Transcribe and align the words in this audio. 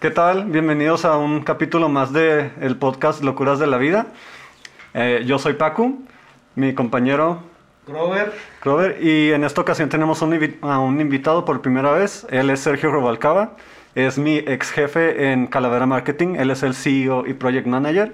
¿Qué 0.00 0.10
tal? 0.10 0.44
Bienvenidos 0.46 1.04
a 1.04 1.16
un 1.18 1.42
capítulo 1.42 1.88
más 1.88 2.12
de 2.12 2.50
el 2.60 2.76
podcast 2.76 3.22
Locuras 3.22 3.58
de 3.58 3.66
la 3.66 3.76
Vida. 3.76 4.06
Eh, 4.94 5.24
yo 5.26 5.38
soy 5.38 5.54
Paco, 5.54 5.92
mi 6.54 6.74
compañero 6.74 7.42
Grover. 7.86 8.32
Grover, 8.62 8.98
y 9.02 9.32
en 9.32 9.44
esta 9.44 9.60
ocasión 9.60 9.88
tenemos 9.88 10.22
un 10.22 10.32
invi- 10.32 10.56
a 10.62 10.78
un 10.78 11.00
invitado 11.00 11.44
por 11.44 11.60
primera 11.60 11.92
vez. 11.92 12.26
Él 12.30 12.48
es 12.50 12.60
Sergio 12.60 12.90
Robalcaba, 12.90 13.56
es 13.94 14.16
mi 14.16 14.36
ex 14.38 14.70
jefe 14.70 15.32
en 15.32 15.46
Calavera 15.46 15.86
Marketing. 15.86 16.36
Él 16.36 16.50
es 16.50 16.62
el 16.62 16.74
CEO 16.74 17.26
y 17.26 17.34
Project 17.34 17.66
Manager 17.66 18.12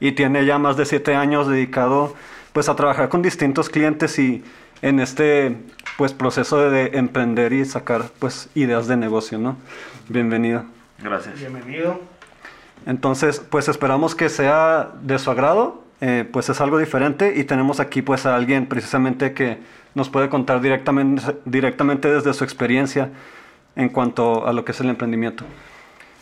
y 0.00 0.12
tiene 0.12 0.44
ya 0.46 0.58
más 0.58 0.76
de 0.76 0.84
siete 0.84 1.14
años 1.14 1.46
dedicado 1.46 2.14
pues 2.52 2.68
a 2.68 2.74
trabajar 2.74 3.08
con 3.08 3.22
distintos 3.22 3.68
clientes 3.70 4.18
y 4.18 4.42
en 4.82 4.98
este 4.98 5.56
pues 5.96 6.12
proceso 6.12 6.58
de 6.70 6.90
emprender 6.94 7.52
y 7.52 7.64
sacar 7.64 8.06
pues 8.18 8.48
ideas 8.56 8.88
de 8.88 8.96
negocio, 8.96 9.38
¿no? 9.38 9.56
Bienvenido. 10.08 10.64
Gracias. 11.02 11.38
Bienvenido. 11.38 12.00
Entonces, 12.86 13.40
pues 13.40 13.68
esperamos 13.68 14.14
que 14.14 14.28
sea 14.28 14.90
de 15.02 15.18
su 15.18 15.30
agrado, 15.30 15.82
eh, 16.00 16.28
pues 16.30 16.48
es 16.48 16.60
algo 16.60 16.78
diferente 16.78 17.34
y 17.36 17.44
tenemos 17.44 17.80
aquí 17.80 18.02
pues 18.02 18.26
a 18.26 18.34
alguien 18.34 18.66
precisamente 18.66 19.32
que 19.34 19.58
nos 19.94 20.08
puede 20.08 20.28
contar 20.28 20.60
directamente, 20.60 21.22
directamente 21.44 22.12
desde 22.12 22.32
su 22.32 22.44
experiencia 22.44 23.10
en 23.76 23.88
cuanto 23.88 24.46
a 24.46 24.52
lo 24.52 24.64
que 24.64 24.72
es 24.72 24.80
el 24.80 24.88
emprendimiento. 24.88 25.44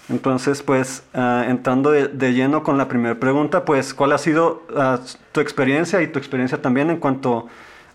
Entonces, 0.08 0.62
pues 0.62 1.04
ah, 1.14 1.44
entrando 1.46 1.90
de, 1.90 2.08
de 2.08 2.32
lleno 2.32 2.62
con 2.62 2.78
la 2.78 2.88
primera 2.88 3.16
pregunta, 3.16 3.64
pues 3.64 3.94
¿cuál 3.94 4.12
ha 4.12 4.18
sido 4.18 4.62
ah, 4.76 4.98
tu 5.32 5.40
experiencia 5.40 6.02
y 6.02 6.08
tu 6.08 6.18
experiencia 6.18 6.60
también 6.62 6.90
en 6.90 6.96
cuanto 6.96 7.46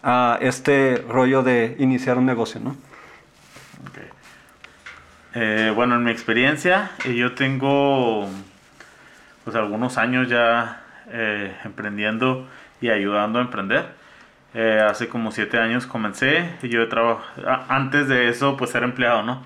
a 0.04 0.38
este 0.42 1.04
rollo 1.09 1.44
de 1.44 1.76
iniciar 1.80 2.18
un 2.18 2.26
negocio, 2.26 2.62
¿no? 2.62 2.76
Eh, 5.36 5.72
bueno, 5.76 5.96
en 5.96 6.04
mi 6.04 6.12
experiencia, 6.12 6.92
eh, 7.05 7.16
yo 7.16 7.34
tengo 7.34 8.30
pues 9.44 9.56
algunos 9.56 9.98
años 9.98 10.30
ya 10.30 10.84
eh, 11.09 11.56
emprendiendo 11.66 12.48
y 12.81 12.89
ayudando 12.89 13.39
a 13.39 13.42
emprender. 13.42 13.86
Eh, 14.54 14.80
hace 14.88 15.09
como 15.09 15.31
siete 15.31 15.58
años 15.58 15.88
comencé 15.88 16.48
yo 16.61 16.84
he 16.84 16.86
traba- 16.86 17.23
a- 17.48 17.66
antes 17.76 18.08
de 18.08 18.30
eso 18.30 18.56
pues 18.58 18.76
era 18.76 18.86
empleado, 18.86 19.23
¿no? 19.23 19.44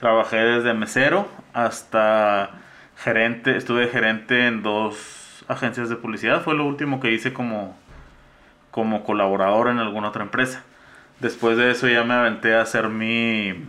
Trabajé 0.00 0.36
desde 0.38 0.72
mesero 0.74 1.28
hasta 1.52 2.50
gerente, 2.96 3.56
estuve 3.56 3.88
gerente 3.88 4.46
en 4.46 4.62
dos 4.62 5.44
agencias 5.48 5.90
de 5.90 5.96
publicidad, 5.96 6.40
fue 6.42 6.54
lo 6.54 6.64
último 6.64 7.00
que 7.00 7.12
hice 7.12 7.32
como, 7.34 7.78
como 8.70 9.04
colaborador 9.04 9.68
en 9.68 9.78
alguna 9.78 10.08
otra 10.08 10.22
empresa. 10.22 10.62
Después 11.20 11.56
de 11.58 11.70
eso 11.70 11.88
ya 11.88 12.04
me 12.04 12.14
aventé 12.14 12.54
a 12.54 12.62
hacer 12.62 12.88
mi, 12.88 13.64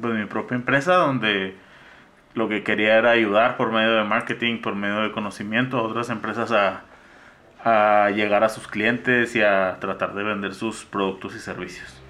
pues, 0.00 0.14
mi 0.14 0.26
propia 0.26 0.56
empresa 0.56 0.94
donde 0.94 1.56
lo 2.34 2.48
que 2.48 2.62
quería 2.62 2.96
era 2.96 3.10
ayudar 3.10 3.56
por 3.56 3.72
medio 3.72 3.94
de 3.94 4.04
marketing, 4.04 4.60
por 4.60 4.74
medio 4.74 5.02
de 5.02 5.12
conocimiento 5.12 5.78
a 5.78 5.82
otras 5.82 6.08
empresas 6.10 6.50
a, 6.52 6.82
a 7.64 8.10
llegar 8.10 8.44
a 8.44 8.48
sus 8.48 8.66
clientes 8.66 9.36
y 9.36 9.42
a 9.42 9.76
tratar 9.80 10.14
de 10.14 10.22
vender 10.22 10.54
sus 10.54 10.84
productos 10.84 11.34
y 11.36 11.38
servicios. 11.38 12.02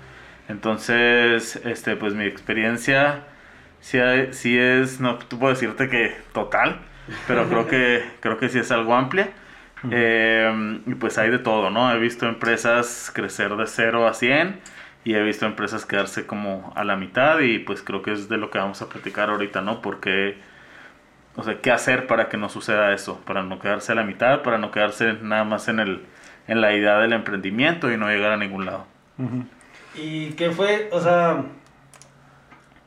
Entonces, 0.48 1.56
este, 1.64 1.96
pues 1.96 2.14
mi 2.14 2.24
experiencia 2.24 3.24
sí, 3.80 3.98
sí 4.30 4.58
es, 4.58 5.00
no 5.00 5.18
puedo 5.18 5.52
decirte 5.52 5.88
que 5.88 6.16
total, 6.32 6.80
pero 7.26 7.48
creo 7.48 7.66
que, 7.66 8.04
creo 8.20 8.38
que 8.38 8.48
sí 8.48 8.58
es 8.58 8.70
algo 8.70 8.94
amplia. 8.94 9.30
Eh, 9.90 10.80
y 10.86 10.94
pues 10.94 11.18
hay 11.18 11.30
de 11.30 11.40
todo, 11.40 11.70
¿no? 11.70 11.92
He 11.92 11.98
visto 11.98 12.28
empresas 12.28 13.10
crecer 13.12 13.56
de 13.56 13.66
0 13.66 14.06
a 14.06 14.14
100 14.14 14.60
y 15.04 15.14
he 15.14 15.22
visto 15.22 15.46
empresas 15.46 15.84
quedarse 15.84 16.26
como 16.26 16.72
a 16.76 16.84
la 16.84 16.96
mitad 16.96 17.40
y 17.40 17.58
pues 17.58 17.82
creo 17.82 18.02
que 18.02 18.12
es 18.12 18.28
de 18.28 18.36
lo 18.36 18.50
que 18.50 18.58
vamos 18.58 18.82
a 18.82 18.88
platicar 18.88 19.30
ahorita, 19.30 19.60
¿no? 19.60 19.82
Porque, 19.82 20.38
o 21.36 21.42
sea, 21.42 21.60
¿qué 21.60 21.70
hacer 21.70 22.06
para 22.06 22.28
que 22.28 22.36
no 22.36 22.48
suceda 22.48 22.92
eso? 22.92 23.20
Para 23.24 23.42
no 23.42 23.58
quedarse 23.58 23.92
a 23.92 23.94
la 23.96 24.04
mitad, 24.04 24.42
para 24.42 24.58
no 24.58 24.70
quedarse 24.70 25.14
nada 25.20 25.44
más 25.44 25.68
en, 25.68 25.80
el, 25.80 26.02
en 26.46 26.60
la 26.60 26.74
idea 26.74 26.98
del 26.98 27.12
emprendimiento 27.12 27.90
y 27.90 27.96
no 27.96 28.08
llegar 28.08 28.32
a 28.32 28.36
ningún 28.36 28.66
lado. 28.66 28.86
¿Y 29.94 30.30
qué 30.30 30.50
fue? 30.50 30.88
O 30.92 31.00
sea, 31.00 31.44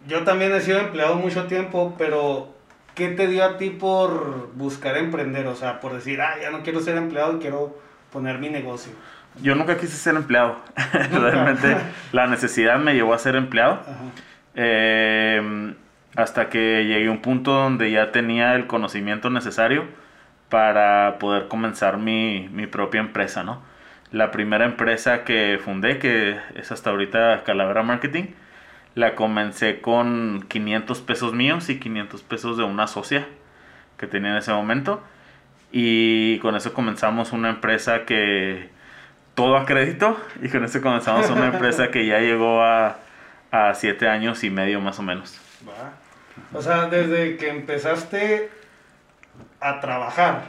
yo 0.07 0.23
también 0.23 0.53
he 0.53 0.61
sido 0.61 0.79
empleado 0.79 1.15
mucho 1.15 1.47
tiempo, 1.47 1.95
pero 1.97 2.53
¿qué 2.95 3.09
te 3.09 3.27
dio 3.27 3.43
a 3.43 3.57
ti 3.57 3.71
por 3.71 4.53
buscar 4.53 4.97
emprender? 4.97 5.47
O 5.47 5.55
sea, 5.55 5.81
por 5.81 5.93
decir, 5.93 6.21
ah, 6.21 6.35
ya 6.41 6.49
no 6.49 6.63
quiero 6.63 6.79
ser 6.79 6.97
empleado 6.97 7.35
y 7.35 7.39
quiero 7.39 7.77
poner 8.11 8.39
mi 8.39 8.49
negocio. 8.49 8.93
Yo 9.41 9.55
nunca 9.55 9.77
quise 9.77 9.95
ser 9.95 10.15
empleado. 10.15 10.57
Realmente 11.11 11.75
la 12.11 12.27
necesidad 12.27 12.79
me 12.79 12.93
llevó 12.93 13.13
a 13.13 13.17
ser 13.19 13.35
empleado. 13.35 13.81
Eh, 14.55 15.73
hasta 16.15 16.49
que 16.49 16.85
llegué 16.85 17.07
a 17.07 17.11
un 17.11 17.21
punto 17.21 17.51
donde 17.51 17.91
ya 17.91 18.11
tenía 18.11 18.55
el 18.55 18.67
conocimiento 18.67 19.29
necesario 19.29 19.85
para 20.49 21.17
poder 21.19 21.47
comenzar 21.47 21.97
mi, 21.97 22.47
mi 22.49 22.67
propia 22.67 23.01
empresa, 23.01 23.43
¿no? 23.43 23.61
La 24.11 24.31
primera 24.31 24.65
empresa 24.65 25.23
que 25.25 25.59
fundé, 25.63 25.99
que 25.99 26.39
es 26.55 26.71
hasta 26.71 26.91
ahorita 26.91 27.43
Calavera 27.43 27.83
Marketing, 27.83 28.27
la 28.93 29.15
comencé 29.15 29.81
con 29.81 30.45
500 30.47 31.01
pesos 31.01 31.33
míos 31.33 31.69
y 31.69 31.79
500 31.79 32.23
pesos 32.23 32.57
de 32.57 32.63
una 32.63 32.87
socia 32.87 33.27
que 33.97 34.07
tenía 34.07 34.31
en 34.31 34.37
ese 34.37 34.53
momento. 34.53 35.03
Y 35.71 36.39
con 36.39 36.55
eso 36.55 36.73
comenzamos 36.73 37.33
una 37.33 37.49
empresa 37.49 38.05
que 38.05 38.69
todo 39.35 39.57
a 39.57 39.65
crédito 39.65 40.17
y 40.41 40.49
con 40.49 40.63
eso 40.63 40.81
comenzamos 40.81 41.29
una 41.29 41.47
empresa 41.47 41.91
que 41.91 42.05
ya 42.05 42.19
llegó 42.19 42.63
a, 42.63 42.97
a 43.51 43.73
siete 43.75 44.07
años 44.07 44.43
y 44.43 44.49
medio 44.49 44.81
más 44.81 44.97
o 44.99 45.03
menos. 45.03 45.39
Va. 45.67 45.93
O 46.53 46.61
sea, 46.61 46.85
desde 46.85 47.37
que 47.37 47.49
empezaste 47.49 48.49
a 49.59 49.79
trabajar, 49.79 50.43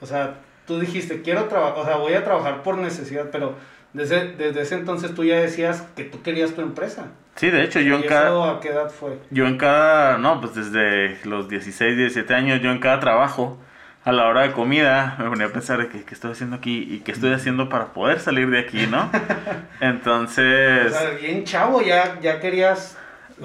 o 0.00 0.06
sea, 0.06 0.34
tú 0.66 0.80
dijiste, 0.80 1.22
quiero 1.22 1.44
trabajar, 1.44 1.78
o 1.78 1.84
sea, 1.84 1.96
voy 1.96 2.14
a 2.14 2.24
trabajar 2.24 2.62
por 2.62 2.78
necesidad, 2.78 3.28
pero 3.30 3.54
desde, 3.92 4.32
desde 4.32 4.62
ese 4.62 4.74
entonces 4.76 5.14
tú 5.14 5.24
ya 5.24 5.36
decías 5.36 5.82
que 5.96 6.04
tú 6.04 6.22
querías 6.22 6.54
tu 6.54 6.60
empresa. 6.60 7.06
Sí, 7.36 7.50
de 7.50 7.62
hecho 7.62 7.80
yo 7.80 7.98
¿Y 7.98 8.02
en 8.02 8.08
cada... 8.08 8.26
eso 8.26 8.44
a 8.44 8.60
qué 8.60 8.68
edad 8.68 8.90
fue? 8.90 9.18
Yo 9.30 9.46
en 9.46 9.58
cada, 9.58 10.18
no, 10.18 10.40
pues 10.40 10.54
desde 10.54 11.18
los 11.24 11.48
16, 11.48 11.96
17 11.96 12.34
años, 12.34 12.60
yo 12.60 12.70
en 12.70 12.78
cada 12.78 13.00
trabajo, 13.00 13.58
a 14.04 14.12
la 14.12 14.26
hora 14.26 14.42
de 14.42 14.52
comida, 14.52 15.16
me 15.18 15.28
ponía 15.28 15.46
a 15.46 15.50
pensar 15.50 15.78
de 15.78 15.88
que, 15.88 16.02
qué 16.04 16.14
estoy 16.14 16.32
haciendo 16.32 16.56
aquí 16.56 16.88
y 16.90 17.00
qué 17.00 17.12
estoy 17.12 17.32
haciendo 17.32 17.68
para 17.68 17.86
poder 17.86 18.18
salir 18.20 18.50
de 18.50 18.58
aquí, 18.58 18.86
¿no? 18.86 19.10
O 19.80 19.84
Entonces, 19.84 20.92
sea, 20.92 21.10
bien 21.10 21.44
chavo, 21.44 21.82
ya, 21.82 22.20
ya 22.20 22.40
querías... 22.40 22.96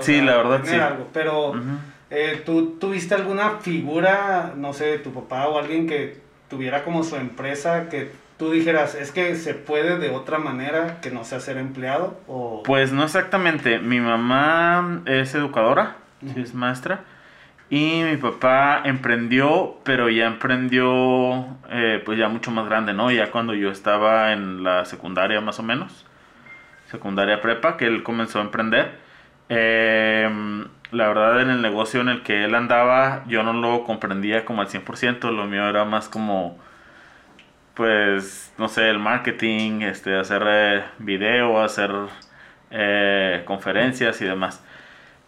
Sí, 0.01 0.21
la 0.21 0.37
verdad, 0.37 0.61
sí. 0.63 0.75
algo, 0.75 1.07
pero... 1.13 1.53
Eh, 2.09 2.41
¿Tú 2.45 2.77
tuviste 2.79 3.15
alguna 3.15 3.57
figura, 3.59 4.53
no 4.55 4.71
sé, 4.71 4.97
tu 4.99 5.11
papá 5.11 5.47
o 5.47 5.59
alguien 5.59 5.87
que 5.87 6.21
tuviera 6.49 6.85
como 6.85 7.03
su 7.03 7.17
empresa 7.17 7.89
que 7.89 8.11
tú 8.37 8.51
dijeras, 8.51 8.95
es 8.95 9.11
que 9.11 9.35
se 9.35 9.53
puede 9.53 9.97
de 9.97 10.09
otra 10.09 10.37
manera 10.37 11.01
que 11.01 11.11
no 11.11 11.25
sea 11.25 11.39
ser 11.39 11.57
empleado? 11.57 12.17
O... 12.27 12.63
pues 12.63 12.93
no 12.93 13.03
exactamente, 13.03 13.79
mi 13.79 13.99
mamá 13.99 15.01
es 15.05 15.35
educadora, 15.35 15.97
es 16.35 16.53
maestra, 16.53 17.01
y 17.69 18.03
mi 18.03 18.17
papá 18.17 18.81
emprendió, 18.85 19.77
pero 19.83 20.09
ya 20.09 20.27
emprendió 20.27 21.45
eh, 21.69 22.01
pues 22.05 22.17
ya 22.17 22.29
mucho 22.29 22.51
más 22.51 22.65
grande, 22.65 22.93
¿no? 22.93 23.11
Ya 23.11 23.31
cuando 23.31 23.53
yo 23.53 23.71
estaba 23.71 24.33
en 24.33 24.63
la 24.63 24.85
secundaria 24.85 25.41
más 25.41 25.59
o 25.59 25.63
menos, 25.63 26.05
secundaria 26.89 27.41
prepa, 27.41 27.77
que 27.77 27.85
él 27.85 28.03
comenzó 28.03 28.39
a 28.39 28.43
emprender. 28.43 28.99
Eh, 29.49 30.29
la 30.91 31.07
verdad 31.07 31.41
en 31.41 31.49
el 31.49 31.61
negocio 31.61 32.01
en 32.01 32.09
el 32.09 32.23
que 32.23 32.45
él 32.45 32.55
andaba 32.55 33.23
yo 33.27 33.43
no 33.43 33.53
lo 33.53 33.83
comprendía 33.83 34.45
como 34.45 34.61
al 34.61 34.67
100%, 34.69 35.31
lo 35.31 35.45
mío 35.45 35.67
era 35.67 35.85
más 35.85 36.09
como 36.09 36.57
pues 37.73 38.53
no 38.57 38.69
sé, 38.69 38.89
el 38.89 38.99
marketing, 38.99 39.81
este 39.81 40.17
hacer 40.17 40.43
eh, 40.47 40.83
video, 40.99 41.61
hacer 41.61 41.91
eh, 42.71 43.43
conferencias 43.45 44.19
y 44.21 44.25
demás. 44.25 44.63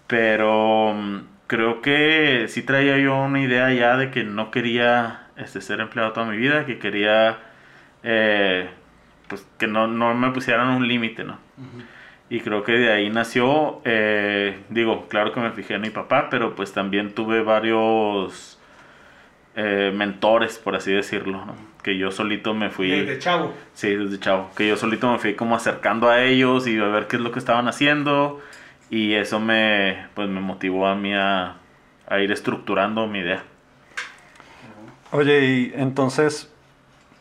Pero 0.08 0.94
mm, 0.96 1.20
creo 1.50 1.82
que 1.82 2.46
sí 2.48 2.62
traía 2.62 3.00
yo 3.00 3.18
una 3.18 3.42
idea 3.42 3.74
ya 3.74 3.98
de 3.98 4.12
que 4.12 4.24
no 4.24 4.52
quería 4.52 5.28
este, 5.36 5.62
ser 5.62 5.80
empleado 5.80 6.14
toda 6.14 6.28
mi 6.28 6.38
vida, 6.38 6.68
que 6.68 6.78
quería 6.78 7.40
eh, 8.04 8.70
pues 9.28 9.48
que 9.58 9.66
no, 9.66 9.88
no 9.88 10.14
me 10.14 10.30
pusieran 10.30 10.70
un 10.70 10.88
límite, 10.88 11.24
¿no? 11.24 11.40
Y 12.30 12.42
creo 12.42 12.64
que 12.64 12.74
de 12.74 12.92
ahí 12.92 13.10
nació, 13.10 13.82
eh, 13.84 14.60
digo, 14.70 15.08
claro 15.08 15.34
que 15.34 15.40
me 15.40 15.50
fijé 15.52 15.74
en 15.74 15.82
mi 15.82 15.90
papá, 15.90 16.30
pero 16.30 16.54
pues 16.54 16.72
también 16.72 17.16
tuve 17.16 17.42
varios 17.42 18.60
eh, 19.56 19.92
mentores, 19.96 20.60
por 20.60 20.76
así 20.76 20.94
decirlo, 20.94 21.44
¿no? 21.46 21.56
Que 21.82 21.98
yo 21.98 22.12
solito 22.12 22.54
me 22.54 22.70
fui... 22.70 22.92
Desde 22.92 23.18
chavo. 23.18 23.56
Sí, 23.74 23.96
desde 23.96 24.20
chavo. 24.20 24.52
Que 24.56 24.68
yo 24.68 24.78
solito 24.78 25.12
me 25.12 25.18
fui 25.18 25.34
como 25.34 25.56
acercando 25.56 26.10
a 26.10 26.22
ellos 26.22 26.68
y 26.68 26.78
a 26.78 26.86
ver 26.86 27.08
qué 27.08 27.16
es 27.16 27.24
lo 27.24 27.32
que 27.32 27.40
estaban 27.40 27.68
haciendo. 27.68 28.40
Y 28.90 29.14
eso 29.14 29.40
me, 29.40 30.08
pues, 30.16 30.28
me 30.30 30.42
motivó 30.42 30.88
a 30.88 30.96
mí 30.96 31.14
a, 31.14 31.58
a 32.08 32.20
ir 32.20 32.32
estructurando 32.32 33.06
mi 33.08 33.20
idea. 33.20 33.44
Oye, 35.12 35.46
y 35.46 35.74
entonces 35.76 36.52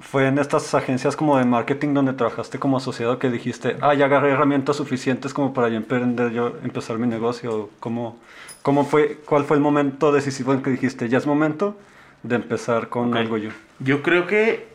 fue 0.01 0.29
en 0.29 0.39
estas 0.39 0.75
agencias 0.75 1.17
como 1.17 1.39
de 1.39 1.45
marketing 1.45 1.95
donde 1.95 2.13
trabajaste 2.13 2.59
como 2.59 2.77
asociado 2.77 3.19
que 3.19 3.31
dijiste, 3.31 3.77
ah, 3.81 3.95
ya 3.95 4.05
agarré 4.07 4.31
herramientas 4.33 4.77
suficientes 4.77 5.35
como 5.35 5.53
para 5.55 5.69
yo 5.69 5.77
emprender, 5.77 6.31
yo 6.33 6.57
empezar 6.63 6.99
mi 6.99 7.07
negocio. 7.07 7.71
¿Cómo, 7.81 8.19
¿Cómo 8.63 8.85
fue, 8.85 9.19
¿Cuál 9.25 9.45
fue 9.45 9.57
el 9.57 9.63
momento 9.63 10.13
decisivo 10.13 10.53
en 10.53 10.63
que 10.63 10.71
dijiste, 10.71 11.09
ya 11.09 11.19
es 11.19 11.27
momento 11.27 11.77
de 12.23 12.37
empezar 12.37 12.89
con 12.89 13.11
Ok. 13.11 13.17
algo 13.17 13.37
yo? 13.39 13.51
Yo 13.81 14.03
creo 14.03 14.27
que 14.27 14.69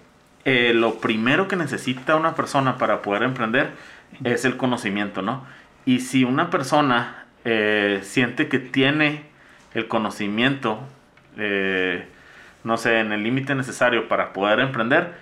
eh, 0.46 0.74
lo 0.74 0.96
primero 0.96 1.48
que 1.48 1.56
necesita 1.56 2.16
una 2.16 2.36
persona 2.36 2.78
para 2.78 3.02
poder 3.02 3.24
emprender 3.24 3.72
es 4.24 4.46
el 4.46 4.58
conocimiento, 4.58 5.22
¿no? 5.22 5.46
Y 5.86 6.00
si 6.00 6.24
una 6.24 6.50
persona 6.50 7.26
eh, 7.46 8.00
siente 8.04 8.48
que 8.48 8.60
tiene 8.60 9.24
el 9.74 9.88
conocimiento, 9.88 10.80
eh, 11.38 12.08
no 12.64 12.78
sé, 12.78 13.00
en 13.00 13.12
el 13.12 13.24
límite 13.24 13.56
necesario 13.56 14.08
para 14.08 14.34
poder 14.34 14.60
emprender, 14.60 15.14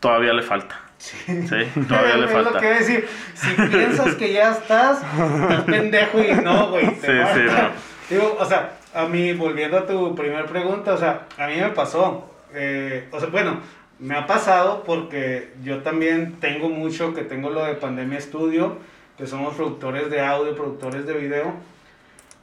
todavía 0.00 0.32
le 0.32 0.42
falta. 0.42 0.80
Sí. 0.98 1.16
Sí, 1.26 1.80
todavía 1.88 2.16
le 2.16 2.26
Es 2.30 2.32
lo 2.32 2.42
falta. 2.44 2.60
que 2.60 2.68
decir. 2.68 3.08
Si 3.34 3.50
piensas 3.68 4.14
que 4.16 4.32
ya 4.32 4.52
estás, 4.52 5.02
estás 5.02 5.62
pendejo 5.64 6.20
y 6.22 6.34
no, 6.44 6.68
güey. 6.70 6.86
Sí, 6.86 7.00
sí, 7.06 7.40
falta. 7.46 7.62
no. 7.62 7.70
Digo, 8.08 8.36
o 8.38 8.44
sea, 8.44 8.72
a 8.94 9.06
mí, 9.06 9.32
volviendo 9.32 9.78
a 9.78 9.86
tu 9.86 10.14
primer 10.14 10.46
pregunta, 10.46 10.94
o 10.94 10.98
sea, 10.98 11.26
a 11.38 11.46
mí 11.46 11.56
me 11.56 11.70
pasó. 11.70 12.30
eh, 12.54 13.08
o 13.12 13.18
sea, 13.20 13.28
bueno, 13.30 13.60
me 13.98 14.14
ha 14.16 14.26
pasado 14.26 14.82
porque 14.84 15.52
yo 15.62 15.78
también 15.78 16.36
tengo 16.40 16.68
mucho 16.68 17.14
que 17.14 17.22
tengo 17.22 17.50
lo 17.50 17.64
de 17.64 17.74
Pandemia 17.74 18.20
Studio, 18.20 18.78
que 19.20 19.26
somos 19.26 19.54
productores 19.54 20.10
de 20.10 20.20
audio, 20.20 20.56
productores 20.56 21.06
de 21.06 21.12
video. 21.12 21.52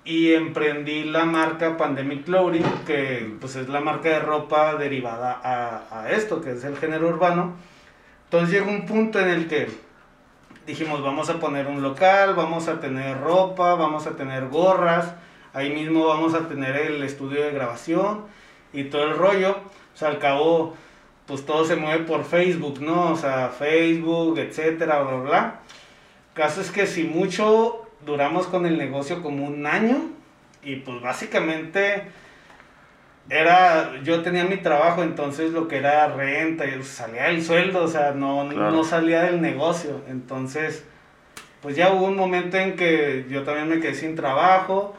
Y 0.06 0.33
emprendí 0.33 1.03
la 1.03 1.25
marca 1.25 1.75
Pandemic 1.75 2.24
Clothing, 2.24 2.63
que 2.85 3.35
pues 3.41 3.57
es 3.57 3.68
la 3.68 3.81
marca 3.81 4.07
de 4.07 4.19
ropa 4.19 4.75
derivada 4.75 5.41
a, 5.44 6.03
a 6.03 6.12
esto, 6.12 6.39
que 6.39 6.51
es 6.51 6.63
el 6.63 6.77
género 6.77 7.09
urbano. 7.09 7.56
Entonces 8.25 8.51
llegó 8.51 8.69
un 8.69 8.85
punto 8.85 9.19
en 9.19 9.29
el 9.29 9.47
que 9.47 9.68
dijimos, 10.68 11.01
vamos 11.01 11.29
a 11.29 11.39
poner 11.39 11.68
un 11.68 11.81
local, 11.81 12.35
vamos 12.35 12.68
a 12.68 12.79
tener 12.79 13.19
ropa, 13.19 13.74
vamos 13.74 14.06
a 14.06 14.12
tener 14.12 14.47
gorras, 14.47 15.13
ahí 15.53 15.71
mismo 15.74 16.06
vamos 16.06 16.35
a 16.35 16.47
tener 16.47 16.75
el 16.75 17.03
estudio 17.03 17.44
de 17.44 17.51
grabación 17.51 18.25
y 18.71 18.85
todo 18.85 19.03
el 19.03 19.18
rollo. 19.18 19.57
O 19.95 19.97
sea, 19.97 20.09
al 20.09 20.19
cabo, 20.19 20.75
pues 21.25 21.45
todo 21.45 21.65
se 21.65 21.75
mueve 21.75 22.03
por 22.03 22.24
Facebook, 22.24 22.79
¿no? 22.81 23.12
O 23.12 23.15
sea, 23.15 23.50
Facebook, 23.50 24.38
etcétera, 24.38 25.01
bla, 25.01 25.18
bla. 25.18 25.59
Caso 26.38 26.62
es 26.62 26.69
que 26.69 26.86
si 26.86 27.04
mucho 27.04 27.88
duramos 28.06 28.45
con 28.45 28.68
el 28.68 28.78
negocio 28.78 29.24
como 29.24 29.44
un 29.48 29.66
año 29.66 29.98
y 30.63 30.75
pues 30.75 31.01
básicamente 31.01 32.04
era, 33.30 34.00
yo 34.04 34.22
tenía 34.22 34.45
mi 34.45 34.57
trabajo, 34.57 35.01
entonces 35.01 35.51
lo 35.51 35.68
que 35.68 35.78
era 35.78 36.07
renta, 36.07 36.66
y 36.68 36.84
salía 36.84 37.24
del 37.24 37.44
sueldo, 37.44 37.84
o 37.84 37.88
sea, 37.88 38.12
no, 38.12 38.48
Claro. 38.50 38.72
no 38.72 38.84
salía 38.84 39.24
del 39.24 39.42
negocio. 39.42 40.01
Entonces, 40.07 40.86
pues 41.63 41.75
ya 41.75 41.92
hubo 41.92 42.06
un 42.06 42.16
momento 42.16 42.56
en 42.57 42.75
que 42.75 43.25
yo 43.30 43.42
también 43.42 43.68
me 43.68 43.80
quedé 43.80 43.95
sin 43.95 44.16
trabajo 44.16 44.95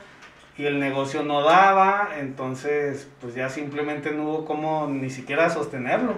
y 0.59 0.67
el 0.67 0.81
negocio 0.81 1.23
no 1.23 1.43
daba, 1.43 2.11
entonces 2.19 3.09
pues 3.21 3.37
ya 3.37 3.49
simplemente 3.49 4.11
no 4.11 4.25
hubo 4.25 4.45
como 4.45 4.89
ni 4.89 5.09
siquiera 5.09 5.49
sostenerlo. 5.51 6.15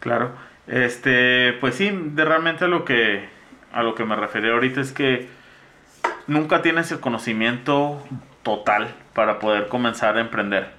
Claro. 0.00 0.30
Este, 0.66 1.52
pues 1.60 1.74
sí, 1.74 1.90
de 1.92 2.24
realmente 2.24 2.66
lo 2.68 2.86
que 2.86 3.28
a 3.72 3.82
lo 3.82 3.94
que 3.94 4.04
me 4.04 4.16
refería 4.16 4.52
ahorita 4.52 4.80
es 4.80 4.92
que 4.92 5.28
nunca 6.26 6.62
tienes 6.62 6.90
el 6.92 7.00
conocimiento 7.00 8.02
total 8.42 8.94
para 9.14 9.38
poder 9.38 9.68
comenzar 9.68 10.16
a 10.16 10.20
emprender. 10.20 10.70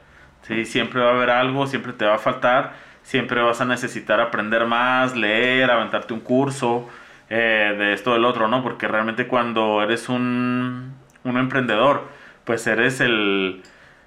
Sí, 0.43 0.65
siempre 0.65 1.01
va 1.01 1.09
a 1.09 1.13
haber 1.13 1.29
algo, 1.29 1.67
siempre 1.67 1.93
te 1.93 2.05
va 2.05 2.15
a 2.15 2.19
faltar, 2.19 2.73
siempre 3.03 3.41
vas 3.41 3.61
a 3.61 3.65
necesitar 3.65 4.19
aprender 4.19 4.65
más, 4.65 5.15
leer, 5.15 5.69
aventarte 5.69 6.13
un 6.13 6.21
curso 6.21 6.89
eh, 7.29 7.75
de 7.77 7.93
esto 7.93 8.13
del 8.13 8.25
otro, 8.25 8.47
¿no? 8.47 8.63
Porque 8.63 8.87
realmente 8.87 9.27
cuando 9.27 9.81
eres 9.83 10.09
un, 10.09 10.95
un 11.23 11.37
emprendedor, 11.37 12.07
pues 12.43 12.65
eres 12.67 12.99
el 12.99 13.61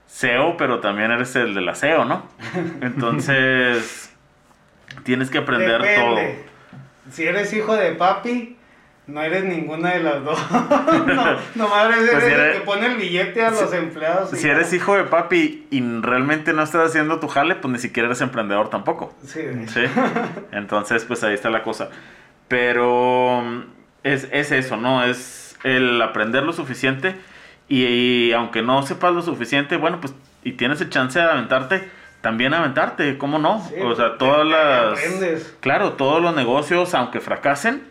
CEO, 0.09 0.57
pero 0.57 0.81
también 0.81 1.11
eres 1.11 1.35
el 1.37 1.55
del 1.55 1.69
aseo, 1.69 2.05
¿no? 2.05 2.29
Entonces, 2.81 4.15
tienes 5.05 5.31
que 5.31 5.39
aprender 5.39 5.81
Depende. 5.81 6.45
Si 7.11 7.25
eres 7.25 7.53
hijo 7.53 7.77
de 7.77 7.93
papi, 7.93 8.57
no 9.07 9.23
eres 9.23 9.45
ninguna 9.45 9.91
de 9.95 10.03
las 10.03 10.25
dos. 10.25 10.39
no, 10.51 11.37
nomás 11.55 11.87
eres, 11.87 12.11
Pues 12.11 12.25
eres 12.25 12.39
el 12.39 12.53
que 12.61 12.67
pone 12.67 12.87
el 12.87 12.97
billete 12.97 13.43
a 13.43 13.51
los 13.51 13.73
empleados. 13.73 14.31
Si 14.31 14.47
ya. 14.47 14.53
eres 14.53 14.73
hijo 14.73 14.97
de 14.97 15.05
papi 15.05 15.67
y 15.71 15.81
realmente 16.01 16.53
no 16.53 16.63
estás 16.63 16.91
haciendo 16.91 17.21
tu 17.21 17.29
jale, 17.29 17.57
pues 17.57 17.73
ni 17.73 17.79
siquiera 17.79 18.09
eres 18.09 18.21
emprendedor 18.21 18.71
tampoco. 18.71 19.15
Sí. 19.25 19.43
Sí. 19.69 19.85
Entonces, 20.53 21.05
pues 21.05 21.23
ahí 21.25 21.35
está 21.35 21.51
la 21.51 21.63
cosa. 21.63 21.91
Pero 22.49 23.43
mm, 23.43 23.63
es, 24.05 24.29
es 24.33 24.53
eso, 24.53 24.77
¿no? 24.77 25.05
Es 25.05 25.57
el 25.65 26.01
aprender 26.01 26.43
lo 26.43 26.53
suficiente 26.53 27.17
y, 27.69 27.85
y 27.85 28.33
aunque 28.33 28.63
no 28.63 28.83
sepas 28.83 29.13
lo 29.13 29.23
suficiente, 29.23 29.77
bueno, 29.77 30.01
pues 30.01 30.15
y 30.45 30.53
tienes 30.53 30.81
el 30.83 30.91
chance 30.91 31.19
de 31.19 31.25
aventarte, 31.25 31.89
también 32.21 32.55
aventarte, 32.55 33.19
¿cómo 33.19 33.39
no? 33.39 33.67
Sí, 33.67 33.81
o 33.83 33.95
sea, 33.97 34.19
todas 34.19 34.47
las... 34.47 34.99
aprendes. 34.99 35.57
Claro, 35.61 35.95
todos 35.95 36.23
los 36.23 36.37
negocios, 36.37 36.95
aunque 36.95 37.21
fracasen, 37.21 37.83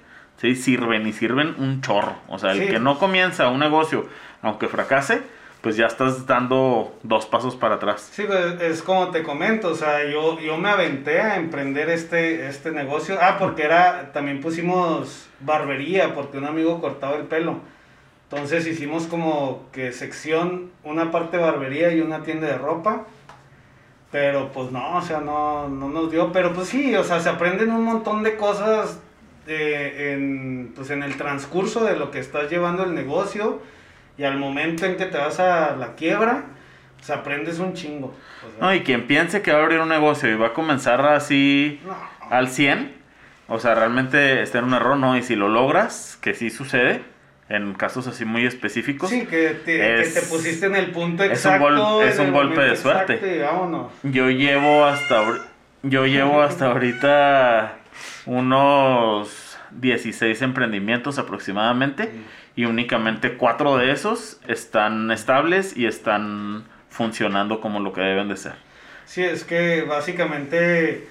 sí, 0.43 0.55
sirven 0.55 1.07
y 1.07 1.13
sirven 1.13 1.55
un 1.57 1.81
chorro. 1.81 2.15
O 2.27 2.37
sea, 2.37 2.51
el 2.51 2.59
Sí. 2.59 2.67
que 2.67 2.79
no 2.79 2.99
comienza 2.99 3.47
un 3.47 3.59
negocio, 3.59 4.05
aunque 4.41 4.67
fracase, 4.67 5.21
pues 5.61 5.77
ya 5.77 5.85
estás 5.85 6.27
dando 6.27 6.93
dos 7.03 7.25
pasos 7.25 7.55
para 7.55 7.75
atrás. 7.75 8.09
Sí, 8.11 8.23
pues 8.27 8.59
es 8.61 8.81
como 8.83 9.11
te 9.11 9.23
comento, 9.23 9.69
o 9.69 9.75
sea, 9.75 10.03
yo, 10.05 10.37
yo 10.41 10.57
me 10.57 10.67
aventé 10.69 11.21
a 11.21 11.37
emprender 11.37 11.89
este, 11.89 12.47
este 12.47 12.71
negocio. 12.71 13.17
Ah, 13.21 13.37
porque 13.39 13.63
era, 13.63 14.11
también 14.11 14.41
pusimos 14.41 15.27
barbería, 15.39 16.13
porque 16.13 16.37
un 16.37 16.43
amigo 16.45 16.81
cortaba 16.81 17.15
el 17.15 17.23
pelo. 17.23 17.59
Entonces 18.29 18.67
hicimos 18.67 19.05
como 19.07 19.67
que 19.71 19.93
sección, 19.93 20.71
una 20.83 21.11
parte 21.11 21.37
barbería 21.37 21.93
y 21.93 22.01
una 22.01 22.23
tienda 22.23 22.47
de 22.47 22.57
ropa. 22.57 23.05
Pero 24.11 24.51
pues 24.51 24.69
no, 24.71 24.97
o 24.97 25.01
sea, 25.01 25.21
no, 25.21 25.69
no 25.69 25.87
nos 25.89 26.11
dio. 26.11 26.31
Pero 26.33 26.53
pues 26.53 26.67
sí, 26.67 26.93
o 26.95 27.03
sea, 27.05 27.19
se 27.21 27.29
aprenden 27.29 27.71
un 27.71 27.83
montón 27.83 28.21
de 28.23 28.35
cosas 28.35 28.99
eh, 29.47 30.13
en, 30.13 30.73
pues 30.75 30.89
en 30.89 31.03
el 31.03 31.15
transcurso 31.17 31.83
de 31.83 31.95
lo 31.95 32.11
que 32.11 32.19
estás 32.19 32.49
llevando 32.49 32.83
el 32.83 32.93
negocio. 32.95 33.61
Y 34.17 34.23
al 34.23 34.37
momento 34.37 34.85
en 34.85 34.95
que 34.95 35.05
te 35.05 35.17
vas 35.17 35.39
a 35.39 35.75
la 35.75 35.95
quiebra, 35.95 36.43
pues 36.97 37.09
aprendes 37.09 37.59
un 37.59 37.73
chingo. 37.73 38.07
o 38.07 38.51
sea, 38.51 38.61
No, 38.61 38.73
y 38.75 38.81
quien 38.81 39.07
piense 39.07 39.41
que 39.41 39.51
va 39.51 39.59
a 39.59 39.63
abrir 39.63 39.79
un 39.79 39.89
negocio 39.89 40.29
y 40.29 40.35
va 40.35 40.47
a 40.47 40.53
comenzar 40.53 41.03
así 41.07 41.81
no. 41.85 41.95
al 42.29 42.47
100, 42.49 42.93
o 43.47 43.59
sea, 43.59 43.73
realmente 43.75 44.41
está 44.43 44.59
en 44.59 44.65
un 44.65 44.73
error, 44.75 44.97
¿no? 44.97 45.17
Y 45.17 45.23
si 45.23 45.35
lo 45.35 45.49
logras, 45.49 46.17
que 46.21 46.35
sí 46.35 46.49
sucede, 46.51 47.01
en 47.49 47.73
casos 47.73 48.05
así 48.07 48.23
muy 48.23 48.45
específicos, 48.45 49.09
Sí, 49.09 49.25
que 49.25 49.49
te, 49.65 50.01
Es- 50.01 50.13
que 50.13 50.21
te 50.21 50.25
pusiste 50.27 50.67
en 50.67 50.75
el 50.75 50.91
punto 50.91 51.23
es 51.23 51.29
un 51.45 51.51
exacto. 51.53 51.65
gol- 51.99 52.03
es 52.07 52.19
un 52.19 52.31
golpe 52.31 52.61
de 52.61 52.75
suerte. 52.75 53.13
exacto 53.15 53.91
yo 54.03 54.29
llevo 54.29 54.85
hasta 54.85 55.23
yo 55.83 56.05
llevo 56.05 56.41
hasta 56.41 56.67
ahorita 56.71 57.77
unos 58.25 59.57
16 59.71 60.41
emprendimientos 60.41 61.19
aproximadamente 61.19 62.11
y 62.55 62.65
únicamente 62.65 63.37
cuatro 63.37 63.77
de 63.77 63.91
esos 63.91 64.39
están 64.47 65.11
estables 65.11 65.75
y 65.75 65.85
están 65.85 66.65
funcionando 66.89 67.59
como 67.59 67.79
lo 67.79 67.91
que 67.93 68.01
deben 68.01 68.29
de 68.29 68.37
ser. 68.37 68.53
Sí, 69.05 69.23
es 69.23 69.43
que 69.43 69.81
básicamente 69.81 71.07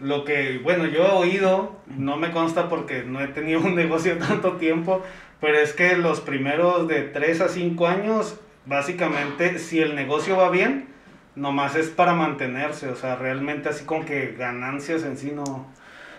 lo 0.00 0.24
que, 0.24 0.58
bueno, 0.62 0.86
yo 0.86 1.04
he 1.04 1.10
oído, 1.10 1.80
no 1.86 2.16
me 2.16 2.32
consta 2.32 2.68
porque 2.68 3.04
no 3.04 3.20
he 3.20 3.28
tenido 3.28 3.60
un 3.60 3.74
negocio 3.76 4.18
tanto 4.18 4.56
tiempo, 4.56 5.02
pero 5.40 5.58
es 5.58 5.72
que 5.72 5.96
los 5.96 6.20
primeros 6.20 6.88
de 6.88 7.02
3 7.02 7.40
a 7.40 7.48
5 7.48 7.86
años, 7.86 8.38
básicamente, 8.66 9.58
si 9.58 9.80
el 9.80 9.94
negocio 9.94 10.36
va 10.36 10.50
bien, 10.50 10.88
nomás 11.34 11.76
es 11.76 11.88
para 11.88 12.14
mantenerse, 12.14 12.88
o 12.88 12.96
sea, 12.96 13.16
realmente 13.16 13.68
así 13.68 13.84
como 13.84 14.04
que 14.04 14.34
ganancias 14.36 15.04
en 15.04 15.16
sí 15.16 15.32
no... 15.34 15.72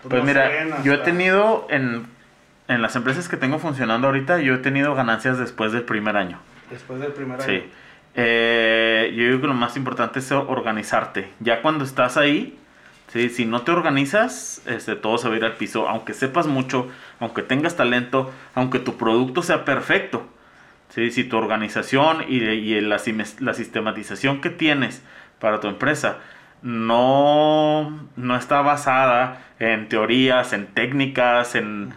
Pues 0.08 0.22
no 0.22 0.26
mira, 0.26 0.48
ven 0.48 0.70
yo 0.82 0.94
he 0.94 0.98
tenido 0.98 1.66
en, 1.70 2.06
en 2.68 2.82
las 2.82 2.96
empresas 2.96 3.28
que 3.28 3.36
tengo 3.36 3.58
funcionando 3.58 4.06
ahorita, 4.08 4.38
yo 4.40 4.54
he 4.54 4.58
tenido 4.58 4.94
ganancias 4.94 5.38
después 5.38 5.72
del 5.72 5.82
primer 5.82 6.16
año. 6.16 6.38
Después 6.70 7.00
del 7.00 7.12
primer 7.12 7.40
año. 7.40 7.46
Sí. 7.46 7.64
Eh, 8.14 9.12
yo 9.16 9.24
digo 9.24 9.40
que 9.40 9.46
lo 9.46 9.54
más 9.54 9.76
importante 9.76 10.20
es 10.20 10.30
organizarte. 10.32 11.30
Ya 11.40 11.62
cuando 11.62 11.84
estás 11.84 12.16
ahí, 12.16 12.58
¿sí? 13.08 13.28
si 13.28 13.44
no 13.44 13.62
te 13.62 13.72
organizas, 13.72 14.62
este, 14.66 14.94
todo 14.96 15.18
se 15.18 15.28
va 15.28 15.34
a 15.34 15.38
ir 15.38 15.44
al 15.44 15.54
piso. 15.54 15.88
Aunque 15.88 16.14
sepas 16.14 16.46
mucho, 16.46 16.88
aunque 17.18 17.42
tengas 17.42 17.76
talento, 17.76 18.32
aunque 18.54 18.78
tu 18.78 18.96
producto 18.96 19.42
sea 19.42 19.64
perfecto. 19.64 20.26
¿sí? 20.90 21.10
Si 21.10 21.24
tu 21.24 21.36
organización 21.36 22.24
y, 22.28 22.36
y 22.36 22.80
la, 22.80 23.00
la 23.40 23.54
sistematización 23.54 24.40
que 24.40 24.50
tienes 24.50 25.02
para 25.40 25.60
tu 25.60 25.68
empresa 25.68 26.18
no, 26.62 28.08
no 28.16 28.36
está 28.36 28.62
basada 28.62 29.42
en 29.72 29.88
teorías, 29.88 30.52
en 30.52 30.66
técnicas, 30.66 31.54
en... 31.54 31.92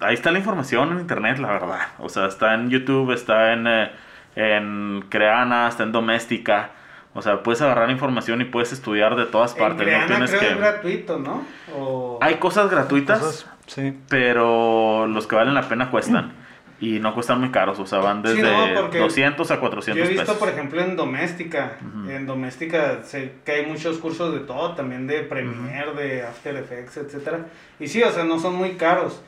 Ahí 0.00 0.14
está 0.14 0.30
la 0.30 0.38
información 0.38 0.92
en 0.92 1.00
internet, 1.00 1.38
la 1.38 1.48
verdad. 1.48 1.80
O 1.98 2.08
sea, 2.08 2.26
está 2.26 2.54
en 2.54 2.70
YouTube, 2.70 3.10
está 3.12 3.52
en, 3.52 3.66
eh, 3.66 3.90
en 4.36 5.04
Creana, 5.08 5.66
está 5.68 5.82
en 5.82 5.92
Doméstica. 5.92 6.70
O 7.14 7.22
sea, 7.22 7.42
puedes 7.42 7.60
agarrar 7.62 7.90
información 7.90 8.40
y 8.40 8.44
puedes 8.44 8.72
estudiar 8.72 9.16
de 9.16 9.26
todas 9.26 9.54
En 9.54 9.58
partes. 9.58 9.82
Creana 9.82 10.02
no 10.04 10.08
tienes 10.08 10.30
creo 10.30 10.40
que... 10.40 10.48
es 10.50 10.56
gratuito, 10.58 11.18
¿no? 11.18 11.44
O... 11.76 12.18
Hay 12.22 12.36
cosas 12.36 12.70
gratuitas, 12.70 13.18
Cosas- 13.18 13.46
sí. 13.66 13.98
pero 14.08 15.06
los 15.08 15.26
que 15.26 15.34
valen 15.34 15.54
la 15.54 15.62
pena 15.68 15.90
cuestan. 15.90 16.32
Y 16.80 17.00
no 17.00 17.12
cuestan 17.14 17.40
muy 17.40 17.50
caros, 17.50 17.78
o 17.80 17.86
sea, 17.86 17.98
van 17.98 18.22
Sí, 18.24 18.34
desde 18.34 18.52
no, 18.74 18.80
porque 18.82 18.98
200 18.98 19.50
a 19.50 19.58
400 19.60 19.98
Yo 19.98 20.04
he 20.04 20.08
visto, 20.08 20.24
pesos. 20.26 20.38
por 20.38 20.48
ejemplo, 20.48 20.80
en 20.80 20.96
Doméstica. 20.96 21.76
Ujú. 21.84 22.10
En 22.10 22.26
Doméstica 22.26 23.02
sé 23.02 23.34
que 23.44 23.52
hay 23.52 23.66
muchos 23.66 23.98
cursos 23.98 24.32
de 24.32 24.40
todo, 24.40 24.74
también 24.74 25.06
de 25.06 25.20
Premiere, 25.22 25.92
de 25.94 26.22
After 26.22 26.56
Effects, 26.56 26.98
etcétera. 26.98 27.46
Y 27.80 27.88
sí, 27.88 28.02
o 28.02 28.10
sea, 28.10 28.24
no 28.24 28.38
son 28.38 28.54
muy 28.54 28.76
caros. 28.76 29.22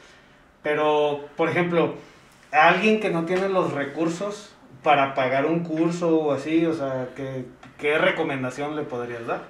Pero, 0.62 1.25
por 1.37 1.49
ejemplo, 1.49 1.95
a 2.52 2.69
alguien 2.69 3.00
que 3.00 3.11
no 3.11 3.25
tiene 3.25 3.49
los 3.49 3.73
recursos 3.73 4.54
para 4.83 5.14
pagar 5.14 5.47
un 5.47 5.61
curso 5.61 6.16
o 6.19 6.33
así, 6.33 6.64
o 6.66 6.73
sea, 6.75 7.09
¿qué, 7.16 7.47
qué 7.78 7.99
recomendación 7.99 8.76
le 8.76 8.83
podrías 8.83 9.26
dar? 9.26 9.42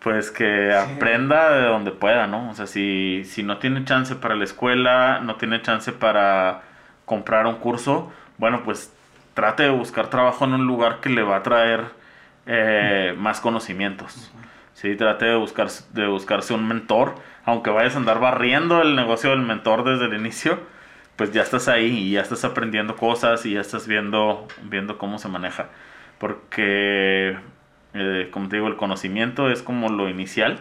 Pues 0.00 0.30
que 0.30 0.72
aprenda 0.72 1.50
de 1.56 1.66
donde 1.66 1.90
pueda, 1.90 2.26
¿no? 2.26 2.50
O 2.50 2.54
sea, 2.54 2.66
si, 2.66 3.22
si 3.24 3.42
no 3.42 3.58
tiene 3.58 3.84
chance 3.84 4.14
para 4.16 4.34
la 4.34 4.44
escuela, 4.44 5.20
no 5.20 5.36
tiene 5.36 5.60
chance 5.60 5.92
para 5.92 6.62
comprar 7.10 7.48
un 7.48 7.56
curso, 7.56 8.08
bueno, 8.38 8.62
pues 8.62 8.94
trate 9.34 9.64
de 9.64 9.70
buscar 9.70 10.10
trabajo 10.10 10.44
en 10.44 10.52
un 10.52 10.64
lugar 10.64 11.00
que 11.00 11.08
le 11.08 11.24
va 11.24 11.38
a 11.38 11.42
traer 11.42 11.86
eh, 12.46 13.16
más 13.18 13.40
conocimientos. 13.40 14.32
Sí, 14.74 14.94
trate 14.94 15.24
de, 15.24 15.34
buscar, 15.34 15.68
de 15.92 16.06
buscarse 16.06 16.54
un 16.54 16.68
mentor, 16.68 17.16
aunque 17.44 17.70
vayas 17.70 17.96
a 17.96 17.98
andar 17.98 18.20
barriendo 18.20 18.80
el 18.80 18.94
negocio 18.94 19.30
del 19.30 19.40
mentor 19.40 19.82
desde 19.82 20.04
el 20.04 20.20
inicio, 20.20 20.60
pues 21.16 21.32
ya 21.32 21.42
estás 21.42 21.66
ahí 21.66 21.98
y 21.98 22.12
ya 22.12 22.20
estás 22.20 22.44
aprendiendo 22.44 22.94
cosas 22.94 23.44
y 23.44 23.54
ya 23.54 23.60
estás 23.60 23.88
viendo, 23.88 24.46
viendo 24.62 24.96
cómo 24.96 25.18
se 25.18 25.26
maneja. 25.26 25.66
Porque, 26.18 27.36
eh, 27.94 28.28
como 28.30 28.48
te 28.48 28.54
digo, 28.54 28.68
el 28.68 28.76
conocimiento 28.76 29.50
es 29.50 29.62
como 29.62 29.88
lo 29.88 30.08
inicial 30.08 30.60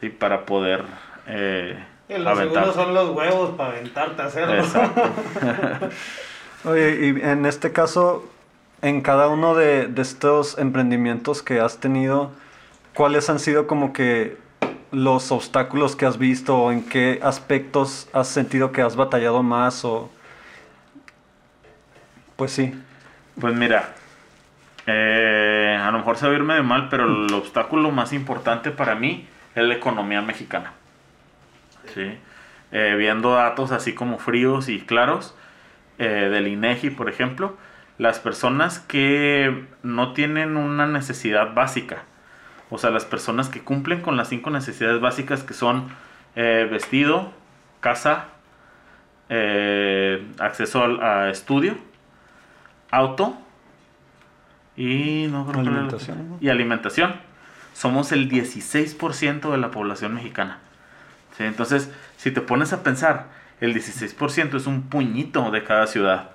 ¿sí? 0.00 0.10
para 0.10 0.46
poder 0.46 0.84
eh, 1.26 1.76
Los 2.18 2.38
seguros 2.38 2.74
son 2.74 2.94
los 2.94 3.10
huevos 3.10 3.50
para 3.56 3.70
aventarte 3.70 4.22
a 4.22 4.26
hacerlo. 4.26 4.54
Exacto. 4.54 5.02
Oye, 6.64 7.06
y 7.06 7.20
en 7.20 7.44
este 7.46 7.72
caso, 7.72 8.24
en 8.82 9.00
cada 9.00 9.28
uno 9.28 9.54
de, 9.54 9.88
de 9.88 10.02
estos 10.02 10.58
emprendimientos 10.58 11.42
que 11.42 11.60
has 11.60 11.78
tenido, 11.78 12.30
¿cuáles 12.94 13.28
han 13.30 13.38
sido 13.38 13.66
como 13.66 13.92
que 13.92 14.36
los 14.92 15.32
obstáculos 15.32 15.96
que 15.96 16.06
has 16.06 16.18
visto 16.18 16.56
o 16.56 16.70
en 16.70 16.84
qué 16.84 17.18
aspectos 17.22 18.08
has 18.12 18.28
sentido 18.28 18.72
que 18.72 18.82
has 18.82 18.94
batallado 18.94 19.42
más 19.42 19.84
o... 19.84 20.10
Pues 22.36 22.52
sí. 22.52 22.74
Pues 23.40 23.54
mira, 23.54 23.94
eh, 24.86 25.78
a 25.80 25.90
lo 25.90 25.98
mejor 25.98 26.18
se 26.18 26.26
va 26.26 26.32
a 26.32 26.34
oír 26.34 26.44
medio 26.44 26.62
mal, 26.62 26.88
pero 26.90 27.04
el 27.04 27.32
obstáculo 27.32 27.90
más 27.90 28.12
importante 28.12 28.70
para 28.70 28.94
mí 28.94 29.26
es 29.54 29.62
la 29.64 29.74
economía 29.74 30.20
mexicana. 30.20 30.74
¿Sí? 31.94 32.18
Eh, 32.72 32.94
viendo 32.98 33.34
datos 33.34 33.70
así 33.72 33.94
como 33.94 34.18
fríos 34.18 34.68
y 34.68 34.80
claros 34.80 35.34
eh, 35.98 36.04
del 36.30 36.48
INEGI, 36.48 36.90
por 36.90 37.08
ejemplo, 37.10 37.56
las 37.98 38.18
personas 38.18 38.78
que 38.80 39.66
no 39.82 40.12
tienen 40.14 40.56
una 40.56 40.86
necesidad 40.86 41.52
básica, 41.54 42.04
o 42.70 42.78
sea, 42.78 42.90
las 42.90 43.04
personas 43.04 43.48
que 43.50 43.60
cumplen 43.60 44.00
con 44.00 44.16
las 44.16 44.28
cinco 44.28 44.48
necesidades 44.50 45.00
básicas 45.00 45.42
que 45.42 45.52
son 45.54 45.88
eh, 46.34 46.66
vestido, 46.70 47.30
casa, 47.80 48.28
acceso 50.38 50.82
al- 50.84 51.02
a 51.02 51.30
estudio, 51.30 51.76
auto 52.90 53.36
y 56.40 56.48
alimentación. 56.48 57.14
Somos 57.74 58.12
el 58.12 58.28
16% 58.30 59.50
de 59.50 59.58
la 59.58 59.70
población 59.70 60.14
mexicana. 60.14 60.58
¿Sí? 61.36 61.44
Entonces, 61.44 61.90
si 62.16 62.30
te 62.30 62.40
pones 62.40 62.72
a 62.72 62.82
pensar, 62.82 63.28
el 63.60 63.74
16% 63.74 64.56
es 64.56 64.66
un 64.66 64.82
puñito 64.82 65.50
de 65.50 65.64
cada 65.64 65.86
ciudad. 65.86 66.30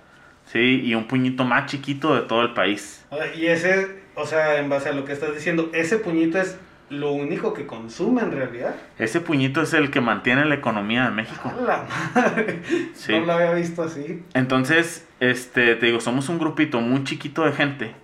¿sí? 0.46 0.82
Y 0.84 0.96
un 0.96 1.08
puñito 1.08 1.44
más 1.44 1.70
chiquito 1.70 2.16
de 2.16 2.22
todo 2.22 2.42
el 2.42 2.54
país. 2.54 3.06
Y 3.36 3.48
ese, 3.48 4.02
o 4.16 4.26
sea, 4.26 4.60
en 4.60 4.70
base 4.70 4.90
a 4.90 4.94
lo 4.94 5.06
que 5.06 5.14
estás 5.14 5.34
diciendo, 5.34 5.70
ese 5.74 5.98
puñito 5.98 6.40
es 6.40 6.58
lo 6.90 7.12
único 7.12 7.54
que 7.54 7.68
consume 7.68 8.22
en 8.22 8.32
realidad. 8.32 8.76
Ese 8.98 9.20
puñito 9.20 9.62
es 9.62 9.74
el 9.74 9.92
que 9.92 10.00
mantiene 10.00 10.46
la 10.46 10.56
economía 10.56 11.06
de 11.06 11.12
México. 11.12 11.52
A 11.58 11.62
la 11.62 11.86
madre. 12.16 12.62
Sí. 12.94 13.12
No 13.12 13.26
lo 13.26 13.34
había 13.34 13.54
visto 13.54 13.84
así. 13.84 14.24
Entonces, 14.34 15.06
este, 15.20 15.76
te 15.76 15.86
digo, 15.86 16.00
somos 16.00 16.30
un 16.30 16.40
grupito 16.40 16.80
muy 16.80 17.04
chiquito 17.04 17.44
de 17.44 17.52
gente. 17.52 17.96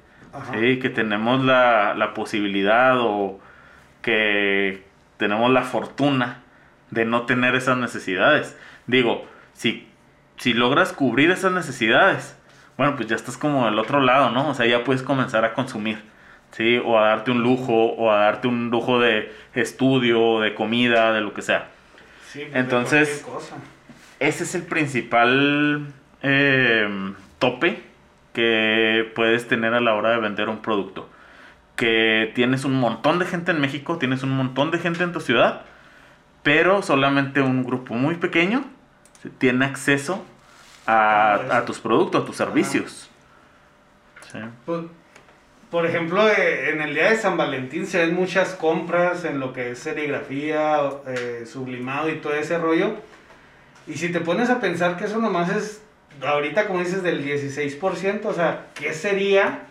¿sí? 0.51 0.79
que 0.79 0.89
tenemos 0.89 1.43
la, 1.43 1.93
la 1.95 2.13
posibilidad 2.13 2.99
o 2.99 3.39
que 4.01 4.83
tenemos 5.17 5.51
la 5.51 5.61
fortuna 5.61 6.42
de 6.93 7.05
no 7.05 7.23
tener 7.23 7.55
esas 7.55 7.77
necesidades. 7.77 8.55
Digo, 8.87 9.25
si, 9.53 9.87
si 10.37 10.53
logras 10.53 10.93
cubrir 10.93 11.31
esas 11.31 11.51
necesidades, 11.51 12.37
bueno, 12.77 12.95
pues 12.95 13.07
ya 13.07 13.15
estás 13.15 13.37
como 13.37 13.65
del 13.65 13.77
otro 13.79 13.99
lado, 14.01 14.31
¿no? 14.31 14.49
O 14.49 14.53
sea, 14.53 14.65
ya 14.65 14.83
puedes 14.83 15.03
comenzar 15.03 15.45
a 15.45 15.53
consumir, 15.53 16.01
¿sí? 16.51 16.79
O 16.83 16.97
a 16.99 17.07
darte 17.09 17.31
un 17.31 17.41
lujo, 17.43 17.73
o 17.73 18.11
a 18.11 18.17
darte 18.19 18.47
un 18.47 18.69
lujo 18.69 18.99
de 18.99 19.31
estudio, 19.53 20.39
de 20.39 20.55
comida, 20.55 21.13
de 21.13 21.21
lo 21.21 21.33
que 21.33 21.41
sea. 21.41 21.69
Sí, 22.31 22.39
pues, 22.41 22.55
Entonces- 22.55 23.25
cosa. 23.25 23.55
Ese 24.19 24.43
es 24.45 24.55
el 24.55 24.63
principal 24.63 25.87
eh, 26.21 27.13
tope 27.39 27.83
que 28.33 29.11
puedes 29.15 29.47
tener 29.47 29.73
a 29.73 29.81
la 29.81 29.93
hora 29.95 30.11
de 30.11 30.17
vender 30.17 30.47
un 30.49 30.61
producto. 30.61 31.09
Que 31.75 32.31
tienes 32.33 32.63
un 32.63 32.75
montón 32.75 33.19
de 33.19 33.25
gente 33.25 33.51
en 33.51 33.59
México, 33.59 33.97
tienes 33.97 34.23
un 34.23 34.29
montón 34.29 34.71
de 34.71 34.79
gente 34.79 35.03
en 35.03 35.11
tu 35.11 35.19
ciudad, 35.19 35.63
pero 36.43 36.81
solamente 36.81 37.41
un 37.41 37.63
grupo 37.63 37.93
muy 37.93 38.15
pequeño 38.15 38.65
tiene 39.37 39.65
acceso 39.65 40.23
a, 40.85 41.35
Ah, 41.49 41.57
a 41.57 41.65
tus 41.65 41.79
productos, 41.79 42.21
a 42.21 42.25
tus 42.25 42.35
servicios. 42.35 43.09
Sí. 44.31 44.39
Pues, 44.65 44.81
por 45.73 45.85
ejemplo, 45.85 46.29
eh, 46.29 46.69
en 46.69 46.81
el 46.81 46.93
día 46.93 47.09
de 47.09 47.17
San 47.17 47.37
Valentín 47.37 47.87
se 47.87 48.05
ven 48.05 48.13
muchas 48.13 48.53
compras 48.53 49.25
en 49.25 49.39
lo 49.39 49.53
que 49.53 49.71
es 49.71 49.79
serigrafía, 49.79 50.81
eh, 51.07 51.45
sublimado 51.51 52.09
y 52.09 52.17
todo 52.17 52.33
ese 52.33 52.57
rollo. 52.59 52.97
Y 53.87 53.93
si 53.95 54.09
te 54.09 54.19
pones 54.19 54.49
a 54.49 54.59
pensar 54.59 54.97
que 54.97 55.05
eso 55.05 55.19
nomás 55.19 55.49
es, 55.49 55.81
ahorita 56.21 56.67
como 56.67 56.79
dices, 56.79 57.01
del 57.01 57.25
16%, 57.25 58.25
o 58.25 58.33
sea, 58.33 58.67
¿qué 58.75 58.93
sería 58.93 59.61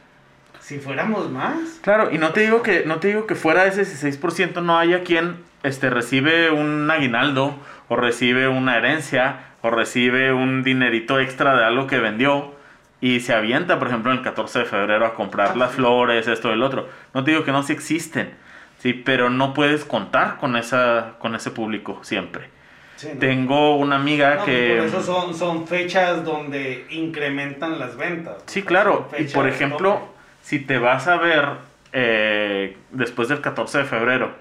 si 0.61 0.79
fuéramos 0.79 1.31
más? 1.31 1.79
Claro, 1.83 2.11
y 2.11 2.19
no 2.19 2.33
te 2.33 2.41
digo 2.41 2.62
que, 2.62 2.85
no 2.85 2.99
te 2.99 3.09
digo 3.09 3.26
que 3.26 3.35
fuera 3.35 3.64
de 3.64 3.81
ese 3.81 3.83
16% 3.83 4.62
no 4.62 4.79
haya 4.79 5.05
quien 5.05 5.37
este, 5.62 5.90
recibe 5.90 6.50
un 6.50 6.90
aguinaldo, 6.90 7.54
o 7.88 7.97
recibe 7.97 8.49
una 8.49 8.76
herencia, 8.76 9.40
o 9.62 9.71
recibe 9.71 10.33
un 10.33 10.62
dinerito 10.62 11.21
extra 11.21 11.57
de 11.57 11.64
algo 11.64 11.87
que 11.87 11.99
vendió, 11.99 12.54
y 13.00 13.21
se 13.21 13.35
avienta, 13.35 13.78
por 13.78 13.88
ejemplo, 13.88 14.12
el 14.12 14.23
14 14.23 14.61
de 14.61 14.64
febrero 14.64 15.04
a 15.07 15.14
comprar 15.14 15.50
Ah, 15.54 15.57
las 15.57 15.73
flores, 15.73 16.28
esto 16.28 16.50
y 16.50 16.52
el 16.52 16.62
otro. 16.62 16.88
No 17.14 17.25
te 17.25 17.33
digo 17.33 17.45
que 17.45 17.50
no 17.52 17.62
sí 17.64 17.73
existen, 17.73 18.33
sí, 18.78 18.92
pero 18.92 19.28
no 19.28 19.54
puedes 19.54 19.85
contar 19.85 20.37
con 20.38 20.57
esa, 20.57 21.14
con 21.19 21.35
ese 21.35 21.50
público 21.50 21.99
siempre. 22.02 22.49
Sí, 22.97 23.09
¿no? 23.14 23.19
Tengo 23.19 23.76
una 23.76 23.97
amiga 23.97 24.37
No, 24.37 24.45
que. 24.45 24.76
Por 24.78 24.87
eso 24.87 25.02
son, 25.02 25.35
son 25.35 25.66
fechas 25.66 26.25
donde 26.25 26.87
incrementan 26.90 27.81
las 27.81 27.97
ventas. 27.97 28.37
Sí, 28.47 28.62
claro. 28.62 29.09
Y 29.19 29.25
por 29.25 29.49
ejemplo, 29.49 30.00
si 30.42 30.61
te 30.61 30.78
vas 30.78 31.09
a 31.09 31.16
ver 31.16 31.45
eh, 31.92 32.76
después 32.92 33.26
del 33.28 33.40
14 33.40 33.78
de 33.78 33.85
febrero, 33.85 34.33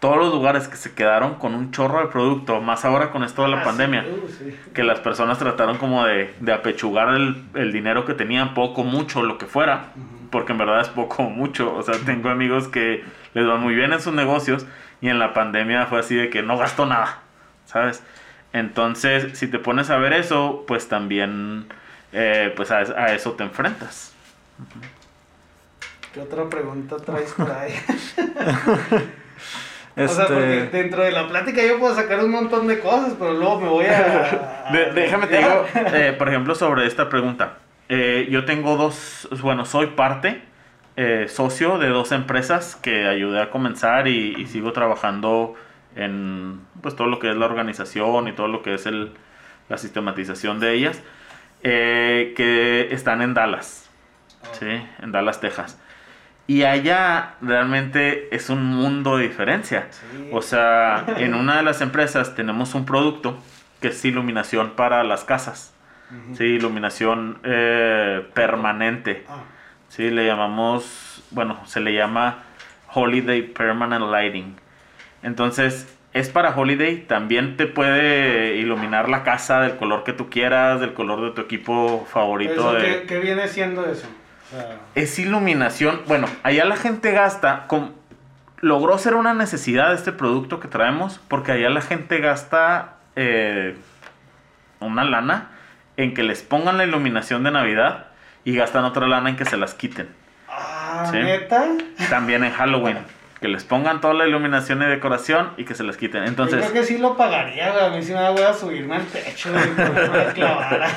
todos 0.00 0.16
los 0.16 0.32
lugares 0.32 0.66
que 0.66 0.76
se 0.76 0.94
quedaron 0.94 1.34
con 1.34 1.54
un 1.54 1.70
chorro 1.72 2.00
de 2.00 2.06
producto, 2.06 2.60
más 2.60 2.84
ahora 2.84 3.10
con 3.10 3.22
esto 3.22 3.42
de 3.42 3.48
la 3.48 3.58
Ah, 3.58 3.60
sí, 3.60 3.66
pandemia, 3.66 4.04
uh, 4.08 4.28
sí. 4.28 4.56
que 4.74 4.82
las 4.82 4.98
personas 5.00 5.38
trataron 5.38 5.76
como 5.78 6.04
de, 6.04 6.34
de 6.40 6.52
apechugar 6.52 7.14
el, 7.14 7.44
el 7.54 7.70
dinero 7.72 8.06
que 8.06 8.14
tenían, 8.14 8.54
poco, 8.54 8.82
mucho, 8.82 9.22
lo 9.22 9.36
que 9.38 9.46
fuera, 9.46 9.90
porque 10.30 10.52
en 10.52 10.58
verdad 10.58 10.80
es 10.80 10.88
poco 10.88 11.24
o 11.24 11.30
mucho. 11.30 11.74
O 11.74 11.82
sea, 11.82 11.94
tengo 12.04 12.30
amigos 12.30 12.68
que 12.68 13.04
les 13.34 13.46
van 13.46 13.60
muy 13.60 13.74
bien 13.74 13.92
en 13.92 14.00
sus 14.00 14.14
negocios 14.14 14.66
y 15.02 15.08
en 15.08 15.18
la 15.18 15.34
pandemia 15.34 15.86
fue 15.86 16.00
así 16.00 16.14
de 16.14 16.30
que 16.30 16.42
no 16.42 16.56
gasto 16.56 16.86
nada, 16.86 17.18
¿sabes? 17.66 18.02
Entonces, 18.54 19.38
si 19.38 19.48
te 19.48 19.58
pones 19.58 19.90
a 19.90 19.98
ver 19.98 20.12
eso, 20.14 20.64
pues 20.66 20.88
también 20.88 21.66
eh, 22.12 22.52
pues 22.56 22.70
a, 22.70 22.78
a 22.78 23.12
eso 23.12 23.32
te 23.32 23.44
enfrentas. 23.44 24.14
¿Qué 26.12 26.20
otra 26.20 26.48
pregunta 26.48 26.96
traes 26.96 27.32
por 27.34 27.50
ahí? 27.50 27.72
O 29.96 30.08
sea, 30.08 30.26
porque 30.26 30.58
Este, 30.64 30.78
dentro 30.82 31.02
de 31.02 31.10
la 31.10 31.28
plática 31.28 31.62
yo 31.62 31.78
puedo 31.78 31.94
sacar 31.94 32.24
un 32.24 32.30
montón 32.30 32.66
de 32.68 32.78
cosas, 32.78 33.14
pero 33.18 33.32
luego 33.32 33.60
me 33.60 33.68
voy 33.68 33.86
a... 33.86 34.68
De- 34.72 34.92
déjame 34.92 35.26
te 35.26 35.38
digo, 35.38 35.64
eh, 35.74 36.14
por 36.16 36.28
ejemplo, 36.28 36.54
sobre 36.54 36.86
esta 36.86 37.08
pregunta. 37.08 37.58
Eh, 37.88 38.28
yo 38.30 38.44
tengo 38.44 38.76
dos, 38.76 39.28
bueno, 39.42 39.64
soy 39.64 39.88
parte, 39.88 40.42
eh, 40.96 41.26
socio 41.28 41.78
de 41.78 41.88
dos 41.88 42.12
empresas 42.12 42.76
que 42.76 43.06
ayudé 43.08 43.42
a 43.42 43.50
comenzar 43.50 44.06
y, 44.06 44.34
y 44.38 44.46
sigo 44.46 44.72
trabajando 44.72 45.54
en 45.96 46.60
pues 46.82 46.94
todo 46.94 47.08
lo 47.08 47.18
que 47.18 47.30
es 47.30 47.36
la 47.36 47.46
organización 47.46 48.28
y 48.28 48.32
todo 48.32 48.46
lo 48.46 48.62
que 48.62 48.74
es 48.74 48.86
el, 48.86 49.10
la 49.68 49.76
sistematización 49.76 50.60
de 50.60 50.72
ellas, 50.74 51.02
que 51.62 52.88
están 52.92 53.22
en 53.22 53.34
Dallas, 53.34 53.90
¿sí? 54.58 54.66
en 55.02 55.12
Dallas, 55.12 55.40
Texas. 55.40 55.78
Y 56.50 56.64
allá 56.64 57.34
realmente 57.40 58.34
es 58.34 58.50
un 58.50 58.64
mundo 58.64 59.18
de 59.18 59.28
diferencia. 59.28 59.86
Sí. 59.92 60.30
O 60.32 60.42
sea, 60.42 61.04
en 61.18 61.34
una 61.34 61.56
de 61.58 61.62
las 61.62 61.80
empresas 61.80 62.34
tenemos 62.34 62.74
un 62.74 62.84
producto 62.84 63.38
que 63.80 63.88
es 63.88 64.04
iluminación 64.04 64.70
para 64.70 65.04
las 65.04 65.22
casas. 65.22 65.72
Sí, 66.32 66.42
iluminación 66.42 67.38
eh, 67.44 68.26
permanente. 68.34 69.24
Ah, 69.28 69.44
Sí, 69.90 70.10
le 70.10 70.26
llamamos, 70.26 71.22
bueno, 71.30 71.60
se 71.66 71.78
le 71.80 71.94
llama 71.94 72.42
Holiday 72.94 73.42
Permanent 73.42 74.06
Lighting. 74.10 74.56
Entonces, 75.22 75.96
es 76.12 76.28
para 76.30 76.50
Holiday, 76.56 76.96
también 77.06 77.56
te 77.56 77.66
puede 77.66 78.56
iluminar 78.56 79.08
la 79.08 79.22
casa 79.22 79.60
del 79.60 79.76
color 79.76 80.02
que 80.02 80.12
tú 80.12 80.28
quieras, 80.30 80.80
del 80.80 80.94
color 80.94 81.22
de 81.22 81.30
tu 81.30 81.40
equipo 81.42 82.06
favorito. 82.10 82.54
¿Eso 82.54 82.72
de- 82.72 82.82
qué, 82.82 83.02
qué 83.06 83.18
viene 83.20 83.46
siendo 83.46 83.84
eso? 83.86 84.08
Sea, 84.50 84.78
Es 84.94 85.18
iluminación, 85.18 86.02
bueno, 86.06 86.26
allá 86.42 86.64
la 86.64 86.76
gente 86.76 87.12
gasta, 87.12 87.66
con- 87.68 87.94
logró 88.60 88.98
ser 88.98 89.14
una 89.14 89.32
necesidad 89.34 89.92
este 89.94 90.12
producto 90.12 90.60
que 90.60 90.68
traemos, 90.68 91.20
porque 91.28 91.52
allá 91.52 91.70
la 91.70 91.80
gente 91.80 92.18
gasta 92.18 92.94
eh, 93.16 93.76
una 94.80 95.04
lana 95.04 95.50
en 95.96 96.14
que 96.14 96.22
les 96.22 96.42
pongan 96.42 96.76
la 96.78 96.84
iluminación 96.84 97.42
de 97.44 97.50
Navidad 97.50 98.06
y 98.44 98.54
gastan 98.56 98.84
otra 98.84 99.06
lana 99.06 99.30
en 99.30 99.36
que 99.36 99.44
se 99.44 99.56
las 99.56 99.74
quiten. 99.74 100.08
ah, 100.48 101.06
Sí. 101.10 101.16
¿neta? 101.18 101.64
También 102.10 102.44
en 102.44 102.52
Halloween. 102.52 102.98
Que 103.40 103.48
les 103.48 103.64
pongan 103.64 104.00
toda 104.00 104.12
la 104.12 104.26
iluminación 104.26 104.82
y 104.82 104.86
decoración 104.86 105.52
y 105.56 105.64
que 105.64 105.74
se 105.74 105.82
las 105.82 105.96
quiten. 105.96 106.22
Yo 106.24 106.28
Entonces, 106.28 106.60
creo 106.60 106.72
que 106.72 106.84
sí 106.84 106.98
lo 106.98 107.16
pagaría, 107.16 107.72
güey. 107.72 107.84
A 107.84 107.88
mí 107.90 108.02
sí 108.02 108.12
me 108.12 108.20
da 108.20 108.30
voy 108.30 108.42
a 108.42 108.52
subirme 108.52 108.96
al 108.96 109.06
techo, 109.06 109.50
güey, 109.50 109.70
una 109.70 110.24
clavara. 110.34 110.88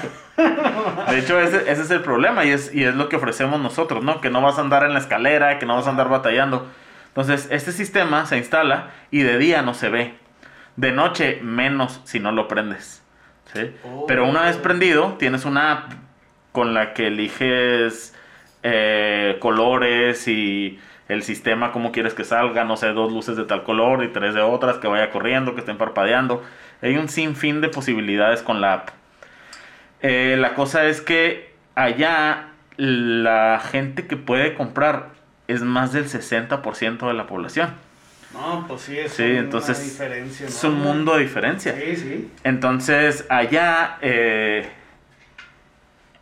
de 1.09 1.19
hecho, 1.19 1.39
ese, 1.39 1.71
ese 1.71 1.81
es 1.83 1.91
el 1.91 2.01
problema 2.01 2.43
y 2.43 2.51
es, 2.51 2.73
y 2.73 2.83
es 2.83 2.95
lo 2.95 3.07
que 3.07 3.15
ofrecemos 3.15 3.61
nosotros, 3.61 4.03
¿no? 4.03 4.19
Que 4.19 4.29
no 4.29 4.41
vas 4.41 4.57
a 4.57 4.61
andar 4.61 4.83
en 4.83 4.93
la 4.93 4.99
escalera, 4.99 5.57
que 5.57 5.65
no 5.65 5.75
vas 5.75 5.87
a 5.87 5.91
andar 5.91 6.09
batallando. 6.09 6.67
Entonces, 7.07 7.47
este 7.51 7.71
sistema 7.71 8.25
se 8.25 8.37
instala 8.37 8.89
y 9.09 9.21
de 9.21 9.37
día 9.37 9.61
no 9.61 9.73
se 9.73 9.89
ve. 9.89 10.15
De 10.75 10.91
noche, 10.91 11.39
menos 11.43 12.01
si 12.03 12.19
no 12.19 12.31
lo 12.31 12.47
prendes. 12.47 13.03
¿sí? 13.53 13.71
Oh. 13.83 14.05
Pero 14.07 14.27
una 14.27 14.43
vez 14.43 14.57
prendido, 14.57 15.15
tienes 15.19 15.45
una 15.45 15.71
app 15.71 15.91
con 16.51 16.73
la 16.73 16.93
que 16.93 17.07
eliges 17.07 18.15
eh, 18.63 19.37
colores 19.39 20.27
y 20.27 20.79
el 21.13 21.23
sistema, 21.23 21.71
cómo 21.71 21.91
quieres 21.91 22.13
que 22.13 22.23
salga, 22.23 22.63
no 22.63 22.75
sé, 22.77 22.87
dos 22.93 23.11
luces 23.11 23.37
de 23.37 23.45
tal 23.45 23.63
color 23.63 24.03
y 24.03 24.09
tres 24.09 24.33
de 24.33 24.41
otras, 24.41 24.77
que 24.77 24.87
vaya 24.87 25.09
corriendo, 25.11 25.53
que 25.53 25.61
estén 25.61 25.77
parpadeando. 25.77 26.43
Hay 26.81 26.97
un 26.97 27.07
sinfín 27.09 27.61
de 27.61 27.69
posibilidades 27.69 28.41
con 28.41 28.59
la 28.61 28.73
app. 28.73 28.89
Eh, 30.01 30.35
la 30.37 30.53
cosa 30.55 30.85
es 30.85 30.99
que 31.01 31.53
allá 31.75 32.49
la 32.77 33.61
gente 33.71 34.07
que 34.07 34.17
puede 34.17 34.55
comprar 34.55 35.09
es 35.47 35.61
más 35.61 35.93
del 35.93 36.05
60% 36.05 37.07
de 37.07 37.13
la 37.13 37.27
población. 37.27 37.69
No, 38.33 38.65
pues 38.67 38.81
sí, 38.81 38.97
es 38.97 39.13
Sí, 39.13 39.23
una 39.23 39.39
entonces 39.39 39.83
diferencia. 39.83 40.47
es 40.47 40.63
¿no? 40.63 40.69
un 40.71 40.79
mundo 40.79 41.15
de 41.15 41.21
diferencia. 41.21 41.75
Sí, 41.75 41.95
sí. 41.95 42.31
Entonces, 42.43 43.25
allá 43.29 43.97
eh, 44.01 44.67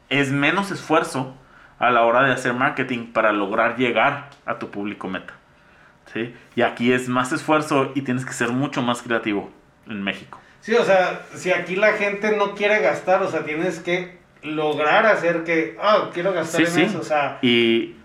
es 0.10 0.30
menos 0.32 0.72
esfuerzo 0.72 1.36
a 1.82 1.90
la 1.92 2.04
hora 2.04 2.24
de 2.24 2.32
hacer 2.32 2.54
marketing 2.54 3.08
para 3.08 3.32
lograr 3.32 3.76
llegar 3.78 4.30
a 4.46 4.60
tu 4.60 4.70
público 4.70 5.08
meta. 5.10 5.34
¿sí? 6.14 6.34
Y 6.56 6.62
aquí 6.62 6.94
es 6.94 7.10
más 7.10 7.32
esfuerzo 7.32 7.92
y 7.96 8.02
tienes 8.02 8.26
que 8.26 8.34
ser 8.34 8.50
mucho 8.50 8.82
más 8.82 9.02
creativo 9.02 9.50
en 9.88 10.04
México. 10.04 10.40
Sí, 10.62 10.76
o 10.76 10.84
sea, 10.86 11.22
si 11.34 11.52
aquí 11.52 11.76
la 11.76 11.94
gente 11.94 12.36
no 12.38 12.54
quiere 12.54 12.80
gastar, 12.82 13.24
o 13.24 13.30
sea, 13.32 13.44
tienes 13.44 13.80
que 13.80 14.20
lograr 14.44 15.06
hacer 15.08 15.44
que, 15.44 15.76
ah, 15.82 16.10
quiero 16.14 16.34
gastar 16.34 16.62
Sí, 16.62 16.68
en 16.68 16.72
sí. 16.72 16.82
eso, 16.84 17.00
o 17.00 17.04
sea, 17.04 17.40
Y, 17.42 17.96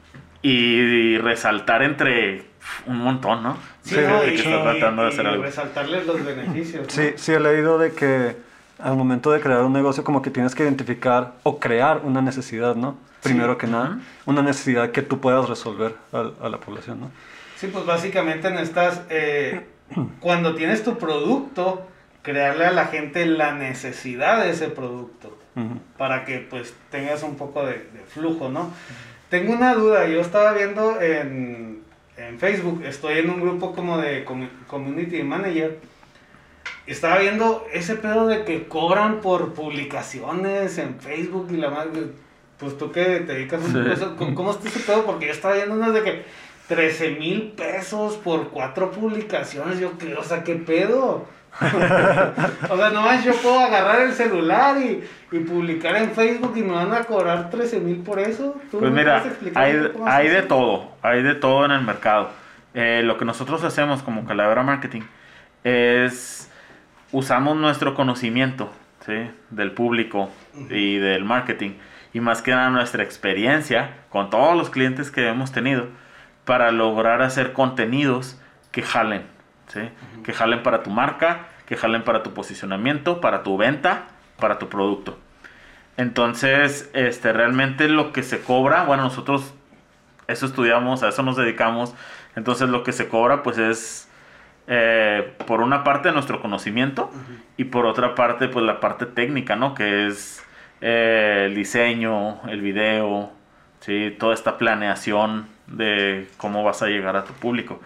y 0.43 1.19
resaltar 1.19 1.83
entre 1.83 2.45
un 2.87 2.97
montón, 2.99 3.43
¿no? 3.43 3.59
sí, 3.83 3.95
Sí, 3.97 4.01
¿no? 4.07 4.21
de 4.23 4.29
y, 4.29 4.31
que 4.37 4.43
estás 4.43 4.63
tratando 4.63 5.03
de 5.03 5.09
y- 5.09 5.13
hacer 5.13 5.25
y 5.25 5.29
algo. 5.29 5.43
resaltarles 5.43 6.07
los 6.07 6.25
beneficios. 6.25 6.85
¿no? 6.85 6.91
Sí, 6.91 7.13
sí 7.17 7.33
he 7.33 7.41
leído 7.41 7.79
de 7.79 7.93
que 7.93 8.37
al 8.79 8.97
momento 8.97 9.31
de 9.31 9.41
crear 9.41 9.63
un 9.63 9.73
negocio 9.73 10.05
como 10.05 10.23
que 10.23 10.31
tienes 10.31 10.55
que 10.55 10.63
identificar 10.63 11.35
o 11.43 11.59
crear 11.59 12.03
una 12.05 12.21
necesidad, 12.23 12.75
¿no? 12.75 12.97
Primero 13.23 13.59
que 13.59 13.67
nada, 13.67 13.99
una 14.25 14.43
necesidad 14.43 14.93
que 14.93 15.03
tú 15.03 15.21
puedas 15.21 15.49
resolver 15.49 15.95
a, 16.13 16.49
la 16.49 16.59
población, 16.59 17.01
¿no? 17.01 17.11
Sí, 17.57 17.69
pues 17.73 17.85
básicamente 17.85 18.51
necesitas, 18.51 19.03
eh, 19.09 19.67
cuando 20.21 20.55
tienes 20.55 20.85
tu 20.85 20.99
producto, 20.99 21.87
crearle 22.23 22.67
a 22.67 22.73
la 22.73 22.87
gente 22.87 23.25
la 23.27 23.53
necesidad 23.53 24.43
de 24.45 24.51
ese 24.51 24.69
producto. 24.69 25.39
Para 25.97 26.27
que 26.27 26.41
pues 26.41 26.75
tengas 26.91 27.23
un 27.23 27.37
poco 27.37 27.65
de, 27.65 27.73
de 27.73 28.05
flujo, 28.07 28.51
¿no? 28.51 28.73
Tengo 29.31 29.55
una 29.55 29.75
duda, 29.75 30.07
yo 30.07 30.21
estaba 30.21 30.53
viendo 30.53 31.01
en, 31.01 31.81
en 32.19 32.39
Facebook, 32.39 32.83
estoy 32.85 33.21
en 33.21 33.31
un 33.31 33.41
grupo 33.41 33.75
como 33.75 33.97
de 33.97 34.27
Community 34.67 35.23
Manager, 35.23 35.79
estaba 36.93 37.19
viendo 37.19 37.67
ese 37.73 37.97
pedo 37.97 38.27
de 38.27 38.45
que 38.45 38.69
cobran 38.69 39.21
por 39.21 39.55
publicaciones 39.55 40.79
en 40.79 41.01
Facebook 41.01 41.49
y 41.51 41.57
la 41.57 41.71
madre, 41.71 42.09
pues 42.59 42.79
tú 42.79 42.93
que 42.93 43.03
te 43.05 43.35
dedicas 43.35 43.61
Sí. 43.63 43.79
a 43.79 43.93
eso, 43.93 44.17
¿cómo, 44.17 44.51
está 44.51 44.69
ese 44.69 44.81
pedo? 44.81 45.05
Porque 45.05 45.27
yo 45.27 45.33
estaba 45.33 45.55
viendo 45.55 45.75
unas 45.75 45.93
de 45.93 46.03
que 46.03 46.25
13 46.69 47.11
mil 47.13 47.53
pesos 47.57 48.17
por 48.17 48.49
cuatro 48.49 48.91
publicaciones, 48.91 49.79
yo 49.79 49.97
que, 49.99 50.15
o 50.15 50.23
sea, 50.23 50.43
¿qué 50.45 50.55
pedo? 50.57 51.27
o 52.71 52.77
sea, 52.77 52.91
nomás 52.91 53.25
yo 53.25 53.33
puedo 53.37 53.59
agarrar 53.61 54.03
el 54.03 54.13
celular 54.13 54.77
y, 54.77 55.03
y 55.33 55.39
publicar 55.41 55.97
en 55.97 56.11
Facebook 56.11 56.53
y 56.55 56.63
me 56.63 56.75
van 56.75 56.93
a 56.93 57.05
cobrar 57.05 57.49
13 57.51 57.81
mil 57.81 57.99
por 57.99 58.19
eso. 58.19 58.57
¿Tú 58.71 58.79
Pues 58.79 58.93
mira, 58.93 59.25
hay, 59.55 59.91
hay 60.05 60.29
de 60.29 60.43
todo, 60.43 60.91
hay 61.03 61.23
de 61.23 61.35
todo 61.35 61.65
en 61.65 61.71
el 61.71 61.83
mercado. 61.83 62.29
Eh, 62.75 63.01
lo 63.05 63.17
que 63.17 63.25
nosotros 63.25 63.65
hacemos 63.65 64.03
como 64.03 64.27
Calavera 64.27 64.63
Marketing 64.63 65.01
es 65.65 66.51
usamos 67.17 67.57
nuestro 67.57 67.95
conocimiento 67.95 68.71
¿sí? 69.07 69.31
del 69.49 69.73
público 69.73 70.31
y 70.69 70.99
del 70.99 71.25
marketing 71.25 71.71
y 72.13 72.21
más 72.21 72.43
que 72.43 72.51
nada 72.51 72.69
nuestra 72.69 73.03
experiencia 73.03 73.95
con 74.11 74.29
todos 74.29 74.55
los 74.55 74.69
clientes 74.69 75.11
que 75.11 75.27
hemos 75.27 75.51
tenido 75.51 75.87
para 76.45 76.71
lograr 76.73 77.23
hacer 77.23 77.55
contenidos 77.55 78.39
que 78.71 78.83
jalen, 78.83 79.23
¿sí? 79.69 79.81
que 80.25 80.35
jalen 80.35 80.63
para 80.63 80.83
tu 80.83 80.91
marca, 80.91 81.47
que 81.65 81.79
jalen 81.79 82.03
para 82.03 82.23
tu 82.23 82.35
posicionamiento, 82.35 83.23
para 83.23 83.43
tu 83.43 83.57
venta, 83.57 84.09
para 84.39 84.59
tu 84.59 84.69
producto. 84.69 85.19
Entonces, 85.97 86.91
este, 86.93 87.33
realmente 87.33 87.89
lo 87.89 88.13
que 88.13 88.23
se 88.23 88.43
cobra, 88.43 88.85
bueno, 88.85 89.05
nosotros 89.05 89.55
eso 90.29 90.45
estudiamos, 90.45 91.03
a 91.03 91.09
eso 91.09 91.23
nos 91.23 91.39
dedicamos. 91.39 91.95
Entonces, 92.35 92.69
lo 92.69 92.83
que 92.83 92.93
se 92.93 93.09
cobra, 93.09 93.43
pues 93.43 93.57
es 93.57 94.11
eh, 94.69 95.33
por 95.47 95.61
una 95.61 95.85
parte 95.85 96.13
nuestro 96.13 96.41
conocimiento 96.41 97.11
y 97.57 97.65
por 97.65 97.87
otra 97.87 98.15
parte, 98.15 98.49
pues 98.49 98.65
la 98.65 98.81
parte 98.81 99.07
técnica, 99.07 99.57
¿no? 99.57 99.75
Que 99.75 100.07
es 100.09 100.45
eh, 100.81 101.45
el 101.47 101.55
diseño, 101.55 102.41
el 102.49 102.61
video, 102.61 103.33
¿sí? 103.81 104.15
Toda 104.19 104.35
esta 104.35 104.59
planeación 104.59 105.49
de 105.67 106.29
cómo 106.37 106.65
vas 106.65 106.83
a 106.83 106.87
llegar 106.89 107.17
a 107.17 107.25
tu 107.25 107.33
público. 107.35 107.81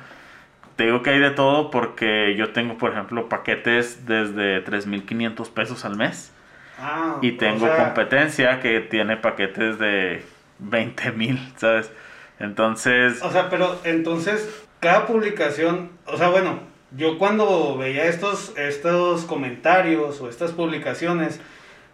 Te 0.76 0.84
digo 0.84 1.02
que 1.02 1.10
hay 1.10 1.18
de 1.18 1.30
todo 1.30 1.70
porque 1.70 2.34
yo 2.36 2.52
tengo, 2.52 2.78
por 2.78 2.92
ejemplo, 2.92 3.28
paquetes 3.28 4.06
desde 4.06 4.64
3.500 4.64 5.50
pesos 5.52 5.84
al 5.84 5.96
mes. 5.96 6.32
Ah, 6.78 7.18
Y 7.20 7.32
o 7.32 7.36
tengo 7.36 7.66
sea, 7.66 7.76
competencia 7.76 8.60
que 8.60 8.80
tiene 8.80 9.16
paquetes 9.18 9.78
de 9.78 10.24
20 10.58 11.12
mil, 11.12 11.38
¿sabes? 11.56 11.92
Entonces, 12.38 13.22
O 13.22 13.30
sea, 13.30 13.50
pero 13.50 13.78
entonces, 13.84 14.64
cada 14.80 15.06
publicación, 15.06 15.90
o 16.06 16.16
sea, 16.16 16.28
bueno, 16.30 16.60
yo 16.96 17.18
cuando 17.18 17.76
veía 17.78 18.04
estos, 18.06 18.56
estos 18.56 19.24
comentarios 19.24 20.20
o 20.20 20.28
estas 20.28 20.52
publicaciones, 20.52 21.40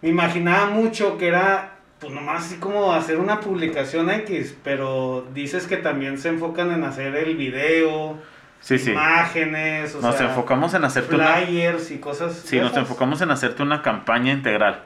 me 0.01 0.09
imaginaba 0.09 0.67
mucho 0.67 1.17
que 1.17 1.27
era, 1.27 1.75
pues 1.99 2.13
nomás 2.13 2.45
así 2.45 2.57
como 2.57 2.93
hacer 2.93 3.17
una 3.19 3.39
publicación 3.39 4.09
X, 4.09 4.55
pero 4.63 5.27
dices 5.33 5.67
que 5.67 5.77
también 5.77 6.17
se 6.17 6.29
enfocan 6.29 6.71
en 6.71 6.83
hacer 6.83 7.15
el 7.15 7.35
video, 7.35 8.17
sí, 8.59 8.77
sí. 8.79 8.91
imágenes, 8.91 9.95
o 9.95 10.01
Nos 10.01 10.15
sea, 10.15 10.29
enfocamos 10.29 10.73
en 10.73 10.83
hacerte 10.83 11.15
una... 11.15 11.33
flyers 11.35 11.91
y 11.91 11.97
cosas. 11.99 12.33
Sí, 12.35 12.59
nos 12.59 12.75
enfocamos 12.77 13.21
en 13.21 13.31
hacerte 13.31 13.63
una 13.63 13.81
campaña 13.81 14.31
integral. 14.31 14.83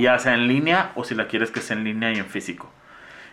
Ya 0.00 0.18
sea 0.18 0.32
en 0.32 0.48
línea 0.48 0.92
o 0.94 1.04
si 1.04 1.14
la 1.14 1.28
quieres 1.28 1.50
que 1.50 1.60
sea 1.60 1.76
en 1.76 1.84
línea 1.84 2.10
y 2.10 2.16
en 2.16 2.24
físico. 2.24 2.72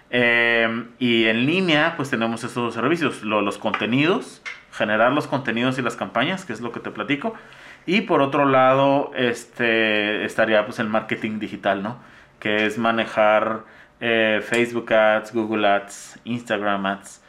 Eh, 0.10 0.86
y 1.00 1.26
en 1.26 1.46
línea, 1.46 1.94
pues 1.96 2.10
tenemos 2.10 2.44
estos 2.44 2.64
dos 2.64 2.74
servicios: 2.74 3.24
lo- 3.24 3.42
los 3.42 3.58
contenidos, 3.58 4.42
generar 4.74 5.12
los 5.12 5.28
contenidos 5.28 5.78
y 5.78 5.82
las 5.82 5.96
campañas, 5.96 6.46
que 6.46 6.54
es 6.54 6.62
lo 6.62 6.72
que 6.72 6.80
te 6.80 6.92
platico. 6.92 7.36
Y 7.86 8.02
por 8.02 8.22
otro 8.22 8.46
lado, 8.46 9.12
este 9.16 10.26
estaría 10.26 10.66
pues 10.66 10.80
el 10.80 10.88
marketing 10.88 11.40
digital, 11.40 11.84
¿no? 11.84 12.00
Que 12.40 12.66
es 12.66 12.78
manejar 12.78 13.64
eh, 14.00 14.42
Facebook 14.44 14.92
Ads, 14.92 15.34
Google 15.34 15.68
Ads, 15.68 16.20
Instagram 16.24 16.86
Ads. 16.86 17.22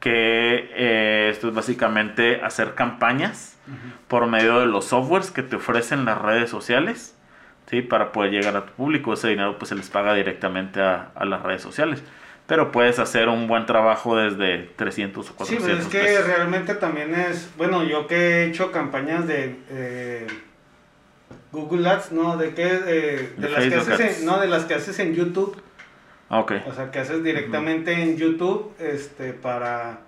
Que 0.00 0.70
eh, 0.74 1.28
esto 1.30 1.48
es 1.48 1.54
básicamente 1.54 2.40
hacer 2.42 2.74
campañas 2.74 3.58
por 4.08 4.26
medio 4.26 4.58
de 4.60 4.66
los 4.66 4.86
softwares 4.86 5.30
que 5.30 5.42
te 5.42 5.56
ofrecen 5.56 6.04
las 6.04 6.18
redes 6.18 6.50
sociales, 6.50 7.16
¿sí? 7.66 7.82
Para 7.82 8.10
poder 8.10 8.32
llegar 8.32 8.56
a 8.56 8.66
tu 8.66 8.72
público. 8.72 9.12
Ese 9.12 9.28
dinero 9.28 9.58
pues 9.58 9.68
se 9.68 9.74
les 9.74 9.90
paga 9.90 10.14
directamente 10.14 10.80
a, 10.80 11.10
a 11.14 11.24
las 11.24 11.42
redes 11.42 11.62
sociales. 11.62 12.02
Pero 12.50 12.72
puedes 12.72 12.98
hacer 12.98 13.28
un 13.28 13.46
buen 13.46 13.64
trabajo 13.64 14.16
desde 14.16 14.58
300 14.74 15.24
o 15.24 15.30
Sí, 15.30 15.34
400 15.36 15.68
pues 15.68 15.80
es 15.84 15.86
que 15.86 16.00
pesos. 16.00 16.26
realmente 16.26 16.74
también 16.74 17.14
es, 17.14 17.48
bueno, 17.56 17.84
yo 17.84 18.08
que 18.08 18.16
he 18.16 18.44
hecho 18.46 18.72
campañas 18.72 19.28
de, 19.28 19.54
eh, 19.70 20.26
Google 21.52 21.88
Ads, 21.88 22.10
no, 22.10 22.36
de 22.36 22.52
qué, 22.52 22.66
eh, 22.66 23.32
de, 23.36 23.46
De 23.46 23.48
las 23.50 23.64
que 23.68 23.74
haces 23.76 24.00
Ads. 24.00 24.18
en, 24.22 24.26
no, 24.26 24.40
de 24.40 24.48
las 24.48 24.64
que 24.64 24.74
haces 24.74 24.98
en 24.98 25.14
YouTube, 25.14 25.62
Ah, 26.28 26.40
Ok. 26.40 26.54
o 26.66 26.72
sea, 26.74 26.90
que 26.90 26.98
haces 26.98 27.22
directamente 27.22 27.92
en 27.92 28.16
YouTube, 28.16 28.72
este, 28.80 29.32
para, 29.32 30.00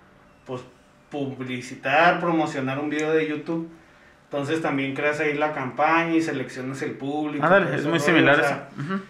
pues, 0.45 0.61
publicitar, 1.09 2.19
promocionar 2.19 2.77
un 2.77 2.89
video 2.89 3.13
de 3.13 3.25
YouTube. 3.25 3.69
Entonces 4.25 4.61
también 4.61 4.93
creas 4.95 5.19
ahí 5.21 5.33
la 5.35 5.53
campaña 5.53 6.13
y 6.15 6.21
seleccionas 6.21 6.81
el 6.81 6.91
público. 6.91 7.45
Ándale, 7.45 7.73
es 7.73 7.83
muy 7.83 7.93
rollo, 7.99 8.03
similar 8.03 8.37
o 8.37 8.43
eso. 8.43 8.55
Ujú. 8.79 9.01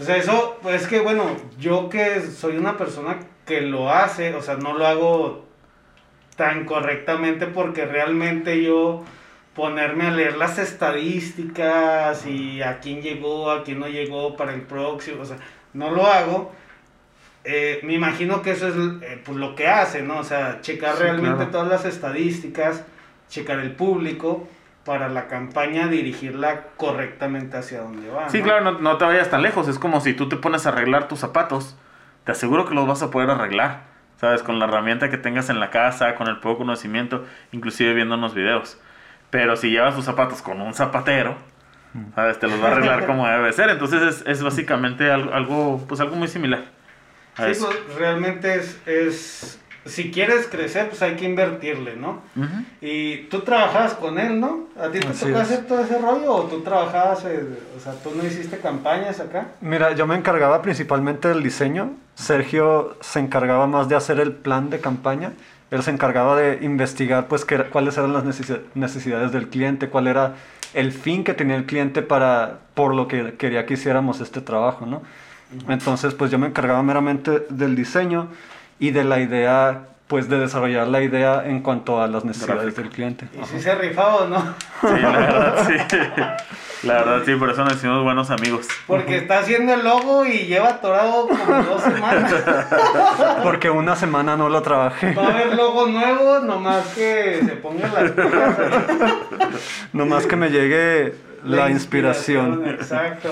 O 0.00 0.02
sea, 0.04 0.16
eso, 0.16 0.58
pues 0.62 0.82
es 0.82 0.88
que 0.88 1.00
bueno, 1.00 1.24
yo 1.58 1.88
que 1.88 2.20
soy 2.20 2.56
una 2.56 2.76
persona 2.76 3.18
que 3.46 3.60
lo 3.62 3.90
hace, 3.90 4.34
o 4.34 4.42
sea, 4.42 4.56
no 4.56 4.76
lo 4.76 4.86
hago 4.86 5.44
tan 6.36 6.64
correctamente 6.64 7.46
porque 7.46 7.84
realmente 7.84 8.62
yo 8.62 9.04
ponerme 9.54 10.06
a 10.06 10.10
leer 10.12 10.36
las 10.36 10.58
estadísticas 10.58 12.26
y 12.26 12.62
a 12.62 12.78
quién 12.78 13.02
llegó, 13.02 13.50
a 13.50 13.64
quién 13.64 13.80
no 13.80 13.88
llegó 13.88 14.36
para 14.36 14.54
el 14.54 14.62
próximo, 14.62 15.22
o 15.22 15.24
sea, 15.24 15.38
no 15.74 15.90
lo 15.90 16.06
hago. 16.06 16.52
Eh, 17.44 17.80
me 17.82 17.94
imagino 17.94 18.42
que 18.42 18.52
eso 18.52 18.68
es 18.68 18.74
eh, 19.02 19.20
pues, 19.24 19.36
lo 19.36 19.56
que 19.56 19.66
hace, 19.66 20.02
¿no? 20.02 20.18
O 20.18 20.24
sea, 20.24 20.60
checar 20.60 20.96
Sí, 20.96 21.02
realmente 21.02 21.36
claro. 21.46 21.50
todas 21.50 21.68
las 21.68 21.84
estadísticas, 21.86 22.84
checar 23.28 23.58
el 23.58 23.72
público 23.72 24.46
para 24.88 25.10
la 25.10 25.28
campaña 25.28 25.86
dirigirla 25.86 26.62
correctamente 26.78 27.58
hacia 27.58 27.82
donde 27.82 28.08
va. 28.08 28.30
Sí, 28.30 28.38
¿no? 28.38 28.44
claro, 28.44 28.64
no, 28.64 28.78
no 28.78 28.96
te 28.96 29.04
vayas 29.04 29.28
tan 29.28 29.42
lejos. 29.42 29.68
Es 29.68 29.78
como 29.78 30.00
si 30.00 30.14
tú 30.14 30.30
te 30.30 30.36
pones 30.36 30.64
a 30.64 30.70
arreglar 30.70 31.08
tus 31.08 31.18
zapatos. 31.18 31.76
Te 32.24 32.32
aseguro 32.32 32.64
que 32.64 32.74
los 32.74 32.86
vas 32.86 33.02
a 33.02 33.10
poder 33.10 33.28
arreglar. 33.28 33.82
¿Sabes? 34.16 34.42
Con 34.42 34.58
la 34.58 34.64
herramienta 34.64 35.10
que 35.10 35.18
tengas 35.18 35.50
en 35.50 35.60
la 35.60 35.68
casa, 35.68 36.14
con 36.14 36.26
el 36.28 36.40
poco 36.40 36.60
conocimiento, 36.60 37.26
inclusive 37.52 37.92
viendo 37.92 38.14
unos 38.14 38.34
videos. 38.34 38.80
Pero 39.28 39.56
si 39.56 39.70
llevas 39.70 39.94
tus 39.94 40.06
zapatos 40.06 40.40
con 40.40 40.58
un 40.62 40.72
zapatero, 40.72 41.36
¿sabes? 42.14 42.38
Te 42.38 42.48
los 42.48 42.60
va 42.64 42.68
a 42.68 42.72
arreglar 42.72 43.04
como 43.06 43.28
debe 43.28 43.52
ser. 43.52 43.68
Entonces 43.68 44.00
es, 44.02 44.26
es 44.26 44.42
básicamente 44.42 45.12
algo, 45.12 45.34
algo, 45.34 45.84
pues 45.86 46.00
algo 46.00 46.16
muy 46.16 46.28
similar. 46.28 46.64
Sí, 47.36 47.42
pues 47.44 47.94
realmente 47.98 48.54
es, 48.54 48.80
es, 48.86 49.60
si 49.88 50.10
quieres 50.10 50.46
crecer, 50.46 50.88
pues 50.88 51.02
hay 51.02 51.16
que 51.16 51.24
invertirle, 51.24 51.96
¿no? 51.96 52.22
Ujú. 52.36 52.46
Y 52.80 53.22
tú 53.30 53.40
trabajabas 53.40 53.94
con 53.94 54.18
él, 54.18 54.38
¿no? 54.40 54.66
¿A 54.80 54.88
ti 54.90 55.00
te 55.00 55.08
Así 55.08 55.26
tocó 55.26 55.38
es. 55.40 55.42
hacer 55.50 55.66
todo 55.66 55.80
ese 55.82 55.98
rollo 55.98 56.32
o 56.32 56.42
tú 56.44 56.60
trabajabas, 56.60 57.24
eh, 57.24 57.44
o 57.76 57.80
sea, 57.80 57.94
tú 57.94 58.12
no 58.16 58.24
hiciste 58.24 58.58
campañas 58.58 59.18
acá? 59.20 59.48
Mira, 59.60 59.92
yo 59.92 60.06
me 60.06 60.14
encargaba 60.16 60.62
principalmente 60.62 61.28
del 61.28 61.42
diseño. 61.42 61.92
Sergio 62.14 62.96
se 63.00 63.20
encargaba 63.20 63.66
más 63.66 63.88
de 63.88 63.96
hacer 63.96 64.20
el 64.20 64.32
plan 64.32 64.70
de 64.70 64.80
campaña. 64.80 65.32
Él 65.70 65.82
se 65.82 65.90
encargaba 65.90 66.36
de 66.36 66.64
investigar 66.64 67.26
pues 67.28 67.44
cuáles 67.70 67.96
eran 67.98 68.12
las 68.12 68.24
necesi- 68.24 68.60
necesidades 68.74 69.32
del 69.32 69.48
cliente, 69.48 69.88
cuál 69.88 70.06
era 70.06 70.34
el 70.74 70.92
fin 70.92 71.24
que 71.24 71.34
tenía 71.34 71.56
el 71.56 71.64
cliente 71.66 72.02
para 72.02 72.58
por 72.74 72.94
lo 72.94 73.08
que 73.08 73.34
quería 73.34 73.66
que 73.66 73.74
hiciéramos 73.74 74.20
este 74.20 74.40
trabajo, 74.40 74.86
¿no? 74.86 75.02
Entonces, 75.68 76.12
pues 76.14 76.30
yo 76.30 76.38
me 76.38 76.46
encargaba 76.46 76.82
meramente 76.82 77.46
del 77.48 77.74
diseño 77.74 78.28
y 78.78 78.90
de 78.90 79.04
la 79.04 79.20
idea, 79.20 79.86
pues 80.06 80.28
de 80.28 80.38
desarrollar 80.38 80.88
la 80.88 81.02
idea 81.02 81.42
en 81.44 81.60
cuanto 81.60 82.00
a 82.00 82.06
las 82.06 82.24
necesidades 82.24 82.76
del 82.76 82.90
cliente. 82.90 83.28
Y 83.40 83.44
si 83.46 83.60
se 83.60 83.74
rifaba 83.74 84.16
o 84.16 84.28
no, 84.28 84.54
Sí, 84.80 85.02
la 85.02 85.10
verdad, 85.10 85.68
sí. 85.68 85.96
La 86.84 86.94
verdad, 86.94 87.22
sí, 87.26 87.34
por 87.34 87.50
eso 87.50 87.64
nos 87.64 87.74
hicimos 87.74 88.04
buenos 88.04 88.30
amigos. 88.30 88.68
porque 88.86 89.16
está 89.16 89.40
haciendo 89.40 89.74
el 89.74 89.82
logo 89.82 90.24
y 90.24 90.46
lleva 90.46 90.68
atorado 90.68 91.26
como 91.26 91.62
dos 91.64 91.82
semanas. 91.82 92.32
Porque 93.42 93.68
una 93.68 93.96
semana 93.96 94.36
no 94.36 94.48
lo 94.48 94.62
trabajé. 94.62 95.12
Va 95.12 95.24
a 95.24 95.30
haber 95.30 95.56
logo 95.56 95.86
nuevo, 95.86 96.38
nomás 96.40 96.86
que 96.94 97.40
se 97.44 97.56
pongan 97.56 97.92
las 97.94 98.10
pilas. 98.12 98.56
Nomás 99.92 100.26
que 100.26 100.36
me 100.36 100.50
llegue 100.50 101.14
la, 101.44 101.68
inspiración. 101.70 102.64
Exacto. 102.68 103.30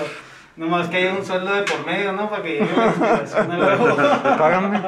Nomás 0.57 0.87
que 0.89 0.97
haya 0.97 1.13
un 1.13 1.23
sueldo 1.23 1.53
de 1.53 1.61
por 1.63 1.85
medio, 1.85 2.11
¿no? 2.13 2.29
Para 2.31 2.41
que 2.41 2.49
llegue 2.53 2.67
la 2.75 2.87
inspiración 2.87 3.51
al 3.51 3.59
logo. 3.77 3.95
Págame. 4.37 4.81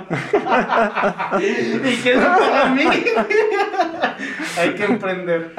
¿Y 1.41 1.95
quién 1.97 2.19
me 2.19 2.25
paga 2.25 2.65
a 2.65 2.69
mí? 2.69 2.83
Hay 4.59 4.73
que 4.73 4.83
emprender. 4.85 5.53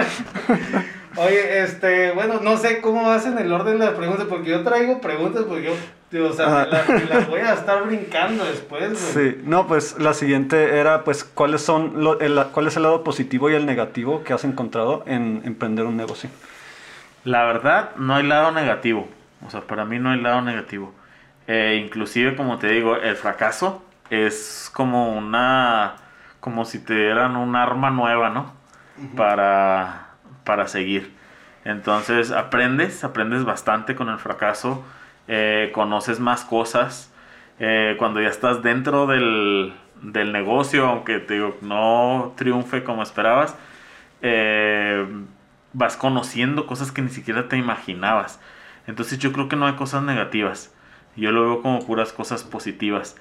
Oye, 1.16 1.62
este, 1.62 2.12
bueno, 2.12 2.40
no 2.42 2.56
sé 2.56 2.80
cómo 2.80 3.04
vas 3.06 3.26
en 3.26 3.38
el 3.38 3.52
orden 3.52 3.78
de 3.78 3.86
las 3.86 3.94
preguntas, 3.94 4.26
porque 4.28 4.50
yo 4.50 4.62
traigo 4.62 5.00
preguntas, 5.00 5.44
porque 5.46 5.72
yo, 6.12 6.28
o 6.28 6.32
sea, 6.32 6.46
me, 6.48 6.66
la- 6.66 6.84
me 6.88 7.04
las 7.04 7.28
voy 7.28 7.40
a 7.40 7.52
estar 7.54 7.82
brincando 7.84 8.44
después, 8.44 8.90
güey. 9.14 9.30
Sí, 9.32 9.40
no, 9.44 9.66
pues 9.66 9.96
la 9.98 10.14
siguiente 10.14 10.76
era, 10.78 11.04
pues, 11.04 11.24
¿cuáles 11.24 11.62
son 11.62 12.02
lo- 12.02 12.18
el, 12.20 12.40
cuál 12.52 12.68
es 12.68 12.76
el 12.76 12.84
lado 12.84 13.02
positivo 13.04 13.50
y 13.50 13.54
el 13.54 13.66
negativo 13.66 14.22
que 14.24 14.32
has 14.32 14.44
encontrado 14.44 15.02
en 15.06 15.42
emprender 15.44 15.84
un 15.84 15.96
negocio? 15.96 16.30
La 17.24 17.44
verdad, 17.44 17.90
no 17.96 18.14
hay 18.14 18.22
lado 18.24 18.50
negativo. 18.52 19.08
O 19.46 19.50
sea, 19.50 19.62
para 19.62 19.84
mí 19.84 19.98
no 19.98 20.10
hay 20.10 20.20
lado 20.20 20.42
negativo. 20.42 20.94
Eh, 21.46 21.82
inclusive, 21.84 22.36
como 22.36 22.58
te 22.58 22.68
digo, 22.68 22.96
el 22.96 23.16
fracaso 23.16 23.84
es 24.10 24.70
como 24.74 25.16
una... 25.16 25.96
Como 26.40 26.64
si 26.64 26.78
te 26.84 26.94
dieran 26.94 27.36
un 27.36 27.54
arma 27.56 27.90
nueva, 27.90 28.30
¿no? 28.30 28.52
Para, 29.16 30.10
para 30.44 30.68
seguir. 30.68 31.14
Entonces, 31.64 32.32
aprendes, 32.32 33.04
aprendes 33.04 33.44
bastante 33.44 33.94
con 33.96 34.08
el 34.08 34.18
fracaso. 34.18 34.84
eh, 35.28 35.70
conoces 35.74 36.20
más 36.20 36.44
cosas. 36.44 37.12
eh, 37.58 37.96
cuando 37.98 38.20
ya 38.20 38.28
estás 38.28 38.62
dentro 38.62 39.06
del, 39.06 39.74
del 40.02 40.32
negocio, 40.32 40.86
aunque 40.88 41.18
te 41.20 41.34
digo, 41.34 41.56
no 41.62 42.32
triunfe 42.36 42.84
como 42.84 43.02
esperabas, 43.02 43.56
eh, 44.22 45.06
vas 45.72 45.96
conociendo 45.96 46.66
cosas 46.66 46.92
que 46.92 47.02
ni 47.02 47.10
siquiera 47.10 47.48
te 47.48 47.56
imaginabas. 47.58 48.40
Entonces 48.90 49.18
yo 49.18 49.32
creo 49.32 49.48
que 49.48 49.56
no 49.56 49.66
hay 49.66 49.74
cosas 49.74 50.02
negativas. 50.02 50.74
Yo 51.16 51.30
lo 51.32 51.42
veo 51.44 51.62
como 51.62 51.86
puras 51.86 52.12
cosas 52.12 52.42
positivas. 52.44 53.16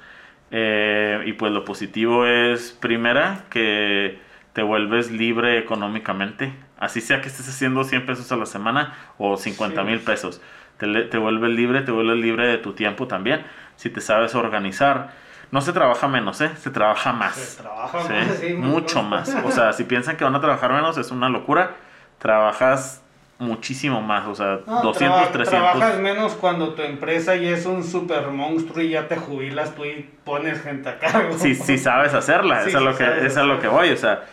Eh, 0.51 1.21
y 1.27 1.33
pues 1.33 1.51
lo 1.51 1.63
positivo 1.63 2.25
es, 2.25 2.71
primera, 2.71 3.43
que 3.51 4.19
te 4.53 4.63
vuelves 4.63 5.11
libre 5.11 5.59
económicamente. 5.59 6.51
Así 6.79 7.01
sea 7.01 7.21
que 7.21 7.27
estés 7.27 7.47
haciendo 7.47 7.83
100 7.83 8.05
pesos 8.07 8.31
a 8.31 8.35
la 8.35 8.45
semana 8.47 8.95
o 9.17 9.37
50 9.37 9.81
Sí. 9.81 9.87
mil 9.87 9.99
pesos. 9.99 10.41
Te, 10.77 10.87
te 11.03 11.17
vuelves 11.17 11.51
libre, 11.51 11.81
te 11.81 11.91
vuelves 11.91 12.17
libre 12.17 12.47
de 12.47 12.57
tu 12.57 12.73
tiempo 12.73 13.07
también. 13.07 13.43
Si 13.75 13.89
te 13.89 14.01
sabes 14.01 14.33
organizar. 14.35 15.11
No 15.51 15.61
se 15.61 15.71
trabaja 15.73 16.07
menos, 16.07 16.41
¿eh? 16.41 16.49
Se 16.57 16.69
trabaja 16.71 17.11
más. 17.13 17.35
Se 17.35 17.61
trabaja 17.61 18.01
Sí, 18.03 18.13
más, 18.13 18.37
sí, 18.39 18.53
mucho 18.53 19.03
más. 19.03 19.35
O 19.43 19.51
sea, 19.51 19.73
si 19.73 19.83
piensan 19.83 20.15
que 20.17 20.23
van 20.23 20.35
a 20.35 20.41
trabajar 20.41 20.73
menos, 20.73 20.97
es 20.97 21.11
una 21.11 21.29
locura. 21.29 21.75
Trabajas 22.19 23.03
muchísimo 23.39 24.01
más, 24.01 24.27
o 24.27 24.35
sea, 24.35 24.59
No, 24.67 24.81
200, 24.83 25.17
traba- 25.17 25.31
300. 25.31 25.71
Trabajas 25.71 25.99
menos 25.99 26.33
cuando 26.33 26.73
tu 26.73 26.81
empresa 26.81 27.35
ya 27.37 27.49
es 27.51 27.65
un 27.65 27.83
super 27.83 28.27
monstruo 28.27 28.83
y 28.83 28.89
ya 28.89 29.07
te 29.07 29.15
jubilas 29.15 29.73
tú 29.75 29.85
y 29.85 30.07
pones 30.23 30.61
gente 30.61 30.89
a 30.89 30.99
cargo. 30.99 31.37
Si, 31.37 31.55
si 31.55 31.77
sabes 31.77 32.13
hacerla, 32.13 32.63
Sí, 32.63 32.69
eso 32.69 32.79
es 32.79 32.83
lo 32.83 32.91
sí 32.93 32.97
que, 33.03 33.25
eso 33.25 33.41
es 33.41 33.47
lo 33.47 33.59
que 33.59 33.67
voy. 33.69 33.89
O 33.91 33.97
sea, 33.97 34.25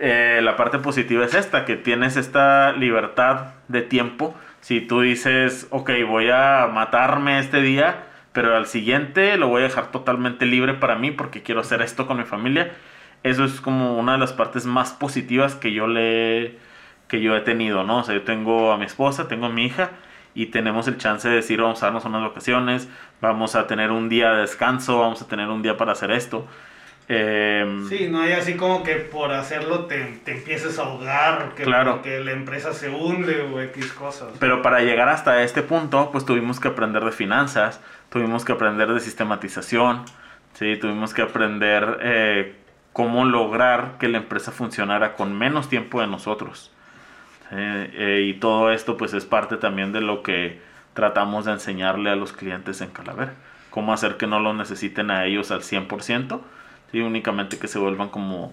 eh, 0.00 0.40
la 0.42 0.56
parte 0.56 0.78
positiva 0.78 1.24
es 1.24 1.34
esta, 1.34 1.64
que 1.64 1.76
tienes 1.76 2.16
esta 2.16 2.72
libertad 2.72 3.54
de 3.68 3.82
tiempo. 3.82 4.34
Si 4.60 4.80
tú 4.80 5.00
dices, 5.02 5.68
ok, 5.70 5.90
voy 6.08 6.28
a 6.30 6.68
matarme 6.72 7.38
este 7.38 7.62
día, 7.62 8.02
pero 8.32 8.56
al 8.56 8.66
siguiente 8.66 9.36
lo 9.36 9.48
voy 9.48 9.60
a 9.62 9.64
dejar 9.64 9.92
totalmente 9.92 10.46
libre 10.46 10.74
para 10.74 10.96
mí 10.96 11.10
porque 11.12 11.42
quiero 11.42 11.60
hacer 11.60 11.80
esto 11.80 12.06
con 12.08 12.16
mi 12.18 12.24
familia. 12.24 12.72
Eso 13.22 13.44
es 13.44 13.60
como 13.60 13.96
una 13.98 14.12
de 14.12 14.18
las 14.18 14.32
partes 14.32 14.66
más 14.66 14.92
positivas 14.92 15.54
que 15.54 15.72
yo 15.72 15.86
le 15.86 16.58
que 17.08 17.20
yo 17.20 17.36
he 17.36 17.40
tenido, 17.40 17.84
¿no? 17.84 17.98
O 17.98 18.04
sea, 18.04 18.14
yo 18.14 18.22
tengo 18.22 18.70
a 18.72 18.76
mi 18.78 18.84
esposa, 18.84 19.28
tengo 19.28 19.46
a 19.46 19.48
mi 19.48 19.64
hija 19.66 19.90
y 20.34 20.46
tenemos 20.46 20.86
el 20.88 20.98
chance 20.98 21.28
de 21.28 21.36
decir, 21.36 21.60
vamos 21.60 21.82
a 21.82 21.86
darnos 21.86 22.04
unas 22.04 22.22
vacaciones, 22.22 22.88
vamos 23.20 23.54
a 23.56 23.66
tener 23.66 23.90
un 23.90 24.08
día 24.08 24.32
de 24.32 24.42
descanso, 24.42 25.00
vamos 25.00 25.20
a 25.22 25.26
tener 25.26 25.48
un 25.48 25.62
día 25.62 25.76
para 25.76 25.92
hacer 25.92 26.10
esto. 26.10 26.46
Eh, 27.10 27.84
Sí, 27.88 28.08
no 28.10 28.20
hay 28.20 28.32
así 28.32 28.54
como 28.56 28.82
que 28.82 28.96
por 28.96 29.32
hacerlo 29.32 29.86
te, 29.86 29.98
te 30.24 30.32
empieces 30.32 30.78
a 30.78 30.82
ahogar, 30.82 31.54
que, 31.56 31.62
Claro. 31.62 32.02
que 32.02 32.20
la 32.20 32.32
empresa 32.32 32.74
se 32.74 32.90
hunde 32.90 33.40
o 33.40 33.60
X 33.62 33.92
cosas. 33.92 34.28
Pero 34.38 34.60
para 34.60 34.80
llegar 34.80 35.08
hasta 35.08 35.42
este 35.42 35.62
punto, 35.62 36.10
pues 36.12 36.26
tuvimos 36.26 36.60
que 36.60 36.68
aprender 36.68 37.02
de 37.04 37.12
finanzas, 37.12 37.80
tuvimos 38.10 38.44
que 38.44 38.52
aprender 38.52 38.92
de 38.92 39.00
sistematización, 39.00 40.04
¿sí? 40.52 40.76
tuvimos 40.76 41.14
que 41.14 41.22
aprender 41.22 41.98
eh, 42.02 42.56
cómo 42.92 43.24
lograr 43.24 43.96
que 43.98 44.08
la 44.08 44.18
empresa 44.18 44.52
funcionara 44.52 45.14
con 45.16 45.36
menos 45.36 45.70
tiempo 45.70 46.02
de 46.02 46.08
nosotros. 46.08 46.70
¿Sí? 47.50 47.56
Eh, 47.56 48.26
y 48.28 48.38
todo 48.38 48.70
esto 48.72 48.96
pues 48.96 49.14
es 49.14 49.24
parte 49.24 49.56
también 49.56 49.92
de 49.92 50.00
lo 50.00 50.22
que 50.22 50.60
tratamos 50.94 51.44
de 51.44 51.52
enseñarle 51.52 52.10
a 52.10 52.16
los 52.16 52.32
clientes 52.32 52.80
en 52.80 52.90
Calavera. 52.90 53.34
Cómo 53.70 53.92
hacer 53.92 54.16
que 54.16 54.26
no 54.26 54.40
lo 54.40 54.54
necesiten 54.54 55.10
a 55.10 55.26
ellos 55.26 55.50
al 55.50 55.60
100%, 55.60 56.40
¿sí? 56.90 57.00
únicamente 57.00 57.58
que 57.58 57.68
se 57.68 57.78
vuelvan 57.78 58.08
como 58.08 58.52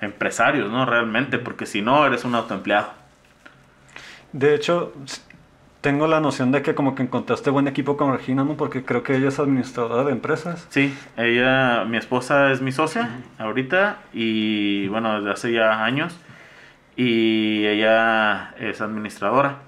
empresarios, 0.00 0.70
¿no? 0.70 0.86
Realmente, 0.86 1.38
porque 1.38 1.66
si 1.66 1.82
no, 1.82 2.06
eres 2.06 2.24
un 2.24 2.34
autoempleado. 2.34 2.88
De 4.32 4.54
hecho, 4.54 4.92
tengo 5.82 6.06
la 6.06 6.20
noción 6.20 6.52
de 6.52 6.62
que 6.62 6.74
como 6.74 6.94
que 6.94 7.02
encontraste 7.02 7.50
buen 7.50 7.68
equipo 7.68 7.96
con 7.96 8.12
Regina, 8.12 8.44
¿no? 8.44 8.56
Porque 8.56 8.84
creo 8.84 9.02
que 9.02 9.16
ella 9.16 9.28
es 9.28 9.38
administradora 9.38 10.04
de 10.04 10.12
empresas. 10.12 10.66
Sí, 10.70 10.96
ella, 11.16 11.84
mi 11.84 11.96
esposa 11.98 12.52
es 12.52 12.62
mi 12.62 12.72
socia 12.72 13.10
ahorita 13.38 13.98
y 14.12 14.88
bueno, 14.88 15.18
desde 15.18 15.30
hace 15.32 15.52
ya 15.52 15.84
años 15.84 16.16
y 16.96 17.66
ella 17.66 18.54
es 18.58 18.80
administradora. 18.80 19.58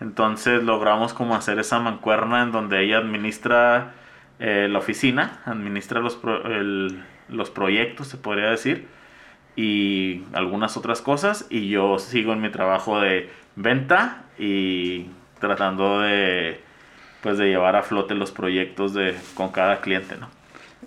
Entonces 0.00 0.62
logramos 0.62 1.14
como 1.14 1.34
hacer 1.34 1.58
esa 1.58 1.78
mancuerna 1.78 2.42
en 2.42 2.52
donde 2.52 2.84
ella 2.84 2.98
administra 2.98 3.94
eh, 4.38 4.68
la 4.70 4.78
oficina, 4.78 5.40
administra 5.46 6.00
los, 6.00 6.20
los 7.28 7.50
proyectos, 7.50 8.08
se 8.08 8.18
podría 8.18 8.50
decir, 8.50 8.86
y 9.56 10.24
algunas 10.34 10.76
otras 10.76 11.00
cosas, 11.00 11.46
y 11.48 11.68
yo 11.68 11.98
sigo 11.98 12.32
en 12.34 12.42
mi 12.42 12.50
trabajo 12.50 13.00
de 13.00 13.30
venta 13.56 14.24
y 14.38 15.06
tratando 15.40 16.00
de 16.00 16.60
pues 17.22 17.38
de 17.38 17.48
llevar 17.48 17.74
a 17.74 17.82
flote 17.82 18.14
los 18.14 18.30
proyectos 18.30 18.94
de 18.94 19.16
con 19.34 19.50
cada 19.50 19.80
cliente, 19.80 20.16
¿no? 20.16 20.28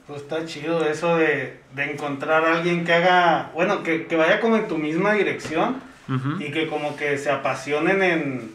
Pues 0.10 0.24
está 0.24 0.44
chido 0.44 0.84
eso 0.86 1.18
de, 1.18 1.60
encontrar 1.78 2.44
a 2.44 2.58
alguien 2.58 2.84
que 2.84 2.92
haga, 2.92 3.52
bueno, 3.54 3.84
que, 3.84 4.08
vaya 4.18 4.40
como 4.40 4.58
en 4.58 4.68
tu 4.68 4.80
misma 4.80 5.14
dirección 5.14 5.76
y 6.40 6.50
que 6.50 6.68
como 6.68 6.96
que 6.96 7.20
se 7.20 7.30
apasionen 7.30 8.02
en, 8.02 8.52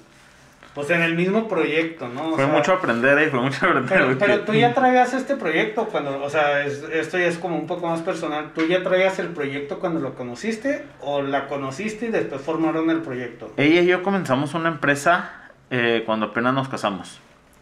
pues 0.74 0.90
en 0.90 1.02
el 1.02 1.14
mismo 1.14 1.46
proyecto, 1.46 2.08
¿no? 2.08 2.32
fue 2.32 2.48
mucho 2.48 2.72
aprender, 2.72 3.16
¿eh? 3.20 3.28
Fue 3.28 3.38
mucho 3.40 3.66
aprender. 3.66 4.18
Pero, 4.18 4.40
tú 4.40 4.52
ya 4.52 4.74
traías 4.74 5.14
este 5.14 5.36
proyecto 5.36 5.84
cuando, 5.84 6.20
o 6.24 6.28
sea, 6.28 6.66
esto 6.66 7.18
ya 7.18 7.26
es 7.26 7.38
como 7.38 7.56
un 7.56 7.68
poco 7.68 7.86
más 7.86 8.00
personal. 8.00 8.50
¿Tú 8.52 8.66
ya 8.66 8.82
traías 8.82 9.20
el 9.20 9.28
proyecto 9.28 9.78
cuando 9.78 10.00
lo 10.00 10.16
conociste 10.16 10.84
o 11.02 11.22
la 11.22 11.46
conociste 11.46 12.06
y 12.06 12.10
después 12.10 12.40
formaron 12.40 12.90
el 12.90 13.00
proyecto? 13.00 13.52
Ella 13.58 13.80
y 13.80 13.86
yo 13.86 14.02
comenzamos 14.02 14.54
una 14.54 14.70
empresa 14.70 15.30
eh, 15.70 16.02
cuando 16.04 16.26
apenas 16.26 16.52
nos 16.52 16.68
casamos. 16.68 17.20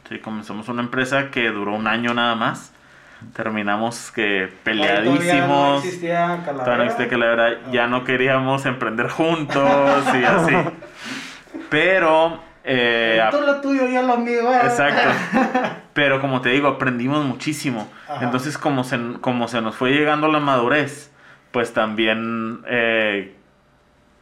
Sí, 0.08 0.18
comenzamos 0.18 0.70
una 0.70 0.80
empresa 0.80 1.30
que 1.30 1.50
duró 1.50 1.74
un 1.74 1.86
año 1.86 2.14
nada 2.14 2.34
más 2.36 2.72
terminamos 3.34 4.10
que 4.10 4.52
peleadísimos. 4.64 5.48
No 5.48 5.76
existía 5.78 6.42
Calavera. 6.44 7.58
Ya 7.70 7.86
no 7.86 8.04
queríamos 8.04 8.66
emprender 8.66 9.08
juntos 9.08 10.04
y 10.14 10.24
así. 10.24 10.54
Pero... 11.70 12.40
Eh, 12.64 13.20
Tú 13.30 13.40
lo 13.40 13.60
tuyo, 13.60 13.88
yo 13.88 14.02
lo 14.02 14.18
mío. 14.18 14.52
¿eh? 14.52 14.60
Exacto. 14.64 15.08
Pero 15.94 16.20
como 16.20 16.40
te 16.40 16.50
digo, 16.50 16.68
aprendimos 16.68 17.24
muchísimo. 17.24 17.90
Entonces, 18.20 18.56
como 18.56 18.84
se, 18.84 18.98
como 19.20 19.48
se 19.48 19.60
nos 19.60 19.74
fue 19.74 19.90
llegando 19.90 20.28
la 20.28 20.38
madurez, 20.38 21.12
pues 21.50 21.72
también 21.72 22.62
eh, 22.66 23.34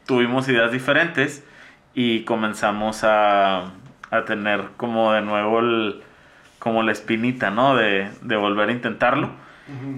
tuvimos 0.06 0.48
ideas 0.48 0.72
diferentes 0.72 1.44
y 1.94 2.24
comenzamos 2.24 3.04
a, 3.04 3.72
a 4.10 4.24
tener 4.24 4.70
como 4.76 5.12
de 5.12 5.20
nuevo 5.20 5.60
el, 5.60 6.02
como 6.60 6.84
la 6.84 6.92
espinita, 6.92 7.50
¿no? 7.50 7.74
De, 7.74 8.08
volver 8.22 8.68
a 8.68 8.72
intentarlo. 8.72 9.30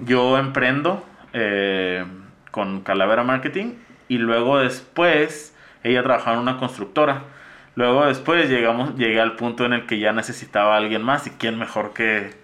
Yo 0.05 0.37
emprendo 0.37 1.03
eh, 1.33 2.05
con 2.51 2.81
Calavera 2.81 3.23
Marketing 3.23 3.73
y 4.07 4.19
luego 4.19 4.59
después 4.59 5.55
ella 5.83 6.03
trabajaba 6.03 6.37
en 6.37 6.43
una 6.43 6.57
constructora. 6.57 7.23
Luego 7.75 8.05
después 8.05 8.49
llegamos, 8.49 8.95
llegué 8.95 9.19
al 9.19 9.35
punto 9.35 9.65
en 9.65 9.73
el 9.73 9.85
que 9.87 9.99
ya 9.99 10.13
necesitaba 10.13 10.75
a 10.75 10.77
alguien 10.77 11.01
más 11.01 11.25
y 11.27 11.31
quién 11.31 11.57
mejor 11.57 11.93
que, 11.93 12.35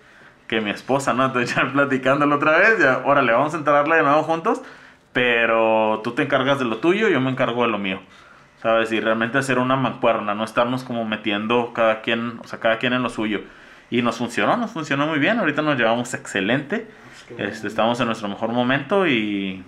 que 0.47 0.59
mi 0.59 0.71
esposa, 0.71 1.13
¿no? 1.13 1.25
Entonces 1.25 1.55
ya 1.55 1.71
platicándolo 1.71 2.35
otra 2.35 2.57
vez, 2.57 2.79
ya, 2.79 3.03
órale, 3.05 3.31
vamos 3.31 3.53
a 3.53 3.57
entrarle 3.57 3.97
de 3.97 4.03
nuevo 4.03 4.23
juntos, 4.23 4.61
pero 5.13 6.01
tú 6.03 6.11
te 6.11 6.23
encargas 6.23 6.59
de 6.59 6.65
lo 6.65 6.77
tuyo, 6.77 7.07
yo 7.07 7.21
me 7.21 7.29
encargo 7.29 7.63
de 7.63 7.69
lo 7.69 7.77
mío. 7.77 8.01
¿Sabes? 8.61 8.91
Y 8.91 8.99
realmente 8.99 9.37
hacer 9.37 9.57
una 9.57 9.77
mancuerna, 9.77 10.33
no 10.33 10.43
estarnos 10.43 10.83
como 10.83 11.05
metiendo 11.05 11.71
cada 11.73 12.01
quien, 12.01 12.39
o 12.43 12.47
sea, 12.47 12.59
cada 12.59 12.77
quien 12.77 12.91
en 12.91 13.03
lo 13.03 13.09
suyo. 13.09 13.41
Y 13.89 14.01
nos 14.01 14.17
funcionó, 14.17 14.55
nos 14.57 14.71
funcionó 14.71 15.07
muy 15.07 15.19
bien. 15.19 15.39
Ahorita 15.39 15.61
nos 15.61 15.77
llevamos 15.77 16.13
excelente. 16.13 16.87
Este, 17.37 17.67
estamos 17.67 17.99
en 17.99 18.07
nuestro 18.07 18.27
mejor 18.27 18.51
momento 18.51 19.07
y, 19.07 19.63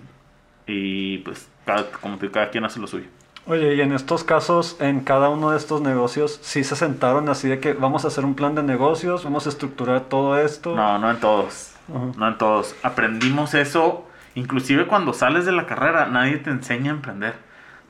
y 0.66 1.18
pues 1.18 1.48
cada, 1.64 1.90
como 1.90 2.18
que 2.18 2.30
cada 2.30 2.50
quien 2.50 2.64
hace 2.64 2.80
lo 2.80 2.86
suyo. 2.86 3.06
Oye, 3.46 3.74
y 3.74 3.80
en 3.80 3.92
estos 3.92 4.22
casos, 4.22 4.76
en 4.80 5.00
cada 5.00 5.28
uno 5.28 5.50
de 5.50 5.56
estos 5.56 5.80
negocios, 5.80 6.38
¿sí 6.42 6.62
se 6.62 6.76
sentaron 6.76 7.28
así 7.28 7.48
de 7.48 7.58
que 7.58 7.72
vamos 7.72 8.04
a 8.04 8.08
hacer 8.08 8.24
un 8.24 8.34
plan 8.34 8.54
de 8.54 8.62
negocios, 8.62 9.24
vamos 9.24 9.46
a 9.46 9.48
estructurar 9.48 10.02
todo 10.02 10.38
esto? 10.38 10.76
No, 10.76 10.98
no 10.98 11.10
en 11.10 11.18
todos. 11.18 11.74
No 11.88 12.28
en 12.28 12.38
todos. 12.38 12.76
Aprendimos 12.84 13.54
eso, 13.54 14.06
inclusive 14.36 14.86
cuando 14.86 15.12
sales 15.12 15.44
de 15.44 15.50
la 15.50 15.66
carrera, 15.66 16.06
nadie 16.06 16.36
te 16.36 16.50
enseña 16.50 16.92
a 16.92 16.94
emprender. 16.94 17.34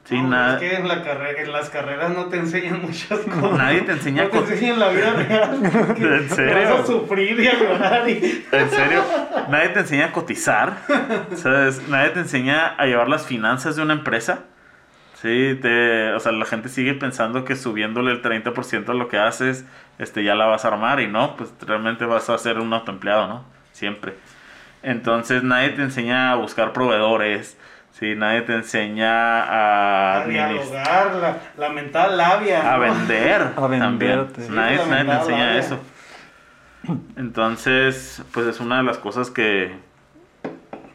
Sí, 0.05 0.21
nada. 0.21 0.55
Es 0.55 0.61
que 0.61 0.77
en, 0.77 0.89
la 0.89 1.03
carrera, 1.05 1.43
en 1.43 1.53
las 1.53 1.71
carreras 1.71 2.11
no 2.11 2.27
te 2.27 2.37
enseñan 2.37 2.83
muchas 2.83 3.21
cosas. 3.21 3.59
Nadie 3.59 3.83
te 3.83 3.93
enseña 3.93 4.25
No 4.25 4.31
te 4.31 4.39
enseñan 4.39 4.81
la 4.81 4.89
vida 4.89 5.13
real. 5.13 5.61
¿En 5.97 6.29
serio? 6.29 6.71
Vas 6.71 6.81
a 6.81 6.87
sufrir 6.87 7.39
y 7.39 7.47
a 7.47 7.59
llorar. 7.59 8.09
Y... 8.09 8.45
¿En 8.53 8.71
serio? 8.71 9.05
Nadie 9.49 9.69
te 9.69 9.81
enseña 9.81 10.07
a 10.07 10.13
cotizar. 10.13 10.79
¿Sabes? 11.37 11.89
Nadie 11.89 12.11
te 12.11 12.21
enseña 12.21 12.75
a 12.75 12.87
llevar 12.87 13.09
las 13.09 13.27
finanzas 13.27 13.77
de 13.77 13.83
una 13.83 13.95
empresa. 13.95 14.41
Sí, 15.23 15.57
te, 15.63 16.13
o 16.15 16.19
sea, 16.19 16.33
la 16.33 16.47
gente 16.47 16.69
sigue 16.69 16.95
pensando 16.95 17.45
que 17.45 17.55
subiéndole 17.55 18.11
el 18.11 18.23
30% 18.23 18.89
a 18.89 18.95
lo 18.95 19.07
que 19.07 19.19
haces, 19.19 19.65
este, 20.01 20.25
ya 20.25 20.35
la 20.35 20.47
vas 20.47 20.65
a 20.65 20.69
armar 20.69 20.99
y 20.99 21.07
no, 21.07 21.37
pues 21.37 21.55
realmente 21.65 22.05
vas 22.07 22.29
a 22.29 22.37
ser 22.39 22.59
un 22.59 22.73
autoempleado, 22.73 23.29
¿no? 23.29 23.45
Siempre. 23.71 24.15
Entonces 24.83 25.45
nadie 25.45 25.71
te 25.71 25.83
enseña 25.83 26.33
a 26.33 26.35
buscar 26.35 26.73
proveedores, 26.73 27.57
Sí, 27.99 28.15
nadie 28.17 28.43
te 28.43 28.55
enseña 28.55 29.43
a... 29.43 30.23
A 30.23 30.27
dialogar, 30.27 31.15
la, 31.17 31.37
la 31.59 31.69
mental 31.69 32.17
labia. 32.17 32.75
A 32.75 32.79
vender. 32.79 33.53
A 33.57 33.67
vender. 33.67 34.27
nadie, 34.51 34.79
nadie 34.89 35.05
te 35.05 35.15
enseña 35.15 35.59
eso. 35.59 35.79
Entonces, 37.17 38.23
pues 38.33 38.47
es 38.47 38.61
una 38.61 38.79
de 38.79 38.83
las 38.85 38.99
cosas 38.99 39.31
que, 39.31 39.77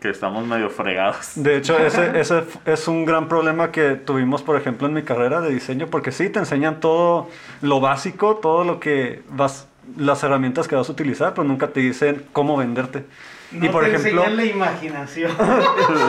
que 0.01 0.09
estamos 0.09 0.45
medio 0.47 0.69
fregados. 0.69 1.33
De 1.35 1.57
hecho, 1.57 1.77
ese, 1.85 2.19
ese 2.19 2.43
es 2.65 2.87
un 2.87 3.05
gran 3.05 3.27
problema 3.27 3.71
que 3.71 3.95
tuvimos, 3.95 4.41
por 4.41 4.57
ejemplo, 4.57 4.87
en 4.87 4.93
mi 4.93 5.03
carrera 5.03 5.39
de 5.39 5.51
diseño, 5.51 5.87
porque 5.87 6.11
sí, 6.11 6.29
te 6.29 6.39
enseñan 6.39 6.79
todo 6.79 7.29
lo 7.61 7.79
básico, 7.79 8.37
todo 8.37 8.63
lo 8.63 8.79
que 8.79 9.21
vas, 9.29 9.67
las 9.97 10.23
herramientas 10.23 10.67
que 10.67 10.75
vas 10.75 10.89
a 10.89 10.91
utilizar, 10.91 11.35
pero 11.35 11.47
nunca 11.47 11.67
te 11.67 11.79
dicen 11.79 12.25
cómo 12.33 12.57
venderte 12.57 13.05
y 13.61 13.69
por 13.69 13.85
ejemplo, 13.87 14.27
la 14.27 14.45
imaginación. 14.45 15.31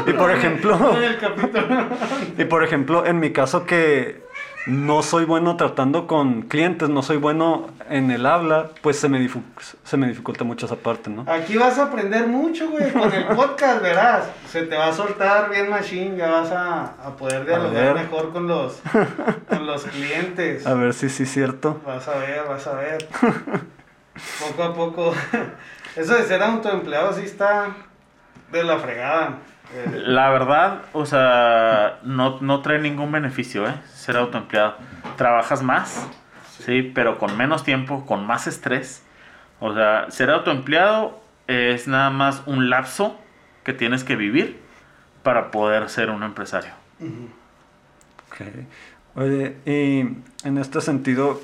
y 0.07 0.13
por 0.13 0.31
ejemplo, 0.31 0.97
y 2.37 2.45
por 2.45 2.65
ejemplo, 2.65 3.07
en 3.07 3.21
mi 3.21 3.33
caso 3.33 3.65
que 3.65 4.23
no 4.67 5.03
soy 5.03 5.25
bueno 5.25 5.57
tratando 5.57 6.07
con 6.07 6.43
clientes, 6.43 6.89
no 6.91 7.03
soy 7.03 7.17
bueno 7.17 7.69
en 7.89 8.11
el 8.11 8.27
habla, 8.27 8.69
pues 8.83 8.99
se 8.99 9.09
me, 9.09 9.27
se 9.83 9.97
me 9.97 10.09
dificulta 10.09 10.45
mucho 10.45 10.67
esa 10.67 10.77
parte, 10.77 11.09
¿no? 11.09 11.25
Aquí 11.27 11.57
vas 11.57 11.79
a 11.79 11.85
aprender 11.85 12.27
mucho, 12.27 12.69
güey, 12.69 12.93
con 12.93 13.11
el 13.13 13.25
podcast, 13.29 13.83
verás. 13.83 14.29
Se 14.51 14.65
te 14.65 14.77
va 14.77 14.89
a 14.89 14.93
soltar 14.93 15.49
bien 15.51 15.71
machine, 15.71 16.17
ya 16.19 16.31
vas 16.31 16.51
a, 16.53 16.85
a 17.03 17.17
poder 17.17 17.47
dialogar 17.47 17.95
mejor 17.95 18.31
con 18.31 18.47
los, 18.47 18.81
con 19.49 19.67
los 19.67 19.85
clientes. 19.85 20.67
A 20.67 20.75
ver 20.75 20.93
si 20.93 21.09
sí 21.09 21.23
es 21.23 21.33
cierto. 21.33 21.81
Vas 21.87 22.07
a 22.09 22.19
ver, 22.19 22.43
vas 22.47 22.67
a 22.67 22.75
ver. 22.75 23.09
Poco 24.41 24.63
a 24.63 24.75
poco. 24.75 25.15
Eso 25.97 26.15
de 26.15 26.25
ser 26.25 26.43
autoempleado 26.43 27.13
sí 27.13 27.23
está 27.23 27.75
de 28.53 28.65
la 28.65 28.79
fregada. 28.79 29.39
La 29.93 30.31
verdad, 30.31 30.83
o 30.93 31.05
sea, 31.05 31.99
no, 32.03 32.41
no 32.41 32.63
trae 32.63 32.79
ningún 32.79 33.13
beneficio, 33.13 33.69
¿eh? 33.69 33.75
Ser 33.93 34.17
autoempleado. 34.17 34.77
Trabajas 35.17 35.63
más, 35.63 36.07
sí. 36.65 36.83
pero 36.95 37.19
con 37.19 37.37
menos 37.37 37.65
tiempo, 37.65 38.07
con 38.07 38.27
más 38.27 38.47
estrés. 38.47 39.03
O 39.61 39.75
sea, 39.75 40.11
ser 40.11 40.31
autoempleado 40.31 41.21
es 41.49 41.87
nada 41.87 42.11
más 42.11 42.43
un 42.47 42.71
lapso 42.71 43.19
que 43.65 43.75
tienes 43.75 44.05
que 44.05 44.17
vivir 44.17 44.59
para 45.23 45.51
poder 45.51 45.91
ser 45.91 46.09
un 46.11 46.23
empresario. 46.23 46.73
Oye, 49.15 49.57
y 49.67 50.01
en 50.47 50.59
este 50.59 50.81
sentido, 50.81 51.41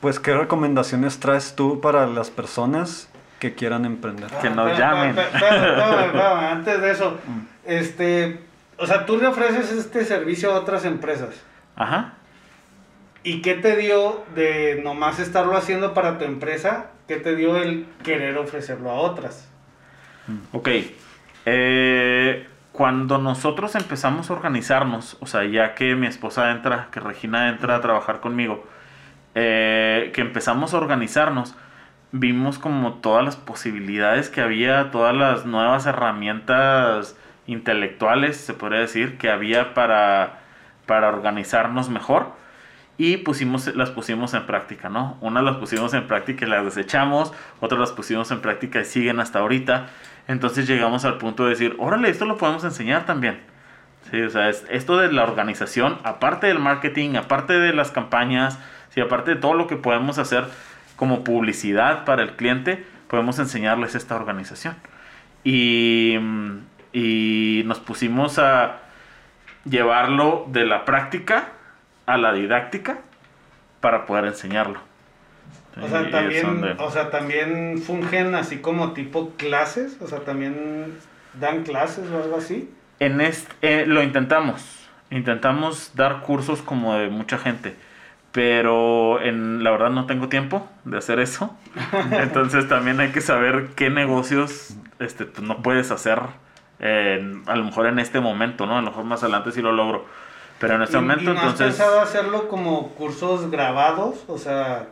pues, 0.00 0.20
¿qué 0.20 0.34
recomendaciones 0.34 1.18
traes 1.20 1.54
tú 1.56 1.80
para 1.80 2.06
las 2.06 2.30
personas 2.30 3.08
que 3.38 3.54
quieran 3.54 3.84
emprender. 3.84 4.30
que 4.40 4.50
nos 4.50 4.76
llamen. 4.78 5.16
antes 5.38 6.80
de 6.80 6.90
eso, 6.90 7.18
mm. 7.26 7.40
este, 7.66 8.40
o 8.78 8.86
sea, 8.86 9.06
tú 9.06 9.18
le 9.18 9.26
ofreces 9.26 9.72
este 9.72 10.04
servicio 10.04 10.52
a 10.52 10.60
otras 10.60 10.84
empresas. 10.84 11.42
Ajá. 11.74 12.14
¿Y 13.22 13.42
qué 13.42 13.54
te 13.54 13.76
dio 13.76 14.24
de 14.34 14.80
nomás 14.82 15.18
estarlo 15.18 15.56
haciendo 15.56 15.94
para 15.94 16.18
tu 16.18 16.24
empresa? 16.24 16.90
¿Qué 17.08 17.16
te 17.16 17.36
dio 17.36 17.56
el 17.56 17.86
querer 18.02 18.38
ofrecerlo 18.38 18.90
a 18.90 18.94
otras? 18.94 19.48
Mm. 20.26 20.56
Ok. 20.56 20.68
Eh, 21.44 22.46
cuando 22.72 23.18
nosotros 23.18 23.74
empezamos 23.74 24.30
a 24.30 24.32
organizarnos, 24.32 25.16
o 25.20 25.26
sea, 25.26 25.44
ya 25.44 25.74
que 25.74 25.94
mi 25.94 26.06
esposa 26.06 26.50
entra, 26.50 26.88
que 26.90 27.00
Regina 27.00 27.48
entra 27.48 27.76
a 27.76 27.80
trabajar 27.80 28.20
conmigo, 28.20 28.64
eh, 29.38 30.12
que 30.14 30.22
empezamos 30.22 30.72
a 30.72 30.78
organizarnos, 30.78 31.54
vimos 32.10 32.58
como 32.58 32.94
todas 32.94 33.22
las 33.22 33.36
posibilidades 33.36 34.30
que 34.30 34.40
había, 34.40 34.90
todas 34.90 35.14
las 35.14 35.44
nuevas 35.44 35.84
herramientas 35.84 37.18
intelectuales, 37.46 38.38
se 38.38 38.54
podría 38.54 38.80
decir, 38.80 39.18
que 39.18 39.30
había 39.30 39.74
para, 39.74 40.38
para 40.86 41.08
organizarnos 41.08 41.90
mejor 41.90 42.32
y 42.96 43.18
pusimos, 43.18 43.74
las 43.76 43.90
pusimos 43.90 44.32
en 44.32 44.46
práctica, 44.46 44.88
¿no? 44.88 45.18
Unas 45.20 45.44
las 45.44 45.56
pusimos 45.56 45.92
en 45.92 46.06
práctica 46.06 46.46
y 46.46 46.48
las 46.48 46.64
desechamos, 46.64 47.34
otras 47.60 47.78
las 47.78 47.92
pusimos 47.92 48.30
en 48.30 48.40
práctica 48.40 48.80
y 48.80 48.84
siguen 48.86 49.20
hasta 49.20 49.40
ahorita. 49.40 49.88
Entonces 50.28 50.66
llegamos 50.66 51.04
al 51.04 51.18
punto 51.18 51.44
de 51.44 51.50
decir, 51.50 51.76
órale, 51.78 52.08
esto 52.08 52.24
lo 52.24 52.38
podemos 52.38 52.64
enseñar 52.64 53.04
también. 53.04 53.40
Sí, 54.10 54.22
o 54.22 54.30
sea, 54.30 54.48
es, 54.48 54.64
esto 54.70 54.96
de 54.96 55.12
la 55.12 55.24
organización, 55.24 55.98
aparte 56.04 56.46
del 56.46 56.58
marketing, 56.58 57.16
aparte 57.16 57.58
de 57.58 57.74
las 57.74 57.90
campañas, 57.90 58.58
sí, 58.96 59.00
aparte 59.02 59.34
de 59.34 59.40
todo 59.40 59.54
lo 59.54 59.66
que 59.66 59.76
podemos 59.76 60.18
hacer 60.18 60.46
como 60.96 61.22
publicidad 61.22 62.06
para 62.06 62.22
el 62.22 62.34
cliente, 62.34 62.84
podemos 63.08 63.38
enseñarles 63.38 63.94
esta 63.94 64.16
organización. 64.16 64.74
Y, 65.44 66.16
y 66.92 67.62
nos 67.66 67.78
pusimos 67.78 68.38
a 68.38 68.78
llevarlo 69.64 70.46
de 70.48 70.64
la 70.64 70.86
práctica 70.86 71.52
a 72.06 72.16
la 72.16 72.32
didáctica 72.32 72.98
para 73.80 74.06
poder 74.06 74.24
enseñarlo. 74.24 74.80
O 75.82 75.88
sea, 75.88 76.10
también, 76.10 76.76
o 76.78 76.90
sea, 76.90 77.10
también 77.10 77.82
fungen 77.82 78.34
así 78.34 78.58
como 78.58 78.92
tipo 78.92 79.32
clases, 79.36 79.98
o 80.00 80.06
sea, 80.06 80.20
también 80.20 80.94
dan 81.38 81.64
clases 81.64 82.10
o 82.10 82.22
algo 82.22 82.38
así. 82.38 82.70
En 82.98 83.20
este, 83.20 83.84
lo 83.84 84.02
intentamos. 84.02 84.88
Intentamos 85.10 85.92
dar 85.94 86.22
cursos 86.22 86.62
como 86.62 86.94
de 86.94 87.08
mucha 87.08 87.36
gente. 87.36 87.76
Pero 88.36 89.18
en, 89.22 89.64
la 89.64 89.70
verdad 89.70 89.88
no 89.88 90.04
tengo 90.04 90.28
tiempo 90.28 90.68
de 90.84 90.98
hacer 90.98 91.20
eso. 91.20 91.56
Entonces 92.12 92.68
también 92.68 93.00
hay 93.00 93.08
que 93.08 93.22
saber 93.22 93.68
qué 93.74 93.88
negocios 93.88 94.74
este, 94.98 95.24
pues, 95.24 95.40
no 95.48 95.62
puedes 95.62 95.90
hacer. 95.90 96.18
a 96.20 97.56
lo 97.56 97.64
mejor 97.64 97.86
en 97.86 97.98
este 97.98 98.20
momento, 98.20 98.66
¿no? 98.66 98.76
A 98.76 98.82
lo 98.82 98.88
mejor 98.90 99.04
más 99.04 99.22
adelante 99.22 99.52
sí 99.52 99.62
lo 99.62 99.72
logro. 99.72 100.04
Pero 100.60 100.74
en 100.74 100.82
este 100.82 100.98
¿Y- 100.98 101.00
momento 101.00 101.22
y 101.22 101.26
no 101.28 101.32
has 101.32 101.38
entonces... 101.44 101.66
pensado 101.78 101.98
hacerlo 102.00 102.48
como 102.48 102.90
cursos 102.90 103.50
grabados? 103.50 104.22
O 104.28 104.36
sea, 104.36 104.88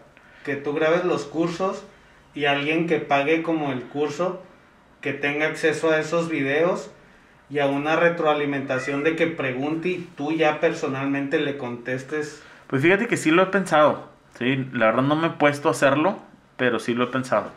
que 0.46 0.57
tú 0.57 0.72
grabes 0.72 1.04
los 1.04 1.24
cursos 1.24 1.85
y 2.35 2.46
alguien 2.46 2.87
que 2.87 2.98
pague 2.98 3.42
como 3.42 3.72
el 3.72 3.83
curso, 3.83 4.42
que 5.02 5.12
tenga 5.12 5.48
acceso 5.48 5.90
a 5.90 5.98
esos 6.00 6.30
videos 6.30 6.90
y 7.50 7.59
a 7.59 7.66
una 7.66 7.96
retroalimentación 7.96 9.04
de 9.04 9.16
que 9.16 9.26
pregunte 9.26 9.88
y 9.90 10.09
tú 10.16 10.33
ya 10.33 10.61
personalmente 10.61 11.38
le 11.40 11.59
contestes. 11.59 12.42
Pues 12.66 12.83
fíjate 12.83 13.07
que 13.07 13.16
sí 13.16 13.31
lo 13.31 13.42
he 13.42 13.46
pensado. 13.46 14.09
Sí, 14.38 14.66
la 14.72 14.87
verdad 14.87 15.03
no 15.03 15.16
me 15.16 15.29
he 15.29 15.31
puesto 15.31 15.68
a 15.68 15.72
hacerlo, 15.72 16.18
pero 16.57 16.79
sí 16.79 16.94
lo 16.94 17.05
he 17.05 17.07
pensado. 17.09 17.50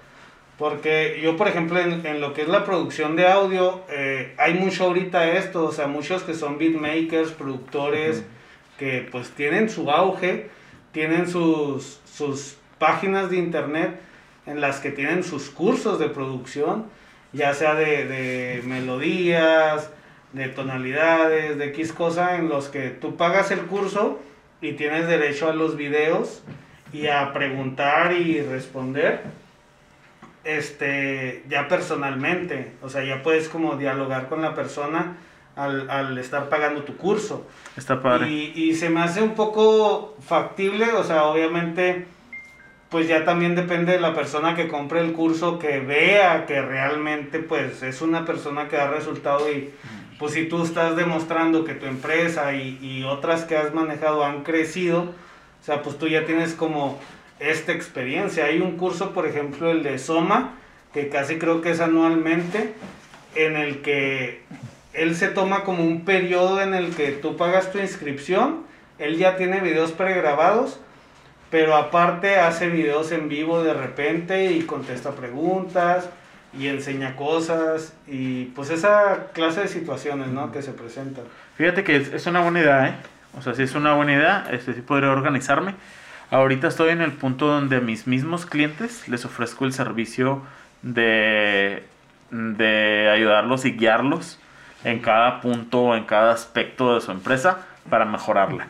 Porque 0.57 1.19
yo, 1.21 1.37
por 1.37 1.47
ejemplo, 1.47 1.79
en, 1.79 2.05
en 2.05 2.19
lo 2.19 2.33
que 2.33 2.41
es 2.41 2.47
la 2.47 2.65
producción 2.65 3.15
de 3.15 3.27
audio, 3.27 3.83
eh, 3.89 4.33
hay 4.37 4.55
mucho 4.55 4.85
ahorita 4.85 5.31
esto, 5.33 5.65
o 5.65 5.71
sea, 5.71 5.87
muchos 5.87 6.23
que 6.23 6.33
son 6.33 6.57
beatmakers, 6.57 7.31
productores, 7.31 8.23
que 8.79 9.07
pues 9.11 9.31
tienen 9.31 9.69
su 9.69 9.89
auge, 9.91 10.49
tienen 10.91 11.27
sus, 11.27 11.99
sus 12.11 12.57
páginas 12.79 13.29
de 13.29 13.37
internet 13.37 13.99
en 14.47 14.61
las 14.61 14.79
que 14.79 14.91
tienen 14.91 15.23
sus 15.23 15.49
cursos 15.49 15.99
de 15.99 16.09
producción, 16.09 16.85
ya 17.33 17.53
sea 17.53 17.75
de, 17.75 18.05
de 18.05 18.63
melodías, 18.65 19.91
de 20.33 20.47
tonalidades, 20.47 21.57
de 21.57 21.65
X 21.65 21.93
cosa, 21.93 22.35
en 22.35 22.49
los 22.49 22.69
que 22.69 22.89
tú 22.89 23.15
pagas 23.15 23.51
el 23.51 23.61
curso 23.61 24.19
y 24.61 24.73
tienes 24.73 25.07
derecho 25.07 25.49
a 25.49 25.53
los 25.53 25.77
videos 25.77 26.43
y 26.93 27.07
a 27.07 27.33
preguntar 27.33 28.13
y 28.13 28.41
responder 28.41 29.21
este, 30.47 31.43
ya 31.49 31.67
personalmente, 31.67 32.71
o 32.81 32.89
sea, 32.89 33.03
ya 33.03 33.21
puedes 33.21 33.49
como 33.49 33.75
dialogar 33.75 34.29
con 34.29 34.41
la 34.41 34.55
persona 34.55 35.17
al, 35.57 35.89
al 35.89 36.17
estar 36.17 36.47
pagando 36.47 36.83
tu 36.83 36.95
curso. 36.95 37.45
Está 37.75 38.01
padre. 38.01 38.29
Y, 38.29 38.53
y 38.55 38.75
se 38.75 38.89
me 38.89 39.01
hace 39.01 39.21
un 39.21 39.35
poco 39.35 40.15
factible, 40.21 40.93
o 40.93 41.03
sea, 41.03 41.25
obviamente, 41.25 42.05
pues 42.89 43.09
ya 43.09 43.25
también 43.25 43.55
depende 43.55 43.91
de 43.91 43.99
la 43.99 44.13
persona 44.13 44.55
que 44.55 44.69
compre 44.69 45.01
el 45.01 45.11
curso, 45.11 45.59
que 45.59 45.81
vea 45.81 46.45
que 46.45 46.61
realmente, 46.61 47.39
pues, 47.39 47.83
es 47.83 48.01
una 48.01 48.23
persona 48.23 48.69
que 48.69 48.77
da 48.77 48.89
resultado 48.89 49.51
y, 49.51 49.73
pues, 50.19 50.33
si 50.33 50.45
tú 50.45 50.63
estás 50.63 50.95
demostrando 50.95 51.63
que 51.63 51.73
tu 51.73 51.85
empresa 51.85 52.53
y, 52.53 53.03
otras 53.03 53.43
que 53.43 53.55
has 53.55 53.73
manejado 53.73 54.23
han 54.23 54.43
crecido, 54.43 55.01
o 55.01 55.63
sea, 55.63 55.81
pues 55.81 55.97
tú 55.97 56.07
ya 56.07 56.25
tienes 56.25 56.53
como 56.53 56.99
esta 57.39 57.71
experiencia. 57.71 58.45
Hay 58.45 58.59
un 58.59 58.77
curso, 58.77 59.11
por 59.11 59.27
ejemplo, 59.27 59.69
el 59.69 59.83
de 59.83 59.99
Soma, 59.99 60.55
que 60.93 61.09
casi 61.09 61.37
creo 61.37 61.61
que 61.61 61.71
es 61.71 61.79
anualmente, 61.79 62.73
en 63.35 63.55
el 63.55 63.81
que 63.81 64.41
él 64.93 65.15
se 65.15 65.27
toma 65.27 65.63
como 65.63 65.83
un 65.83 66.05
periodo 66.05 66.61
en 66.61 66.73
el 66.73 66.95
que 66.95 67.11
tú 67.11 67.37
pagas 67.37 67.71
tu 67.71 67.77
inscripción, 67.77 68.63
él 68.97 69.17
ya 69.17 69.37
tiene 69.37 69.61
videos 69.61 69.91
pregrabados, 69.91 70.79
pero 71.51 71.75
aparte 71.75 72.37
hace 72.37 72.69
videos 72.69 73.11
en 73.11 73.29
vivo 73.29 73.61
de 73.61 73.73
repente 73.73 74.51
y 74.51 74.63
contesta 74.63 75.11
preguntas 75.11 76.09
y 76.57 76.67
enseña 76.67 77.15
cosas 77.15 77.93
y 78.07 78.45
pues 78.45 78.69
esa 78.69 79.27
clase 79.33 79.61
de 79.61 79.67
situaciones, 79.67 80.27
¿no? 80.29 80.51
Que 80.51 80.61
se 80.61 80.71
presentan. 80.71 81.23
Fíjate 81.55 81.83
que 81.83 81.95
es, 81.97 82.13
es 82.13 82.25
una 82.27 82.41
buena 82.41 82.59
idea, 82.61 82.87
¿eh? 82.87 82.95
O 83.37 83.41
sea, 83.41 83.53
sí 83.53 83.63
es 83.63 83.75
una 83.75 83.93
buena 83.93 84.13
idea, 84.13 84.47
este, 84.51 84.73
sí 84.73 84.81
podría 84.81 85.11
organizarme. 85.11 85.75
Ahorita 86.31 86.67
estoy 86.67 86.89
en 86.89 87.01
el 87.01 87.11
punto 87.13 87.47
donde 87.47 87.77
a 87.77 87.81
mis 87.81 88.07
mismos 88.07 88.45
clientes 88.45 89.07
les 89.07 89.23
ofrezco 89.25 89.65
el 89.65 89.73
servicio 89.73 90.41
de, 90.81 91.83
de 92.31 93.09
ayudarlos 93.13 93.65
y 93.65 93.71
guiarlos 93.73 94.39
en 94.83 94.99
cada 94.99 95.41
punto, 95.41 95.95
en 95.95 96.03
cada 96.05 96.33
aspecto 96.33 96.95
de 96.95 97.01
su 97.01 97.11
empresa 97.11 97.59
para 97.89 98.05
mejorarla. 98.05 98.67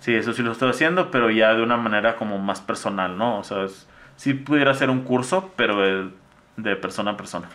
Sí, 0.00 0.14
eso 0.14 0.32
sí 0.32 0.42
lo 0.42 0.52
estoy 0.52 0.70
haciendo, 0.70 1.10
pero 1.10 1.30
ya 1.30 1.54
de 1.54 1.62
una 1.62 1.76
manera 1.76 2.16
como 2.16 2.38
más 2.38 2.60
personal, 2.60 3.16
¿no? 3.16 3.38
O 3.38 3.44
sea, 3.44 3.64
es- 3.64 3.86
sí 4.16 4.34
pudiera 4.34 4.74
ser 4.74 4.90
un 4.90 5.02
curso, 5.02 5.50
pero 5.56 6.10
de 6.56 6.76
persona 6.76 7.12
a 7.12 7.16
persona. 7.16 7.48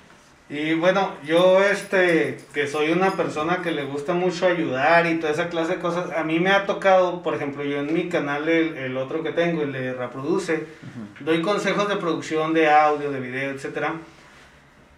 Y 0.50 0.76
bueno, 0.76 1.12
yo 1.26 1.62
este, 1.62 2.38
que 2.54 2.68
soy 2.68 2.92
una 2.92 3.12
persona 3.12 3.62
que 3.62 3.72
le 3.72 3.84
gusta 3.84 4.14
mucho 4.14 4.48
ayudar 4.48 5.06
y 5.06 5.20
toda 5.20 5.34
esa 5.34 5.50
clase 5.50 5.74
de 5.74 5.80
cosas, 5.80 6.12
a 6.12 6.24
mí 6.24 6.40
me 6.40 6.52
ha 6.52 6.66
tocado, 6.66 7.22
por 7.22 7.36
ejemplo, 7.36 7.66
yo 7.66 7.80
en 7.80 7.94
mi 7.94 8.08
canal, 8.08 8.48
el, 8.48 8.78
el 8.78 8.98
otro 8.98 9.24
que 9.24 9.34
tengo, 9.34 9.62
el 9.62 9.74
de 9.74 9.94
Reproduce, 9.94 10.66
doy 11.20 11.42
consejos 11.42 11.90
de 11.90 11.98
producción 11.98 12.54
de 12.54 12.70
audio, 12.70 13.12
de 13.12 13.20
video, 13.20 13.52
etcétera. 13.52 13.96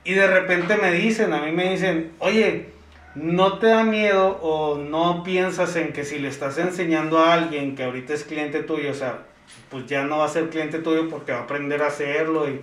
Y 0.03 0.13
de 0.13 0.27
repente 0.27 0.77
me 0.77 0.91
dicen, 0.91 1.33
a 1.33 1.41
mí 1.41 1.51
me 1.51 1.71
dicen, 1.71 2.11
oye, 2.19 2.69
¿no 3.15 3.57
te 3.57 3.67
da 3.67 3.83
miedo 3.83 4.37
o 4.43 4.77
no 4.77 5.23
piensas 5.23 5.75
en 5.77 5.93
que 5.93 6.05
si 6.05 6.19
le 6.19 6.27
estás 6.27 6.59
enseñando 6.59 7.17
a 7.17 7.33
alguien 7.33 7.75
que 7.75 7.85
ahorita 7.85 8.13
es 8.13 8.23
cliente 8.23 8.61
tuyo, 8.61 8.91
o 8.91 8.93
sea, 8.93 9.23
pues 9.71 9.87
ya 9.87 10.03
no 10.03 10.19
va 10.19 10.25
a 10.25 10.29
ser 10.29 10.49
cliente 10.49 10.77
tuyo 10.77 11.09
porque 11.09 11.31
va 11.31 11.39
a 11.39 11.43
aprender 11.43 11.81
a 11.81 11.87
hacerlo 11.87 12.47
y, 12.47 12.61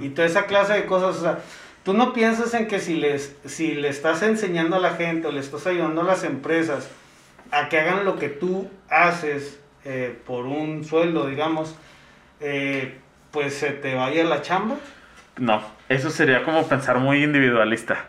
y 0.00 0.10
toda 0.10 0.26
esa 0.26 0.46
clase 0.46 0.74
de 0.74 0.86
cosas, 0.86 1.16
o 1.16 1.20
sea, 1.20 1.38
tú 1.84 1.92
no 1.92 2.12
piensas 2.12 2.52
en 2.54 2.66
que 2.66 2.80
si, 2.80 2.96
les, 2.96 3.36
si 3.44 3.74
le 3.74 3.88
estás 3.88 4.22
enseñando 4.22 4.76
a 4.76 4.80
la 4.80 4.94
gente 4.94 5.28
o 5.28 5.32
le 5.32 5.40
estás 5.40 5.66
ayudando 5.66 6.00
a 6.00 6.04
las 6.04 6.24
empresas 6.24 6.90
a 7.52 7.68
que 7.68 7.78
hagan 7.78 8.04
lo 8.04 8.16
que 8.18 8.28
tú 8.28 8.68
haces 8.90 9.60
eh, 9.84 10.18
por 10.26 10.46
un 10.46 10.84
sueldo, 10.84 11.26
digamos, 11.26 11.76
eh, 12.40 12.98
pues 13.30 13.54
se 13.54 13.70
te 13.70 13.94
vaya 13.94 14.24
la 14.24 14.42
chamba. 14.42 14.76
No, 15.38 15.62
eso 15.88 16.10
sería 16.10 16.42
como 16.42 16.66
pensar 16.66 16.98
muy 16.98 17.22
individualista. 17.22 18.06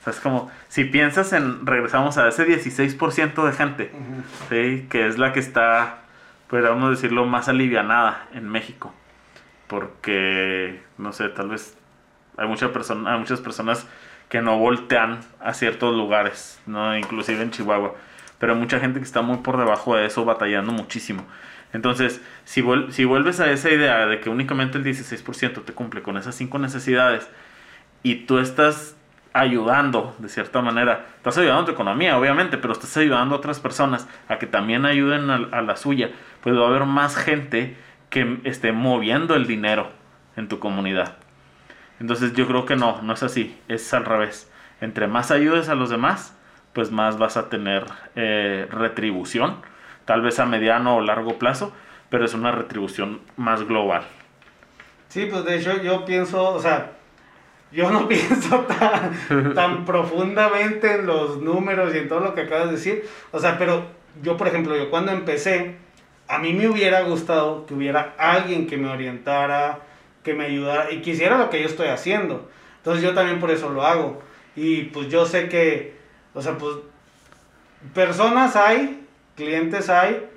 O 0.00 0.04
sea, 0.04 0.12
es 0.12 0.18
como, 0.18 0.50
si 0.68 0.84
piensas 0.84 1.32
en, 1.32 1.64
regresamos 1.64 2.18
a 2.18 2.26
ese 2.26 2.44
16% 2.44 3.44
de 3.44 3.52
gente, 3.52 3.92
¿sí? 4.48 4.88
que 4.90 5.06
es 5.06 5.16
la 5.16 5.32
que 5.32 5.38
está, 5.38 5.98
podríamos 6.48 6.90
decirlo, 6.90 7.24
más 7.24 7.48
alivianada 7.48 8.26
en 8.34 8.48
México. 8.48 8.92
Porque, 9.72 10.82
no 10.98 11.14
sé, 11.14 11.30
tal 11.30 11.48
vez 11.48 11.78
hay, 12.36 12.46
mucha 12.46 12.74
persona, 12.74 13.14
hay 13.14 13.18
muchas 13.18 13.40
personas 13.40 13.86
que 14.28 14.42
no 14.42 14.58
voltean 14.58 15.20
a 15.40 15.54
ciertos 15.54 15.96
lugares, 15.96 16.60
¿no? 16.66 16.94
inclusive 16.94 17.42
en 17.42 17.52
Chihuahua. 17.52 17.94
Pero 18.38 18.52
hay 18.52 18.58
mucha 18.58 18.80
gente 18.80 18.98
que 19.00 19.06
está 19.06 19.22
muy 19.22 19.38
por 19.38 19.56
debajo 19.56 19.96
de 19.96 20.04
eso, 20.04 20.26
batallando 20.26 20.72
muchísimo. 20.72 21.24
Entonces, 21.72 22.20
si, 22.44 22.60
vuel- 22.60 22.90
si 22.90 23.06
vuelves 23.06 23.40
a 23.40 23.50
esa 23.50 23.70
idea 23.70 24.04
de 24.04 24.20
que 24.20 24.28
únicamente 24.28 24.76
el 24.76 24.84
16% 24.84 25.62
te 25.62 25.72
cumple 25.72 26.02
con 26.02 26.18
esas 26.18 26.34
cinco 26.34 26.58
necesidades 26.58 27.26
y 28.02 28.26
tú 28.26 28.38
estás 28.38 28.96
ayudando 29.32 30.14
de 30.18 30.28
cierta 30.28 30.60
manera, 30.60 31.06
estás 31.16 31.38
ayudando 31.38 31.62
a 31.62 31.64
tu 31.66 31.72
economía, 31.72 32.18
obviamente, 32.18 32.58
pero 32.58 32.74
estás 32.74 32.94
ayudando 32.98 33.34
a 33.34 33.38
otras 33.38 33.60
personas 33.60 34.06
a 34.28 34.38
que 34.38 34.46
también 34.46 34.84
ayuden 34.84 35.30
a, 35.30 35.36
a 35.52 35.62
la 35.62 35.76
suya, 35.76 36.10
pues 36.42 36.54
va 36.54 36.64
a 36.64 36.68
haber 36.68 36.84
más 36.84 37.16
gente 37.16 37.76
que 38.12 38.40
esté 38.44 38.72
moviendo 38.72 39.34
el 39.34 39.46
dinero 39.46 39.90
en 40.36 40.46
tu 40.46 40.58
comunidad. 40.58 41.16
Entonces 41.98 42.34
yo 42.34 42.46
creo 42.46 42.66
que 42.66 42.76
no, 42.76 43.00
no 43.00 43.14
es 43.14 43.22
así, 43.22 43.58
es 43.68 43.92
al 43.94 44.04
revés. 44.04 44.52
Entre 44.82 45.06
más 45.06 45.30
ayudes 45.30 45.70
a 45.70 45.74
los 45.74 45.88
demás, 45.88 46.36
pues 46.74 46.90
más 46.90 47.16
vas 47.16 47.38
a 47.38 47.48
tener 47.48 47.86
eh, 48.14 48.68
retribución, 48.70 49.56
tal 50.04 50.20
vez 50.20 50.38
a 50.38 50.44
mediano 50.44 50.96
o 50.96 51.00
largo 51.00 51.38
plazo, 51.38 51.72
pero 52.10 52.26
es 52.26 52.34
una 52.34 52.52
retribución 52.52 53.20
más 53.38 53.66
global. 53.66 54.02
Sí, 55.08 55.26
pues 55.30 55.46
de 55.46 55.56
hecho 55.56 55.82
yo 55.82 56.04
pienso, 56.04 56.50
o 56.50 56.60
sea, 56.60 56.92
yo 57.72 57.90
no 57.90 58.06
pienso 58.08 58.60
tan, 58.60 59.54
tan 59.54 59.84
profundamente 59.86 60.96
en 60.96 61.06
los 61.06 61.40
números 61.40 61.94
y 61.94 61.98
en 61.98 62.08
todo 62.08 62.20
lo 62.20 62.34
que 62.34 62.42
acabas 62.42 62.66
de 62.66 62.72
decir. 62.72 63.08
O 63.30 63.38
sea, 63.38 63.56
pero 63.56 63.86
yo, 64.22 64.36
por 64.36 64.48
ejemplo, 64.48 64.76
yo 64.76 64.90
cuando 64.90 65.12
empecé, 65.12 65.76
a 66.28 66.38
mí 66.38 66.52
me 66.52 66.68
hubiera 66.68 67.02
gustado 67.02 67.66
que 67.66 67.74
hubiera 67.74 68.14
alguien 68.18 68.66
que 68.66 68.76
me 68.76 68.88
orientara, 68.88 69.80
que 70.22 70.34
me 70.34 70.44
ayudara 70.44 70.90
y 70.92 71.02
quisiera 71.02 71.38
lo 71.38 71.50
que 71.50 71.60
yo 71.60 71.66
estoy 71.66 71.88
haciendo. 71.88 72.48
Entonces 72.78 73.02
yo 73.02 73.14
también 73.14 73.40
por 73.40 73.50
eso 73.50 73.68
lo 73.68 73.84
hago. 73.84 74.22
Y 74.56 74.84
pues 74.84 75.08
yo 75.08 75.26
sé 75.26 75.48
que, 75.48 75.96
o 76.34 76.42
sea, 76.42 76.58
pues 76.58 76.76
personas 77.94 78.56
hay, 78.56 79.06
clientes 79.36 79.88
hay, 79.88 80.28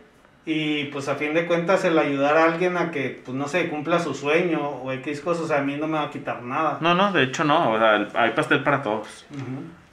y 0.45 0.86
pues 0.86 1.07
a 1.07 1.15
fin 1.15 1.33
de 1.33 1.47
cuentas 1.47 1.83
el 1.86 1.97
ayudar 1.97 2.38
a 2.38 2.45
alguien 2.45 2.77
a 2.77 2.91
que, 2.91 3.21
pues 3.25 3.36
no 3.36 3.47
sé, 3.47 3.67
cumpla 3.67 3.99
su 3.99 4.13
sueño 4.13 4.61
o 4.61 4.91
X 4.91 5.21
cosas, 5.21 5.49
a 5.51 5.61
mí 5.61 5.75
no 5.75 5.88
me 5.88 5.97
va 5.97 6.03
a 6.03 6.09
quitar 6.11 6.43
nada. 6.43 6.77
No, 6.81 6.93
no, 6.93 7.11
de 7.11 7.23
hecho 7.23 7.43
no, 7.43 7.71
o 7.71 7.77
sea, 7.79 8.07
hay 8.13 8.31
pastel 8.31 8.63
para 8.63 8.83
todos. 8.83 9.25
Ujú. 9.31 9.84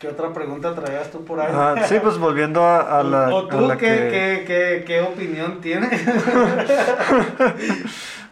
¿Qué 0.00 0.08
otra 0.08 0.32
pregunta 0.32 0.74
traías 0.74 1.10
tú 1.10 1.24
por 1.26 1.38
ahí? 1.40 1.48
Ah, 1.52 1.74
sí, 1.86 1.98
pues 2.02 2.16
volviendo 2.16 2.64
a, 2.64 3.00
a 3.00 3.02
la, 3.02 3.28
¿O 3.28 3.46
a 3.46 3.48
tú 3.50 3.68
la 3.68 3.76
qué, 3.76 3.86
que... 3.86 3.96
qué, 4.08 4.44
qué, 4.46 4.84
qué 4.86 5.00
opinión 5.02 5.60
tienes? 5.60 5.90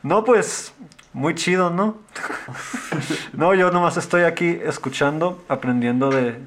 No, 0.03 0.23
pues 0.25 0.73
muy 1.13 1.35
chido, 1.35 1.71
¿no? 1.71 1.99
no, 3.33 3.53
yo 3.55 3.71
nomás 3.73 3.97
estoy 3.97 4.23
aquí 4.23 4.61
escuchando, 4.65 5.43
aprendiendo 5.49 6.09
de, 6.09 6.39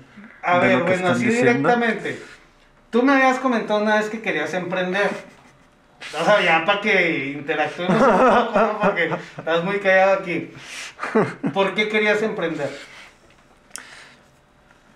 A 0.41 0.59
de 0.59 0.67
ver, 0.67 0.80
lo 0.80 0.86
que 0.86 0.91
bueno, 0.93 1.09
así 1.09 1.26
diciendo. 1.26 1.69
directamente. 1.69 2.24
Tú 2.89 3.03
me 3.03 3.11
habías 3.13 3.39
comentado 3.39 3.82
una 3.82 3.97
vez 3.97 4.09
que 4.09 4.22
querías 4.22 4.53
emprender. 4.53 5.09
O 6.19 6.26
sea, 6.26 6.41
ya 6.41 6.65
para 6.65 6.80
que 6.82 7.28
interactuemos 7.38 8.01
un 8.01 8.07
poco, 8.07 8.59
¿no? 8.59 8.80
Porque 8.80 9.11
estás 9.38 9.63
muy 9.65 9.80
callado 9.80 10.13
aquí. 10.22 10.51
¿Por 11.53 11.76
qué 11.76 11.89
querías 11.89 12.22
emprender? 12.24 12.69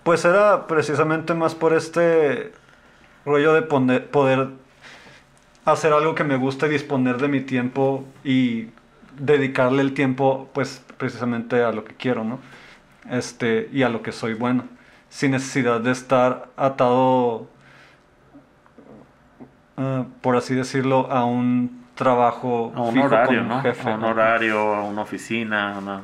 Pues 0.06 0.24
era 0.24 0.68
precisamente 0.68 1.34
más 1.34 1.56
por 1.56 1.72
este 1.72 2.52
rollo 3.24 3.52
de 3.54 3.62
poner- 3.62 4.06
poder 4.08 4.50
hacer 5.64 5.92
algo 5.92 6.14
que 6.14 6.22
me 6.22 6.36
gusta 6.36 6.68
y 6.68 6.70
disponer 6.70 7.16
de 7.18 7.26
mi 7.26 7.40
tiempo 7.40 8.04
y 8.22 8.68
dedicarle 9.18 9.82
el 9.82 9.94
tiempo, 9.94 10.48
pues 10.52 10.80
precisamente 10.96 11.64
a 11.64 11.72
lo 11.72 11.82
que 11.82 11.94
quiero, 11.96 12.22
¿no? 12.22 12.38
Este, 13.10 13.68
y 13.72 13.82
a 13.82 13.88
lo 13.88 14.02
que 14.02 14.12
soy 14.12 14.34
bueno, 14.34 14.66
sin 15.08 15.32
necesidad 15.32 15.80
de 15.80 15.90
estar 15.90 16.50
atado, 16.56 17.48
ah, 19.76 20.04
por 20.20 20.36
así 20.36 20.54
decirlo, 20.54 21.10
a 21.10 21.24
un 21.24 21.84
trabajo 21.96 22.72
A 22.76 22.80
un 22.82 22.92
fijo 22.94 23.06
horario, 23.06 23.40
con 23.40 23.48
¿no? 23.48 23.62
jefe, 23.62 23.90
a 23.90 23.94
un 23.96 24.00
¿no? 24.02 24.08
horario, 24.10 24.72
a 24.72 24.84
una 24.84 25.02
oficina, 25.02 25.74
a 25.74 25.78
una... 25.78 26.02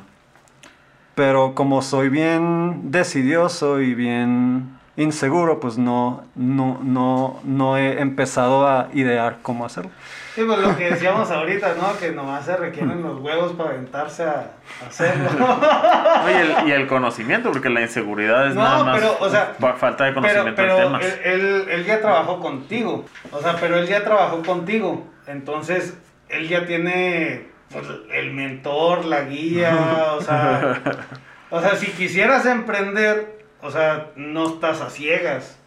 Pero 1.15 1.53
como 1.55 1.81
soy 1.81 2.09
bien 2.09 2.91
decidioso 2.91 3.79
y 3.81 3.93
bien 3.93 4.77
inseguro, 4.95 5.59
pues 5.59 5.77
no, 5.77 6.23
no, 6.35 6.79
no, 6.83 7.39
no 7.43 7.77
he 7.77 7.99
empezado 8.01 8.67
a 8.67 8.89
idear 8.93 9.37
cómo 9.41 9.65
hacerlo. 9.65 9.91
Sí, 10.35 10.41
pues 10.45 10.57
lo 10.59 10.75
que 10.75 10.89
decíamos 10.91 11.29
ahorita, 11.29 11.75
¿no? 11.79 11.97
Que 11.99 12.11
nomás 12.11 12.45
se 12.45 12.55
requieren 12.57 13.03
los 13.03 13.19
huevos 13.19 13.53
para 13.53 13.71
aventarse 13.71 14.23
a 14.23 14.53
a 14.83 14.87
hacerlo. 14.87 15.29
Oye, 16.25 16.41
el- 16.41 16.67
y 16.67 16.71
el 16.71 16.87
conocimiento, 16.87 17.51
porque 17.51 17.69
la 17.69 17.81
inseguridad 17.81 18.47
es 18.47 18.55
No, 18.55 18.63
nada 18.63 18.83
más 18.83 18.99
pero, 18.99 19.15
o 19.19 19.29
sea, 19.29 19.53
fa- 19.59 19.73
falta 19.73 20.05
de 20.05 20.11
Pero, 20.13 20.21
conocimiento 20.21 20.61
pero 20.61 20.75
temas. 20.77 21.03
él, 21.05 21.19
él, 21.23 21.65
él 21.69 21.85
ya 21.85 22.01
trabajó 22.01 22.39
contigo. 22.39 23.05
O 23.31 23.39
sea, 23.41 23.55
pero 23.59 23.77
él 23.77 23.87
ya 23.87 24.03
trabajó 24.03 24.41
contigo. 24.41 25.05
Entonces, 25.27 25.95
él 26.29 26.47
ya 26.49 26.65
tiene 26.65 27.47
pues, 27.73 27.87
el 28.11 28.31
mentor, 28.33 29.05
la 29.05 29.23
guía. 29.23 30.13
O 30.17 30.21
sea, 30.21 30.81
o 31.49 31.59
sea, 31.59 31.75
si 31.75 31.87
quisieras 31.87 32.45
emprender, 32.45 33.43
o 33.61 33.71
sea, 33.71 34.11
no 34.15 34.47
estás 34.47 34.81
a 34.81 34.89
ciegas. 34.89 35.57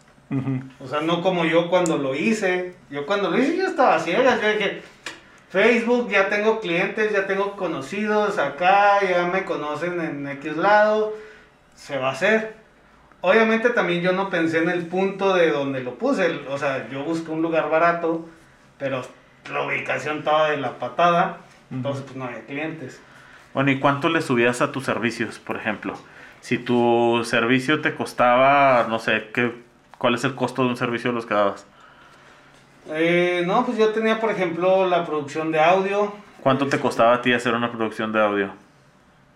O 0.79 0.87
sea, 0.87 1.01
no 1.01 1.21
como 1.21 1.45
yo 1.45 1.69
cuando 1.69 1.97
lo 1.97 2.13
hice. 2.15 2.75
Yo 2.89 3.05
cuando 3.05 3.29
lo 3.29 3.37
hice 3.37 3.57
yo 3.57 3.67
estaba 3.67 3.95
a 3.95 3.99
ciegas. 3.99 4.41
Yo 4.41 4.49
dije, 4.49 4.81
Facebook, 5.49 6.09
ya 6.09 6.29
tengo 6.29 6.59
clientes, 6.59 7.13
ya 7.13 7.25
tengo 7.27 7.55
conocidos 7.55 8.37
acá, 8.37 8.99
ya 9.07 9.27
me 9.27 9.45
conocen 9.45 10.01
en 10.01 10.27
X 10.27 10.57
lado. 10.57 11.13
Se 11.75 11.97
va 11.97 12.09
a 12.09 12.11
hacer. 12.11 12.55
Obviamente 13.21 13.69
también 13.69 14.01
yo 14.01 14.11
no 14.11 14.29
pensé 14.29 14.59
en 14.59 14.69
el 14.69 14.85
punto 14.87 15.33
de 15.33 15.51
donde 15.51 15.79
lo 15.81 15.95
puse. 15.95 16.41
O 16.49 16.57
sea, 16.57 16.89
yo 16.89 17.03
busqué 17.03 17.31
un 17.31 17.41
lugar 17.41 17.69
barato, 17.69 18.27
pero 18.77 19.01
la 19.51 19.63
ubicación 19.63 20.19
estaba 20.19 20.51
de 20.51 20.57
la 20.57 20.77
patada. 20.77 21.37
Entonces, 21.71 22.03
pues 22.03 22.15
no 22.15 22.25
había 22.25 22.45
clientes. 22.45 23.01
Bueno, 23.53 23.71
¿y 23.71 23.79
cuánto 23.79 24.09
le 24.09 24.21
subías 24.21 24.61
a 24.61 24.71
tus 24.71 24.85
servicios, 24.85 25.39
por 25.39 25.57
ejemplo? 25.57 25.95
Si 26.41 26.57
tu 26.57 27.21
servicio 27.25 27.81
te 27.81 27.95
costaba, 27.95 28.85
no 28.87 28.99
sé, 28.99 29.29
¿qué, 29.33 29.51
¿cuál 29.97 30.15
es 30.15 30.23
el 30.23 30.35
costo 30.35 30.63
de 30.63 30.69
un 30.69 30.77
servicio 30.77 31.09
de 31.09 31.15
los 31.15 31.25
que 31.25 31.33
dabas? 31.33 31.65
Eh, 32.89 33.43
no, 33.45 33.65
pues 33.65 33.77
yo 33.77 33.89
tenía, 33.89 34.19
por 34.19 34.31
ejemplo, 34.31 34.87
la 34.87 35.05
producción 35.05 35.51
de 35.51 35.59
audio. 35.59 36.13
¿Cuánto 36.41 36.67
te 36.67 36.79
costaba 36.79 37.15
a 37.15 37.21
ti 37.21 37.33
hacer 37.33 37.53
una 37.53 37.71
producción 37.71 38.11
de 38.11 38.21
audio? 38.21 38.51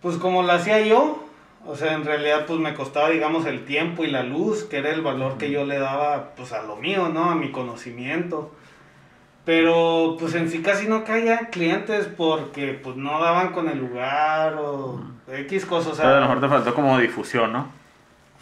Pues 0.01 0.17
como 0.17 0.43
lo 0.43 0.51
hacía 0.51 0.79
yo, 0.82 1.25
o 1.65 1.75
sea, 1.75 1.93
en 1.93 2.05
realidad 2.05 2.45
pues 2.47 2.59
me 2.59 2.73
costaba, 2.73 3.09
digamos, 3.09 3.45
el 3.45 3.65
tiempo 3.65 4.03
y 4.03 4.07
la 4.07 4.23
luz, 4.23 4.63
que 4.63 4.77
era 4.77 4.91
el 4.91 5.01
valor 5.01 5.38
que 5.38 5.51
yo 5.51 5.65
le 5.65 5.77
daba 5.79 6.32
pues 6.36 6.53
a 6.53 6.63
lo 6.63 6.75
mío, 6.77 7.09
¿no? 7.09 7.29
A 7.29 7.36
mi 7.36 7.51
conocimiento. 7.51 8.51
Pero 9.43 10.17
pues 10.19 10.35
en 10.35 10.49
sí 10.49 10.61
casi 10.61 10.87
no 10.87 11.03
caía 11.03 11.49
clientes 11.49 12.07
porque 12.15 12.79
pues 12.81 12.95
no 12.95 13.19
daban 13.19 13.51
con 13.53 13.69
el 13.69 13.79
lugar 13.79 14.55
o 14.55 15.01
X 15.27 15.65
cosas. 15.65 15.93
O 15.93 15.95
sea, 15.95 16.05
Pero 16.05 16.17
a 16.17 16.19
lo 16.19 16.27
mejor 16.27 16.41
te 16.41 16.47
faltó 16.49 16.73
como 16.75 16.99
difusión, 16.99 17.51
¿no? 17.51 17.81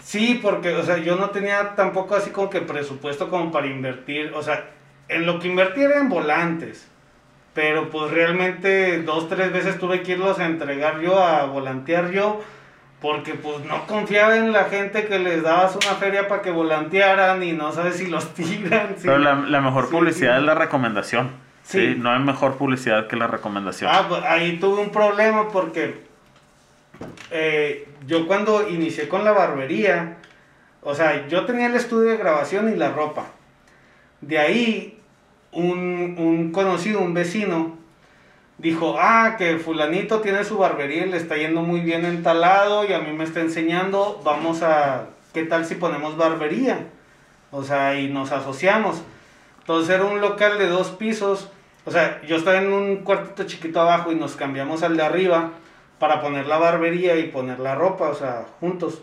Sí, 0.04 0.40
porque, 0.42 0.76
o 0.76 0.84
sea, 0.84 0.98
yo 0.98 1.16
no 1.16 1.30
tenía 1.30 1.76
tampoco 1.76 2.16
así 2.16 2.32
como 2.32 2.50
que 2.50 2.62
presupuesto 2.62 3.30
como 3.30 3.52
para 3.52 3.68
invertir, 3.68 4.32
o 4.34 4.42
sea, 4.42 4.70
en 5.08 5.26
lo 5.26 5.40
que 5.40 5.48
invertí 5.48 5.82
era 5.82 6.00
en 6.00 6.10
volantes, 6.10 6.88
pero 7.54 7.90
pues 7.90 8.12
realmente 8.12 9.02
dos, 9.04 9.28
tres 9.28 9.52
veces 9.52 9.78
tuve 9.78 10.02
que 10.02 10.14
irlos 10.14 10.40
a 10.40 10.46
entregar 10.46 11.00
yo, 11.02 11.22
a 11.22 11.46
volantear 11.46 12.12
yo, 12.12 12.42
porque 13.02 13.34
pues 13.36 13.64
no 13.66 13.88
confiaba 13.88 14.36
en 14.36 14.52
la 14.52 14.66
gente 14.66 15.08
que 15.08 15.20
les 15.20 15.42
dabas 15.42 15.76
una 15.76 15.96
feria 15.96 16.28
para 16.28 16.42
que 16.42 16.52
volantearan 16.52 17.42
y 17.44 17.54
no 17.54 17.72
sabes 17.72 17.96
si 17.98 18.08
los 18.08 18.34
tiran. 18.34 18.96
Pero 19.02 19.18
la, 19.18 19.36
la 19.36 19.62
mejor 19.62 19.86
Sí, 19.86 19.92
publicidad 19.92 20.34
sí. 20.36 20.40
es 20.40 20.44
la 20.46 20.56
recomendación. 20.56 21.32
Sí. 21.64 21.80
Sí. 21.80 21.96
No 22.00 22.12
hay 22.12 22.20
mejor 22.20 22.56
publicidad 22.58 23.08
que 23.08 23.16
la 23.16 23.28
recomendación. 23.28 23.90
Ah, 23.94 24.06
pues 24.10 24.24
ahí 24.24 24.58
tuve 24.60 24.82
un 24.82 24.90
problema 24.92 25.48
porque 25.50 26.02
eh, 27.32 27.88
yo 28.08 28.28
cuando 28.28 28.68
inicié 28.70 29.08
con 29.08 29.24
la 29.24 29.32
barbería, 29.32 30.18
o 30.82 30.94
sea, 30.96 31.28
yo 31.28 31.46
tenía 31.46 31.68
el 31.68 31.76
estudio 31.76 32.10
de 32.12 32.18
grabación 32.18 32.72
y 32.74 32.76
la 32.76 32.90
ropa. 32.92 33.28
De 34.22 34.38
ahí, 34.40 35.00
un, 35.52 36.16
un 36.18 36.52
conocido, 36.52 37.00
un 37.00 37.14
vecino, 37.14 37.78
dijo, 38.60 38.98
ah, 39.00 39.36
que 39.38 39.58
fulanito 39.58 40.20
tiene 40.20 40.44
su 40.44 40.58
barbería 40.58 41.06
y 41.06 41.10
le 41.10 41.18
está 41.18 41.36
yendo 41.38 41.62
muy 41.62 41.80
bien 41.80 42.06
en 42.06 42.24
tal 42.24 42.42
lado 42.42 42.86
y 42.86 42.94
a 42.94 43.00
mí 43.00 43.12
me 43.14 43.24
está 43.24 43.40
enseñando, 43.40 44.22
vamos 44.24 44.62
a, 44.62 45.08
¿qué 45.34 45.44
tal 45.44 45.66
si 45.66 45.76
ponemos 45.76 46.18
barbería? 46.18 46.88
O 47.52 47.64
sea, 47.64 48.00
y 48.00 48.10
nos 48.10 48.32
asociamos. 48.32 49.02
Entonces 49.60 49.96
era 49.96 50.06
un 50.06 50.22
local 50.22 50.58
de 50.58 50.68
dos 50.68 50.90
pisos. 50.90 51.50
O 51.86 51.92
sea, 51.92 52.22
yo 52.24 52.36
estaba 52.36 52.58
en 52.58 52.72
un 52.72 52.98
cuartito 52.98 53.44
chiquito 53.46 53.82
abajo 53.82 54.12
y 54.12 54.16
nos 54.16 54.36
cambiamos 54.36 54.84
al 54.84 54.98
de 54.98 55.04
arriba 55.04 55.52
para 55.98 56.22
poner 56.22 56.48
la 56.48 56.58
barbería 56.58 57.18
y 57.18 57.28
poner 57.28 57.60
la 57.60 57.76
ropa, 57.76 58.10
o 58.10 58.16
sea, 58.16 58.46
juntos. 58.60 59.02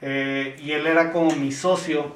Eh, 0.00 0.56
y 0.62 0.72
él 0.72 0.86
era 0.86 1.12
como 1.12 1.34
mi 1.36 1.52
socio. 1.52 2.14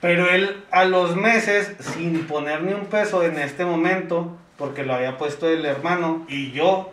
Pero 0.00 0.28
él 0.30 0.64
a 0.70 0.84
los 0.84 1.16
meses, 1.16 1.74
sin 1.80 2.26
poner 2.26 2.62
ni 2.62 2.72
un 2.72 2.86
peso 2.86 3.24
en 3.24 3.38
este 3.38 3.64
momento, 3.64 4.36
porque 4.56 4.84
lo 4.84 4.94
había 4.94 5.18
puesto 5.18 5.48
el 5.48 5.64
hermano 5.64 6.24
y 6.28 6.52
yo, 6.52 6.92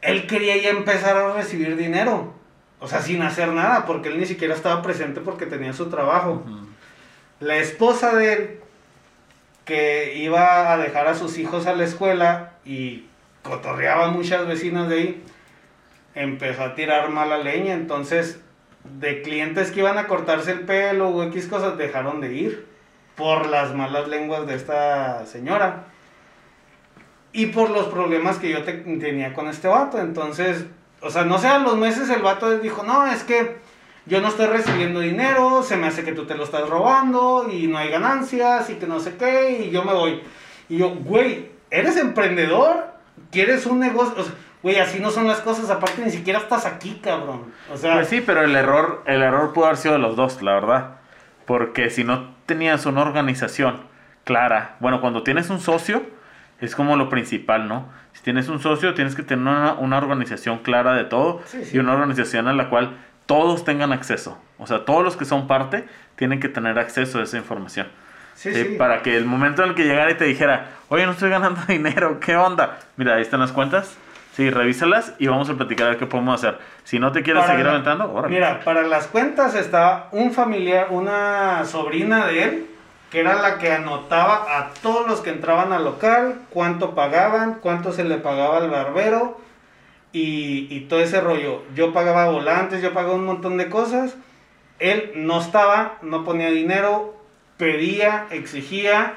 él 0.00 0.26
quería 0.26 0.56
ya 0.56 0.70
empezar 0.70 1.16
a 1.16 1.34
recibir 1.34 1.76
dinero. 1.76 2.32
O 2.78 2.88
sea, 2.88 3.00
sin 3.00 3.22
hacer 3.22 3.48
nada, 3.48 3.86
porque 3.86 4.08
él 4.08 4.18
ni 4.18 4.26
siquiera 4.26 4.54
estaba 4.54 4.82
presente 4.82 5.20
porque 5.20 5.46
tenía 5.46 5.72
su 5.72 5.88
trabajo. 5.88 6.44
La 7.40 7.56
esposa 7.56 8.14
de 8.14 8.32
él, 8.32 8.60
que 9.64 10.14
iba 10.16 10.72
a 10.72 10.78
dejar 10.78 11.08
a 11.08 11.14
sus 11.14 11.38
hijos 11.38 11.66
a 11.66 11.74
la 11.74 11.84
escuela 11.84 12.52
y 12.64 13.06
cotorreaba 13.42 14.10
muchas 14.10 14.46
vecinas 14.46 14.88
de 14.88 14.94
ahí, 14.94 15.24
empezó 16.14 16.64
a 16.64 16.74
tirar 16.74 17.08
mala 17.10 17.38
leña. 17.38 17.74
Entonces, 17.74 18.40
de 18.98 19.22
clientes 19.22 19.70
que 19.70 19.80
iban 19.80 19.98
a 19.98 20.06
cortarse 20.06 20.52
el 20.52 20.60
pelo 20.60 21.08
o 21.08 21.22
X 21.24 21.46
cosas, 21.46 21.76
dejaron 21.78 22.20
de 22.20 22.32
ir 22.34 22.66
por 23.16 23.46
las 23.48 23.74
malas 23.74 24.08
lenguas 24.08 24.46
de 24.46 24.54
esta 24.54 25.24
señora. 25.26 25.84
Y 27.32 27.46
por 27.46 27.70
los 27.70 27.86
problemas 27.88 28.38
que 28.38 28.50
yo 28.50 28.62
te- 28.64 28.72
tenía 28.72 29.34
con 29.34 29.48
este 29.48 29.68
vato. 29.68 29.98
Entonces, 29.98 30.64
o 31.02 31.10
sea, 31.10 31.24
no 31.24 31.38
sé, 31.38 31.48
a 31.48 31.58
los 31.58 31.76
meses 31.76 32.08
el 32.08 32.22
vato 32.22 32.58
dijo, 32.58 32.82
no, 32.82 33.06
es 33.06 33.22
que 33.24 33.56
yo 34.06 34.20
no 34.20 34.28
estoy 34.28 34.46
recibiendo 34.46 35.00
dinero, 35.00 35.62
se 35.62 35.76
me 35.76 35.86
hace 35.88 36.04
que 36.04 36.12
tú 36.12 36.24
te 36.26 36.34
lo 36.34 36.44
estás 36.44 36.68
robando 36.68 37.48
y 37.50 37.66
no 37.66 37.76
hay 37.76 37.90
ganancias 37.90 38.70
y 38.70 38.74
que 38.74 38.86
no 38.86 39.00
sé 39.00 39.16
qué, 39.16 39.66
y 39.66 39.70
yo 39.70 39.84
me 39.84 39.92
voy. 39.92 40.22
Y 40.68 40.78
yo, 40.78 40.90
güey, 40.94 41.50
¿eres 41.70 41.96
emprendedor? 41.96 42.94
¿Quieres 43.30 43.66
un 43.66 43.80
negocio? 43.80 44.14
O 44.18 44.24
sea, 44.24 44.34
güey, 44.62 44.78
así 44.78 45.00
no 45.00 45.10
son 45.10 45.26
las 45.28 45.40
cosas, 45.40 45.70
aparte 45.70 46.02
ni 46.04 46.10
siquiera 46.10 46.38
estás 46.40 46.66
aquí, 46.66 47.00
cabrón. 47.02 47.52
O 47.72 47.76
sea, 47.76 47.94
Pues 47.94 48.08
sí, 48.08 48.22
pero 48.24 48.42
el 48.42 48.54
error, 48.56 49.02
el 49.06 49.22
error 49.22 49.52
pudo 49.52 49.66
haber 49.66 49.76
sido 49.76 49.94
de 49.94 50.00
los 50.00 50.16
dos, 50.16 50.42
la 50.42 50.54
verdad. 50.54 50.90
Porque 51.46 51.90
si 51.90 52.02
no 52.04 52.34
tenías 52.46 52.86
una 52.86 53.02
organización 53.02 53.80
clara, 54.24 54.76
bueno, 54.80 55.00
cuando 55.00 55.22
tienes 55.22 55.50
un 55.50 55.60
socio, 55.60 56.02
es 56.60 56.74
como 56.74 56.96
lo 56.96 57.08
principal, 57.08 57.68
¿no? 57.68 57.88
Si 58.12 58.22
tienes 58.22 58.48
un 58.48 58.60
socio, 58.60 58.94
tienes 58.94 59.14
que 59.14 59.22
tener 59.22 59.42
una, 59.46 59.74
una 59.74 59.98
organización 59.98 60.58
clara 60.58 60.94
de 60.94 61.04
todo 61.04 61.42
Sí, 61.46 61.64
sí. 61.64 61.76
y 61.76 61.78
una 61.78 61.92
organización 61.92 62.48
a 62.48 62.52
la 62.54 62.68
cual 62.68 62.96
todos 63.26 63.64
tengan 63.64 63.92
acceso. 63.92 64.38
O 64.58 64.66
sea, 64.66 64.84
todos 64.84 65.04
los 65.04 65.16
que 65.16 65.24
son 65.26 65.46
parte 65.46 65.84
tienen 66.16 66.40
que 66.40 66.48
tener 66.48 66.78
acceso 66.78 67.18
a 67.20 67.22
esa 67.24 67.36
información. 67.36 67.86
Sí, 68.34 68.52
Sí, 68.54 68.64
sí. 68.64 68.74
Para 68.76 69.02
que 69.02 69.16
el 69.16 69.24
momento 69.26 69.62
en 69.62 69.70
el 69.70 69.74
que 69.74 69.84
llegara 69.84 70.10
y 70.10 70.14
te 70.14 70.24
dijera, 70.24 70.70
oye, 70.88 71.04
no 71.06 71.12
estoy 71.12 71.30
ganando 71.30 71.60
dinero, 71.68 72.18
¿qué 72.20 72.36
onda? 72.36 72.78
Mira, 72.96 73.14
ahí 73.16 73.22
están 73.22 73.40
las 73.40 73.52
cuentas. 73.52 73.96
Sí, 74.36 74.50
revísalas 74.50 75.14
y 75.18 75.28
vamos 75.28 75.48
a 75.48 75.54
platicar 75.54 75.86
a 75.86 75.90
ver 75.90 75.98
qué 75.98 76.04
podemos 76.04 76.34
hacer. 76.44 76.58
Si 76.84 76.98
no 76.98 77.10
te 77.10 77.22
quieres 77.22 77.40
Para 77.42 77.54
seguir 77.54 77.64
la- 77.64 77.72
aventando, 77.72 78.12
órale. 78.12 78.34
Mira, 78.34 78.60
para 78.64 78.82
las 78.82 79.06
cuentas 79.06 79.54
está 79.54 80.08
un 80.12 80.30
familiar, 80.32 80.88
una 80.90 81.64
sobrina 81.64 82.26
de 82.26 82.42
él, 82.42 82.66
que 83.10 83.20
era 83.20 83.36
la 83.36 83.56
que 83.56 83.72
anotaba 83.72 84.44
a 84.58 84.74
todos 84.82 85.06
los 85.08 85.20
que 85.20 85.30
entraban 85.30 85.72
al 85.72 85.84
local, 85.84 86.40
cuánto 86.50 86.94
pagaban, 86.94 87.60
cuánto 87.62 87.92
se 87.94 88.04
le 88.04 88.18
pagaba 88.18 88.58
al 88.58 88.68
barbero 88.68 89.40
y, 90.12 90.66
y 90.70 90.80
todo 90.80 91.00
ese 91.00 91.22
rollo. 91.22 91.62
Yo 91.74 91.94
pagaba 91.94 92.28
volantes, 92.28 92.82
yo 92.82 92.92
pagaba 92.92 93.14
un 93.14 93.24
montón 93.24 93.56
de 93.56 93.70
cosas. 93.70 94.16
Él 94.80 95.12
no 95.14 95.40
estaba, 95.40 95.94
no 96.02 96.24
ponía 96.24 96.50
dinero, 96.50 97.16
pedía, 97.56 98.26
exigía. 98.30 99.14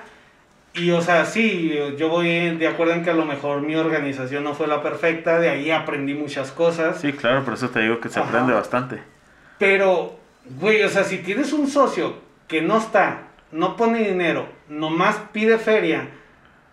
Y 0.74 0.92
o 0.92 1.02
sea, 1.02 1.26
sí, 1.26 1.74
yo 1.98 2.10
voy 2.10 2.56
de 2.58 2.68
acuerdo 2.68 2.94
en 2.94 3.04
que 3.04 3.10
a 3.10 3.14
lo 3.16 3.26
mejor 3.26 3.62
mi 3.62 3.76
organización 3.76 4.44
no 4.44 4.54
fue 4.54 4.68
la 4.68 4.82
perfecta, 4.84 5.40
de 5.40 5.50
ahí 5.50 5.72
aprendí 5.72 6.14
muchas 6.14 6.52
cosas. 6.52 7.02
Sí, 7.02 7.12
claro, 7.14 7.44
por 7.44 7.56
eso 7.56 7.70
te 7.70 7.80
digo 7.82 8.00
que 8.00 8.10
se 8.10 8.20
Ajá. 8.20 8.30
aprende 8.30 8.54
bastante. 8.54 9.02
Pero, 9.58 10.16
güey, 10.60 10.84
o 10.84 10.90
sea, 10.90 11.04
si 11.04 11.18
tienes 11.18 11.54
un 11.54 11.68
socio 11.68 12.16
que 12.48 12.62
no 12.62 12.78
está, 12.78 13.24
no 13.52 13.76
pone 13.76 14.08
dinero, 14.08 14.48
nomás 14.70 15.18
pide 15.34 15.58
feria, 15.58 16.08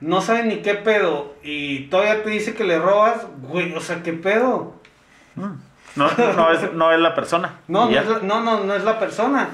no 0.01 0.21
sabe 0.21 0.45
ni 0.45 0.57
qué 0.57 0.75
pedo 0.75 1.35
y 1.43 1.85
todavía 1.89 2.23
te 2.23 2.31
dice 2.31 2.55
que 2.55 2.65
le 2.65 2.79
robas, 2.79 3.27
güey, 3.41 3.75
o 3.75 3.81
sea, 3.81 4.03
¿qué 4.03 4.13
pedo? 4.13 4.75
Mm. 5.37 5.53
No, 5.97 6.11
no, 6.37 6.53
es, 6.53 6.73
no 6.75 6.93
es 6.93 7.01
la 7.01 7.15
persona. 7.15 7.55
No, 7.67 7.89
no 7.91 7.99
es, 7.99 8.07
la- 8.07 8.19
no, 8.19 8.41
no, 8.43 8.63
no 8.65 8.75
es 8.75 8.85
la 8.85 8.99
persona. 8.99 9.49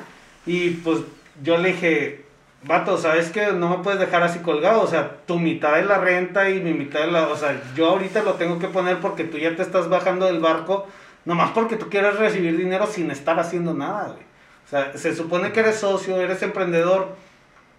Y 0.45 0.71
pues 0.71 0.99
yo 1.45 1.57
le 1.59 1.69
dije, 1.73 2.22
vato, 2.65 2.97
¿sabes 2.97 3.31
que 3.31 3.53
No 3.53 3.69
me 3.69 3.83
puedes 3.83 4.01
dejar 4.01 4.23
así 4.23 4.41
colgado, 4.41 4.83
o 4.83 4.87
sea, 4.87 5.17
tu 5.27 5.39
mitad 5.39 5.77
de 5.77 5.85
la 5.85 5.99
renta 5.99 6.51
y 6.51 6.61
mi 6.61 6.73
mitad 6.73 7.01
de 7.01 7.11
la... 7.11 7.29
O 7.29 7.37
sea, 7.37 7.61
yo 7.75 7.89
ahorita 7.91 8.23
lo 8.23 8.35
tengo 8.35 8.59
que 8.59 8.69
poner 8.69 8.99
porque 8.99 9.25
tú 9.25 9.39
ya 9.39 9.55
te 9.57 9.63
estás 9.63 9.89
bajando 9.89 10.27
del 10.27 10.41
barco, 10.41 10.87
nomás 11.25 11.51
porque 11.51 11.77
tú 11.77 11.89
quieres 11.89 12.17
recibir 12.17 12.57
dinero 12.57 12.87
sin 12.87 13.11
estar 13.11 13.39
haciendo 13.39 13.75
nada, 13.75 14.09
güey. 14.09 14.23
O 14.65 14.69
sea, 14.69 14.97
se 14.97 15.15
supone 15.15 15.53
que 15.53 15.61
eres 15.61 15.81
socio, 15.81 16.21
eres 16.21 16.43
emprendedor, 16.43 17.15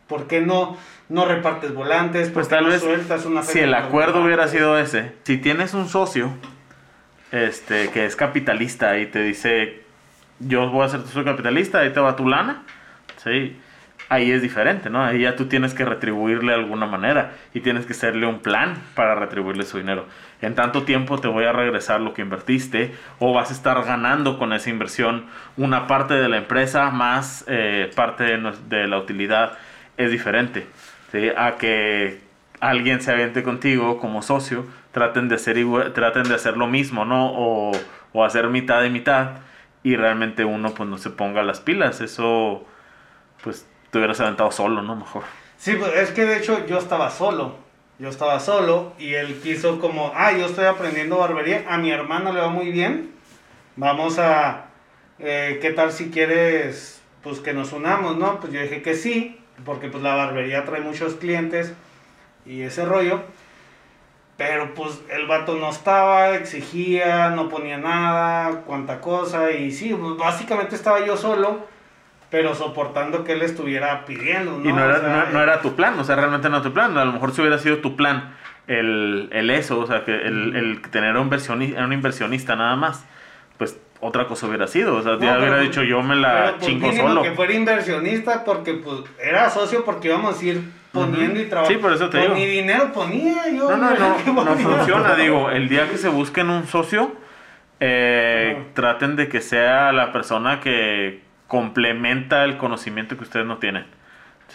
¿por 0.08 0.28
qué 0.28 0.42
no, 0.42 0.78
no 1.10 1.26
repartes 1.26 1.74
volantes? 1.74 2.28
¿Por 2.28 2.34
Pues 2.34 2.50
tal 2.50 2.66
no 2.66 2.70
vez 2.70 2.82
sueltas 2.82 3.26
una 3.26 3.42
si 3.42 3.60
el 3.60 3.74
acuerdo 3.74 4.24
hubiera 4.24 4.48
sido 4.48 4.78
ese, 4.78 5.14
si 5.24 5.38
tienes 5.38 5.74
un 5.74 5.88
socio 5.88 6.32
este 7.32 7.90
que 7.90 8.06
es 8.06 8.16
capitalista 8.16 9.00
y 9.00 9.08
te 9.08 9.24
dice 9.24 9.82
yo 10.40 10.70
voy 10.70 10.86
a 10.86 10.90
ser 10.90 11.02
tu 11.02 11.08
socio 11.08 11.24
capitalista, 11.24 11.80
ahí 11.80 11.92
te 11.92 12.00
va 12.00 12.16
tu 12.16 12.28
lana, 12.28 12.64
sí, 13.24 13.58
ahí 14.14 14.32
es 14.32 14.42
diferente, 14.42 14.90
¿no? 14.90 15.04
Ahí 15.04 15.22
ya 15.22 15.36
tú 15.36 15.46
tienes 15.46 15.74
que 15.74 15.86
retribuirle 15.86 16.54
de 16.54 16.60
alguna 16.60 16.86
manera 16.86 17.34
y 17.54 17.62
tienes 17.62 17.86
que 17.86 17.94
hacerle 17.94 18.26
un 18.28 18.40
plan 18.40 18.76
para 18.96 19.16
retribuirle 19.16 19.64
su 19.64 19.78
dinero. 19.78 20.06
En 20.42 20.56
tanto 20.56 20.84
tiempo 20.84 21.18
te 21.20 21.28
voy 21.28 21.46
a 21.46 21.52
regresar 21.52 22.02
lo 22.02 22.14
que 22.14 22.22
invertiste 22.22 22.94
o 23.20 23.34
vas 23.34 23.50
a 23.50 23.54
estar 23.54 23.84
ganando 23.86 24.38
con 24.38 24.54
esa 24.54 24.70
inversión 24.70 25.26
una 25.58 25.88
parte 25.88 26.14
de 26.14 26.30
la 26.30 26.38
empresa 26.38 26.90
más 26.92 27.46
eh, 27.48 27.92
parte 27.96 28.24
de, 28.24 28.88
la 28.88 28.98
utilidad 28.98 29.58
es 29.98 30.12
diferente. 30.12 30.68
¿sí? 31.12 31.30
A 31.36 31.58
que 31.58 32.22
alguien 32.60 33.02
se 33.02 33.12
aviente 33.12 33.44
contigo 33.44 34.00
como 34.00 34.22
socio, 34.22 34.66
traten 34.92 35.28
de 35.28 35.36
hacer, 35.36 35.58
traten 35.94 36.24
de 36.24 36.36
hacer 36.36 36.58
lo 36.58 36.68
mismo, 36.68 37.06
¿no? 37.06 37.32
O, 37.34 37.72
o 38.14 38.24
hacer 38.24 38.48
mitad 38.48 38.84
y 38.84 38.90
mitad 38.90 39.32
y 39.84 39.96
realmente 39.98 40.46
uno 40.46 40.74
pues 40.74 40.88
no 40.88 40.98
se 40.98 41.10
ponga 41.10 41.44
las 41.44 41.60
pilas. 41.60 42.02
Eso 42.02 42.66
pues 43.44 43.68
te 43.94 44.00
hubieras 44.00 44.20
aventado 44.20 44.52
solo, 44.52 44.82
¿no? 44.82 44.96
Mejor. 44.96 45.22
Sí, 45.56 45.76
pues 45.76 45.96
es 45.96 46.10
que 46.10 46.26
de 46.26 46.40
hecho 46.40 46.66
yo 46.66 46.80
estaba 46.80 47.12
solo. 47.12 47.58
Yo 48.00 48.10
estaba 48.10 48.40
solo 48.40 48.94
y 48.98 49.14
él 49.14 49.40
quiso 49.40 49.80
como, 49.80 50.12
ah, 50.16 50.32
yo 50.32 50.48
estoy 50.48 50.66
aprendiendo 50.66 51.20
barbería, 51.20 51.64
a 51.70 51.78
mi 51.78 51.92
hermano 51.92 52.34
le 52.34 52.42
va 52.42 52.50
muy 52.50 52.72
bien. 52.72 53.12
Vamos 53.76 54.18
a, 54.18 54.66
eh, 55.20 55.60
¿qué 55.62 55.70
tal 55.70 55.92
si 55.92 56.10
quieres, 56.10 57.04
pues 57.22 57.40
que 57.40 57.54
nos 57.54 57.72
unamos, 57.72 58.18
no? 58.18 58.40
Pues 58.40 58.52
yo 58.52 58.62
dije 58.62 58.82
que 58.82 58.96
sí, 58.96 59.40
porque 59.64 59.90
pues 59.90 60.02
la 60.02 60.16
barbería 60.16 60.66
trae 60.66 60.82
muchos 60.82 61.14
clientes 61.14 61.74
y 62.48 62.64
ese 62.64 62.86
rollo. 62.86 63.22
Pero 64.38 64.74
pues 64.74 65.02
el 65.12 65.28
vato 65.28 65.56
no 65.56 65.70
estaba, 65.70 66.32
exigía, 66.34 67.30
no 67.30 67.48
ponía 67.48 67.78
nada, 67.78 68.64
cuánta 68.66 69.00
cosa. 69.00 69.52
Y 69.52 69.72
sí, 69.72 69.94
pues, 69.94 70.18
básicamente 70.18 70.76
estaba 70.76 71.06
yo 71.06 71.16
solo, 71.16 71.68
pero 72.34 72.56
soportando 72.56 73.24
que 73.24 73.34
él 73.34 73.44
estuviera 73.44 74.06
pidiendo. 74.06 74.58
¿no? 74.58 74.68
Y 74.68 74.74
no 74.74 74.84
era, 74.84 74.96
O 74.98 75.00
sea, 75.02 75.26
no, 75.28 75.34
no 75.34 75.44
era 75.44 75.62
tu 75.62 75.76
plan, 75.76 76.00
o 76.00 76.04
sea, 76.04 76.16
realmente 76.16 76.50
no 76.50 76.56
era 76.56 76.64
tu 76.64 76.74
plan. 76.74 76.98
A 76.98 77.06
lo 77.06 77.12
mejor 77.12 77.32
si 77.32 77.42
hubiera 77.42 77.60
sido 77.60 77.78
tu 77.78 77.96
plan 77.96 78.34
el, 78.66 79.30
el 79.32 79.52
eso, 79.52 79.80
o 79.80 79.86
sea, 79.86 80.04
que 80.04 80.16
el, 80.16 80.56
el 80.56 80.82
tener 80.90 81.16
un, 81.16 81.30
inversioni- 81.30 81.78
un 81.78 81.94
inversionista 81.94 82.56
nada 82.56 82.76
más, 82.76 83.06
pues 83.60 83.80
otra 84.00 84.26
cosa 84.26 84.48
hubiera 84.48 84.66
sido. 84.66 84.96
O 84.96 85.04
sea, 85.04 85.12
ya 85.20 85.38
hubiera 85.38 85.42
pero- 85.58 85.60
dicho 85.62 85.84
yo 85.84 86.02
me 86.02 86.16
la 86.16 86.56
pues, 86.58 86.66
chingo 86.66 86.92
solo. 86.92 87.22
que 87.22 87.34
fuera 87.34 87.54
inversionista 87.54 88.44
porque 88.44 88.74
pues 88.74 89.02
era 89.24 89.52
socio 89.52 89.86
porque 89.86 90.08
íbamos 90.08 90.42
a 90.42 90.44
ir 90.44 90.60
poniendo 90.92 91.40
y 91.40 91.46
trabajando. 91.46 91.78
Sí, 91.80 91.84
por 91.84 91.94
eso 91.94 92.10
te 92.10 92.20
digo. 92.20 92.34
Ni 92.34 92.48
dinero 92.48 92.92
ponía 92.92 93.48
yo. 93.56 93.70
No, 93.70 93.78
no, 93.78 93.92
no, 93.96 94.44
no 94.44 94.56
funciona. 94.56 95.14
Digo, 95.14 95.52
el 95.52 95.70
día 95.70 95.88
que 95.88 95.98
se 96.00 96.10
busquen 96.10 96.50
un 96.50 96.66
socio, 96.66 97.12
eh, 97.80 98.58
traten 98.74 99.16
de 99.18 99.28
que 99.30 99.40
sea 99.40 99.92
la 99.92 100.12
persona 100.12 100.60
que 100.60 101.22
complementa 101.48 102.44
el 102.44 102.58
conocimiento 102.58 103.18
que 103.18 103.24
ustedes 103.24 103.46
no 103.46 103.58
tienen. 103.58 103.86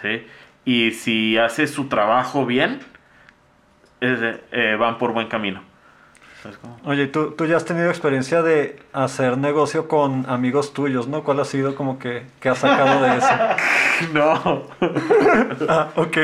¿sí? 0.01 0.26
Y 0.64 0.91
si 0.93 1.39
hace 1.39 1.66
su 1.66 1.89
trabajo 1.89 2.45
bien, 2.47 2.80
es 4.01 4.20
de- 4.20 4.41
eh, 4.53 4.76
van 4.78 4.99
por 4.99 5.12
buen 5.12 5.28
camino. 5.28 5.62
Oye, 6.84 7.09
¿tú, 7.09 7.32
tú 7.32 7.47
ya 7.47 7.57
has 7.57 7.64
tenido 7.64 7.89
experiencia 7.91 8.43
de 8.43 8.80
hacer 8.93 9.36
negocio 9.39 9.89
con 9.89 10.24
amigos 10.30 10.72
tuyos, 10.72 11.09
¿no? 11.09 11.24
¿Cuál 11.24 11.41
ha 11.41 11.45
sido 11.45 11.74
como 11.74 11.99
que, 11.99 12.26
que 12.41 12.49
has 12.49 12.59
sacado 12.59 13.03
de 13.03 13.16
eso? 13.18 13.28
No. 14.12 14.62
Ah, 15.68 15.89
ok. 15.97 16.16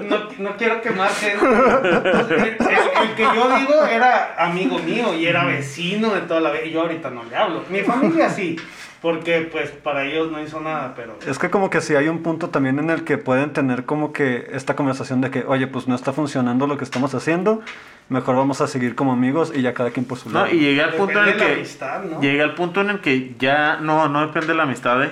No, 0.00 0.18
no- 0.18 0.28
no 0.38 0.56
quiero 0.56 0.80
quemar 0.80 1.10
gente. 1.10 1.44
El, 1.44 2.38
el- 2.38 3.08
el 3.08 3.14
que 3.16 3.22
yo 3.22 3.56
digo 3.58 3.84
era 3.90 4.36
amigo 4.38 4.78
mío 4.78 5.12
y 5.12 5.26
era 5.26 5.44
vecino 5.44 6.14
de 6.14 6.20
toda 6.22 6.40
la 6.40 6.52
vida. 6.52 6.62
Y 6.64 6.70
yo 6.70 6.82
ahorita 6.82 7.10
no 7.10 7.24
le 7.24 7.34
hablo. 7.36 7.64
Mi 7.68 7.80
familia 7.80 8.30
sí, 8.30 8.56
porque 9.02 9.48
pues 9.50 9.70
para 9.70 10.04
ellos 10.04 10.30
no 10.30 10.40
hizo 10.40 10.60
nada, 10.60 10.94
pero... 10.94 11.18
Es 11.26 11.38
que 11.38 11.50
como 11.50 11.70
que 11.70 11.80
sí 11.80 11.96
hay 11.96 12.08
un 12.08 12.22
punto 12.22 12.50
también 12.50 12.78
en 12.78 12.88
el 12.88 13.02
que 13.02 13.18
pueden 13.18 13.52
tener 13.52 13.84
como 13.84 14.12
que 14.12 14.46
esta 14.52 14.76
conversación 14.76 15.20
de 15.20 15.30
que, 15.30 15.44
oye, 15.44 15.66
pues 15.66 15.88
no 15.88 15.96
está 15.96 16.12
funcionando 16.12 16.68
lo 16.68 16.78
que 16.78 16.84
estamos 16.84 17.12
haciendo, 17.12 17.62
mejor 18.08 18.36
vamos 18.36 18.60
a 18.60 18.68
seguir 18.68 18.94
como 18.94 19.12
amigos 19.12 19.52
y 19.54 19.60
ya 19.60 19.74
cada 19.74 19.90
quien 19.90 20.06
por 20.06 20.18
su 20.18 20.30
lado. 20.30 20.46
No, 20.46 20.52
y 20.52 20.60
llegué 20.60 20.82
al 20.82 20.94
punto 20.94 21.20
en 21.20 21.28
el 21.28 21.32
Depende 21.32 21.44
de 21.44 21.48
la 21.48 21.54
que 21.54 21.60
amistad, 21.60 22.04
¿no? 22.04 22.20
llegué 22.20 22.42
al 22.42 22.54
punto 22.54 22.80
en 22.80 22.90
el 22.90 23.00
que 23.00 23.34
ya 23.40 23.76
no 23.76 24.08
no 24.08 24.24
depende 24.24 24.46
de 24.46 24.54
la 24.54 24.62
amistad, 24.62 25.02
¿eh? 25.02 25.10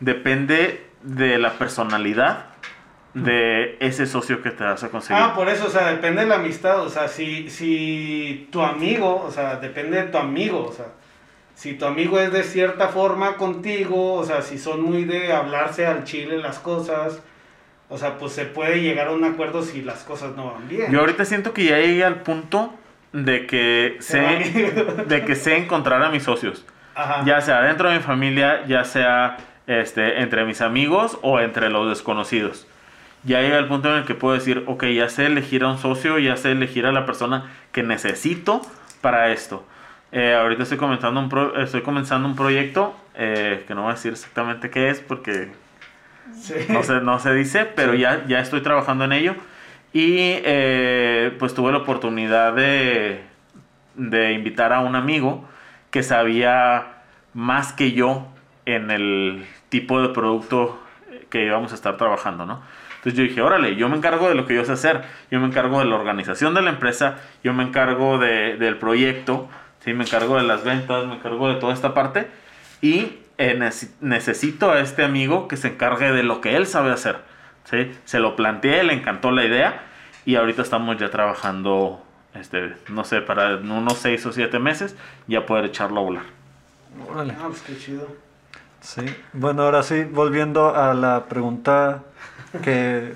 depende 0.00 0.86
de 1.02 1.38
la 1.38 1.52
personalidad 1.52 2.46
de 3.12 3.76
ese 3.80 4.06
socio 4.06 4.42
que 4.42 4.50
te 4.50 4.64
vas 4.64 4.84
a 4.84 4.88
conseguir. 4.88 5.22
Ah, 5.22 5.34
por 5.34 5.48
eso, 5.48 5.66
o 5.66 5.70
sea, 5.70 5.90
depende 5.90 6.22
de 6.22 6.28
la 6.28 6.36
amistad, 6.36 6.80
o 6.80 6.88
sea, 6.88 7.08
si, 7.08 7.50
si 7.50 8.48
tu 8.52 8.62
amigo, 8.62 9.24
o 9.26 9.30
sea, 9.30 9.56
depende 9.56 10.02
de 10.02 10.08
tu 10.08 10.18
amigo, 10.18 10.66
o 10.66 10.72
sea, 10.72 10.86
si 11.58 11.74
tu 11.74 11.86
amigo 11.86 12.20
es 12.20 12.32
de 12.32 12.44
cierta 12.44 12.86
forma 12.86 13.34
contigo, 13.34 14.14
o 14.14 14.24
sea, 14.24 14.42
si 14.42 14.58
son 14.58 14.80
muy 14.80 15.02
de 15.02 15.32
hablarse 15.32 15.86
al 15.86 16.04
chile 16.04 16.38
las 16.38 16.60
cosas, 16.60 17.20
o 17.88 17.98
sea, 17.98 18.16
pues 18.16 18.32
se 18.32 18.44
puede 18.44 18.80
llegar 18.80 19.08
a 19.08 19.10
un 19.10 19.24
acuerdo 19.24 19.62
si 19.62 19.82
las 19.82 20.04
cosas 20.04 20.36
no 20.36 20.52
van 20.52 20.68
bien. 20.68 20.92
Yo 20.92 21.00
ahorita 21.00 21.24
siento 21.24 21.52
que 21.52 21.64
ya 21.64 21.78
llegué 21.78 22.04
al 22.04 22.22
punto 22.22 22.72
de 23.12 23.48
que 23.48 23.96
sé 23.98 24.20
de 25.08 25.24
que 25.24 25.34
sé 25.34 25.56
encontrar 25.56 26.00
a 26.04 26.10
mis 26.10 26.22
socios, 26.22 26.64
Ajá. 26.94 27.24
ya 27.24 27.40
sea 27.40 27.60
dentro 27.62 27.90
de 27.90 27.96
mi 27.96 28.02
familia, 28.04 28.64
ya 28.68 28.84
sea 28.84 29.38
este 29.66 30.20
entre 30.22 30.44
mis 30.44 30.60
amigos 30.60 31.18
o 31.22 31.40
entre 31.40 31.70
los 31.70 31.88
desconocidos. 31.88 32.68
Ya 33.24 33.40
llega 33.40 33.58
el 33.58 33.66
punto 33.66 33.90
en 33.90 33.98
el 33.98 34.04
que 34.04 34.14
puedo 34.14 34.34
decir, 34.34 34.62
ok, 34.68 34.84
ya 34.94 35.08
sé 35.08 35.26
elegir 35.26 35.64
a 35.64 35.70
un 35.70 35.78
socio, 35.78 36.20
ya 36.20 36.36
sé 36.36 36.52
elegir 36.52 36.86
a 36.86 36.92
la 36.92 37.04
persona 37.04 37.50
que 37.72 37.82
necesito 37.82 38.62
para 39.00 39.32
esto. 39.32 39.64
Eh, 40.12 40.34
ahorita 40.34 40.62
estoy 40.62 40.78
comenzando 40.78 41.20
un, 41.20 41.28
pro- 41.28 41.56
estoy 41.60 41.82
comenzando 41.82 42.26
un 42.28 42.34
proyecto 42.36 42.96
eh, 43.14 43.64
que 43.66 43.74
no 43.74 43.82
voy 43.82 43.90
a 43.90 43.94
decir 43.94 44.12
exactamente 44.12 44.70
qué 44.70 44.88
es 44.90 45.00
porque 45.00 45.50
Sí. 46.34 46.54
no 46.68 46.82
se, 46.82 47.00
no 47.00 47.18
se 47.18 47.32
dice, 47.34 47.64
pero 47.64 47.94
ya, 47.94 48.24
ya 48.26 48.38
estoy 48.40 48.60
trabajando 48.60 49.04
en 49.04 49.12
ello. 49.12 49.34
Y 49.94 50.16
eh, 50.44 51.34
pues 51.38 51.54
tuve 51.54 51.72
la 51.72 51.78
oportunidad 51.78 52.52
de, 52.52 53.22
de 53.94 54.32
invitar 54.32 54.72
a 54.74 54.80
un 54.80 54.94
amigo 54.94 55.48
que 55.90 56.02
sabía 56.02 56.86
más 57.32 57.72
que 57.72 57.92
yo 57.92 58.28
en 58.66 58.90
el 58.90 59.46
tipo 59.70 60.00
de 60.02 60.10
producto 60.10 60.78
que 61.30 61.44
íbamos 61.46 61.72
a 61.72 61.74
estar 61.74 61.96
trabajando, 61.96 62.44
¿no? 62.44 62.60
Entonces 62.98 63.14
yo 63.14 63.22
dije, 63.22 63.40
órale, 63.40 63.76
yo 63.76 63.88
me 63.88 63.96
encargo 63.96 64.28
de 64.28 64.34
lo 64.34 64.44
que 64.46 64.54
yo 64.54 64.64
sé 64.66 64.72
hacer, 64.72 65.02
yo 65.30 65.40
me 65.40 65.46
encargo 65.46 65.78
de 65.78 65.86
la 65.86 65.94
organización 65.96 66.52
de 66.52 66.60
la 66.62 66.70
empresa, 66.70 67.16
yo 67.42 67.54
me 67.54 67.62
encargo 67.62 68.18
de- 68.18 68.56
del 68.58 68.76
proyecto, 68.76 69.48
¿sí? 69.88 69.94
me 69.94 70.04
encargo 70.04 70.36
de 70.36 70.42
las 70.44 70.64
ventas, 70.64 71.06
me 71.06 71.14
encargo 71.16 71.48
de 71.48 71.56
toda 71.56 71.74
esta 71.74 71.94
parte, 71.94 72.28
y 72.80 73.18
eh, 73.38 73.56
nece- 73.58 73.90
necesito 74.00 74.70
a 74.72 74.80
este 74.80 75.04
amigo 75.04 75.48
que 75.48 75.56
se 75.56 75.68
encargue 75.68 76.12
de 76.12 76.22
lo 76.22 76.40
que 76.40 76.56
él 76.56 76.66
sabe 76.66 76.92
hacer. 76.92 77.18
¿sí? 77.64 77.92
Se 78.04 78.18
lo 78.18 78.36
planteé, 78.36 78.82
le 78.84 78.92
encantó 78.94 79.30
la 79.30 79.44
idea 79.44 79.82
y 80.24 80.36
ahorita 80.36 80.62
estamos 80.62 80.96
ya 80.98 81.10
trabajando, 81.10 82.04
este, 82.34 82.74
no 82.88 83.04
sé, 83.04 83.20
para 83.20 83.56
unos 83.56 83.98
6 83.98 84.26
o 84.26 84.32
7 84.32 84.58
meses 84.58 84.96
ya 85.26 85.46
poder 85.46 85.66
echarlo 85.66 86.00
a 86.00 86.02
volar. 86.02 86.22
Órale. 87.08 87.34
Ah, 87.38 87.44
pues 87.48 87.60
qué 87.62 87.76
chido. 87.78 88.08
Sí. 88.80 89.02
Bueno, 89.32 89.62
ahora 89.62 89.82
sí, 89.82 90.04
volviendo 90.04 90.74
a 90.74 90.94
la 90.94 91.24
pregunta 91.26 92.02
que 92.62 93.14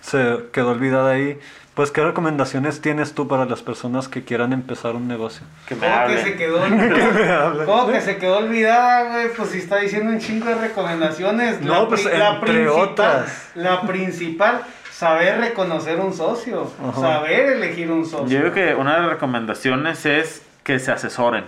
se 0.00 0.46
quedó 0.52 0.70
olvidada 0.70 1.10
ahí. 1.12 1.38
Pues, 1.74 1.92
¿qué 1.92 2.02
recomendaciones 2.02 2.80
tienes 2.80 3.14
tú 3.14 3.28
para 3.28 3.46
las 3.46 3.62
personas 3.62 4.08
que 4.08 4.24
quieran 4.24 4.52
empezar 4.52 4.96
un 4.96 5.06
negocio? 5.06 5.46
Que 5.66 5.76
me 5.76 5.86
¿Cómo 5.86 6.06
que 6.08 6.18
se 6.18 6.36
quedó 6.36 6.62
olvidada? 6.64 7.64
¿Cómo 7.64 7.92
que 7.92 8.00
se 8.00 8.16
quedó 8.16 8.38
olvidada, 8.38 9.12
güey? 9.12 9.28
Pues 9.34 9.50
si 9.50 9.58
está 9.58 9.76
diciendo 9.76 10.10
un 10.10 10.18
chingo 10.18 10.46
de 10.46 10.56
recomendaciones. 10.56 11.60
No, 11.60 11.88
pues, 11.88 12.06
entre 12.06 12.68
otras. 12.68 13.52
La 13.54 13.82
principal, 13.82 14.62
saber 14.90 15.38
reconocer 15.38 16.00
un 16.00 16.12
socio. 16.12 16.70
Ajá. 16.88 17.00
Saber 17.00 17.52
elegir 17.52 17.90
un 17.90 18.04
socio. 18.04 18.26
Yo 18.26 18.40
creo 18.40 18.52
que 18.52 18.74
una 18.74 18.96
de 18.96 19.02
las 19.02 19.10
recomendaciones 19.10 20.04
es 20.06 20.42
que 20.64 20.78
se 20.80 20.90
asesoren. 20.90 21.44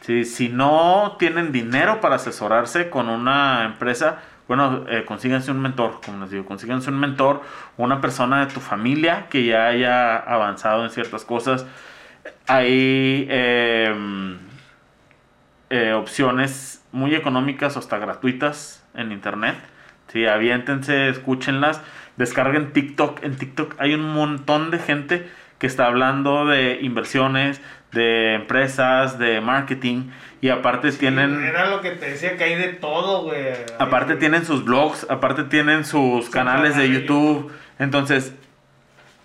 Sí, 0.00 0.24
si 0.24 0.48
no 0.48 1.16
tienen 1.18 1.52
dinero 1.52 2.00
para 2.00 2.16
asesorarse 2.16 2.90
con 2.90 3.08
una 3.08 3.64
empresa, 3.64 4.18
bueno, 4.48 4.84
eh, 4.88 5.04
consíganse 5.06 5.50
un 5.50 5.60
mentor, 5.60 6.00
como 6.04 6.20
les 6.20 6.30
digo, 6.30 6.44
consíganse 6.44 6.90
un 6.90 6.98
mentor, 6.98 7.42
una 7.76 8.00
persona 8.00 8.44
de 8.44 8.52
tu 8.52 8.60
familia 8.60 9.26
que 9.30 9.44
ya 9.44 9.68
haya 9.68 10.16
avanzado 10.16 10.84
en 10.84 10.90
ciertas 10.90 11.24
cosas. 11.24 11.66
Hay 12.46 13.26
eh, 13.30 13.94
eh, 15.70 15.92
opciones 15.92 16.84
muy 16.92 17.14
económicas 17.14 17.76
o 17.76 17.78
hasta 17.78 17.98
gratuitas 17.98 18.84
en 18.94 19.12
internet. 19.12 19.56
Sí, 20.08 20.26
aviéntense, 20.26 21.08
escúchenlas, 21.08 21.80
descarguen 22.16 22.72
TikTok. 22.72 23.22
En 23.24 23.36
TikTok 23.36 23.76
hay 23.78 23.94
un 23.94 24.12
montón 24.12 24.70
de 24.70 24.78
gente 24.78 25.30
que 25.58 25.66
está 25.66 25.86
hablando 25.86 26.44
de 26.44 26.80
inversiones, 26.82 27.62
de 27.92 28.34
empresas, 28.34 29.18
de 29.18 29.40
marketing 29.40 30.10
y 30.42 30.50
aparte 30.50 30.92
Sí, 30.92 30.98
tienen 30.98 31.42
Era 31.42 31.70
lo 31.70 31.80
que 31.80 31.92
te 31.92 32.10
decía 32.10 32.36
que 32.36 32.44
hay 32.44 32.56
de 32.56 32.68
todo, 32.74 33.22
güey. 33.22 33.54
aparte 33.78 34.12
Hay- 34.12 34.18
tienen 34.18 34.44
sus 34.44 34.62
blogs, 34.64 35.06
aparte 35.08 35.44
tienen 35.44 35.86
sus 35.86 36.26
Su 36.26 36.30
canales 36.30 36.76
de 36.76 36.82
canal 36.82 36.92
de 36.94 37.00
YouTube. 37.00 37.52
Entonces, 37.78 38.34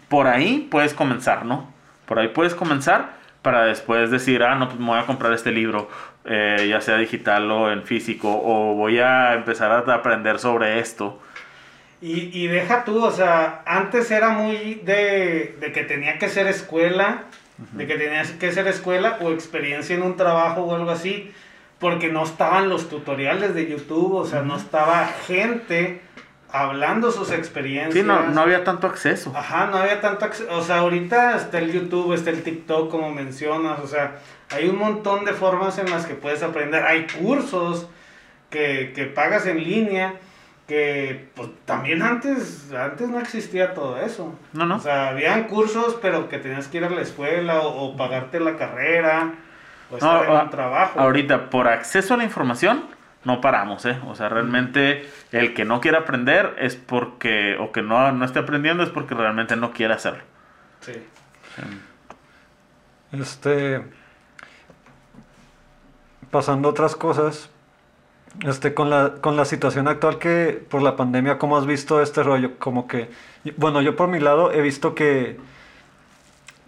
por 0.07 0.27
ahí 0.27 0.67
puedes 0.71 0.93
comenzar, 0.93 1.43
¿no? 1.43 1.69
Por 2.05 2.19
ahí 2.19 2.29
puedes 2.29 2.55
comenzar 2.55 3.17
para 3.41 3.65
después 3.65 4.11
decir, 4.11 4.43
ah, 4.43 4.55
no, 4.55 4.67
pues 4.69 4.79
me 4.79 4.85
voy 4.87 4.99
a 4.99 5.05
comprar 5.05 5.33
este 5.33 5.51
libro, 5.51 5.89
eh, 6.25 6.67
ya 6.69 6.81
sea 6.81 6.97
digital 6.97 7.49
o 7.51 7.71
en 7.71 7.83
físico, 7.83 8.29
o 8.43 8.73
voy 8.75 8.99
a 8.99 9.33
empezar 9.33 9.71
a 9.71 9.93
aprender 9.93 10.39
sobre 10.39 10.79
esto. 10.79 11.21
Y, 12.01 12.29
y 12.37 12.47
deja 12.47 12.83
tú, 12.83 13.03
o 13.03 13.11
sea, 13.11 13.63
antes 13.65 14.11
era 14.11 14.29
muy 14.29 14.75
de, 14.83 15.55
de 15.59 15.71
que 15.71 15.83
tenía 15.83 16.19
que 16.19 16.29
ser 16.29 16.45
escuela, 16.47 17.23
de 17.57 17.87
que 17.87 17.95
tenías 17.95 18.31
que 18.31 18.51
ser 18.51 18.67
escuela 18.67 19.17
o 19.21 19.31
experiencia 19.31 19.95
en 19.95 20.03
un 20.03 20.15
trabajo 20.15 20.61
o 20.61 20.75
algo 20.75 20.91
así, 20.91 21.31
porque 21.79 22.09
no 22.09 22.23
estaban 22.23 22.69
los 22.69 22.89
tutoriales 22.89 23.55
de 23.55 23.67
YouTube, 23.67 24.13
o 24.13 24.25
sea, 24.25 24.41
no 24.41 24.57
estaba 24.57 25.05
gente 25.05 26.01
hablando 26.51 27.11
sus 27.11 27.31
experiencias. 27.31 27.93
Sí, 27.93 28.03
no, 28.03 28.27
no 28.27 28.41
había 28.41 28.63
tanto 28.63 28.87
acceso. 28.87 29.33
Ajá, 29.35 29.67
no 29.67 29.77
había 29.77 30.01
tanto 30.01 30.25
acceso. 30.25 30.49
O 30.55 30.61
sea, 30.61 30.79
ahorita 30.79 31.35
está 31.35 31.59
el 31.59 31.71
YouTube, 31.71 32.13
está 32.13 32.29
el 32.29 32.43
TikTok, 32.43 32.89
como 32.89 33.11
mencionas. 33.11 33.79
O 33.79 33.87
sea, 33.87 34.19
hay 34.49 34.67
un 34.67 34.77
montón 34.77 35.25
de 35.25 35.33
formas 35.33 35.77
en 35.77 35.89
las 35.89 36.05
que 36.05 36.13
puedes 36.13 36.43
aprender. 36.43 36.83
Hay 36.83 37.07
cursos 37.07 37.87
que, 38.49 38.93
que 38.95 39.05
pagas 39.05 39.45
en 39.45 39.63
línea. 39.63 40.15
Que 40.67 41.29
pues, 41.33 41.49
también 41.65 42.01
antes, 42.01 42.73
antes 42.73 43.07
no 43.07 43.19
existía 43.19 43.73
todo 43.73 43.97
eso. 44.01 44.37
No, 44.51 44.65
no. 44.65 44.75
O 44.75 44.79
sea, 44.79 45.09
habían 45.09 45.45
cursos, 45.45 45.97
pero 46.01 46.27
que 46.27 46.39
tenías 46.39 46.67
que 46.67 46.77
ir 46.77 46.83
a 46.83 46.89
la 46.89 47.01
escuela 47.01 47.61
o, 47.61 47.85
o 47.93 47.95
pagarte 47.97 48.39
la 48.41 48.57
carrera. 48.57 49.33
O 49.89 49.91
No, 49.93 49.97
estar 49.97 50.25
en 50.29 50.35
a- 50.35 50.43
un 50.43 50.49
trabajo. 50.49 50.99
Ahorita, 50.99 51.49
por 51.49 51.69
acceso 51.69 52.15
a 52.15 52.17
la 52.17 52.25
información, 52.25 52.83
no 53.23 53.39
paramos, 53.39 53.85
¿eh? 53.85 53.97
O 54.07 54.15
sea, 54.15 54.27
realmente 54.27 55.09
el 55.31 55.53
que 55.53 55.63
no 55.63 55.79
quiere 55.79 55.97
aprender 55.97 56.55
es 56.59 56.75
porque, 56.75 57.55
o 57.57 57.71
que 57.71 57.81
no, 57.81 58.11
no 58.11 58.25
esté 58.25 58.39
aprendiendo 58.39 58.83
es 58.83 58.89
porque 58.89 59.15
realmente 59.15 59.55
no 59.55 59.71
quiere 59.71 59.93
hacerlo. 59.93 60.23
Sí. 60.81 60.91
Este. 63.13 63.85
Pasando 66.29 66.67
a 66.67 66.71
otras 66.71 66.95
cosas. 66.95 67.49
Este, 68.45 68.73
con 68.75 68.89
la, 68.91 69.15
con 69.21 69.35
la 69.35 69.45
situación 69.45 69.87
actual 69.87 70.19
que 70.19 70.63
por 70.69 70.81
la 70.83 70.95
pandemia, 70.95 71.39
¿cómo 71.39 71.57
has 71.57 71.65
visto 71.65 72.01
este 72.01 72.21
rollo? 72.21 72.59
Como 72.59 72.87
que, 72.87 73.09
bueno, 73.57 73.81
yo 73.81 73.95
por 73.95 74.09
mi 74.09 74.19
lado 74.19 74.51
he 74.51 74.61
visto 74.61 74.93
que 74.93 75.37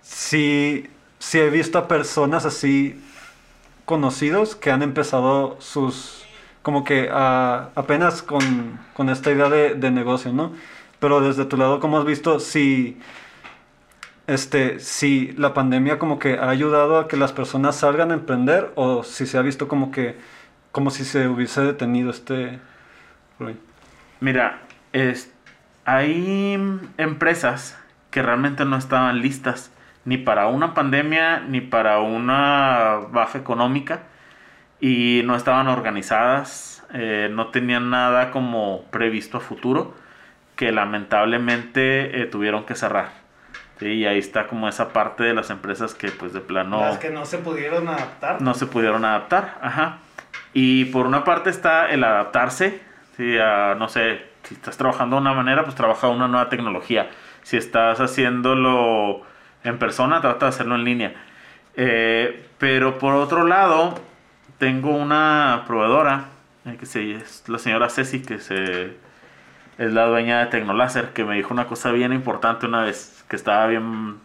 sí, 0.02 0.88
sí 1.20 1.40
he 1.40 1.50
visto 1.50 1.78
a 1.78 1.88
personas 1.88 2.46
así 2.46 3.02
conocidos 3.86 4.56
que 4.56 4.72
han 4.72 4.84
empezado 4.84 5.58
sus, 5.60 6.26
como 6.64 6.84
que 6.84 7.10
a- 7.12 7.70
apenas 7.76 8.22
con, 8.24 8.80
con 8.94 9.10
esta 9.10 9.32
idea 9.32 9.50
de, 9.50 9.76
de 9.76 9.92
negocio, 9.92 10.34
¿no? 10.34 10.54
Pero 11.00 11.22
desde 11.22 11.46
tu 11.46 11.58
lado, 11.58 11.80
¿cómo 11.80 11.98
has 12.00 12.06
visto 12.06 12.40
si, 12.40 13.00
este, 14.28 14.80
si 14.80 15.32
la 15.38 15.54
pandemia 15.54 15.98
como 16.00 16.20
que 16.20 16.38
ha 16.38 16.50
ayudado 16.50 17.00
a 17.00 17.08
que 17.08 17.18
las 17.18 17.32
personas 17.34 17.76
salgan 17.78 18.12
a 18.12 18.14
emprender 18.14 18.72
o 18.76 19.04
si 19.04 19.26
se 19.26 19.38
ha 19.38 19.42
visto 19.42 19.68
como 19.68 19.92
que, 19.92 20.18
como 20.72 20.92
si 20.92 21.06
se 21.06 21.28
hubiese 21.28 21.62
detenido 21.62 22.10
este? 22.10 22.60
Mira, 24.20 24.60
es, 24.94 25.34
hay 25.86 26.58
empresas 26.98 27.80
que 28.12 28.22
realmente 28.22 28.66
no 28.66 28.78
estaban 28.78 29.22
listas 29.22 29.72
ni 30.06 30.18
para 30.18 30.48
una 30.48 30.74
pandemia 30.74 31.40
ni 31.42 31.62
para 31.62 32.00
una 32.00 33.00
baja 33.12 33.38
económica 33.38 34.04
y 34.80 35.22
no 35.26 35.36
estaban 35.36 35.68
organizadas, 35.68 36.84
eh, 36.94 37.30
no 37.32 37.48
tenían 37.48 37.90
nada 37.90 38.32
como 38.32 38.84
previsto 38.92 39.38
a 39.38 39.42
futuro 39.42 39.94
que 40.56 40.72
lamentablemente 40.72 42.22
eh, 42.22 42.26
tuvieron 42.26 42.66
que 42.66 42.76
cerrar. 42.76 43.12
Sí, 43.80 43.88
y 43.88 44.06
ahí 44.06 44.20
está 44.20 44.48
como 44.48 44.68
esa 44.68 44.92
parte 44.92 45.24
de 45.24 45.34
las 45.34 45.50
empresas 45.50 45.94
que 45.94 46.12
pues 46.12 46.34
de 46.34 46.42
plano 46.42 46.82
Las 46.82 46.98
que 46.98 47.10
no 47.12 47.26
se 47.26 47.38
pudieron 47.38 47.88
adaptar. 47.88 48.42
no 48.42 48.54
se 48.54 48.66
pudieron 48.66 49.06
adaptar. 49.06 49.58
Ajá. 49.62 50.00
Y 50.54 50.86
por 50.86 51.06
una 51.06 51.24
parte 51.24 51.50
está 51.50 51.90
el 51.90 52.04
adaptarse, 52.04 52.82
¿sí? 53.18 53.38
a, 53.38 53.76
no 53.76 53.88
sé, 53.90 54.30
si 54.44 54.56
estás 54.56 54.78
trabajando 54.78 55.16
de 55.16 55.22
una 55.22 55.34
manera, 55.34 55.64
pues 55.64 55.76
trabaja 55.76 56.08
una 56.08 56.28
nueva 56.28 56.50
tecnología. 56.50 57.10
Si 57.44 57.58
estás 57.58 58.00
haciéndolo 58.00 59.22
en 59.64 59.78
persona, 59.78 60.22
trata 60.22 60.48
de 60.48 60.50
hacerlo 60.50 60.76
en 60.76 60.84
línea. 60.84 61.14
Eh, 61.76 62.48
pero 62.58 62.98
por 62.98 63.14
otro 63.14 63.46
lado, 63.46 63.96
tengo 64.58 64.92
una 64.92 65.64
proveedora, 65.68 66.26
eh, 66.66 66.78
que 66.78 66.86
es 66.86 67.44
la 67.48 67.58
señora 67.58 67.90
Ceci, 67.90 68.22
que 68.22 68.40
se, 68.40 68.98
es 69.78 69.94
la 69.94 70.06
dueña 70.08 70.40
de 70.40 70.46
Tecnoláser, 70.48 71.14
que 71.14 71.24
me 71.24 71.36
dijo 71.36 71.54
una 71.54 71.68
cosa 71.68 71.92
bien 71.92 72.12
importante 72.14 72.66
una 72.66 72.84
vez, 72.84 73.24
que 73.30 73.36
estaba 73.36 73.68
bien... 73.68 74.18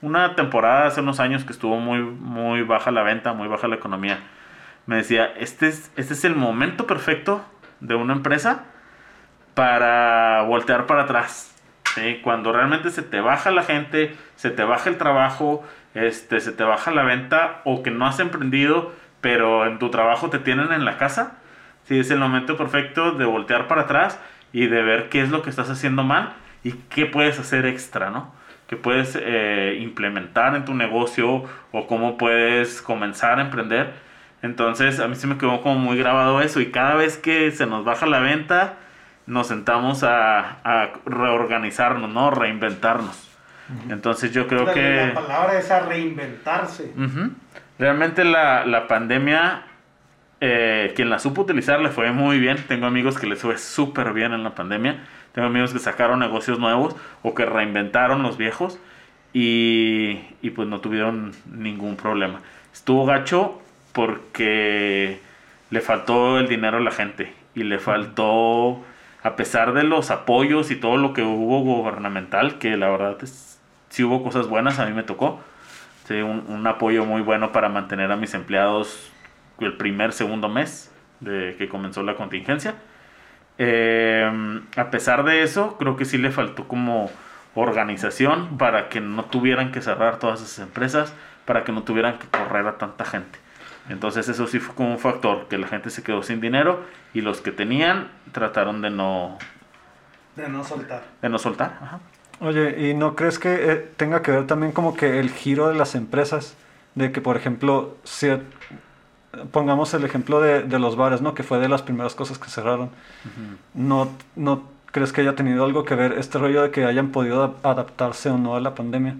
Una 0.00 0.36
temporada 0.36 0.86
hace 0.86 1.00
unos 1.00 1.18
años 1.18 1.44
que 1.44 1.52
estuvo 1.52 1.76
muy, 1.78 2.00
muy 2.00 2.62
baja 2.62 2.92
la 2.92 3.02
venta, 3.02 3.32
muy 3.32 3.48
baja 3.48 3.66
la 3.66 3.74
economía. 3.74 4.20
Me 4.88 4.96
decía, 4.96 5.26
este 5.36 5.68
es, 5.68 5.92
este 5.96 6.14
es 6.14 6.24
el 6.24 6.34
momento 6.34 6.86
perfecto 6.86 7.44
de 7.80 7.94
una 7.94 8.14
empresa 8.14 8.64
para 9.52 10.40
voltear 10.44 10.86
para 10.86 11.02
atrás. 11.02 11.54
¿sí? 11.94 12.20
Cuando 12.22 12.54
realmente 12.54 12.88
se 12.88 13.02
te 13.02 13.20
baja 13.20 13.50
la 13.50 13.64
gente, 13.64 14.16
se 14.36 14.48
te 14.48 14.64
baja 14.64 14.88
el 14.88 14.96
trabajo, 14.96 15.62
este, 15.92 16.40
se 16.40 16.52
te 16.52 16.64
baja 16.64 16.90
la 16.90 17.02
venta 17.02 17.60
o 17.66 17.82
que 17.82 17.90
no 17.90 18.06
has 18.06 18.18
emprendido, 18.18 18.94
pero 19.20 19.66
en 19.66 19.78
tu 19.78 19.90
trabajo 19.90 20.30
te 20.30 20.38
tienen 20.38 20.72
en 20.72 20.86
la 20.86 20.96
casa. 20.96 21.36
Sí, 21.84 21.98
es 21.98 22.10
el 22.10 22.20
momento 22.20 22.56
perfecto 22.56 23.12
de 23.12 23.26
voltear 23.26 23.68
para 23.68 23.82
atrás 23.82 24.18
y 24.54 24.68
de 24.68 24.82
ver 24.82 25.10
qué 25.10 25.20
es 25.20 25.28
lo 25.28 25.42
que 25.42 25.50
estás 25.50 25.68
haciendo 25.68 26.02
mal 26.02 26.32
y 26.64 26.72
qué 26.88 27.04
puedes 27.04 27.38
hacer 27.38 27.66
extra, 27.66 28.08
¿no? 28.08 28.32
Que 28.66 28.76
puedes 28.76 29.18
eh, 29.20 29.76
implementar 29.82 30.56
en 30.56 30.64
tu 30.64 30.72
negocio 30.72 31.44
o 31.72 31.86
cómo 31.86 32.16
puedes 32.16 32.80
comenzar 32.80 33.38
a 33.38 33.42
emprender. 33.42 34.07
Entonces 34.42 35.00
a 35.00 35.08
mí 35.08 35.16
se 35.16 35.26
me 35.26 35.36
quedó 35.36 35.60
como 35.62 35.78
muy 35.78 35.96
grabado 35.98 36.40
eso 36.40 36.60
y 36.60 36.70
cada 36.70 36.94
vez 36.94 37.16
que 37.16 37.50
se 37.50 37.66
nos 37.66 37.84
baja 37.84 38.06
la 38.06 38.20
venta 38.20 38.74
nos 39.26 39.48
sentamos 39.48 40.04
a, 40.04 40.58
a 40.64 40.90
reorganizarnos, 41.04 42.10
¿no? 42.10 42.30
Reinventarnos. 42.30 43.28
Entonces 43.90 44.32
yo 44.32 44.46
creo 44.46 44.64
la, 44.64 44.72
que... 44.72 45.06
la 45.08 45.14
palabra 45.14 45.58
es 45.58 45.70
a 45.70 45.80
reinventarse. 45.80 46.92
Realmente 47.78 48.24
la, 48.24 48.64
la 48.64 48.88
pandemia, 48.88 49.64
eh, 50.40 50.92
quien 50.96 51.10
la 51.10 51.18
supo 51.18 51.42
utilizar 51.42 51.80
le 51.80 51.90
fue 51.90 52.10
muy 52.12 52.38
bien. 52.38 52.56
Tengo 52.66 52.86
amigos 52.86 53.18
que 53.18 53.26
les 53.26 53.40
fue 53.40 53.58
súper 53.58 54.14
bien 54.14 54.32
en 54.32 54.42
la 54.42 54.54
pandemia. 54.54 55.04
Tengo 55.32 55.48
amigos 55.48 55.74
que 55.74 55.78
sacaron 55.78 56.20
negocios 56.20 56.58
nuevos 56.58 56.96
o 57.22 57.34
que 57.34 57.44
reinventaron 57.44 58.22
los 58.22 58.38
viejos 58.38 58.78
y, 59.34 60.20
y 60.40 60.50
pues 60.50 60.66
no 60.66 60.80
tuvieron 60.80 61.32
ningún 61.52 61.96
problema. 61.96 62.40
Estuvo 62.72 63.04
gacho 63.04 63.60
porque 63.92 65.20
le 65.70 65.80
faltó 65.80 66.38
el 66.38 66.48
dinero 66.48 66.78
a 66.78 66.80
la 66.80 66.90
gente 66.90 67.32
y 67.54 67.62
le 67.64 67.78
faltó, 67.78 68.82
a 69.22 69.36
pesar 69.36 69.72
de 69.72 69.84
los 69.84 70.10
apoyos 70.10 70.70
y 70.70 70.76
todo 70.76 70.96
lo 70.96 71.12
que 71.12 71.22
hubo 71.22 71.60
gubernamental, 71.60 72.58
que 72.58 72.76
la 72.76 72.88
verdad 72.88 73.16
es, 73.22 73.60
sí 73.88 74.04
hubo 74.04 74.22
cosas 74.22 74.48
buenas, 74.48 74.78
a 74.78 74.86
mí 74.86 74.92
me 74.92 75.02
tocó, 75.02 75.40
sí, 76.06 76.14
un, 76.14 76.44
un 76.48 76.66
apoyo 76.66 77.04
muy 77.04 77.22
bueno 77.22 77.52
para 77.52 77.68
mantener 77.68 78.12
a 78.12 78.16
mis 78.16 78.34
empleados 78.34 79.10
el 79.60 79.76
primer, 79.76 80.12
segundo 80.12 80.48
mes 80.48 80.92
de 81.20 81.56
que 81.58 81.68
comenzó 81.68 82.02
la 82.02 82.14
contingencia. 82.14 82.74
Eh, 83.58 84.60
a 84.76 84.90
pesar 84.90 85.24
de 85.24 85.42
eso, 85.42 85.76
creo 85.78 85.96
que 85.96 86.04
sí 86.04 86.16
le 86.16 86.30
faltó 86.30 86.68
como 86.68 87.10
organización 87.54 88.56
para 88.56 88.88
que 88.88 89.00
no 89.00 89.24
tuvieran 89.24 89.72
que 89.72 89.82
cerrar 89.82 90.18
todas 90.18 90.40
esas 90.40 90.60
empresas, 90.60 91.12
para 91.44 91.64
que 91.64 91.72
no 91.72 91.82
tuvieran 91.82 92.18
que 92.18 92.28
correr 92.28 92.66
a 92.66 92.78
tanta 92.78 93.04
gente. 93.04 93.38
Entonces 93.88 94.28
eso 94.28 94.46
sí 94.46 94.58
fue 94.58 94.74
como 94.74 94.92
un 94.92 94.98
factor, 94.98 95.46
que 95.48 95.58
la 95.58 95.66
gente 95.66 95.90
se 95.90 96.02
quedó 96.02 96.22
sin 96.22 96.40
dinero 96.40 96.84
y 97.14 97.20
los 97.20 97.40
que 97.40 97.52
tenían 97.52 98.08
trataron 98.32 98.82
de 98.82 98.90
no... 98.90 99.38
De 100.36 100.48
no 100.48 100.62
soltar. 100.62 101.02
De 101.22 101.28
no 101.28 101.38
soltar, 101.38 101.78
ajá. 101.80 102.00
Oye, 102.40 102.88
¿y 102.88 102.94
no 102.94 103.16
crees 103.16 103.38
que 103.38 103.72
eh, 103.72 103.76
tenga 103.96 104.22
que 104.22 104.30
ver 104.30 104.46
también 104.46 104.72
como 104.72 104.94
que 104.94 105.18
el 105.18 105.30
giro 105.30 105.68
de 105.68 105.74
las 105.74 105.94
empresas? 105.94 106.56
De 106.94 107.10
que, 107.10 107.20
por 107.20 107.36
ejemplo, 107.36 107.96
si 108.04 108.28
pongamos 109.50 109.92
el 109.94 110.04
ejemplo 110.04 110.40
de, 110.40 110.62
de, 110.62 110.78
los 110.78 110.96
bares, 110.96 111.20
¿no? 111.20 111.34
Que 111.34 111.42
fue 111.42 111.58
de 111.58 111.68
las 111.68 111.82
primeras 111.82 112.14
cosas 112.14 112.38
que 112.38 112.48
cerraron. 112.48 112.86
Uh 112.86 113.28
-huh. 113.28 113.56
¿No, 113.74 114.08
¿No 114.36 114.62
crees 114.92 115.12
que 115.12 115.20
haya 115.22 115.34
tenido 115.34 115.64
algo 115.64 115.84
que 115.84 115.94
ver 115.94 116.12
este 116.12 116.38
rollo 116.38 116.62
de 116.62 116.70
que 116.70 116.84
hayan 116.84 117.10
podido 117.10 117.56
adaptarse 117.62 118.30
o 118.30 118.38
no 118.38 118.54
a 118.54 118.60
la 118.60 118.74
pandemia? 118.74 119.16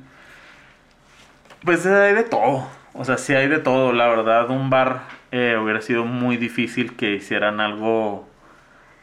Pues 1.65 1.85
hay 1.87 2.15
de 2.15 2.23
todo. 2.23 2.69
O 2.99 3.05
sea, 3.05 3.17
sí 3.17 3.33
hay 3.33 3.47
de 3.47 3.61
todo. 3.61 3.93
La 3.93 4.09
verdad, 4.09 4.51
un 4.51 4.71
bar 4.71 5.03
eh, 5.31 5.57
hubiera 5.63 5.81
sido 5.81 6.05
muy 6.05 6.37
difícil 6.37 6.97
que 6.97 7.15
hicieran 7.15 7.61
algo, 7.61 8.29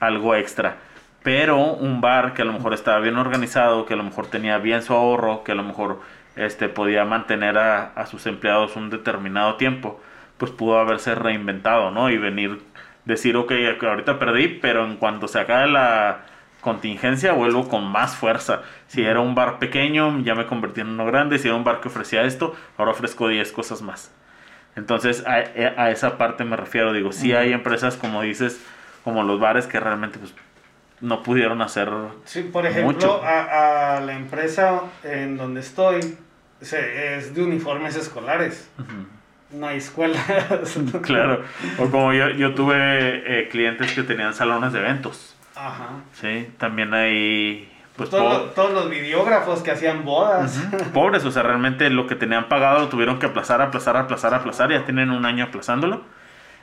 algo 0.02 0.36
extra. 0.36 0.76
Pero 1.24 1.58
un 1.74 2.02
bar 2.02 2.34
que 2.34 2.42
a 2.42 2.46
lo 2.46 2.52
mejor 2.52 2.74
estaba 2.74 3.00
bien 3.00 3.16
organizado, 3.18 3.86
que 3.86 3.94
a 3.94 3.98
lo 3.98 4.04
mejor 4.04 4.28
tenía 4.28 4.58
bien 4.58 4.82
su 4.82 4.94
ahorro, 4.94 5.46
que 5.46 5.54
a 5.54 5.56
lo 5.56 5.64
mejor 5.64 6.02
este, 6.36 6.68
podía 6.68 7.06
mantener 7.06 7.58
a, 7.58 7.94
a 7.94 8.06
sus 8.06 8.26
empleados 8.28 8.76
un 8.76 8.90
determinado 8.90 9.56
tiempo, 9.56 10.02
pues 10.38 10.52
pudo 10.52 10.78
haberse 10.78 11.16
reinventado, 11.16 11.90
¿no? 11.92 12.10
Y 12.10 12.18
venir, 12.18 12.62
decir, 13.06 13.38
ok, 13.38 13.54
ahorita 13.82 14.20
perdí, 14.20 14.50
pero 14.50 14.86
en 14.86 14.98
cuanto 14.98 15.30
se 15.30 15.40
acabe 15.40 15.68
la 15.68 16.26
contingencia 16.66 17.32
vuelvo 17.32 17.70
con 17.70 17.86
más 17.86 18.16
fuerza. 18.16 18.64
Si 18.88 19.04
era 19.04 19.20
un 19.20 19.36
bar 19.36 19.60
pequeño, 19.60 20.20
ya 20.22 20.34
me 20.34 20.48
convertí 20.48 20.82
en 20.82 20.88
uno 20.88 21.06
grande. 21.06 21.38
Si 21.38 21.48
era 21.48 21.56
un 21.56 21.64
bar 21.64 21.80
que 21.80 21.90
ofrecía 21.90 22.24
esto, 22.24 22.56
ahora 22.76 22.92
ofrezco 22.92 23.28
10 23.28 23.52
cosas 23.52 23.84
más. 23.84 24.12
Entonces, 24.76 25.24
a, 25.28 25.36
a, 25.80 25.92
esa 25.92 26.18
parte 26.18 26.44
me 26.44 26.56
refiero. 26.56 26.92
Digo, 26.92 27.12
sí 27.12 27.34
hay 27.34 27.54
empresas, 27.54 27.98
como 27.98 28.24
dices, 28.24 28.60
como 29.04 29.22
los 29.22 29.40
bares 29.40 29.68
que 29.68 29.80
realmente 29.80 30.18
pues, 30.18 30.34
no 31.02 31.22
pudieron 31.22 31.62
hacer. 31.62 31.88
Sí, 32.24 32.42
por 32.42 32.66
ejemplo, 32.66 32.94
mucho. 32.94 33.24
A, 33.24 33.98
a, 33.98 34.02
la 34.02 34.16
empresa 34.16 34.82
en 35.04 35.38
donde 35.38 35.60
estoy 35.60 36.18
se, 36.62 37.18
es 37.18 37.36
de 37.36 37.44
uniformes 37.44 37.96
escolares. 37.96 38.72
Uh 38.80 38.82
-huh 38.82 39.06
no 39.52 39.68
hay 39.68 39.78
escuelas. 39.78 40.26
claro. 41.02 41.44
O 41.78 41.90
como 41.90 42.14
yo, 42.14 42.30
yo 42.32 42.54
tuve 42.54 43.42
eh, 43.42 43.48
clientes 43.50 43.94
que 43.94 44.04
tenían 44.04 44.34
salones 44.34 44.74
de 44.74 44.80
eventos. 44.80 45.35
Ajá. 45.56 45.90
Sí, 46.14 46.50
también 46.58 46.94
hay... 46.94 47.72
Pues, 47.96 48.10
Todo, 48.10 48.50
todos 48.52 48.74
los 48.74 48.90
videógrafos 48.90 49.62
que 49.62 49.72
hacían 49.72 50.04
bodas. 50.04 50.58
Uh 50.58 50.76
-huh. 50.76 50.92
Pobres, 50.92 51.24
o 51.24 51.32
sea, 51.32 51.44
realmente 51.44 51.90
lo 51.90 52.08
que 52.08 52.16
tenían 52.16 52.50
pagado 52.50 52.80
lo 52.80 52.90
tuvieron 52.90 53.20
que 53.20 53.28
aplazar, 53.28 53.62
aplazar, 53.62 53.96
aplazar, 53.96 54.34
aplazar. 54.34 54.70
Ya 54.70 54.84
tienen 54.84 55.12
un 55.12 55.26
año 55.26 55.46
aplazándolo. 55.46 56.02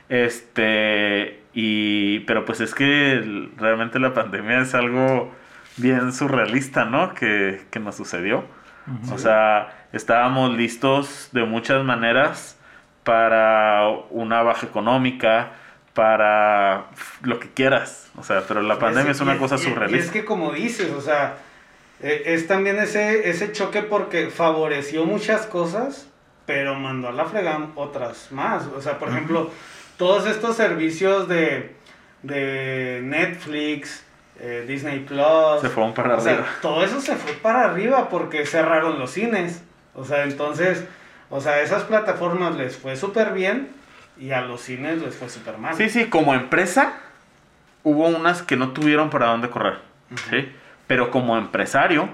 Este, 0.09 1.41
y, 1.53 2.19
pero 2.21 2.45
pues 2.45 2.61
es 2.61 2.75
que 2.75 3.49
realmente 3.57 3.97
la 3.99 4.13
pandemia 4.13 4.59
es 4.59 4.75
algo 4.75 5.33
bien 5.77 6.13
surrealista, 6.13 6.85
¿no? 6.85 7.15
Que, 7.15 7.65
que 7.71 7.79
nos 7.79 7.95
sucedió. 7.95 8.45
Uh 8.85 8.91
-huh. 8.91 9.13
O 9.13 9.17
sea, 9.17 9.87
estábamos 9.91 10.55
listos 10.55 11.29
de 11.31 11.45
muchas 11.45 11.83
maneras 11.83 12.59
para 13.03 13.87
una 14.11 14.43
baja 14.43 14.67
económica, 14.67 15.51
para 15.93 16.87
lo 17.21 17.39
que 17.39 17.49
quieras. 17.49 18.09
O 18.17 18.23
sea, 18.23 18.43
pero 18.47 18.61
la 18.61 18.79
pandemia 18.79 19.11
es, 19.11 19.17
es 19.17 19.21
una 19.21 19.35
y, 19.35 19.39
cosa 19.39 19.55
y, 19.55 19.59
surrealista. 19.59 19.97
Y 19.97 19.99
es 20.07 20.11
que 20.11 20.25
como 20.25 20.51
dices, 20.51 20.91
o 20.91 21.01
sea, 21.01 21.37
e, 22.01 22.23
es 22.25 22.47
también 22.47 22.79
ese, 22.79 23.29
ese 23.29 23.51
choque 23.51 23.81
porque 23.83 24.29
favoreció 24.29 25.05
muchas 25.05 25.45
cosas, 25.45 26.07
pero 26.45 26.75
mandó 26.75 27.09
a 27.09 27.11
la 27.11 27.25
fregada 27.25 27.69
otras 27.75 28.31
más. 28.31 28.65
O 28.75 28.81
sea, 28.81 28.97
por 28.97 29.09
uh 29.09 29.11
-huh. 29.11 29.15
ejemplo, 29.15 29.51
todos 29.97 30.27
estos 30.27 30.55
servicios 30.55 31.27
de, 31.27 31.75
de 32.23 33.01
Netflix, 33.03 34.03
eh, 34.39 34.65
Disney 34.67 34.99
Plus. 34.99 35.61
Se 35.61 35.69
fueron 35.69 35.93
para 35.93 36.15
o 36.15 36.19
arriba. 36.19 36.43
Sea, 36.43 36.45
todo 36.61 36.83
eso 36.83 36.99
se 36.99 37.15
fue 37.15 37.33
para 37.33 37.65
arriba 37.65 38.09
porque 38.09 38.45
cerraron 38.45 38.99
los 38.99 39.11
cines. 39.11 39.63
O 39.95 40.03
sea, 40.03 40.23
entonces, 40.23 40.83
o 41.29 41.39
sea, 41.39 41.61
esas 41.61 41.83
plataformas 41.83 42.55
les 42.55 42.75
fue 42.75 42.95
súper 42.95 43.31
bien 43.33 43.69
y 44.17 44.31
a 44.31 44.41
los 44.41 44.61
cines 44.61 45.01
les 45.01 45.15
fue 45.15 45.29
súper 45.29 45.57
mal. 45.57 45.75
Sí, 45.75 45.89
sí, 45.89 46.05
como 46.05 46.33
empresa 46.33 46.93
hubo 47.83 48.07
unas 48.07 48.41
que 48.41 48.55
no 48.55 48.69
tuvieron 48.69 49.09
para 49.09 49.27
dónde 49.27 49.49
correr. 49.49 49.77
Uh 50.11 50.15
-huh. 50.15 50.29
¿sí? 50.29 50.51
Pero 50.87 51.11
como 51.11 51.37
empresario 51.37 52.09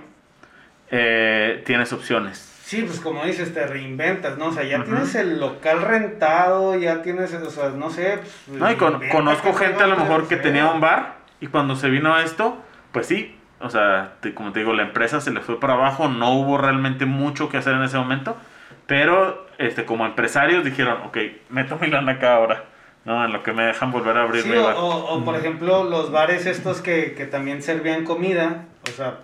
eh, 0.91 1.62
tienes 1.66 1.93
opciones. 1.93 2.45
Sí, 2.64 2.84
pues 2.84 3.00
como 3.00 3.26
dices, 3.26 3.52
te 3.54 3.66
reinventas, 3.66 4.38
¿no? 4.38 4.47
O 4.47 4.52
sea, 4.52 4.64
ya 4.64 4.78
uh 4.78 4.82
-huh. 4.82 4.86
tienes 4.86 5.16
el 5.16 5.39
local 5.39 5.82
rentado, 5.82 6.78
ya 6.78 7.02
tienes, 7.02 7.34
o 7.34 7.50
sea, 7.50 7.70
no 7.70 7.89
sé. 7.89 8.20
Pues, 8.47 8.60
no, 8.60 8.72
y 8.72 8.76
con, 8.76 9.08
conozco 9.10 9.54
gente 9.54 9.84
a 9.84 9.88
lo 9.88 9.97
mejor 9.97 10.28
que 10.28 10.38
tenía 10.38 10.68
un 10.68 10.80
bar 10.80 11.16
y 11.41 11.47
cuando 11.47 11.76
se 11.76 11.89
vino 11.89 12.14
a 12.14 12.24
esto, 12.24 12.62
pues 12.91 13.08
sí, 13.08 13.36
o 13.60 13.70
sea, 13.70 14.14
te, 14.22 14.34
como 14.34 14.52
te 14.52 14.60
digo, 14.60 14.74
la 14.74 14.84
empresa 14.84 15.20
se 15.20 15.32
le 15.32 15.41
fue 15.41 15.60
para 15.60 15.74
abajo, 15.74 16.08
no 16.08 16.32
hubo 16.34 16.58
realmente 16.58 17.06
mucho 17.06 17.50
que 17.50 17.58
hacer 17.58 17.74
en 17.74 17.84
ese 17.84 17.97
momento, 17.97 18.38
pero 18.86 19.49
este, 19.60 19.86
como 19.86 20.05
empresarios 20.05 20.64
dijeron, 20.64 21.01
ok, 21.05 21.18
meto 21.49 21.78
mi 21.78 21.88
lana 21.88 22.14
acá 22.14 22.36
ahora, 22.36 22.64
¿no? 23.05 23.24
En 23.24 23.34
lo 23.34 23.43
que 23.43 23.53
me 23.53 23.64
dejan 23.64 23.91
volver 23.91 24.18
a 24.18 24.24
abrir 24.24 24.43
sí, 24.43 24.51
o, 24.51 24.68
o, 24.68 25.14
o, 25.14 25.26
por 25.26 25.36
ejemplo, 25.36 25.84
los 25.84 26.12
bares 26.12 26.45
estos 26.45 26.82
que, 26.82 27.14
que 27.14 27.26
también 27.26 27.62
servían 27.62 28.05
comida, 28.05 28.66
o 28.89 28.91
sea, 28.91 29.20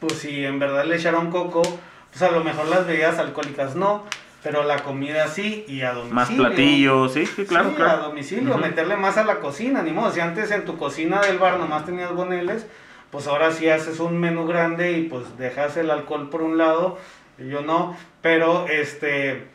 pues 0.00 0.14
si 0.14 0.44
en 0.44 0.58
verdad 0.58 0.84
le 0.86 0.96
echaron 0.96 1.30
coco, 1.30 1.62
pues 2.10 2.22
a 2.22 2.30
lo 2.30 2.42
mejor 2.42 2.66
las 2.68 2.86
bebidas 2.86 3.18
alcohólicas 3.18 3.76
no, 3.76 4.04
pero 4.42 4.64
la 4.64 4.78
comida 4.78 5.28
sí 5.28 5.66
y 5.68 5.82
a 5.82 5.92
domicilio. 5.92 6.14
Más 6.14 6.30
platillos, 6.30 7.12
sí, 7.12 7.26
sí, 7.26 7.44
claro, 7.44 7.70
sí, 7.70 7.76
claro. 7.76 7.90
a 7.90 8.06
domicilio, 8.08 8.54
uh 8.54 8.56
-huh. 8.56 8.62
meterle 8.62 8.96
más 8.96 9.18
a 9.18 9.24
la 9.24 9.36
cocina, 9.36 9.82
ni 9.82 9.90
modo, 9.92 10.10
si 10.12 10.20
antes 10.20 10.50
en 10.50 10.64
tu 10.64 10.78
cocina 10.78 11.20
del 11.20 11.38
bar 11.38 11.58
nomás 11.58 11.84
tenías 11.84 12.12
boneles, 12.12 12.66
pues 13.10 13.26
ahora 13.26 13.50
sí 13.52 13.68
haces 13.68 14.00
un 14.00 14.18
menú 14.18 14.46
grande 14.46 14.92
y 14.92 15.02
pues 15.02 15.36
dejas 15.36 15.76
el 15.76 15.90
alcohol 15.90 16.30
por 16.30 16.40
un 16.40 16.56
lado, 16.56 16.98
y 17.38 17.48
yo 17.48 17.60
no, 17.60 17.96
pero 18.22 18.66
este 18.68 19.52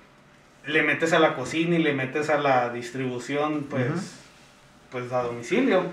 le 0.70 0.84
metes 0.84 1.14
a 1.14 1.20
la 1.20 1.36
cocina 1.36 1.76
y 1.76 1.84
le 1.84 1.94
metes 1.94 2.30
a 2.30 2.38
la 2.38 2.70
distribución 2.70 3.66
pues 3.70 3.90
uh 3.90 3.94
-huh. 3.94 4.92
pues 4.92 5.12
a 5.12 5.24
domicilio. 5.24 5.84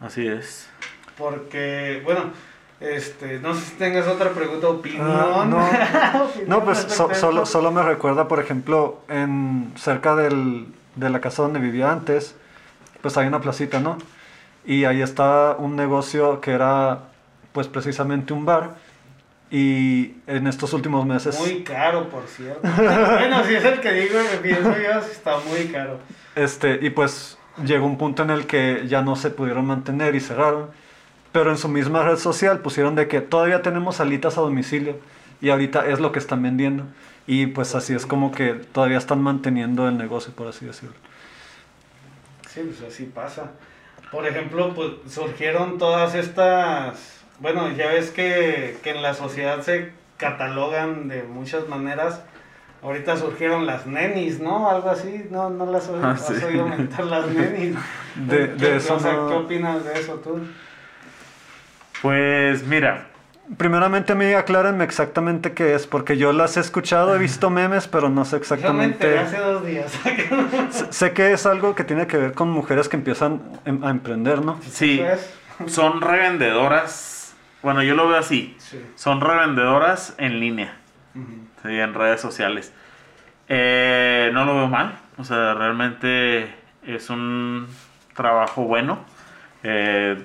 Así 0.00 0.26
es. 0.26 0.68
Porque 1.16 2.00
bueno, 2.04 2.32
este, 2.80 3.38
no 3.38 3.54
sé 3.54 3.60
si 3.60 3.74
tengas 3.76 4.08
otra 4.08 4.30
pregunta, 4.30 4.68
opinión. 4.68 5.08
Uh, 5.08 5.44
no, 5.44 5.68
no, 6.48 6.64
pues 6.64 6.78
so, 6.78 7.14
solo, 7.14 7.46
solo 7.46 7.70
me 7.70 7.82
recuerda, 7.82 8.26
por 8.26 8.40
ejemplo, 8.40 9.00
en 9.08 9.72
cerca 9.76 10.16
del, 10.16 10.66
de 10.96 11.08
la 11.08 11.20
casa 11.20 11.42
donde 11.42 11.60
vivía 11.60 11.92
antes, 11.92 12.34
pues 13.00 13.16
hay 13.16 13.28
una 13.28 13.40
placita, 13.40 13.78
¿no? 13.78 13.98
Y 14.64 14.84
ahí 14.84 15.00
está 15.00 15.54
un 15.58 15.76
negocio 15.76 16.40
que 16.40 16.52
era 16.52 17.04
pues 17.52 17.68
precisamente 17.68 18.32
un 18.32 18.44
bar. 18.44 18.74
Y 19.52 20.14
en 20.26 20.46
estos 20.46 20.72
últimos 20.72 21.04
meses... 21.04 21.38
Muy 21.38 21.62
caro, 21.62 22.08
por 22.08 22.26
cierto. 22.26 22.62
bueno, 22.76 23.44
si 23.44 23.54
es 23.54 23.62
el 23.62 23.80
que 23.82 23.92
digo, 23.92 24.18
pienso 24.40 24.74
yo, 24.78 24.98
está 24.98 25.36
muy 25.40 25.66
caro. 25.66 25.98
Este, 26.34 26.78
y 26.80 26.88
pues 26.88 27.36
llegó 27.62 27.84
un 27.84 27.98
punto 27.98 28.22
en 28.22 28.30
el 28.30 28.46
que 28.46 28.86
ya 28.88 29.02
no 29.02 29.14
se 29.14 29.28
pudieron 29.28 29.66
mantener 29.66 30.14
y 30.14 30.20
cerraron. 30.20 30.70
Pero 31.32 31.50
en 31.50 31.58
su 31.58 31.68
misma 31.68 32.02
red 32.02 32.16
social 32.16 32.60
pusieron 32.60 32.94
de 32.94 33.08
que 33.08 33.20
todavía 33.20 33.60
tenemos 33.60 33.96
salitas 33.96 34.38
a 34.38 34.40
domicilio. 34.40 34.96
Y 35.42 35.50
ahorita 35.50 35.86
es 35.86 36.00
lo 36.00 36.12
que 36.12 36.18
están 36.18 36.42
vendiendo. 36.42 36.84
Y 37.26 37.48
pues 37.48 37.74
así 37.74 37.92
es 37.92 38.06
como 38.06 38.32
que 38.32 38.54
todavía 38.54 38.96
están 38.96 39.20
manteniendo 39.22 39.86
el 39.86 39.98
negocio, 39.98 40.32
por 40.32 40.48
así 40.48 40.64
decirlo. 40.64 40.96
Sí, 42.48 42.62
pues 42.64 42.90
así 42.90 43.04
pasa. 43.04 43.50
Por 44.10 44.26
ejemplo, 44.26 44.74
pues 44.74 44.92
surgieron 45.08 45.76
todas 45.76 46.14
estas 46.14 47.21
bueno, 47.42 47.70
ya 47.72 47.88
ves 47.88 48.10
que, 48.10 48.78
que, 48.82 48.90
en 48.90 49.02
la 49.02 49.14
sociedad 49.14 49.60
se 49.62 49.90
catalogan 50.16 51.08
de 51.08 51.24
muchas 51.24 51.68
maneras. 51.68 52.22
Ahorita 52.82 53.16
surgieron 53.16 53.66
las 53.66 53.86
nenis, 53.86 54.40
¿no? 54.40 54.70
Algo 54.70 54.90
así, 54.90 55.26
no, 55.30 55.50
no 55.50 55.66
las 55.66 55.88
oí, 55.88 56.00
ah, 56.02 56.16
sí. 56.16 56.34
has 56.34 56.42
oído 56.44 56.62
aumentar 56.62 57.04
las 57.04 57.26
nenis. 57.34 57.76
De, 58.14 58.46
de 58.46 58.56
¿Qué, 58.56 58.76
eso 58.76 58.94
o 58.94 59.00
sea, 59.00 59.12
no... 59.14 59.28
¿Qué 59.28 59.34
opinas 59.34 59.84
de 59.84 60.00
eso 60.00 60.14
tú? 60.14 60.40
Pues 62.00 62.64
mira, 62.64 63.06
primeramente 63.56 64.12
a 64.12 64.14
mí 64.14 64.32
aclárenme 64.32 64.84
exactamente 64.84 65.52
qué 65.52 65.74
es, 65.74 65.86
porque 65.86 66.16
yo 66.16 66.32
las 66.32 66.56
he 66.56 66.60
escuchado, 66.60 67.14
he 67.14 67.18
visto 67.18 67.50
memes, 67.58 67.88
pero 67.88 68.08
no 68.08 68.24
sé 68.24 68.36
exactamente. 68.36 69.18
hace 69.18 69.38
dos 69.38 69.66
días. 69.66 69.92
sé 70.90 71.12
que 71.12 71.32
es 71.32 71.44
algo 71.46 71.74
que 71.74 71.82
tiene 71.82 72.06
que 72.06 72.16
ver 72.16 72.32
con 72.34 72.50
mujeres 72.50 72.88
que 72.88 72.96
empiezan 72.96 73.42
em, 73.64 73.82
a 73.84 73.90
emprender, 73.90 74.44
¿no? 74.44 74.60
Sí, 74.70 75.02
son 75.66 76.00
revendedoras. 76.00 77.11
Bueno, 77.62 77.82
yo 77.82 77.94
lo 77.94 78.08
veo 78.08 78.18
así. 78.18 78.56
Son 78.96 79.20
revendedoras 79.20 80.14
en 80.18 80.40
línea, 80.40 80.74
en 81.64 81.94
redes 81.94 82.20
sociales. 82.20 82.74
Eh, 83.48 84.30
no 84.32 84.44
lo 84.44 84.56
veo 84.56 84.68
mal, 84.68 84.98
o 85.16 85.24
sea, 85.24 85.54
realmente 85.54 86.52
es 86.84 87.08
un 87.08 87.68
trabajo 88.14 88.64
bueno. 88.64 89.04
Eh, 89.62 90.20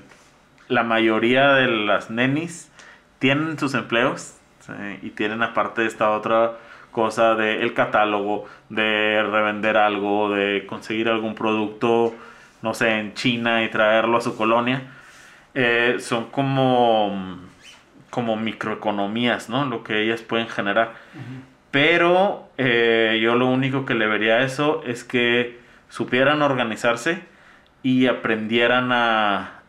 la 0.68 0.84
mayoría 0.84 1.54
de 1.54 1.68
las 1.68 2.10
nenis 2.10 2.72
tienen 3.20 3.60
sus 3.60 3.76
empleos 3.76 4.36
y 5.02 5.12
tienen 5.12 5.44
aparte 5.44 5.86
esta 5.86 6.10
otra 6.12 6.58
cosa 6.92 7.36
de 7.36 7.62
el 7.62 7.74
catálogo, 7.74 8.46
de 8.70 9.22
revender 9.22 9.78
algo, 9.78 10.32
de 10.32 10.66
conseguir 10.66 11.08
algún 11.10 11.36
producto, 11.36 12.16
no 12.64 12.74
sé, 12.74 13.00
en 13.00 13.14
China 13.14 13.64
y 13.64 13.70
traerlo 13.70 14.18
a 14.18 14.22
su 14.22 14.36
colonia. 14.36 14.97
Eh, 15.60 15.98
son 16.02 16.26
como, 16.26 17.40
como 18.12 18.36
microeconomías, 18.36 19.50
¿no? 19.50 19.66
Lo 19.66 19.84
que 19.84 20.04
ellas 20.04 20.22
pueden 20.22 20.48
generar. 20.50 20.94
Pero 21.72 22.48
eh, 22.60 23.20
yo 23.24 23.34
lo 23.34 23.48
único 23.48 23.84
que 23.84 23.96
le 23.96 24.06
vería 24.06 24.36
a 24.36 24.44
eso 24.44 24.84
es 24.86 25.04
que 25.04 25.60
supieran 25.90 26.44
organizarse 26.44 27.24
y 27.82 28.06
aprendieran 28.06 28.92
a, 28.92 29.62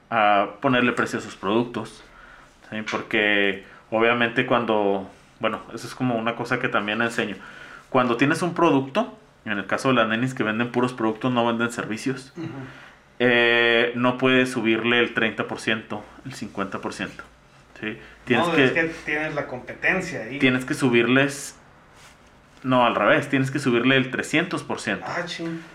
ponerle 0.61 0.93
precio 0.93 1.21
a 1.21 1.23
sus 1.23 1.37
productos. 1.37 2.05
Porque 2.91 3.65
obviamente 3.91 4.45
cuando, 4.45 5.11
bueno, 5.41 5.63
eso 5.73 5.87
es 5.87 5.95
como 5.95 6.17
una 6.17 6.37
cosa 6.37 6.59
que 6.59 6.69
también 6.69 7.01
enseño. 7.01 7.37
Cuando 7.89 8.19
tienes 8.19 8.43
un 8.43 8.53
producto, 8.53 9.17
en 9.47 9.57
el 9.57 9.65
caso 9.65 9.89
de 9.89 9.95
las 9.95 10.09
nenis 10.09 10.35
que 10.35 10.43
venden 10.43 10.71
puros 10.71 10.93
productos, 10.93 11.33
no 11.33 11.47
venden 11.47 11.73
servicios, 11.73 12.35
eh, 13.19 13.93
no 13.95 14.19
puedes 14.19 14.51
subirle 14.51 14.99
el 15.01 15.15
30%, 15.15 16.03
el 16.25 16.35
50%. 16.35 17.09
¿sí? 17.81 17.99
Tienes 18.25 18.47
no, 18.47 18.55
que, 18.55 18.65
es 18.65 18.73
que 18.73 18.85
tienes 19.05 19.35
la 19.35 19.47
competencia 19.47 20.23
ahí. 20.23 20.39
Tienes 20.39 20.65
que 20.65 20.75
subirles 20.75 21.59
no, 22.63 22.85
al 22.85 22.95
revés, 22.95 23.29
tienes 23.29 23.51
que 23.51 23.59
subirle 23.59 23.97
el 23.97 24.11
300%. 24.11 25.01
Ah, 25.05 25.25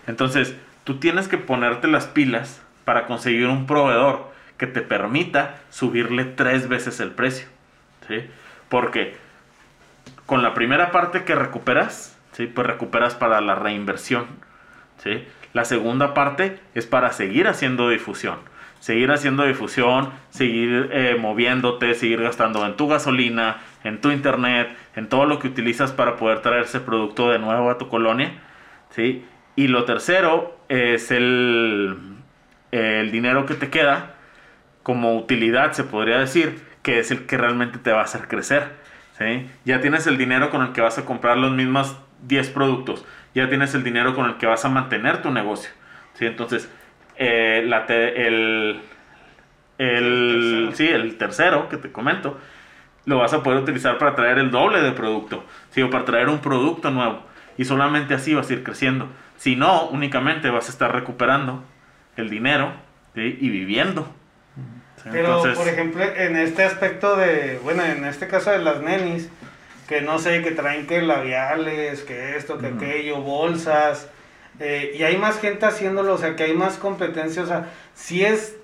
Entonces, 0.06 0.54
tú 0.84 0.98
tienes 0.98 1.28
que 1.28 1.38
ponerte 1.38 1.88
las 1.88 2.06
pilas 2.06 2.60
para 2.84 3.06
conseguir 3.06 3.46
un 3.46 3.66
proveedor 3.66 4.32
que 4.58 4.66
te 4.66 4.82
permita 4.82 5.56
subirle 5.70 6.24
tres 6.24 6.68
veces 6.68 7.00
el 7.00 7.10
precio. 7.10 7.48
¿sí? 8.08 8.26
Porque 8.68 9.16
con 10.26 10.42
la 10.42 10.54
primera 10.54 10.90
parte 10.90 11.24
que 11.24 11.34
recuperas, 11.34 12.16
¿sí? 12.32 12.46
pues 12.46 12.66
recuperas 12.66 13.14
para 13.14 13.40
la 13.40 13.54
reinversión. 13.54 14.26
¿sí? 15.02 15.26
La 15.54 15.64
segunda 15.64 16.12
parte 16.12 16.60
es 16.74 16.84
para 16.84 17.12
seguir 17.12 17.48
haciendo 17.48 17.88
difusión 17.88 18.36
seguir 18.84 19.10
haciendo 19.12 19.46
difusión, 19.46 20.10
seguir 20.28 20.90
eh, 20.92 21.16
moviéndote, 21.18 21.94
seguir 21.94 22.20
gastando 22.20 22.66
en 22.66 22.76
tu 22.76 22.86
gasolina, 22.86 23.62
en 23.82 24.02
tu 24.02 24.10
internet, 24.10 24.76
en 24.94 25.08
todo 25.08 25.24
lo 25.24 25.38
que 25.38 25.48
utilizas 25.48 25.90
para 25.90 26.16
poder 26.16 26.42
traer 26.42 26.64
ese 26.64 26.80
producto 26.80 27.30
de 27.30 27.38
nuevo 27.38 27.70
a 27.70 27.78
tu 27.78 27.88
colonia. 27.88 28.42
¿sí? 28.90 29.24
Y 29.56 29.68
lo 29.68 29.86
tercero 29.86 30.58
es 30.68 31.10
el, 31.10 31.96
el 32.72 33.10
dinero 33.10 33.46
que 33.46 33.54
te 33.54 33.70
queda 33.70 34.16
como 34.82 35.16
utilidad, 35.16 35.72
se 35.72 35.84
podría 35.84 36.18
decir, 36.18 36.62
que 36.82 36.98
es 36.98 37.10
el 37.10 37.24
que 37.24 37.38
realmente 37.38 37.78
te 37.78 37.90
va 37.90 38.00
a 38.00 38.04
hacer 38.04 38.28
crecer. 38.28 38.64
¿sí? 39.16 39.48
Ya 39.64 39.80
tienes 39.80 40.06
el 40.06 40.18
dinero 40.18 40.50
con 40.50 40.60
el 40.60 40.72
que 40.72 40.82
vas 40.82 40.98
a 40.98 41.06
comprar 41.06 41.38
los 41.38 41.52
mismos 41.52 41.96
10 42.26 42.50
productos, 42.50 43.06
ya 43.34 43.48
tienes 43.48 43.74
el 43.74 43.82
dinero 43.82 44.14
con 44.14 44.26
el 44.26 44.36
que 44.36 44.46
vas 44.46 44.64
a 44.64 44.68
mantener 44.68 45.22
tu 45.22 45.30
negocio. 45.30 45.70
¿sí? 46.14 46.26
Entonces, 46.26 46.68
eh, 47.16 47.64
la 47.66 47.84
el, 47.86 48.80
el, 49.78 50.70
sí, 50.74 50.88
el 50.88 51.16
tercero 51.16 51.68
que 51.68 51.76
te 51.76 51.90
comento, 51.92 52.38
lo 53.06 53.18
vas 53.18 53.32
a 53.34 53.42
poder 53.42 53.60
utilizar 53.60 53.98
para 53.98 54.14
traer 54.14 54.38
el 54.38 54.50
doble 54.50 54.80
de 54.80 54.92
producto, 54.92 55.44
¿sí? 55.70 55.82
o 55.82 55.90
para 55.90 56.04
traer 56.04 56.28
un 56.28 56.38
producto 56.38 56.90
nuevo. 56.90 57.22
Y 57.58 57.64
solamente 57.64 58.14
así 58.14 58.34
vas 58.34 58.48
a 58.50 58.52
ir 58.52 58.64
creciendo. 58.64 59.08
Si 59.36 59.56
no, 59.56 59.88
únicamente 59.88 60.50
vas 60.50 60.68
a 60.68 60.72
estar 60.72 60.92
recuperando 60.92 61.62
el 62.16 62.30
dinero 62.30 62.72
y 63.14 63.48
viviendo. 63.48 64.08
Pero, 65.10 65.42
por 65.54 65.68
ejemplo, 65.68 66.02
en 66.02 66.36
este 66.36 66.64
aspecto 66.64 67.16
de, 67.16 67.60
bueno, 67.62 67.84
en 67.84 68.04
este 68.04 68.26
caso 68.26 68.50
de 68.50 68.58
las 68.58 68.80
nenis, 68.80 69.28
que 69.88 70.00
no 70.00 70.18
sé, 70.18 70.42
que 70.42 70.50
traen 70.50 70.86
que 70.86 71.02
labiales, 71.02 72.02
que 72.02 72.36
esto, 72.36 72.58
que 72.58 72.68
aquello, 72.68 73.20
bolsas, 73.20 74.08
eh, 74.60 74.94
y 74.96 75.02
hay 75.02 75.16
más 75.16 75.40
gente 75.40 75.66
haciéndolo, 75.66 76.14
o 76.14 76.18
sea, 76.18 76.36
que 76.36 76.44
hay 76.44 76.54
más 76.54 76.78
competencia, 76.78 77.42
o 77.42 77.46
sea, 77.46 77.70
si 77.94 78.24
es 78.24 78.56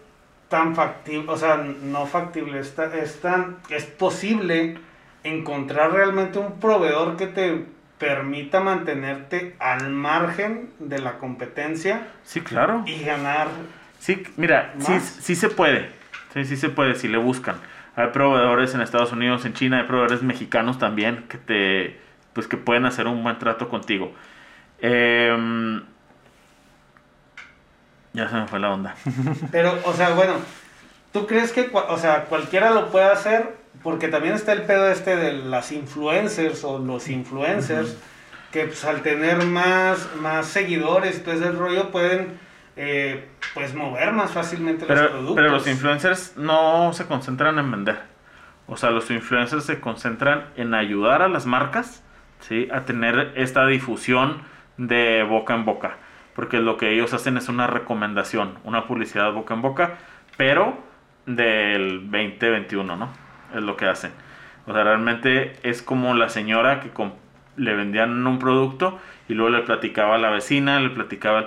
tan 0.48 0.74
factible, 0.74 1.30
o 1.30 1.36
sea, 1.36 1.56
no 1.56 2.06
factible, 2.06 2.60
es, 2.60 2.74
es, 2.78 3.20
tan, 3.20 3.58
es 3.68 3.84
posible 3.84 4.78
encontrar 5.24 5.92
realmente 5.92 6.38
un 6.38 6.58
proveedor 6.60 7.16
que 7.16 7.26
te 7.26 7.64
permita 7.98 8.60
mantenerte 8.60 9.54
al 9.58 9.90
margen 9.90 10.70
de 10.78 10.98
la 11.00 11.18
competencia. 11.18 12.08
Sí, 12.24 12.40
claro. 12.40 12.82
Y 12.86 13.04
ganar. 13.04 13.48
Sí, 13.98 14.22
mira, 14.36 14.74
sí, 14.78 14.98
sí 15.00 15.34
se 15.34 15.48
puede, 15.48 15.90
sí, 16.32 16.44
sí 16.44 16.56
se 16.56 16.68
puede 16.70 16.94
si 16.94 17.08
le 17.08 17.18
buscan. 17.18 17.56
Hay 17.96 18.08
proveedores 18.08 18.74
en 18.74 18.80
Estados 18.80 19.12
Unidos, 19.12 19.44
en 19.44 19.54
China, 19.54 19.80
hay 19.80 19.86
proveedores 19.86 20.22
mexicanos 20.22 20.78
también 20.78 21.24
que 21.28 21.38
te, 21.38 22.00
pues 22.32 22.46
que 22.46 22.56
pueden 22.56 22.86
hacer 22.86 23.06
un 23.06 23.22
buen 23.22 23.38
trato 23.38 23.68
contigo. 23.68 24.12
Em, 24.80 25.82
ya 28.12 28.28
se 28.28 28.34
me 28.36 28.46
fue 28.46 28.58
la 28.58 28.72
onda. 28.72 28.94
Pero, 29.52 29.78
o 29.84 29.92
sea, 29.92 30.10
bueno, 30.10 30.34
¿tú 31.12 31.26
crees 31.26 31.52
que, 31.52 31.70
o 31.72 31.98
sea, 31.98 32.24
cualquiera 32.24 32.70
lo 32.70 32.90
puede 32.90 33.06
hacer? 33.06 33.56
Porque 33.82 34.08
también 34.08 34.34
está 34.34 34.52
el 34.52 34.62
pedo 34.62 34.90
este 34.90 35.16
de 35.16 35.32
las 35.32 35.72
influencers 35.72 36.64
o 36.64 36.78
los 36.78 37.08
influencers, 37.08 37.96
que 38.52 38.66
pues, 38.66 38.84
al 38.84 39.02
tener 39.02 39.44
más, 39.44 40.08
más 40.16 40.46
seguidores, 40.46 41.20
pues 41.20 41.40
el 41.40 41.56
rollo 41.56 41.90
pueden, 41.90 42.38
eh, 42.76 43.28
pues, 43.54 43.74
mover 43.74 44.12
más 44.12 44.32
fácilmente 44.32 44.86
los 44.86 44.98
productos. 44.98 45.36
Pero 45.36 45.50
los 45.50 45.66
influencers 45.66 46.36
no 46.36 46.92
se 46.92 47.06
concentran 47.06 47.58
en 47.58 47.70
vender. 47.70 48.00
O 48.66 48.76
sea, 48.76 48.90
los 48.90 49.10
influencers 49.10 49.64
se 49.64 49.80
concentran 49.80 50.46
en 50.56 50.74
ayudar 50.74 51.22
a 51.22 51.28
las 51.28 51.46
marcas, 51.46 52.04
¿sí? 52.38 52.68
A 52.72 52.84
tener 52.84 53.32
esta 53.34 53.66
difusión 53.66 54.42
de 54.76 55.24
boca 55.24 55.54
en 55.54 55.64
boca, 55.64 55.96
porque 56.34 56.58
lo 56.58 56.76
que 56.76 56.92
ellos 56.92 57.12
hacen 57.12 57.36
es 57.36 57.48
una 57.48 57.66
recomendación, 57.66 58.58
una 58.64 58.86
publicidad 58.86 59.32
boca 59.32 59.54
en 59.54 59.62
boca, 59.62 59.98
pero 60.36 60.78
del 61.26 62.10
2021, 62.10 62.96
¿no? 62.96 63.10
Es 63.54 63.62
lo 63.62 63.76
que 63.76 63.86
hacen. 63.86 64.12
O 64.66 64.72
sea, 64.72 64.84
realmente 64.84 65.54
es 65.64 65.82
como 65.82 66.14
la 66.14 66.28
señora 66.28 66.80
que 66.80 66.90
le 67.56 67.74
vendían 67.74 68.26
un 68.26 68.38
producto 68.38 68.98
y 69.28 69.34
luego 69.34 69.50
le 69.50 69.62
platicaba 69.62 70.14
a 70.14 70.18
la 70.18 70.30
vecina, 70.30 70.78
le 70.80 70.90
platicaba... 70.90 71.46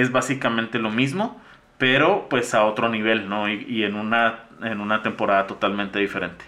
Es 0.00 0.12
básicamente 0.12 0.78
lo 0.78 0.90
mismo, 0.90 1.40
pero 1.78 2.28
pues 2.28 2.54
a 2.54 2.64
otro 2.64 2.88
nivel, 2.88 3.28
¿no? 3.28 3.48
Y, 3.48 3.84
en, 3.84 3.94
una, 3.94 4.44
en 4.62 4.80
una 4.80 5.02
temporada 5.02 5.46
totalmente 5.46 5.98
diferente. 5.98 6.44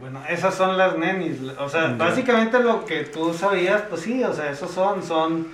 Bueno, 0.00 0.20
esas 0.28 0.54
son 0.54 0.76
las 0.76 0.98
nenis. 0.98 1.38
O 1.58 1.68
sea, 1.68 1.94
básicamente 1.96 2.58
lo 2.58 2.84
que 2.84 3.04
tú 3.04 3.32
sabías, 3.32 3.82
pues 3.82 4.00
sí, 4.00 4.24
o 4.24 4.32
sea, 4.32 4.50
esos 4.50 4.70
son, 4.70 5.02
son, 5.02 5.46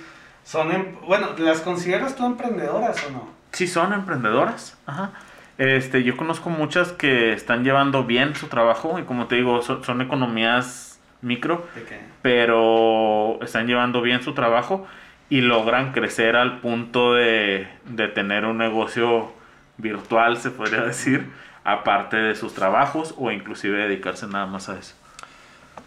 son, 0.43 0.71
em, 0.71 0.95
bueno, 1.05 1.27
¿las 1.37 1.61
consideras 1.61 2.15
tú 2.15 2.25
emprendedoras 2.25 3.05
o 3.05 3.11
no? 3.11 3.27
Sí, 3.51 3.67
son 3.67 3.93
emprendedoras. 3.93 4.75
Ajá. 4.87 5.11
Este, 5.57 6.03
yo 6.03 6.17
conozco 6.17 6.49
muchas 6.49 6.91
que 6.91 7.33
están 7.33 7.63
llevando 7.63 8.05
bien 8.05 8.35
su 8.35 8.47
trabajo 8.47 8.97
y 8.97 9.03
como 9.03 9.27
te 9.27 9.35
digo, 9.35 9.61
son, 9.61 10.01
economías 10.01 10.99
micro, 11.21 11.65
pero 12.21 13.39
están 13.41 13.67
llevando 13.67 14.01
bien 14.01 14.23
su 14.23 14.33
trabajo 14.33 14.87
y 15.33 15.41
logran 15.41 15.93
crecer 15.93 16.35
al 16.35 16.59
punto 16.59 17.15
de, 17.15 17.67
de 17.85 18.07
tener 18.07 18.45
un 18.45 18.59
negocio 18.59 19.31
virtual, 19.79 20.37
se 20.37 20.51
podría 20.51 20.81
decir 20.85 21.27
aparte 21.63 22.17
de 22.17 22.35
sus 22.35 22.53
trabajos 22.53 23.15
o 23.17 23.31
inclusive 23.31 23.75
dedicarse 23.79 24.27
nada 24.27 24.45
más 24.45 24.69
a 24.69 24.77
eso. 24.77 24.93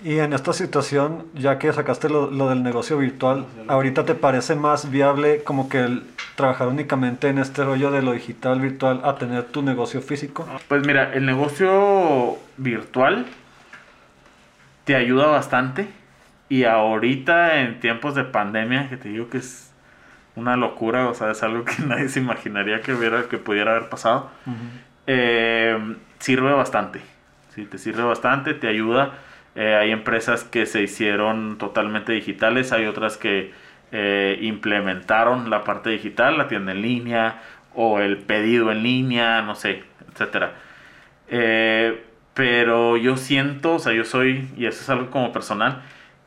Y 0.03 0.19
en 0.19 0.33
esta 0.33 0.53
situación, 0.53 1.27
ya 1.33 1.61
que 1.61 1.73
sacaste 1.73 2.09
lo, 2.09 2.49
del 2.49 2.65
negocio 2.65 2.99
virtual, 2.99 3.47
¿ahorita 3.69 4.05
te 4.05 4.17
parece 4.17 4.57
más 4.57 4.91
viable 4.91 5.45
como 5.45 5.69
que 5.69 5.79
el 5.79 6.03
trabajar 6.35 6.67
únicamente 6.67 7.29
en 7.29 7.39
este 7.39 7.63
rollo 7.63 7.93
de 7.93 8.03
lo 8.03 8.15
digital 8.15 8.61
virtual 8.61 9.01
a 9.05 9.15
tener 9.15 9.45
tu 9.45 9.63
negocio 9.63 10.03
físico? 10.03 10.45
Pues 10.67 10.85
mira, 10.85 11.15
el 11.15 11.25
negocio 11.25 12.37
virtual 12.57 13.27
te 14.85 14.97
ayuda 14.97 15.29
bastante 15.29 15.87
y 16.49 16.65
ahorita 16.65 17.61
en 17.61 17.81
tiempos 17.81 18.15
de 18.15 18.25
pandemia, 18.25 18.89
que 18.89 18.97
te 18.97 19.09
digo 19.09 19.29
que 19.29 19.39
es 19.39 19.73
una 20.37 20.57
locura, 20.57 21.09
o 21.09 21.15
sea, 21.15 21.31
es 21.31 21.43
algo 21.43 21.65
que 21.65 21.75
nadie 21.87 22.09
se 22.09 22.21
imaginaría 22.21 22.81
que 22.81 22.93
hubiera, 22.93 23.29
que 23.29 23.39
pudiera 23.39 23.73
haber 23.73 23.89
pasado. 23.89 24.31
Eh, 25.07 25.97
sirve 26.19 26.53
bastante. 26.53 27.01
Sí, 27.55 27.65
te 27.65 27.79
sirve 27.79 28.03
bastante, 28.03 28.55
te 28.55 28.69
ayuda. 28.69 29.15
Eh, 29.55 29.75
hay 29.75 29.91
empresas 29.91 30.45
que 30.45 30.67
se 30.67 30.83
hicieron 30.83 31.57
totalmente 31.57 32.13
digitales, 32.13 32.73
hay 32.73 32.85
otras 32.85 33.17
que 33.17 33.53
eh, 33.91 34.39
implementaron 34.43 35.49
la 35.49 35.65
parte 35.65 35.91
digital, 35.91 36.37
la 36.37 36.49
tienda 36.49 36.73
en 36.73 36.83
línea 36.83 37.41
o 37.75 38.01
el 38.01 38.19
pedido 38.19 38.71
en 38.71 38.83
línea, 38.83 39.41
no 39.43 39.55
sé, 39.55 39.85
etcétera. 40.13 40.53
Eh, 41.29 42.03
pero 42.35 42.99
yo 42.99 43.17
siento, 43.17 43.77
o 43.77 43.79
sea, 43.79 43.95
yo 43.95 44.05
soy, 44.05 44.49
y 44.59 44.67
eso 44.67 44.83
es 44.83 44.91
algo 44.91 45.11
como 45.11 45.33
personal, 45.33 45.83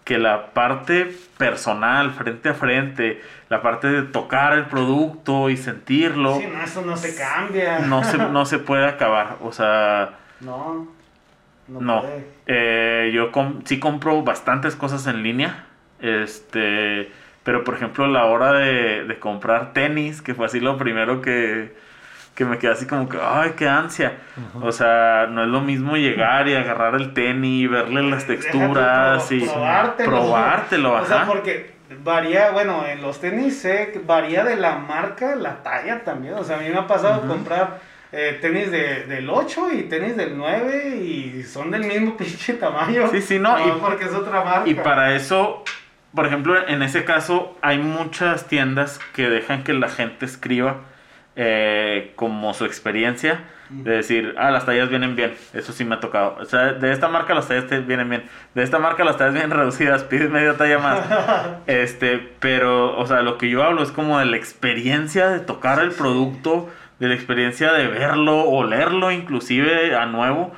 que 0.10 0.18
la 0.18 0.54
parte 0.54 1.16
personal, 1.38 2.10
frente 2.14 2.50
a 2.50 2.56
frente, 2.56 3.22
la 3.48 3.62
parte 3.62 3.88
de 3.88 4.02
tocar 4.02 4.54
el 4.54 4.66
producto 4.66 5.52
y 5.52 5.56
sentirlo. 5.56 6.40
Sí, 6.40 6.48
no, 6.52 6.64
eso 6.64 6.82
no 6.82 6.98
se 6.98 7.16
cambia. 7.16 7.78
No 7.82 8.04
se, 8.04 8.18
no 8.18 8.44
se 8.48 8.58
puede 8.58 8.88
acabar. 8.88 9.38
O 9.44 9.52
sea. 9.52 10.18
No. 10.40 10.88
No. 11.68 11.80
no. 11.80 12.04
Eh, 12.48 13.12
yo 13.14 13.30
sí 13.66 13.80
compro 13.80 14.24
bastantes 14.24 14.76
cosas 14.76 15.06
en 15.06 15.22
línea. 15.22 15.66
Este. 16.02 17.12
Pero 17.44 17.64
por 17.64 17.76
ejemplo, 17.76 18.08
la 18.08 18.26
hora 18.26 18.54
de, 18.54 19.04
de 19.04 19.20
comprar 19.20 19.74
tenis, 19.74 20.24
que 20.24 20.34
fue 20.34 20.48
así 20.48 20.60
lo 20.60 20.80
primero 20.80 21.22
que, 21.22 21.72
que 22.40 22.46
me 22.46 22.58
quedé 22.58 22.72
así 22.72 22.88
como 22.88 23.10
que, 23.10 23.18
ay, 23.22 23.52
qué 23.58 23.68
ansia. 23.68 24.14
O 24.62 24.72
sea, 24.72 25.28
no 25.30 25.44
es 25.44 25.50
lo 25.50 25.60
mismo 25.60 25.98
llegar 25.98 26.48
y 26.48 26.56
agarrar 26.56 26.96
el 26.96 27.14
tenis, 27.14 27.70
verle 27.70 28.02
las 28.02 28.28
texturas 28.28 29.30
y 29.30 29.42
probártelo. 29.42 30.10
probártelo. 30.10 30.94
O 30.94 31.06
sea, 31.06 31.26
porque 31.26 31.74
varía, 32.02 32.52
bueno, 32.52 32.86
en 32.88 33.02
los 33.02 33.20
tenis 33.20 33.60
sé 33.60 34.00
varía 34.06 34.46
de 34.46 34.56
la 34.56 34.78
marca, 34.78 35.36
la 35.36 35.62
talla 35.62 36.06
también. 36.06 36.36
O 36.36 36.44
sea, 36.46 36.56
a 36.56 36.62
mí 36.62 36.70
me 36.70 36.78
ha 36.78 36.88
pasado 36.88 37.28
comprar 37.28 37.82
eh, 38.14 38.38
tenis 38.40 38.72
de, 38.72 39.04
del 39.04 39.30
8 39.30 39.74
y 39.74 39.84
tenis 39.84 40.16
del 40.16 40.38
9 40.38 40.96
y 40.96 41.44
son 41.44 41.72
del 41.72 41.84
mismo 41.84 42.16
pinche 42.18 42.54
tamaño. 42.54 43.10
Sí, 43.12 43.22
sí, 43.22 43.38
no. 43.38 43.60
y, 43.60 43.70
porque 43.82 44.06
es 44.06 44.14
otra 44.14 44.46
marca. 44.46 44.70
Y 44.70 44.76
para 44.76 45.14
eso, 45.14 45.66
por 46.16 46.26
ejemplo, 46.26 46.56
en 46.70 46.84
ese 46.84 47.04
caso, 47.04 47.58
hay 47.62 47.80
muchas 47.80 48.48
tiendas 48.48 49.02
que 49.14 49.28
dejan 49.30 49.66
que 49.66 49.74
la 49.74 49.90
gente 49.90 50.26
escriba 50.26 50.86
eh, 51.42 52.12
como 52.18 52.54
su 52.54 52.66
experiencia 52.66 53.46
de 53.70 53.92
decir, 53.92 54.36
ah, 54.38 54.52
las 54.52 54.66
tallas 54.66 54.90
vienen 54.90 55.16
bien, 55.16 55.34
eso 55.54 55.72
sí 55.72 55.86
me 55.86 55.96
ha 55.96 56.02
tocado. 56.02 56.36
O 56.42 56.44
sea, 56.44 56.74
de 56.74 56.92
esta 56.92 57.08
marca 57.08 57.34
las 57.34 57.48
tallas 57.48 57.70
vienen 57.88 58.10
bien, 58.10 58.24
de 58.56 58.64
esta 58.64 58.78
marca 58.78 59.06
las 59.06 59.16
tallas 59.16 59.36
vienen 59.36 59.52
reducidas, 59.58 60.04
pides 60.04 60.30
media 60.30 60.58
talla 60.58 60.80
más. 60.80 61.00
este, 61.68 62.18
pero, 62.42 62.98
o 62.98 63.08
sea, 63.08 63.22
lo 63.22 63.38
que 63.38 63.50
yo 63.50 63.64
hablo 63.64 63.84
es 63.84 63.92
como 63.94 64.20
de 64.20 64.26
la 64.26 64.36
experiencia 64.36 65.30
de 65.30 65.40
tocar 65.40 65.80
el 65.80 65.92
producto, 65.92 66.68
de 67.00 67.08
la 67.08 67.14
experiencia 67.14 67.72
de 67.72 67.88
verlo, 67.88 68.44
o 68.44 68.66
leerlo 68.66 69.10
inclusive 69.10 69.96
a 69.96 70.08
nuevo. 70.08 70.52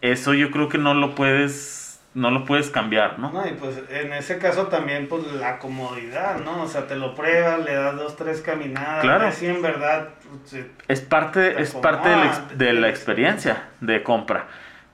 Eso 0.00 0.32
yo 0.32 0.50
creo 0.50 0.70
que 0.70 0.78
no 0.78 0.94
lo 0.94 1.14
puedes 1.14 1.81
no 2.14 2.30
lo 2.30 2.44
puedes 2.44 2.70
cambiar, 2.70 3.18
¿no? 3.18 3.30
No, 3.32 3.46
y 3.46 3.52
pues 3.52 3.82
en 3.88 4.12
ese 4.12 4.38
caso 4.38 4.66
también, 4.66 5.08
pues 5.08 5.24
la 5.32 5.58
comodidad, 5.58 6.40
¿no? 6.40 6.62
O 6.62 6.68
sea, 6.68 6.86
te 6.86 6.96
lo 6.96 7.14
pruebas, 7.14 7.64
le 7.64 7.74
das 7.74 7.96
dos, 7.96 8.16
tres 8.16 8.42
caminadas. 8.42 9.00
Claro. 9.00 9.26
Así 9.26 9.46
en 9.46 9.62
verdad. 9.62 10.10
Pues, 10.50 10.66
es 10.88 11.00
parte, 11.00 11.60
es 11.60 11.74
parte 11.74 12.10
de 12.10 12.16
la, 12.16 12.46
de 12.54 12.72
la 12.74 12.88
experiencia 12.88 13.68
de 13.80 14.02
compra. 14.02 14.46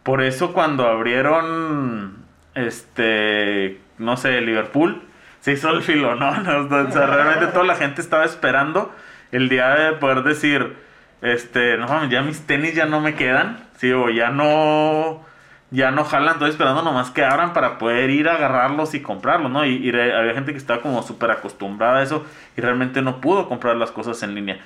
Por 0.04 0.22
eso 0.22 0.52
cuando 0.52 0.86
abrieron, 0.86 2.24
este, 2.54 3.80
no 3.98 4.16
sé, 4.16 4.40
Liverpool, 4.40 5.02
se 5.40 5.52
hizo 5.52 5.70
el 5.70 5.82
filo, 5.82 6.14
¿no? 6.14 6.30
O 6.30 6.90
sea, 6.92 7.06
realmente 7.06 7.48
toda 7.48 7.64
la 7.64 7.74
gente 7.74 8.00
estaba 8.00 8.24
esperando 8.24 8.94
el 9.32 9.48
día 9.48 9.70
de 9.74 9.92
poder 9.94 10.22
decir, 10.22 10.76
este, 11.20 11.76
no 11.76 12.08
ya 12.08 12.22
mis 12.22 12.46
tenis 12.46 12.74
ya 12.74 12.86
no 12.86 13.00
me 13.00 13.14
quedan, 13.14 13.58
sí, 13.76 13.92
o 13.92 14.08
ya 14.08 14.30
no 14.30 15.26
ya 15.70 15.90
no 15.90 16.04
jalan, 16.04 16.34
estoy 16.34 16.50
esperando 16.50 16.82
nomás 16.82 17.10
que 17.10 17.24
abran 17.24 17.52
para 17.52 17.78
poder 17.78 18.10
ir 18.10 18.28
a 18.28 18.34
agarrarlos 18.34 18.94
y 18.94 19.02
comprarlos, 19.02 19.50
¿no? 19.50 19.66
Y, 19.66 19.88
había 19.90 20.34
gente 20.34 20.52
que 20.52 20.58
estaba 20.58 20.80
como 20.80 21.02
súper 21.02 21.30
acostumbrada 21.30 21.98
a 21.98 22.02
eso 22.02 22.24
y 22.56 22.60
realmente 22.60 23.02
no 23.02 23.20
pudo 23.20 23.48
comprar 23.48 23.76
las 23.76 23.90
cosas 23.90 24.22
en 24.22 24.34
línea. 24.34 24.58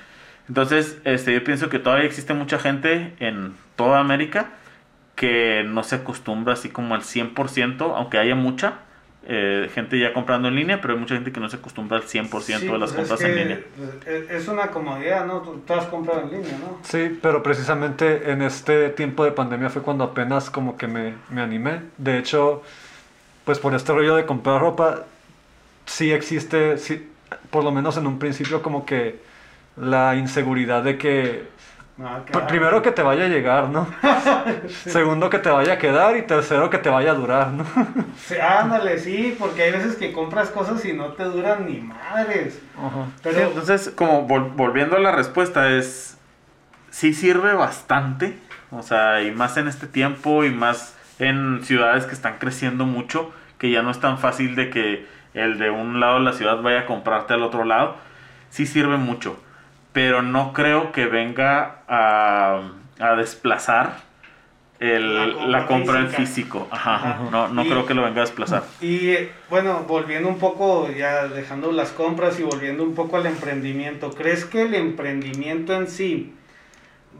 Entonces, 0.48 1.00
este, 1.04 1.32
yo 1.34 1.42
pienso 1.44 1.68
que 1.68 1.78
todavía 1.78 2.06
existe 2.06 2.34
mucha 2.34 2.58
gente 2.58 3.14
en 3.20 3.54
toda 3.76 4.00
América 4.00 4.50
que 5.16 5.64
no 5.66 5.82
se 5.82 5.96
acostumbra 5.96 6.54
así 6.54 6.68
como 6.68 6.94
al 6.94 7.02
100%, 7.02 7.94
aunque 7.96 8.18
haya 8.18 8.34
mucha, 8.34 8.74
eh, 9.24 9.70
gente 9.72 9.98
ya 9.98 10.12
comprando 10.12 10.48
en 10.48 10.56
línea, 10.56 10.80
pero 10.80 10.94
hay 10.94 11.00
mucha 11.00 11.14
gente 11.14 11.30
que 11.30 11.38
no 11.38 11.48
se 11.48 11.56
acostumbra 11.56 11.98
al 11.98 12.04
100% 12.04 12.58
de 12.58 12.78
las 12.78 12.92
pues 12.92 13.08
compras 13.08 13.20
en 13.22 13.36
línea. 13.36 13.60
Pues, 13.76 14.30
es 14.30 14.48
una 14.48 14.68
comodidad, 14.68 15.26
¿no? 15.26 15.40
Tú, 15.40 15.74
has 15.74 15.86
comprado 15.86 16.22
en 16.22 16.30
línea, 16.30 16.58
¿no? 16.58 16.78
Sí, 16.82 17.18
pero 17.22 17.42
precisamente 17.42 18.32
en 18.32 18.42
este 18.42 18.90
tiempo 18.90 19.24
de 19.24 19.32
pandemia 19.32 19.70
fue 19.70 19.82
cuando 19.82 20.04
apenas 20.04 20.50
como 20.50 20.76
que 20.76 20.88
me, 20.88 21.14
me 21.30 21.40
animé. 21.40 21.82
De 21.98 22.18
hecho, 22.18 22.62
pues 23.44 23.58
por 23.60 23.74
este 23.74 23.92
rollo 23.92 24.16
de 24.16 24.26
comprar 24.26 24.60
ropa, 24.60 25.04
sí 25.86 26.10
existe, 26.10 26.78
sí, 26.78 27.08
por 27.50 27.62
lo 27.62 27.70
menos 27.70 27.96
en 27.96 28.06
un 28.06 28.18
principio 28.18 28.60
como 28.60 28.84
que 28.84 29.20
la 29.76 30.16
inseguridad 30.16 30.82
de 30.82 30.98
que 30.98 31.44
Primero 32.48 32.80
que 32.80 32.90
te 32.90 33.02
vaya 33.02 33.26
a 33.26 33.28
llegar, 33.28 33.68
¿no? 33.68 33.86
Segundo 34.68 35.28
que 35.28 35.38
te 35.38 35.50
vaya 35.50 35.74
a 35.74 35.78
quedar 35.78 36.16
y 36.16 36.22
tercero 36.22 36.70
que 36.70 36.78
te 36.78 36.88
vaya 36.88 37.10
a 37.10 37.14
durar, 37.14 37.48
¿no? 37.48 37.66
sí, 38.16 38.34
ándale, 38.36 38.98
sí, 38.98 39.36
porque 39.38 39.64
hay 39.64 39.72
veces 39.72 39.96
que 39.96 40.12
compras 40.12 40.48
cosas 40.48 40.82
y 40.86 40.94
no 40.94 41.12
te 41.12 41.24
duran 41.24 41.66
ni 41.66 41.80
madres. 41.80 42.60
Pero... 43.22 43.40
entonces, 43.40 43.92
como 43.94 44.22
volviendo 44.22 44.96
a 44.96 45.00
la 45.00 45.12
respuesta, 45.12 45.70
es, 45.70 46.16
sí 46.90 47.12
sirve 47.12 47.52
bastante, 47.52 48.38
o 48.70 48.82
sea, 48.82 49.22
y 49.22 49.30
más 49.30 49.58
en 49.58 49.68
este 49.68 49.86
tiempo 49.86 50.44
y 50.44 50.50
más 50.50 50.96
en 51.18 51.62
ciudades 51.62 52.06
que 52.06 52.14
están 52.14 52.38
creciendo 52.38 52.86
mucho, 52.86 53.32
que 53.58 53.70
ya 53.70 53.82
no 53.82 53.90
es 53.90 54.00
tan 54.00 54.18
fácil 54.18 54.56
de 54.56 54.70
que 54.70 55.06
el 55.34 55.58
de 55.58 55.70
un 55.70 56.00
lado 56.00 56.14
de 56.14 56.24
la 56.24 56.32
ciudad 56.32 56.62
vaya 56.62 56.80
a 56.80 56.86
comprarte 56.86 57.34
al 57.34 57.42
otro 57.42 57.64
lado, 57.64 57.96
sí 58.48 58.66
sirve 58.66 58.96
mucho 58.96 59.38
pero 59.92 60.22
no 60.22 60.52
creo 60.52 60.92
que 60.92 61.06
venga 61.06 61.82
a, 61.88 62.72
a 62.98 63.16
desplazar 63.16 64.12
el, 64.82 65.52
la, 65.52 65.66
compra, 65.66 66.00
en 66.00 66.08
físico. 66.08 66.66
Ajá, 66.70 67.20
no, 67.30 67.48
no 67.48 67.62
creo 67.62 67.86
que 67.86 67.94
lo 67.94 68.02
venga 68.02 68.22
a 68.22 68.24
desplazar. 68.24 68.64
Y 68.80 69.14
bueno, 69.48 69.84
volviendo 69.86 70.28
un 70.28 70.38
poco, 70.38 70.90
ya 70.90 71.28
dejando 71.28 71.70
las 71.70 71.90
compras 71.90 72.40
y 72.40 72.42
volviendo 72.42 72.82
un 72.82 72.94
poco 72.94 73.16
al 73.16 73.26
emprendimiento, 73.26 74.10
¿crees 74.10 74.44
que 74.44 74.62
el 74.62 74.74
emprendimiento 74.74 75.72
en 75.74 75.86
sí 75.86 76.34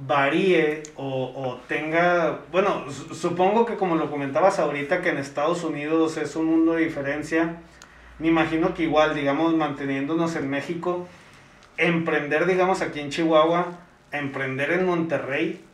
varíe 0.06 0.82
o, 0.96 1.32
o 1.36 1.60
tenga, 1.68 2.40
bueno, 2.50 2.86
supongo 2.90 3.64
que 3.64 3.76
como 3.76 3.94
lo 3.94 4.10
comentabas 4.10 4.58
ahorita, 4.58 5.00
que 5.00 5.10
en 5.10 5.18
Estados 5.18 5.62
Unidos 5.62 6.16
es 6.16 6.34
un 6.34 6.46
mundo 6.46 6.72
de 6.72 6.84
diferencia, 6.84 7.58
me 8.18 8.28
imagino 8.28 8.74
que 8.74 8.82
igual, 8.84 9.14
digamos, 9.14 9.54
manteniéndonos 9.54 10.34
en 10.34 10.50
México, 10.50 11.06
emprender, 11.76 12.46
digamos, 12.46 12.82
aquí 12.82 13.00
en 13.00 13.10
Chihuahua, 13.10 13.78
emprender 14.10 14.72
en 14.72 14.86
Monterrey, 14.86 15.64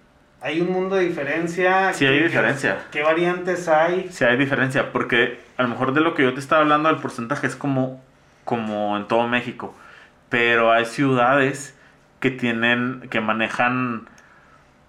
hay 0.41 0.61
un 0.61 0.73
mundo 0.73 0.97
de 0.97 1.05
diferencia. 1.05 1.93
Sí, 1.93 2.07
hay 2.07 2.23
diferencia. 2.23 2.87
¿Qué, 2.93 3.03
variantes 3.03 3.69
hay? 3.69 4.09
Sí, 4.11 4.25
hay 4.25 4.37
diferencia, 4.37 4.93
porque 4.93 5.41
a 5.57 5.63
lo 5.63 5.69
mejor 5.69 5.93
de 5.93 6.01
lo 6.01 6.15
que 6.15 6.23
yo 6.23 6.33
te 6.33 6.41
estaba 6.41 6.63
hablando, 6.63 6.89
el 6.91 6.97
porcentaje 6.97 7.47
es 7.47 7.57
como, 7.57 8.03
como 8.45 8.97
en 8.97 9.09
todo 9.09 9.27
México, 9.27 9.75
pero 10.29 10.73
hay 10.73 10.85
ciudades 10.85 11.77
que 12.21 12.31
tienen, 12.31 13.09
que 13.11 13.21
manejan 13.21 14.09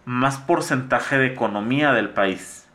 más 0.05 0.37
porcentaje 0.37 1.17
de 1.17 1.27
economía 1.27 1.93
del 1.93 2.09
país. 2.09 2.67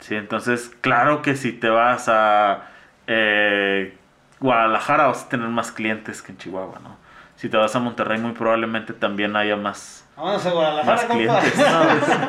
Sí, 0.00 0.14
entonces, 0.14 0.70
claro 0.80 1.22
que 1.22 1.34
si 1.34 1.52
te 1.52 1.68
vas 1.68 2.08
a 2.08 2.68
eh, 3.06 3.96
Guadalajara 4.40 5.06
vas 5.06 5.24
a 5.24 5.28
tener 5.28 5.48
más 5.48 5.72
clientes 5.72 6.22
que 6.22 6.32
en 6.32 6.38
Chihuahua, 6.38 6.78
¿no? 6.80 6.96
Si 7.38 7.48
te 7.48 7.56
vas 7.56 7.74
a 7.76 7.78
Monterrey 7.78 8.18
muy 8.18 8.32
probablemente 8.32 8.92
también 8.92 9.36
haya 9.36 9.54
más, 9.54 10.04
Vamos 10.16 10.44
a 10.44 10.82
más 10.82 11.04
clientes. 11.04 11.54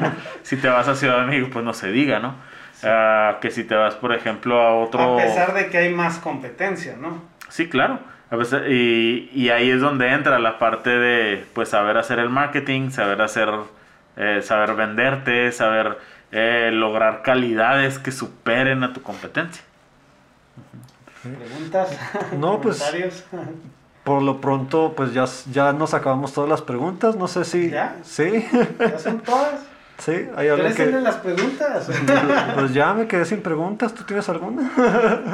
si 0.44 0.58
te 0.58 0.70
vas 0.70 0.88
a 0.88 0.94
Ciudad 0.94 1.22
de 1.22 1.26
México, 1.26 1.50
pues 1.52 1.66
no 1.66 1.74
se 1.74 1.92
diga, 1.92 2.20
¿no? 2.20 2.36
Ah, 2.84 3.40
que 3.42 3.50
si 3.50 3.64
te 3.64 3.74
vas, 3.74 3.96
por 3.96 4.14
ejemplo, 4.14 4.62
a 4.62 4.76
otro... 4.76 5.16
A 5.20 5.24
pesar 5.24 5.56
de 5.56 5.70
que 5.70 5.80
hay 5.80 5.94
más 5.94 6.20
competencia, 6.20 6.96
¿no? 6.96 7.24
Sí, 7.50 7.68
claro. 7.68 8.00
y, 8.70 9.32
y, 9.34 9.50
ahí 9.50 9.72
es 9.72 9.82
donde 9.82 10.12
entra 10.12 10.38
la 10.38 10.60
parte 10.60 10.92
de, 10.92 11.44
pues, 11.54 11.70
saber 11.70 11.98
hacer 11.98 12.20
el 12.20 12.30
marketing, 12.30 12.92
saber 12.92 13.24
hacer, 13.24 13.50
eh, 14.16 14.42
saber 14.44 14.76
venderte, 14.76 15.52
saber 15.52 15.98
eh, 16.32 16.70
lograr 16.72 17.24
calidades 17.24 17.98
que 17.98 18.12
superen 18.12 18.84
a 18.84 18.94
tu 18.94 19.02
competencia. 19.02 19.64
¿Preguntas? 21.24 22.00
No, 22.38 22.62
pues 22.62 22.80
por 24.10 24.24
lo 24.24 24.42
pronto, 24.42 24.94
pues 24.98 25.14
ya, 25.14 25.26
ya 25.52 25.72
nos 25.72 25.94
acabamos 25.94 26.34
todas 26.34 26.50
las 26.50 26.64
preguntas. 26.64 27.16
No 27.16 27.28
sé 27.28 27.46
si. 27.46 27.70
¿Ya? 27.70 27.96
Sí. 28.02 28.44
¿Ya 28.80 28.98
son 28.98 29.20
todas? 29.20 29.62
Sí, 30.00 30.28
hay 30.36 30.48
algo 30.48 30.68
que. 30.74 30.88
las 30.88 31.18
preguntas? 31.18 31.88
Pues 32.56 32.74
ya 32.74 32.96
me 32.96 33.06
quedé 33.06 33.24
sin 33.26 33.44
preguntas. 33.44 33.94
¿Tú 33.94 34.04
tienes 34.06 34.28
alguna? 34.28 34.72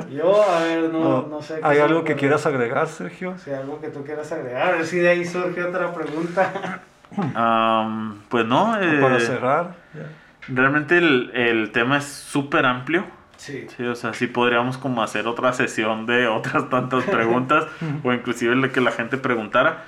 Yo, 0.12 0.44
a 0.44 0.60
ver, 0.64 0.90
no, 0.92 1.22
no, 1.22 1.42
sé. 1.42 1.62
¿Hay 1.64 1.80
algo 1.80 2.04
que 2.04 2.16
quieras 2.16 2.46
agregar, 2.46 2.90
Sergio? 2.90 3.36
Sí, 3.38 3.52
algo 3.52 3.80
que 3.80 3.88
tú 3.88 4.04
quieras 4.04 4.30
agregar. 4.34 4.68
A 4.68 4.72
ver 4.74 4.86
si 4.86 4.98
de 4.98 5.08
ahí 5.08 5.24
surge 5.24 5.64
otra 5.64 5.94
pregunta. 5.94 6.82
pues 8.28 8.46
no. 8.46 8.72
para 8.74 9.18
eh, 9.18 9.22
cerrar. 9.22 9.76
Realmente 10.50 10.98
el, 10.98 11.32
el 11.34 11.72
tema 11.72 12.00
es 12.00 12.04
súper 12.04 12.66
amplio. 12.66 13.06
Sí. 13.38 13.68
Sí, 13.76 13.84
o 13.84 13.96
sea, 13.96 14.14
sí 14.14 14.28
podríamos 14.28 14.78
como 14.78 15.04
hacer 15.04 15.28
otra 15.28 15.54
sesión 15.54 16.06
de 16.06 16.28
otras 16.28 16.70
tantas 16.70 17.04
preguntas 17.18 17.66
o 18.04 18.14
inclusive 18.14 18.56
le- 18.56 18.72
que 18.72 18.82
la 18.82 18.92
gente 18.92 19.18
preguntara. 19.18 19.84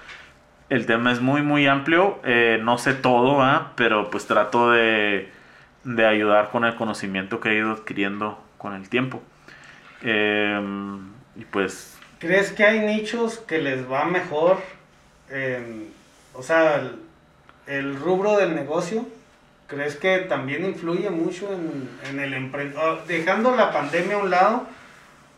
El 0.69 0.85
tema 0.85 1.11
es 1.13 1.21
muy, 1.21 1.41
muy 1.41 1.65
amplio. 1.67 2.19
eh, 2.25 2.59
no 2.61 2.77
sé 2.77 2.93
todo, 2.93 3.41
¿ah? 3.41 3.71
pero 3.75 4.09
pues 4.09 4.25
trato 4.27 4.71
de, 4.71 5.29
de 5.85 6.05
ayudar 6.05 6.49
con 6.49 6.65
el 6.65 6.75
conocimiento 6.75 7.39
que 7.39 7.49
he 7.51 7.55
ido 7.57 7.71
adquiriendo 7.71 8.43
con 8.57 8.73
el 8.73 8.89
tiempo. 8.89 9.21
Em, 10.01 10.99
y 11.35 11.45
pues, 11.45 11.97
¿Crees 12.19 12.51
que 12.51 12.63
hay 12.65 12.79
nichos 12.79 13.37
que 13.39 13.59
les 13.59 13.89
va 13.89 14.05
mejor? 14.05 14.57
o 16.33 16.41
sea, 16.43 16.75
el, 16.77 16.99
el 17.67 17.95
rubro 17.97 18.37
del 18.37 18.55
negocio, 18.55 19.05
¿crees 19.67 19.95
que 19.97 20.19
también 20.19 20.65
influye 20.65 21.09
mucho 21.09 21.51
en, 21.53 21.89
en 22.09 22.19
el 22.19 22.33
emprendedor? 22.33 23.05
Dejando 23.05 23.55
la 23.55 23.71
pandemia 23.71 24.15
a 24.15 24.19
un 24.19 24.29
lado, 24.29 24.67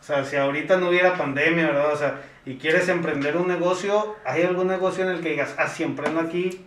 o 0.00 0.04
sea, 0.04 0.24
si 0.24 0.36
ahorita 0.36 0.76
no 0.78 0.88
hubiera 0.88 1.14
pandemia, 1.14 1.66
¿verdad? 1.66 1.92
O 1.92 1.96
sea, 1.96 2.20
y 2.46 2.56
quieres 2.56 2.88
emprender 2.88 3.36
un 3.36 3.48
negocio, 3.48 4.16
¿hay 4.24 4.42
algún 4.42 4.68
negocio 4.68 5.04
en 5.04 5.10
el 5.10 5.20
que 5.20 5.30
digas, 5.30 5.54
ah, 5.58 5.68
si 5.68 5.82
emprendo 5.82 6.20
aquí, 6.20 6.64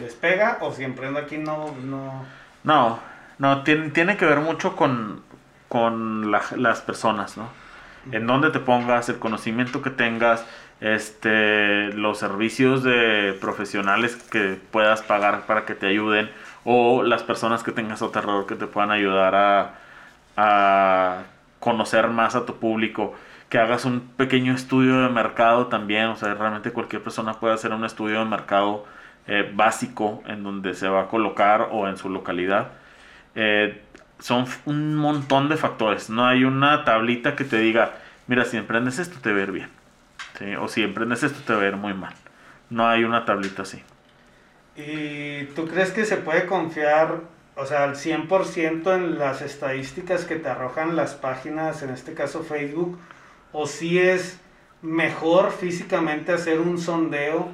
despega? 0.00 0.58
O 0.60 0.72
si 0.72 0.84
emprendo 0.84 1.18
aquí, 1.20 1.38
no, 1.38 1.74
no... 1.84 2.24
no, 2.64 2.98
no, 3.38 3.62
tiene, 3.62 3.90
tiene 3.90 4.16
que 4.16 4.24
ver 4.26 4.40
mucho 4.40 4.74
con, 4.76 5.22
con 5.68 6.30
la- 6.30 6.42
las 6.56 6.80
personas, 6.80 7.36
¿no? 7.36 7.48
En 8.10 8.26
dónde 8.26 8.50
te 8.50 8.58
pongas, 8.58 9.08
el 9.08 9.18
conocimiento 9.18 9.82
que 9.82 9.90
tengas, 9.90 10.44
este, 10.80 11.92
los 11.92 12.18
servicios 12.18 12.82
de 12.82 13.36
profesionales 13.40 14.16
que 14.16 14.58
puedas 14.70 15.02
pagar 15.02 15.46
para 15.46 15.64
que 15.66 15.74
te 15.74 15.86
ayuden 15.88 16.30
o 16.64 17.02
las 17.02 17.22
personas 17.22 17.62
que 17.62 17.72
tengas 17.72 18.02
a 18.02 18.06
alrededor 18.06 18.46
que 18.46 18.54
te 18.54 18.66
puedan 18.66 18.90
ayudar 18.90 19.34
a, 19.34 19.74
a 20.36 21.22
conocer 21.60 22.08
más 22.08 22.34
a 22.34 22.46
tu 22.46 22.56
público, 22.56 23.14
que 23.48 23.58
hagas 23.58 23.84
un 23.84 24.00
pequeño 24.00 24.54
estudio 24.54 25.00
de 25.00 25.08
mercado 25.08 25.66
también, 25.68 26.06
o 26.06 26.16
sea, 26.16 26.34
realmente 26.34 26.70
cualquier 26.70 27.02
persona 27.02 27.34
puede 27.34 27.54
hacer 27.54 27.72
un 27.72 27.84
estudio 27.84 28.18
de 28.18 28.24
mercado 28.26 28.86
eh, 29.26 29.50
básico 29.54 30.22
en 30.26 30.42
donde 30.42 30.74
se 30.74 30.88
va 30.88 31.02
a 31.02 31.06
colocar 31.08 31.68
o 31.72 31.88
en 31.88 31.96
su 31.96 32.08
localidad. 32.10 32.68
Eh, 33.34 33.82
son 34.18 34.46
un 34.66 34.96
montón 34.96 35.48
de 35.48 35.56
factores, 35.56 36.10
no 36.10 36.26
hay 36.26 36.44
una 36.44 36.84
tablita 36.84 37.36
que 37.36 37.44
te 37.44 37.58
diga, 37.58 37.92
mira, 38.26 38.44
si 38.44 38.56
emprendes 38.56 38.98
esto 38.98 39.18
te 39.20 39.32
va 39.32 39.38
a 39.38 39.42
ir 39.42 39.52
bien, 39.52 39.70
o 40.60 40.68
si 40.68 40.82
emprendes 40.82 41.22
esto 41.22 41.40
te 41.46 41.54
va 41.54 41.62
a 41.62 41.66
ir 41.68 41.76
muy 41.76 41.94
mal. 41.94 42.14
No 42.70 42.86
hay 42.88 43.04
una 43.04 43.24
tablita 43.24 43.62
así. 43.62 43.82
¿Y 44.78 45.44
tú 45.56 45.66
crees 45.66 45.90
que 45.90 46.04
se 46.04 46.16
puede 46.18 46.46
confiar, 46.46 47.22
o 47.56 47.66
sea, 47.66 47.84
al 47.84 47.96
100% 47.96 48.94
en 48.94 49.18
las 49.18 49.42
estadísticas 49.42 50.24
que 50.24 50.36
te 50.36 50.48
arrojan 50.48 50.94
las 50.96 51.14
páginas, 51.14 51.82
en 51.82 51.90
este 51.90 52.14
caso 52.14 52.42
Facebook? 52.44 52.98
¿O 53.52 53.66
si 53.66 53.98
es 53.98 54.40
mejor 54.82 55.50
físicamente 55.50 56.32
hacer 56.32 56.60
un 56.60 56.78
sondeo 56.78 57.48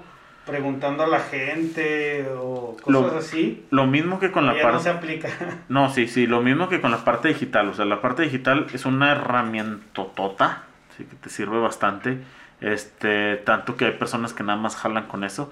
preguntando 0.45 1.03
a 1.05 1.07
la 1.07 1.21
gente 1.21 2.27
o 2.39 2.77
cosas 2.83 3.13
Lo- 3.13 3.19
así? 3.19 3.65
Lo 3.71 3.87
mismo 3.87 4.19
que 4.19 4.31
con 4.31 4.45
¿O 4.45 4.49
la 4.49 4.53
ya 4.55 4.65
no 4.65 4.69
parte... 4.73 4.83
se 4.85 4.91
aplica. 4.91 5.29
No, 5.71 5.89
sí, 5.91 6.07
sí, 6.09 6.27
lo 6.27 6.43
mismo 6.43 6.69
que 6.69 6.83
con 6.83 6.91
la 6.91 7.05
parte 7.05 7.29
digital. 7.29 7.69
O 7.71 7.75
sea, 7.75 7.87
la 7.87 8.03
parte 8.03 8.23
digital 8.23 8.67
es 8.75 8.85
una 8.85 9.13
herramienta 9.13 10.05
tota, 10.15 10.65
sí, 10.99 11.05
que 11.05 11.17
te 11.17 11.31
sirve 11.31 11.59
bastante. 11.59 12.19
Este, 12.61 13.37
tanto 13.39 13.77
que 13.77 13.87
hay 13.87 13.93
personas 13.93 14.35
que 14.35 14.43
nada 14.43 14.59
más 14.59 14.77
jalan 14.77 15.07
con 15.07 15.25
eso. 15.25 15.51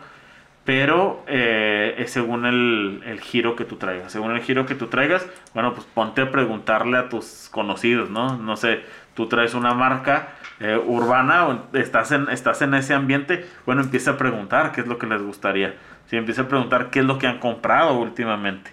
Pero 0.65 1.25
eh, 1.27 1.97
es 1.99 2.13
según 2.13 2.47
el, 2.47 3.03
el 3.05 3.21
giro 3.21 3.57
que 3.57 3.65
tú 3.65 3.77
traigas. 3.77 4.13
Según 4.13 4.31
el 4.33 4.43
giro 4.43 4.65
que 4.65 4.77
tú 4.77 4.87
traigas, 4.87 5.27
bueno, 5.55 5.75
pues 5.75 5.87
ponte 5.93 6.23
a 6.23 6.31
preguntarle 6.31 6.99
a 6.99 7.09
tus 7.09 7.49
conocidos, 7.51 8.11
¿no? 8.11 8.37
No 8.37 8.57
sé, 8.57 8.83
tú 9.15 9.27
traes 9.29 9.55
una 9.55 9.75
marca 9.75 10.29
eh, 10.61 10.81
urbana 10.87 11.49
o 11.49 11.77
estás 11.77 12.13
en, 12.13 12.29
estás 12.29 12.63
en 12.63 12.75
ese 12.75 12.95
ambiente, 12.95 13.45
bueno, 13.67 13.83
empieza 13.83 14.13
a 14.13 14.19
preguntar 14.19 14.71
qué 14.71 14.83
es 14.83 14.87
lo 14.87 14.99
que 14.99 15.07
les 15.09 15.21
gustaría. 15.21 15.75
Sí, 16.07 16.17
empieza 16.17 16.43
a 16.43 16.49
preguntar 16.49 16.91
qué 16.91 17.01
es 17.01 17.07
lo 17.07 17.19
que 17.19 17.27
han 17.27 17.39
comprado 17.41 17.95
últimamente. 17.99 18.71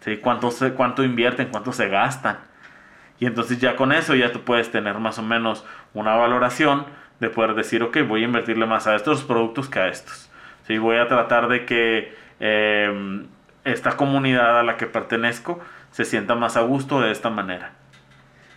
¿sí? 0.00 0.18
¿Cuánto, 0.18 0.50
se- 0.50 0.72
¿Cuánto 0.74 1.04
invierten? 1.04 1.48
¿Cuánto 1.50 1.72
se 1.72 1.88
gastan? 1.88 2.38
Y 3.20 3.26
entonces 3.26 3.60
ya 3.60 3.76
con 3.76 3.92
eso 3.92 4.14
ya 4.14 4.32
tú 4.32 4.42
puedes 4.42 4.70
tener 4.72 4.98
más 4.98 5.18
o 5.18 5.22
menos 5.22 5.64
una 5.94 6.16
valoración 6.16 6.86
de 7.20 7.30
poder 7.30 7.54
decir, 7.54 7.82
ok, 7.82 7.98
voy 8.08 8.22
a 8.22 8.26
invertirle 8.26 8.66
más 8.66 8.86
a 8.86 8.96
estos 8.96 9.22
productos 9.24 9.68
que 9.68 9.78
a 9.80 9.88
estos. 9.88 10.29
¿Sí? 10.70 10.78
Voy 10.78 10.98
a 10.98 11.08
tratar 11.08 11.48
de 11.48 11.66
que 11.66 12.14
eh, 12.38 13.26
esta 13.64 13.96
comunidad 13.96 14.60
a 14.60 14.62
la 14.62 14.76
que 14.76 14.86
pertenezco 14.86 15.58
se 15.90 16.04
sienta 16.04 16.36
más 16.36 16.56
a 16.56 16.60
gusto 16.60 17.00
de 17.00 17.10
esta 17.10 17.28
manera. 17.28 17.72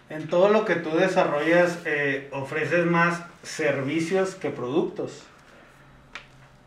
En 0.10 0.28
todo 0.28 0.50
lo 0.50 0.64
que 0.64 0.76
tú 0.76 0.92
desarrollas, 0.96 1.82
eh, 1.86 2.30
ofreces 2.32 2.86
más 2.86 3.26
servicios 3.42 4.36
que 4.36 4.52
productos. 4.52 5.26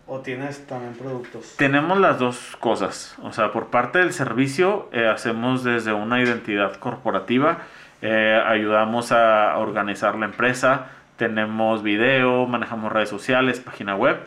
¿O 0.09 0.19
tienes 0.21 0.67
también 0.67 0.95
productos? 0.95 1.55
Tenemos 1.57 1.99
las 1.99 2.19
dos 2.19 2.57
cosas. 2.59 3.17
O 3.23 3.33
sea, 3.33 3.53
por 3.53 3.69
parte 3.69 4.01
del 4.01 4.13
servicio 4.13 4.89
eh, 4.93 5.07
hacemos 5.07 5.63
desde 5.63 5.93
una 5.93 6.21
identidad 6.21 6.75
corporativa, 6.77 7.59
eh, 8.03 8.41
ayudamos 8.47 9.13
a 9.13 9.57
organizar 9.59 10.17
la 10.17 10.27
empresa, 10.27 10.89
tenemos 11.17 11.83
video, 11.83 12.47
manejamos 12.47 12.93
redes 12.93 13.09
sociales, 13.09 13.61
página 13.61 13.95
web, 13.95 14.19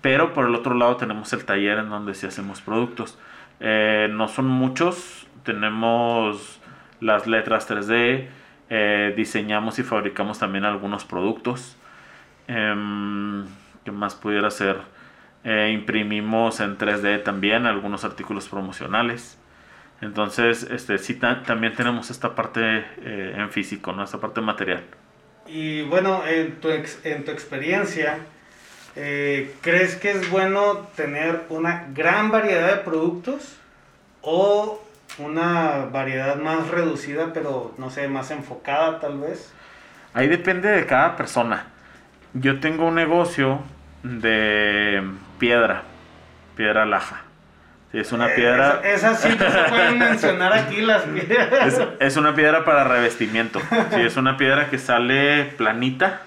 pero 0.00 0.32
por 0.34 0.46
el 0.46 0.54
otro 0.54 0.74
lado 0.74 0.96
tenemos 0.96 1.32
el 1.32 1.44
taller 1.44 1.78
en 1.78 1.88
donde 1.90 2.14
sí 2.14 2.26
hacemos 2.26 2.60
productos. 2.60 3.18
Eh, 3.60 4.08
no 4.10 4.28
son 4.28 4.46
muchos, 4.46 5.26
tenemos 5.44 6.60
las 7.00 7.26
letras 7.26 7.66
3D, 7.68 8.28
eh, 8.70 9.14
diseñamos 9.16 9.78
y 9.78 9.82
fabricamos 9.82 10.38
también 10.38 10.64
algunos 10.64 11.04
productos. 11.04 11.76
Em, 12.46 13.46
¿Qué 13.84 13.90
más 13.92 14.14
pudiera 14.14 14.50
ser? 14.50 14.76
Eh, 15.44 15.70
imprimimos 15.72 16.60
en 16.60 16.76
3D 16.76 17.18
también 17.22 17.66
algunos 17.66 18.04
artículos 18.04 18.48
promocionales. 18.48 19.38
Entonces, 20.00 20.64
este, 20.70 20.98
sí, 20.98 21.14
ta- 21.14 21.42
también 21.42 21.74
tenemos 21.74 22.10
esta 22.10 22.34
parte 22.34 22.84
en 23.02 23.50
físico, 23.50 23.92
¿no? 23.92 24.04
Esta 24.04 24.18
parte 24.20 24.40
material. 24.40 24.84
Y 25.46 25.82
bueno, 25.82 26.22
en 26.26 26.60
tu, 26.60 26.68
ex- 26.68 27.04
en 27.04 27.24
tu 27.24 27.30
experiencia, 27.32 28.18
eh, 29.00 29.54
¿crees 29.62 29.94
que 29.96 30.10
es 30.10 30.28
bueno 30.30 30.88
tener 30.96 31.42
una 31.48 31.86
gran 31.94 32.30
variedad 32.30 32.66
de 32.68 32.76
productos 32.82 33.56
o 34.22 34.84
una 35.18 35.86
variedad 35.92 36.36
más 36.36 36.68
reducida, 36.68 37.32
pero 37.32 37.74
no 37.78 37.90
sé, 37.90 38.08
más 38.08 38.30
enfocada 38.30 38.98
tal 39.00 39.18
vez? 39.20 39.52
Ahí 40.14 40.26
depende 40.26 40.68
de 40.68 40.84
cada 40.84 41.16
persona. 41.16 41.66
Yo 42.34 42.60
tengo 42.60 42.86
un 42.88 42.96
negocio 42.96 43.60
de 44.02 45.02
piedra, 45.38 45.82
piedra 46.56 46.84
laja. 46.84 47.22
Sí, 47.92 47.98
es 47.98 48.12
una 48.12 48.26
Eh, 48.28 48.34
piedra... 48.36 48.80
Esa, 48.84 49.12
esa 49.12 49.14
sí 49.14 49.36
no 49.38 49.50
se 49.50 49.62
pueden 49.70 49.98
mencionar 50.10 50.52
aquí 50.52 50.80
las 50.82 51.02
piedras. 51.02 51.66
Es, 51.74 51.80
es 52.00 52.16
una 52.16 52.34
piedra 52.34 52.64
para 52.64 52.84
revestimiento. 52.84 53.60
Sí, 53.94 54.00
es 54.00 54.16
una 54.16 54.36
piedra 54.36 54.68
que 54.68 54.78
sale 54.78 55.44
planita, 55.56 56.20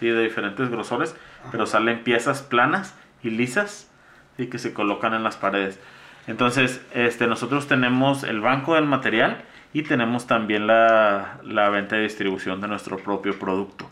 sí, 0.00 0.08
de 0.08 0.22
diferentes 0.22 0.70
grosores, 0.70 1.14
pero 1.50 1.66
salen 1.66 2.04
piezas 2.04 2.42
planas 2.42 2.94
y 3.22 3.30
lisas, 3.30 3.90
sí, 4.36 4.46
que 4.48 4.58
se 4.58 4.72
colocan 4.72 5.14
en 5.14 5.22
las 5.22 5.36
paredes. 5.36 5.80
Entonces, 6.26 6.84
este, 6.94 7.26
nosotros 7.26 7.66
tenemos 7.66 8.22
el 8.22 8.40
banco 8.40 8.74
del 8.74 8.86
material 8.86 9.42
y 9.72 9.82
tenemos 9.82 10.26
también 10.26 10.66
la, 10.66 11.38
la 11.44 11.68
venta 11.70 11.96
y 11.98 12.02
distribución 12.02 12.60
de 12.60 12.68
nuestro 12.68 12.96
propio 12.98 13.38
producto. 13.38 13.88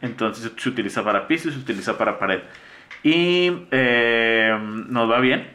Entonces, 0.00 0.52
se 0.56 0.68
utiliza 0.68 1.02
para 1.02 1.26
piso 1.26 1.48
y 1.48 1.52
se 1.52 1.58
utiliza 1.58 1.98
para 1.98 2.18
pared. 2.18 2.42
Y 3.02 3.66
eh, 3.70 4.56
nos 4.88 5.10
va 5.10 5.18
bien, 5.20 5.48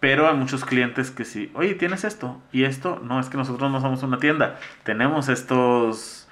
pero 0.00 0.28
hay 0.28 0.36
muchos 0.36 0.64
clientes 0.64 1.10
que 1.10 1.24
sí, 1.24 1.50
oye, 1.54 1.74
¿tienes 1.74 2.04
esto? 2.04 2.40
¿Y 2.52 2.64
esto? 2.64 3.00
No, 3.02 3.20
es 3.20 3.28
que 3.28 3.36
nosotros 3.36 3.70
no 3.72 3.80
somos 3.80 4.02
una 4.02 4.18
tienda. 4.18 4.58
Tenemos 4.82 5.28
estos, 5.28 6.23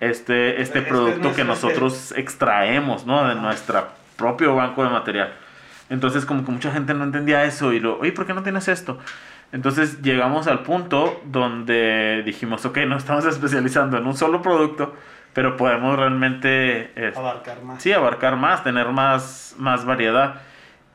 este, 0.00 0.60
este 0.60 0.62
Este 0.62 0.78
es 0.80 0.84
producto 0.86 1.34
que 1.34 1.44
nosotros 1.44 2.12
extraemos, 2.16 3.06
¿no? 3.06 3.28
De 3.28 3.34
nuestro 3.34 3.86
propio 4.16 4.54
banco 4.54 4.82
de 4.82 4.90
material. 4.90 5.32
Entonces, 5.90 6.24
como 6.24 6.44
que 6.44 6.52
mucha 6.52 6.70
gente 6.70 6.94
no 6.94 7.04
entendía 7.04 7.44
eso 7.44 7.72
y 7.72 7.80
lo, 7.80 7.98
oye, 7.98 8.12
¿por 8.12 8.26
qué 8.26 8.32
no 8.32 8.42
tienes 8.42 8.68
esto? 8.68 8.98
Entonces 9.52 10.00
llegamos 10.02 10.46
al 10.46 10.62
punto 10.62 11.20
donde 11.24 12.22
dijimos, 12.24 12.64
ok, 12.64 12.78
nos 12.86 12.98
estamos 12.98 13.24
especializando 13.26 13.98
en 13.98 14.06
un 14.06 14.16
solo 14.16 14.40
producto, 14.42 14.94
pero 15.32 15.56
podemos 15.56 15.96
realmente 15.96 16.92
eh, 16.96 17.12
Abarcar 17.16 17.62
más. 17.62 17.82
sí, 17.82 17.92
abarcar 17.92 18.36
más, 18.36 18.62
tener 18.64 18.88
más, 18.88 19.54
más 19.58 19.84
variedad. 19.84 20.36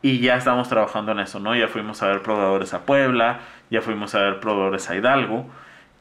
Y 0.02 0.20
ya 0.20 0.36
estamos 0.36 0.70
trabajando 0.70 1.14
en 1.14 1.20
eso, 1.20 1.40
¿no? 1.40 1.56
Ya 1.56 1.68
fuimos 1.68 2.04
a 2.04 2.08
ver 2.08 2.22
proveedores 2.22 2.74
a 2.76 2.86
Puebla, 2.86 3.40
ya 3.72 3.82
fuimos 3.82 4.14
a 4.14 4.20
ver 4.20 4.40
proveedores 4.40 4.90
a 4.90 4.96
Hidalgo. 4.96 5.50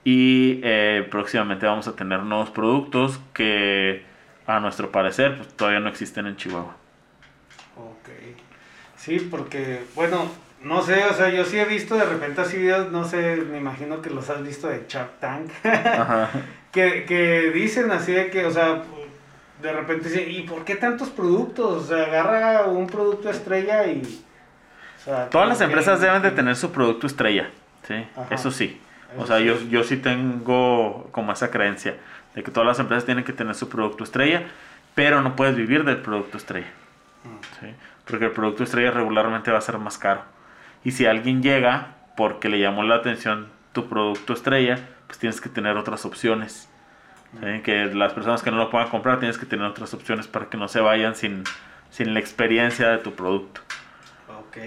Y 0.04 0.60
eh, 0.62 1.06
próximamente 1.10 1.64
vamos 1.66 1.88
a 1.88 1.96
tener 1.96 2.20
nuevos 2.20 2.50
productos 2.50 3.20
que, 3.32 4.04
a 4.46 4.60
nuestro 4.60 4.90
parecer, 4.92 5.36
pues, 5.36 5.48
todavía 5.56 5.80
no 5.80 5.88
existen 5.88 6.26
en 6.26 6.36
Chihuahua. 6.36 6.76
Ok. 7.76 8.10
Sí, 8.96 9.18
porque, 9.30 9.82
bueno, 9.94 10.30
no 10.62 10.82
sé, 10.82 11.04
o 11.06 11.14
sea, 11.14 11.30
yo 11.30 11.44
sí 11.44 11.58
he 11.58 11.64
visto 11.64 11.96
de 11.96 12.04
repente 12.04 12.40
así 12.42 12.58
videos, 12.58 12.92
no 12.92 13.04
sé, 13.04 13.36
me 13.36 13.58
imagino 13.58 14.00
que 14.02 14.10
los 14.10 14.28
has 14.30 14.42
visto 14.42 14.68
de 14.68 14.84
Shark 14.88 15.18
Tank, 15.20 15.50
Ajá. 15.64 16.30
que, 16.72 17.04
que 17.06 17.50
dicen 17.52 17.90
así 17.90 18.12
de 18.12 18.30
que, 18.30 18.44
o 18.46 18.50
sea, 18.50 18.82
de 19.62 19.72
repente 19.72 20.08
dicen, 20.10 20.30
¿y 20.30 20.42
por 20.42 20.64
qué 20.64 20.76
tantos 20.76 21.08
productos? 21.10 21.84
O 21.84 21.86
sea, 21.86 22.04
agarra 22.04 22.64
un 22.66 22.86
producto 22.86 23.30
estrella 23.30 23.86
y... 23.86 24.02
o 24.02 25.04
sea, 25.04 25.30
Todas 25.30 25.48
las 25.48 25.58
que- 25.58 25.64
empresas 25.64 26.00
deben 26.00 26.20
de 26.22 26.30
tener 26.30 26.56
su 26.56 26.70
producto 26.72 27.06
estrella, 27.06 27.50
¿sí? 27.88 27.94
Ajá. 28.16 28.26
Eso 28.34 28.50
sí. 28.50 28.80
O 29.16 29.26
sea, 29.26 29.40
yo, 29.40 29.60
yo 29.68 29.84
sí 29.84 29.96
tengo 29.96 31.08
como 31.12 31.32
esa 31.32 31.50
creencia 31.50 31.96
de 32.34 32.42
que 32.42 32.50
todas 32.50 32.66
las 32.66 32.78
empresas 32.78 33.04
tienen 33.04 33.24
que 33.24 33.32
tener 33.32 33.54
su 33.54 33.68
producto 33.68 34.04
estrella, 34.04 34.44
pero 34.94 35.22
no 35.22 35.36
puedes 35.36 35.56
vivir 35.56 35.84
del 35.84 35.98
producto 35.98 36.36
estrella. 36.36 36.70
Mm. 37.24 37.60
¿sí? 37.60 37.74
Porque 38.06 38.26
el 38.26 38.32
producto 38.32 38.64
estrella 38.64 38.90
regularmente 38.90 39.50
va 39.50 39.58
a 39.58 39.62
ser 39.62 39.78
más 39.78 39.98
caro. 39.98 40.22
Y 40.84 40.90
si 40.92 41.06
alguien 41.06 41.42
llega 41.42 41.94
porque 42.16 42.48
le 42.48 42.58
llamó 42.58 42.82
la 42.82 42.96
atención 42.96 43.48
tu 43.72 43.88
producto 43.88 44.32
estrella, 44.32 44.78
pues 45.06 45.18
tienes 45.18 45.40
que 45.40 45.48
tener 45.48 45.76
otras 45.76 46.04
opciones. 46.04 46.68
¿sí? 47.40 47.60
Que 47.62 47.86
las 47.86 48.12
personas 48.12 48.42
que 48.42 48.50
no 48.50 48.56
lo 48.56 48.70
puedan 48.70 48.88
comprar 48.88 49.18
tienes 49.18 49.38
que 49.38 49.46
tener 49.46 49.66
otras 49.66 49.94
opciones 49.94 50.26
para 50.26 50.46
que 50.46 50.56
no 50.56 50.68
se 50.68 50.80
vayan 50.80 51.14
sin, 51.14 51.44
sin 51.90 52.14
la 52.14 52.20
experiencia 52.20 52.88
de 52.88 52.98
tu 52.98 53.12
producto. 53.12 53.60
Ok. 54.28 54.58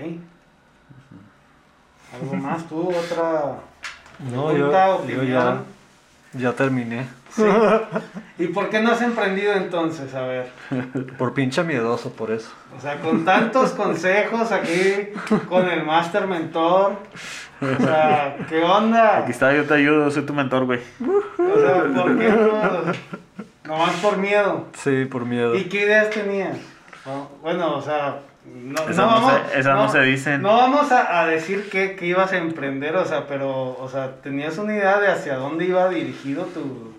¿Algo 2.14 2.36
más 2.36 2.68
tú? 2.68 2.90
¿Otra 2.90 3.60
No, 4.20 4.48
pregunta, 4.48 4.98
yo, 5.08 5.16
yo 5.16 5.24
ya, 5.24 5.62
ya 6.34 6.54
terminé. 6.54 7.08
Sí. 7.32 7.44
¿Y 8.40 8.48
por 8.48 8.70
qué 8.70 8.82
no 8.82 8.92
has 8.92 9.02
emprendido 9.02 9.54
entonces? 9.54 10.14
A 10.16 10.22
ver. 10.22 10.50
Por 11.18 11.34
pinche 11.34 11.64
miedoso, 11.64 12.12
por 12.12 12.32
eso. 12.32 12.50
O 12.78 12.82
sea, 12.82 13.00
con 13.00 13.26
tantos 13.26 13.72
consejos 13.72 14.52
aquí, 14.52 15.10
con 15.48 15.70
el 15.70 15.84
Master 15.84 16.28
Mentor. 16.28 16.94
O 17.62 17.84
sea, 17.84 18.38
¿qué 18.50 18.64
onda? 18.64 19.18
Aquí 19.20 19.32
está, 19.32 19.54
yo 19.54 19.66
te 19.66 19.74
ayudo, 19.74 20.10
soy 20.12 20.24
tu 20.24 20.34
mentor, 20.34 20.66
güey. 20.66 20.80
O 21.02 21.60
sea, 21.60 21.84
¿por 21.84 22.18
qué 22.18 22.30
no? 22.30 22.94
Nomás 23.68 23.96
por 23.96 24.18
miedo. 24.18 24.68
Sí, 24.74 25.06
por 25.06 25.26
miedo. 25.26 25.56
¿Y 25.56 25.66
qué 25.66 25.82
ideas 25.82 26.10
tenías? 26.10 26.58
No, 27.06 27.30
Bueno, 27.42 27.76
o 27.76 27.82
sea, 27.82 28.20
no, 28.56 28.82
Esas 28.84 28.98
no 28.98 29.06
no 29.06 29.12
vamos, 29.28 29.34
se- 29.52 29.60
esas 29.60 29.76
no 29.76 29.90
se 29.92 30.02
dicen. 30.02 30.42
No 30.42 30.56
vamos 30.58 30.92
a, 30.92 31.22
a 31.22 31.28
decir 31.28 31.70
que, 31.70 31.96
que 31.96 32.06
ibas 32.06 32.32
a 32.34 32.38
emprender, 32.38 32.96
o 32.96 33.06
sea, 33.06 33.28
pero, 33.28 33.78
o 33.80 33.90
sea, 33.90 34.16
¿tenías 34.22 34.58
una 34.58 34.74
idea 34.76 35.00
de 35.00 35.08
hacia 35.12 35.36
dónde 35.36 35.66
iba 35.66 35.88
dirigido 35.90 36.46
tu, 36.46 36.94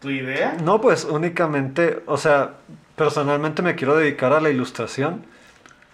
tu 0.00 0.10
idea? 0.10 0.56
No, 0.62 0.80
pues 0.80 1.04
únicamente, 1.04 2.02
o 2.06 2.16
sea, 2.16 2.54
personalmente 2.96 3.62
me 3.62 3.74
quiero 3.74 3.96
dedicar 3.96 4.32
a 4.32 4.40
la 4.40 4.50
ilustración 4.50 5.24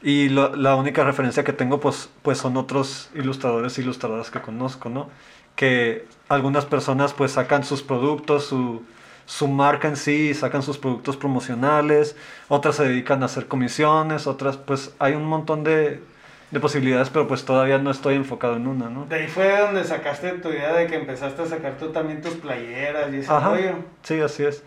y 0.02 0.28
lo- 0.30 0.54
la 0.56 0.74
única 0.76 1.04
referencia 1.04 1.44
que 1.44 1.52
tengo 1.52 1.78
pues, 1.80 2.08
pues 2.22 2.38
son 2.38 2.56
otros 2.56 3.10
ilustradores 3.14 3.78
e 3.78 3.82
ilustradoras 3.82 4.30
que 4.30 4.40
conozco, 4.40 4.88
¿no? 4.88 5.08
Que 5.56 6.06
algunas 6.28 6.64
personas 6.64 7.12
pues 7.12 7.32
sacan 7.32 7.62
sus 7.64 7.82
productos, 7.82 8.46
su, 8.46 8.82
su 9.32 9.48
marca 9.48 9.88
en 9.88 9.96
sí, 9.96 10.34
sacan 10.34 10.62
sus 10.62 10.76
productos 10.76 11.16
promocionales, 11.16 12.16
otras 12.48 12.76
se 12.76 12.84
dedican 12.84 13.22
a 13.22 13.26
hacer 13.26 13.46
comisiones, 13.48 14.26
otras 14.26 14.58
pues 14.58 14.94
hay 14.98 15.14
un 15.14 15.24
montón 15.24 15.64
de, 15.64 16.02
de 16.50 16.60
posibilidades, 16.60 17.08
pero 17.08 17.26
pues 17.26 17.46
todavía 17.46 17.78
no 17.78 17.90
estoy 17.90 18.16
enfocado 18.16 18.56
en 18.56 18.66
una, 18.66 18.90
¿no? 18.90 19.06
De 19.06 19.16
ahí 19.16 19.28
fue 19.28 19.58
donde 19.58 19.84
sacaste 19.84 20.32
tu 20.32 20.50
idea 20.50 20.74
de 20.74 20.86
que 20.86 20.96
empezaste 20.96 21.40
a 21.40 21.46
sacar 21.46 21.78
tú 21.78 21.88
también 21.92 22.20
tus 22.20 22.34
playeras 22.34 23.10
y 23.10 23.16
ese 23.20 23.32
Ajá. 23.32 23.48
rollo. 23.48 23.76
Sí, 24.02 24.20
así 24.20 24.44
es. 24.44 24.62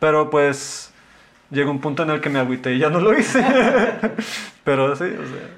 Pero 0.00 0.28
pues 0.28 0.92
llegó 1.50 1.70
un 1.70 1.80
punto 1.80 2.02
en 2.02 2.10
el 2.10 2.20
que 2.20 2.30
me 2.30 2.40
agüité 2.40 2.74
y 2.74 2.80
ya 2.80 2.90
no 2.90 2.98
lo 2.98 3.16
hice. 3.16 3.44
Pero 4.64 4.96
sí, 4.96 5.04
o 5.04 5.24
sea. 5.24 5.48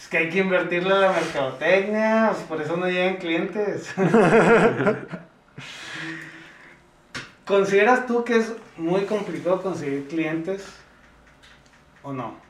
Es 0.00 0.08
que 0.08 0.16
hay 0.16 0.30
que 0.30 0.38
invertirle 0.38 0.94
a 0.94 0.98
la 0.98 1.12
mercadotecnia, 1.12 2.30
pues, 2.32 2.42
por 2.44 2.62
eso 2.62 2.74
no 2.78 2.86
llegan 2.86 3.16
clientes. 3.16 3.94
¿Consideras 7.52 8.06
tú 8.06 8.24
que 8.24 8.36
es 8.38 8.56
muy 8.76 9.04
complicado 9.04 9.60
conseguir 9.62 10.08
clientes 10.08 10.82
o 12.02 12.12
no? 12.14 12.40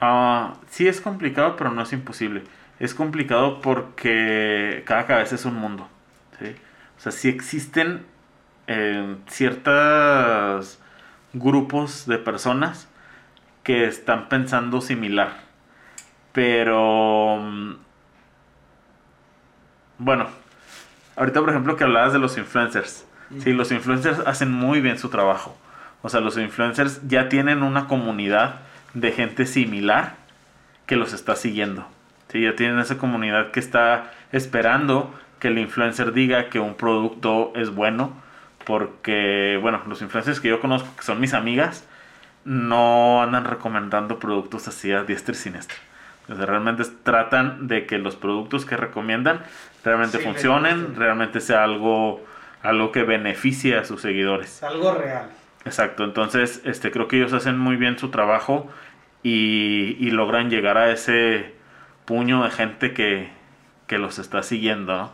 Ah, 0.00 0.54
sí 0.68 0.86
es 0.88 1.00
complicado, 1.00 1.56
pero 1.56 1.70
no 1.70 1.82
es 1.82 1.92
imposible. 1.92 2.44
Es 2.78 2.94
complicado 2.94 3.60
porque 3.62 4.82
cada 4.86 5.06
cabeza 5.06 5.34
es 5.36 5.44
un 5.46 5.54
mundo. 5.54 5.88
¿sí? 6.38 6.54
O 6.98 7.00
sea, 7.00 7.12
sí 7.12 7.28
existen 7.28 8.04
eh, 8.66 9.16
ciertos 9.28 10.78
grupos 11.32 12.06
de 12.06 12.18
personas 12.18 12.88
que 13.64 13.86
están 13.86 14.28
pensando 14.28 14.80
similar. 14.80 15.38
Pero... 16.32 17.38
mm, 17.42 17.74
Bueno, 19.98 20.26
ahorita 21.16 21.40
por 21.40 21.50
ejemplo 21.50 21.76
que 21.76 21.84
hablabas 21.84 22.12
de 22.12 22.18
los 22.18 22.36
influencers. 22.38 23.06
Sí, 23.38 23.52
los 23.52 23.72
influencers 23.72 24.20
hacen 24.20 24.50
muy 24.52 24.80
bien 24.80 24.98
su 24.98 25.08
trabajo. 25.08 25.56
O 26.02 26.08
sea, 26.08 26.20
los 26.20 26.36
influencers 26.38 27.00
ya 27.08 27.28
tienen 27.28 27.62
una 27.62 27.88
comunidad 27.88 28.60
de 28.94 29.12
gente 29.12 29.46
similar 29.46 30.14
que 30.86 30.96
los 30.96 31.12
está 31.12 31.36
siguiendo. 31.36 31.86
Sí, 32.28 32.42
ya 32.42 32.54
tienen 32.54 32.78
esa 32.78 32.98
comunidad 32.98 33.50
que 33.50 33.60
está 33.60 34.12
esperando 34.32 35.12
que 35.40 35.48
el 35.48 35.58
influencer 35.58 36.12
diga 36.12 36.48
que 36.48 36.60
un 36.60 36.74
producto 36.74 37.52
es 37.56 37.70
bueno. 37.74 38.12
Porque, 38.64 39.58
bueno, 39.62 39.82
los 39.86 40.02
influencers 40.02 40.40
que 40.40 40.48
yo 40.48 40.60
conozco, 40.60 40.88
que 40.96 41.02
son 41.04 41.20
mis 41.20 41.34
amigas, 41.34 41.84
no 42.44 43.22
andan 43.22 43.44
recomendando 43.44 44.18
productos 44.18 44.66
así 44.68 44.92
a 44.92 45.04
diestra 45.04 45.34
y 45.34 45.38
siniestra. 45.38 45.76
O 46.28 46.34
sea, 46.34 46.46
realmente 46.46 46.84
tratan 47.02 47.68
de 47.68 47.86
que 47.86 47.98
los 47.98 48.16
productos 48.16 48.64
que 48.64 48.76
recomiendan 48.76 49.40
realmente 49.84 50.18
Sí, 50.18 50.24
funcionen, 50.24 50.96
realmente 50.96 51.40
sea 51.40 51.62
algo, 51.62 52.24
algo 52.62 52.92
que 52.92 53.02
beneficie 53.02 53.76
a 53.76 53.84
sus 53.84 54.02
seguidores. 54.02 54.56
Es 54.56 54.62
algo 54.62 54.94
real. 54.94 55.30
Exacto, 55.64 56.04
entonces 56.04 56.62
este, 56.64 56.90
creo 56.90 57.08
que 57.08 57.16
ellos 57.16 57.32
hacen 57.32 57.58
muy 57.58 57.76
bien 57.76 57.98
su 57.98 58.10
trabajo 58.10 58.68
y, 59.22 59.96
y 59.98 60.10
logran 60.10 60.48
llegar 60.48 60.78
a 60.78 60.92
ese 60.92 61.54
puño 62.04 62.44
de 62.44 62.50
gente 62.50 62.94
que, 62.94 63.30
que 63.86 63.98
los 63.98 64.18
está 64.18 64.42
siguiendo, 64.42 64.96
¿no? 64.96 65.12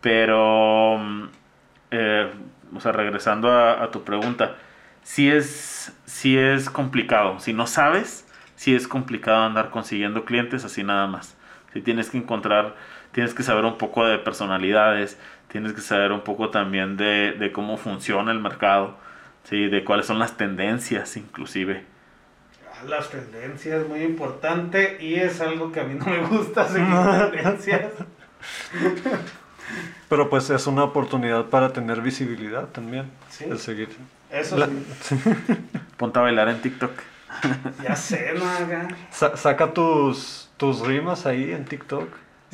Pero, 0.00 0.98
mm, 0.98 1.24
eh, 1.92 2.30
o 2.74 2.80
sea, 2.80 2.92
regresando 2.92 3.50
a, 3.50 3.82
a 3.84 3.90
tu 3.90 4.02
pregunta, 4.04 4.56
sí 5.02 5.30
es, 5.30 5.96
sí 6.04 6.36
es 6.36 6.68
complicado. 6.68 7.38
Si 7.38 7.52
no 7.52 7.66
sabes, 7.66 8.26
sí 8.56 8.74
es 8.74 8.88
complicado 8.88 9.44
andar 9.44 9.70
consiguiendo 9.70 10.24
clientes 10.24 10.64
así 10.64 10.82
nada 10.82 11.06
más. 11.06 11.36
Si 11.72 11.80
tienes 11.80 12.10
que 12.10 12.18
encontrar, 12.18 12.74
tienes 13.12 13.34
que 13.34 13.42
saber 13.42 13.64
un 13.64 13.78
poco 13.78 14.04
de 14.04 14.18
personalidades, 14.18 15.18
tienes 15.48 15.72
que 15.72 15.80
saber 15.80 16.12
un 16.12 16.22
poco 16.22 16.50
también 16.50 16.96
de, 16.96 17.32
de 17.32 17.52
cómo 17.52 17.76
funciona 17.76 18.32
el 18.32 18.40
mercado, 18.40 18.96
¿sí? 19.44 19.68
de 19.68 19.84
cuáles 19.84 20.06
son 20.06 20.18
las 20.18 20.36
tendencias 20.36 21.16
inclusive. 21.16 21.84
Ah, 22.72 22.84
Las 22.88 23.08
tendencias, 23.10 23.86
muy 23.88 24.02
importante, 24.02 24.98
y 25.00 25.14
es 25.14 25.40
algo 25.40 25.70
que 25.72 25.80
a 25.80 25.84
mí 25.84 25.94
no 25.94 26.06
me 26.06 26.18
gusta 26.26 26.66
seguir 26.68 26.88
tendencias. 27.32 27.92
Pero 30.08 30.28
pues 30.28 30.50
es 30.50 30.66
una 30.66 30.84
oportunidad 30.84 31.46
para 31.46 31.72
tener 31.72 32.00
visibilidad 32.00 32.64
también. 32.68 33.10
Sí. 33.30 33.44
El 33.48 33.58
seguir. 33.58 33.88
Eso 34.30 34.56
La- 34.58 34.66
sí. 35.00 35.16
Ponte 35.96 36.18
a 36.18 36.22
bailar 36.22 36.48
en 36.48 36.60
TikTok. 36.60 36.90
Ya 37.82 37.96
sé, 37.96 38.32
no 38.36 38.48
haga. 38.48 38.88
Sa- 39.10 39.36
saca 39.36 39.72
tus, 39.72 40.50
tus 40.56 40.80
rimas 40.80 41.26
ahí 41.26 41.52
en 41.52 41.64
TikTok. 41.64 42.08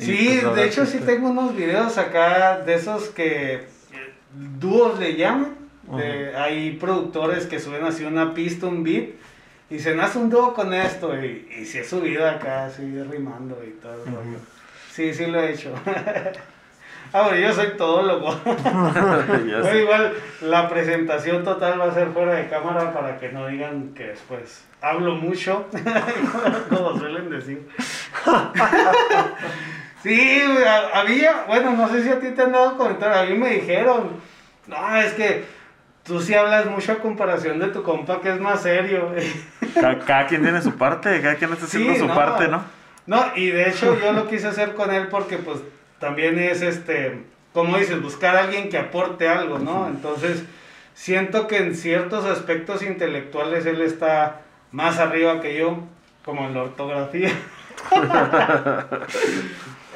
Sí, 0.05 0.39
pues, 0.41 0.55
de 0.55 0.65
hecho 0.65 0.85
sí 0.85 0.99
te- 0.99 1.05
tengo 1.05 1.29
unos 1.29 1.55
videos 1.55 1.97
acá 1.97 2.59
de 2.59 2.73
esos 2.75 3.09
que 3.09 3.65
dúos 4.59 4.99
le 4.99 5.15
llaman. 5.15 5.55
De- 5.97 6.35
Hay 6.37 6.71
productores 6.77 7.45
que 7.45 7.59
suben 7.59 7.83
así 7.83 8.03
una 8.05 8.33
pista, 8.33 8.65
un 8.67 8.83
beat, 8.83 9.09
y 9.69 9.79
se 9.79 9.95
nace 9.95 10.17
un 10.19 10.29
dúo 10.29 10.53
con 10.53 10.73
esto, 10.73 11.13
y, 11.21 11.47
y 11.59 11.65
sí 11.65 11.79
he 11.79 11.83
subido 11.83 12.27
acá, 12.29 12.65
así 12.65 12.81
rimando 13.09 13.61
y 13.65 13.71
todo 13.81 13.93
el 14.03 14.05
rollo. 14.13 14.37
Sí, 14.91 15.13
sí 15.13 15.25
lo 15.27 15.41
he 15.41 15.51
hecho. 15.53 15.73
ah, 17.13 17.21
bueno, 17.23 17.37
yo 17.37 17.53
soy 17.53 17.67
todólogo. 17.77 18.37
Pero 18.43 19.79
igual 19.79 20.13
la 20.41 20.67
presentación 20.69 21.43
total 21.43 21.79
va 21.79 21.85
a 21.85 21.93
ser 21.93 22.09
fuera 22.09 22.33
de 22.35 22.47
cámara 22.49 22.93
para 22.93 23.17
que 23.19 23.29
no 23.31 23.47
digan 23.47 23.93
que 23.93 24.07
después 24.07 24.63
hablo 24.81 25.15
mucho, 25.15 25.67
como 26.69 26.97
suelen 26.97 27.29
decir. 27.29 27.67
Sí, 30.03 30.41
había, 30.93 31.43
bueno, 31.47 31.71
no 31.71 31.87
sé 31.89 32.03
si 32.03 32.09
a 32.09 32.19
ti 32.19 32.29
te 32.29 32.41
han 32.43 32.51
dado 32.51 32.77
comentarios, 32.77 33.17
a 33.17 33.25
mí 33.25 33.37
me 33.37 33.49
dijeron, 33.55 34.11
no, 34.67 34.95
es 34.97 35.13
que 35.13 35.45
tú 36.03 36.19
sí 36.21 36.33
hablas 36.33 36.65
mucho 36.65 36.93
a 36.93 36.95
comparación 36.99 37.59
de 37.59 37.67
tu 37.67 37.83
compa 37.83 38.21
que 38.21 38.29
es 38.33 38.39
más 38.39 38.61
serio. 38.63 39.09
güey". 39.11 39.31
Ca- 39.73 39.99
Cada, 39.99 40.27
quien 40.27 40.41
tiene 40.43 40.61
su 40.61 40.73
parte, 40.75 41.21
cada 41.21 41.35
quien 41.35 41.51
está 41.53 41.65
haciendo 41.65 41.93
Sí, 41.93 41.99
su 41.99 42.07
no. 42.07 42.15
parte, 42.15 42.47
¿no? 42.47 42.63
No, 43.07 43.25
y 43.35 43.47
de 43.49 43.69
hecho 43.69 43.97
yo 43.99 44.13
lo 44.13 44.27
quise 44.27 44.47
hacer 44.47 44.73
con 44.75 44.91
él 44.91 45.07
porque 45.07 45.37
pues 45.37 45.59
también 45.99 46.37
es 46.39 46.61
este, 46.61 47.23
como 47.53 47.77
dices, 47.77 48.01
buscar 48.01 48.35
a 48.35 48.41
alguien 48.43 48.69
que 48.69 48.77
aporte 48.77 49.27
algo, 49.27 49.59
¿no? 49.59 49.87
Entonces, 49.87 50.43
siento 50.93 51.47
que 51.47 51.57
en 51.57 51.75
ciertos 51.75 52.25
aspectos 52.25 52.81
intelectuales 52.83 53.65
él 53.65 53.81
está 53.81 54.41
más 54.71 54.99
arriba 54.99 55.41
que 55.41 55.57
yo, 55.57 55.79
como 56.23 56.45
en 56.47 56.53
la 56.53 56.63
ortografía. 56.63 57.31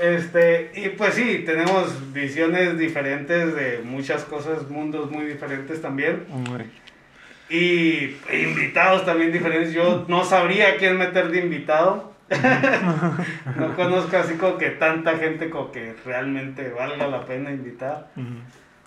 este, 0.01 0.71
y 0.75 0.89
pues 0.89 1.13
sí, 1.13 1.43
tenemos 1.45 2.13
visiones 2.13 2.77
diferentes 2.77 3.55
de 3.55 3.81
muchas 3.83 4.23
cosas, 4.23 4.69
mundos 4.69 5.09
muy 5.09 5.25
diferentes 5.25 5.81
también. 5.81 6.25
Y 7.49 8.15
invitados 8.33 9.05
también 9.05 9.31
diferentes. 9.31 9.73
Yo 9.73 10.05
no 10.07 10.23
sabría 10.25 10.77
quién 10.77 10.97
meter 10.97 11.29
de 11.29 11.39
invitado. 11.39 12.13
no 13.55 13.75
conozco 13.75 14.17
así 14.17 14.33
como 14.35 14.57
que 14.57 14.71
tanta 14.71 15.15
gente 15.17 15.49
como 15.51 15.71
que 15.71 15.95
realmente 16.05 16.69
valga 16.69 17.07
la 17.07 17.23
pena 17.25 17.51
invitar. 17.51 18.07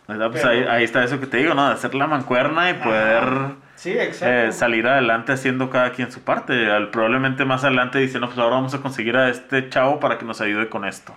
Pues 0.07 0.45
ahí, 0.45 0.85
está 0.85 1.05
eso 1.05 1.21
que 1.21 1.27
te 1.27 1.37
digo, 1.37 1.55
¿no? 1.55 1.69
De 1.69 1.75
hacer 1.75 1.95
la 1.95 2.07
mancuerna 2.07 2.71
y 2.71 2.75
poder 2.75 3.25
eh, 3.85 4.51
salir 4.53 4.87
adelante 4.87 5.33
haciendo 5.33 5.71
cada 5.71 5.93
quien 5.93 6.11
su 6.11 6.21
parte. 6.23 6.67
probablemente 6.91 7.45
más 7.45 7.65
adelante 7.65 7.99
dicen, 7.99 8.21
no, 8.21 8.27
pues 8.27 8.39
ahora 8.39 8.57
vamos 8.57 8.75
a 8.75 8.81
conseguir 8.81 9.17
a 9.17 9.29
este 9.29 9.69
chavo 9.69 10.01
para 10.01 10.19
que 10.19 10.25
nos 10.25 10.41
ayude 10.41 10.69
con 10.69 10.85
esto. 10.85 11.17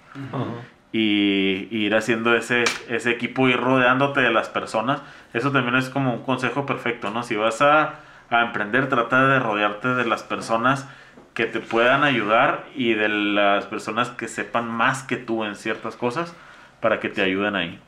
y, 0.91 1.67
ir 1.71 1.95
haciendo 1.95 2.35
ese, 2.35 2.65
ese 2.89 3.11
equipo, 3.11 3.47
ir 3.47 3.57
rodeándote 3.57 4.21
de 4.21 4.31
las 4.31 4.49
personas. 4.49 5.01
Eso 5.33 5.51
también 5.51 5.75
es 5.75 5.89
como 5.89 6.13
un 6.13 6.23
consejo 6.23 6.65
perfecto, 6.65 7.09
¿no? 7.11 7.23
Si 7.23 7.35
vas 7.35 7.61
a, 7.61 7.99
a 8.29 8.41
emprender, 8.41 8.89
trata 8.89 9.27
de 9.27 9.39
rodearte 9.39 9.89
de 9.89 10.05
las 10.05 10.23
personas 10.23 10.87
que 11.33 11.45
te 11.45 11.61
puedan 11.61 12.03
ayudar 12.03 12.65
y 12.75 12.93
de 12.93 13.07
las 13.09 13.65
personas 13.65 14.09
que 14.09 14.27
sepan 14.27 14.67
más 14.69 15.03
que 15.03 15.17
tú 15.17 15.45
en 15.45 15.55
ciertas 15.55 15.95
cosas 15.95 16.35
para 16.81 16.99
que 16.99 17.09
te 17.09 17.21
ayuden 17.21 17.55
ahí. 17.55 17.79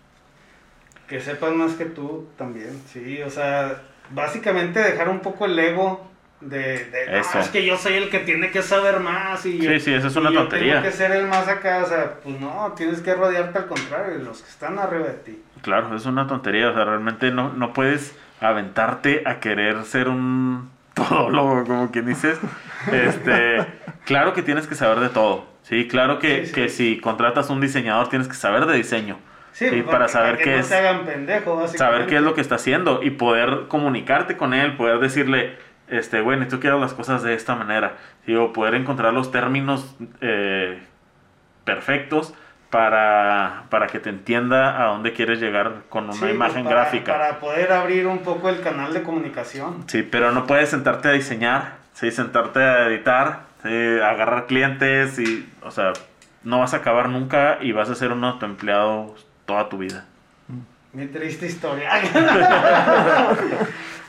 Que 1.08 1.20
sepan 1.20 1.58
más 1.58 1.74
que 1.74 1.86
tú 1.86 2.30
también, 2.38 2.82
sí, 2.88 3.22
o 3.22 3.30
sea, 3.30 3.82
básicamente 4.14 4.80
dejar 4.80 5.10
un 5.10 5.20
poco 5.20 5.46
el 5.46 5.58
ego 5.58 6.10
de, 6.42 6.86
de 6.86 7.20
eso. 7.20 7.40
es 7.40 7.50
que 7.50 7.66
yo 7.66 7.78
soy 7.78 7.94
el 7.94 8.10
que 8.10 8.20
tiene 8.20 8.52
que 8.52 8.62
saber 8.62 9.00
más 9.00 9.46
y 9.46 9.62
sí, 9.62 9.80
sí, 9.80 9.94
eso 9.94 10.08
es 10.08 10.16
una 10.16 10.32
yo 10.32 10.42
tontería. 10.42 10.76
Tengo 10.76 10.86
que 10.86 10.92
ser 10.92 11.12
el 11.12 11.28
más 11.28 11.48
acá, 11.48 11.82
o 11.84 11.88
sea, 11.88 12.16
pues 12.22 12.40
no, 12.40 12.74
tienes 12.76 13.02
que 13.02 13.14
rodearte 13.16 13.60
al 13.60 13.68
contrario, 13.68 14.18
de 14.18 14.24
los 14.24 14.42
que 14.42 14.50
están 14.50 14.78
arriba 14.78 15.08
de 15.08 15.14
ti. 15.14 15.44
Claro, 15.62 15.96
es 15.96 16.06
una 16.06 16.28
tontería, 16.28 16.70
o 16.70 16.74
sea, 16.74 16.84
realmente 16.84 17.32
no, 17.32 17.54
no 17.54 17.74
puedes 17.74 18.16
aventarte 18.42 19.24
a 19.26 19.40
querer 19.40 19.84
ser 19.86 20.10
un 20.10 20.70
todólogo, 20.94 21.64
como 21.64 21.92
quien 21.92 22.06
dices. 22.06 22.38
Este, 22.92 23.66
claro 24.06 24.34
que 24.34 24.44
tienes 24.44 24.68
que 24.68 24.76
saber 24.76 25.00
de 25.00 25.10
todo, 25.10 25.46
sí, 25.64 25.88
claro 25.88 26.20
que, 26.20 26.52
que 26.54 26.68
si 26.68 27.00
contratas 27.00 27.50
un 27.50 27.62
diseñador 27.62 28.10
tienes 28.10 28.28
que 28.28 28.36
saber 28.36 28.66
de 28.66 28.76
diseño 28.76 29.18
Sí, 29.54 29.84
para 29.84 30.08
saber 30.08 30.38
qué 30.40 30.60
es. 30.60 30.68
saber 30.68 32.08
qué 32.08 32.16
es 32.18 32.22
lo 32.22 32.34
que 32.34 32.42
está 32.42 32.56
haciendo 32.56 33.02
y 33.04 33.12
poder 33.12 33.68
comunicarte 33.68 34.36
con 34.36 34.54
él, 34.54 34.76
poder 34.76 35.00
decirle, 35.00 35.58
este, 35.88 36.22
bueno, 36.22 36.48
tú 36.48 36.60
quieres 36.60 36.80
las 36.80 36.94
cosas 36.94 37.24
de 37.24 37.36
esta 37.36 37.56
manera. 37.56 37.98
o 38.28 38.52
poder 38.52 38.76
encontrar 38.76 39.14
los 39.14 39.32
términos 39.32 39.96
eh, 40.22 40.82
perfectos 41.64 42.34
para, 42.72 43.66
para 43.70 43.86
que 43.86 44.00
te 44.00 44.10
entienda 44.10 44.82
a 44.82 44.88
dónde 44.88 45.14
quieres 45.14 45.40
llegar 45.40 45.84
con 45.90 46.10
una 46.10 46.32
imagen 46.32 46.66
gráfica. 46.66 47.14
Para 47.14 47.40
poder 47.40 47.72
abrir 47.72 48.08
un 48.08 48.20
poco 48.20 48.50
el 48.50 48.62
canal 48.62 48.92
de 48.92 49.04
comunicación. 49.04 49.84
Sí, 49.88 50.02
pero 50.02 50.32
no 50.32 50.48
puedes 50.48 50.70
sentarte 50.70 51.10
a 51.10 51.12
diseñar, 51.12 51.76
¿sí? 51.94 52.10
sentarte 52.10 52.60
a 52.60 52.88
editar, 52.88 53.42
agarrar 53.64 54.48
clientes 54.48 55.20
y, 55.20 55.48
o 55.62 55.70
sea, 55.70 55.94
no 56.44 56.60
vas 56.60 56.74
a 56.74 56.78
acabar 56.78 57.10
nunca 57.10 57.60
y 57.62 57.72
vas 57.72 57.92
a 57.92 57.96
ser 57.96 58.12
un 58.12 58.24
autoempleado 58.24 59.16
toda 59.46 59.70
tu 59.70 59.78
vida. 59.78 60.06
Mi 60.94 61.08
triste 61.08 61.48
historia. 61.48 61.90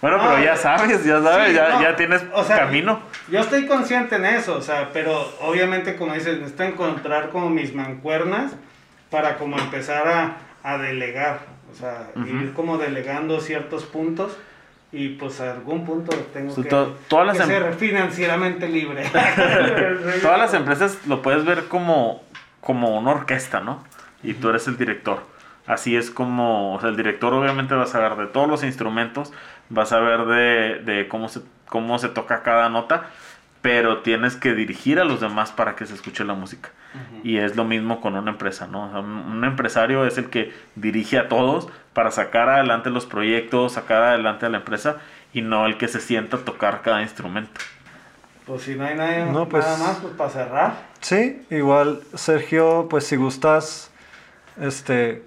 bueno, 0.02 0.18
pero 0.20 0.38
ya 0.42 0.54
sabes, 0.54 1.02
ya 1.04 1.22
sabes, 1.22 1.54
ya, 1.54 1.80
ya, 1.80 1.96
tienes 1.96 2.22
camino. 2.46 3.00
Yo 3.28 3.40
estoy 3.40 3.66
consciente 3.66 4.16
en 4.16 4.26
eso, 4.26 4.58
o 4.58 4.62
sea, 4.62 4.90
pero 4.92 5.32
obviamente, 5.40 5.96
como 5.96 6.12
dices, 6.12 6.38
necesito 6.38 6.64
encontrar 6.64 7.30
como 7.30 7.48
mis 7.48 7.74
mancuernas 7.74 8.52
para 9.10 9.38
como 9.38 9.58
empezar 9.58 10.06
a, 10.08 10.36
a 10.62 10.76
delegar, 10.76 11.40
o 11.72 11.74
sea, 11.74 12.10
ir 12.26 12.52
como 12.52 12.76
delegando 12.76 13.40
ciertos 13.40 13.84
puntos 13.84 14.36
y 14.94 15.08
pues 15.08 15.40
a 15.40 15.52
algún 15.52 15.84
punto 15.84 16.14
tengo 16.32 16.54
que, 16.54 16.68
todas 17.08 17.40
em- 17.40 17.46
ser 17.46 17.74
financieramente 17.74 18.68
libre. 18.68 19.04
todas 20.22 20.38
las 20.38 20.54
empresas 20.54 20.98
lo 21.06 21.20
puedes 21.20 21.44
ver 21.44 21.64
como, 21.64 22.22
como 22.60 22.96
una 22.96 23.10
orquesta, 23.10 23.60
¿no? 23.60 23.82
Y 24.24 24.34
tú 24.34 24.48
eres 24.48 24.66
el 24.66 24.76
director. 24.76 25.22
Así 25.66 25.96
es 25.96 26.10
como, 26.10 26.74
o 26.74 26.80
sea, 26.80 26.90
el 26.90 26.96
director 26.96 27.32
obviamente 27.32 27.74
va 27.74 27.84
a 27.84 27.86
saber 27.86 28.16
de 28.16 28.26
todos 28.26 28.48
los 28.48 28.64
instrumentos, 28.64 29.32
va 29.76 29.84
a 29.84 29.86
saber 29.86 30.26
de, 30.26 30.82
de 30.84 31.08
cómo, 31.08 31.28
se, 31.28 31.40
cómo 31.66 31.98
se 31.98 32.08
toca 32.08 32.42
cada 32.42 32.68
nota, 32.68 33.06
pero 33.62 34.02
tienes 34.02 34.36
que 34.36 34.52
dirigir 34.54 35.00
a 35.00 35.04
los 35.04 35.22
demás 35.22 35.50
para 35.50 35.74
que 35.74 35.86
se 35.86 35.94
escuche 35.94 36.22
la 36.24 36.34
música. 36.34 36.68
Y 37.24 37.38
es 37.38 37.56
lo 37.56 37.64
mismo 37.64 38.00
con 38.00 38.14
una 38.14 38.30
empresa, 38.30 38.68
¿no? 38.68 38.84
un, 39.00 39.42
empresario 39.42 40.06
es 40.06 40.16
el 40.16 40.30
que 40.30 40.52
dirige 40.76 41.18
a 41.18 41.28
todos 41.28 41.66
para 41.92 42.12
sacar 42.12 42.48
adelante 42.48 42.90
los 42.90 43.06
proyectos, 43.06 43.72
sacar 43.72 44.02
adelante 44.02 44.46
a 44.46 44.48
la 44.50 44.58
empresa 44.58 44.98
y 45.32 45.40
no 45.40 45.66
el 45.66 45.76
que 45.76 45.88
se 45.88 46.00
sienta 46.00 46.36
a 46.36 46.40
tocar 46.40 46.82
cada 46.82 47.02
instrumento. 47.02 47.60
Pues 48.46 48.62
si 48.62 48.76
no 48.76 48.84
hay 48.84 48.96
nadie, 48.96 49.46
pues 49.46 49.64
nada 49.64 49.78
más, 49.78 49.96
pues 49.96 50.12
para 50.12 50.30
cerrar. 50.30 50.74
Sí, 51.00 51.42
igual 51.50 52.00
Sergio, 52.14 52.86
pues 52.88 53.06
si 53.06 53.16
gustas 53.16 53.90
este, 54.60 55.22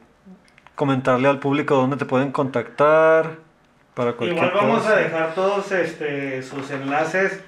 comentarle 0.75 1.27
al 1.27 1.39
público 1.39 1.75
dónde 1.75 1.97
te 1.97 2.05
pueden 2.05 2.31
contactar 2.31 3.37
para 3.93 4.13
cualquier 4.13 4.45
Igual 4.45 4.51
vamos 4.53 4.85
a 4.85 4.95
dejar 4.95 5.33
todos 5.33 5.71
este, 5.71 6.43
sus 6.43 6.69
enlaces 6.71 7.43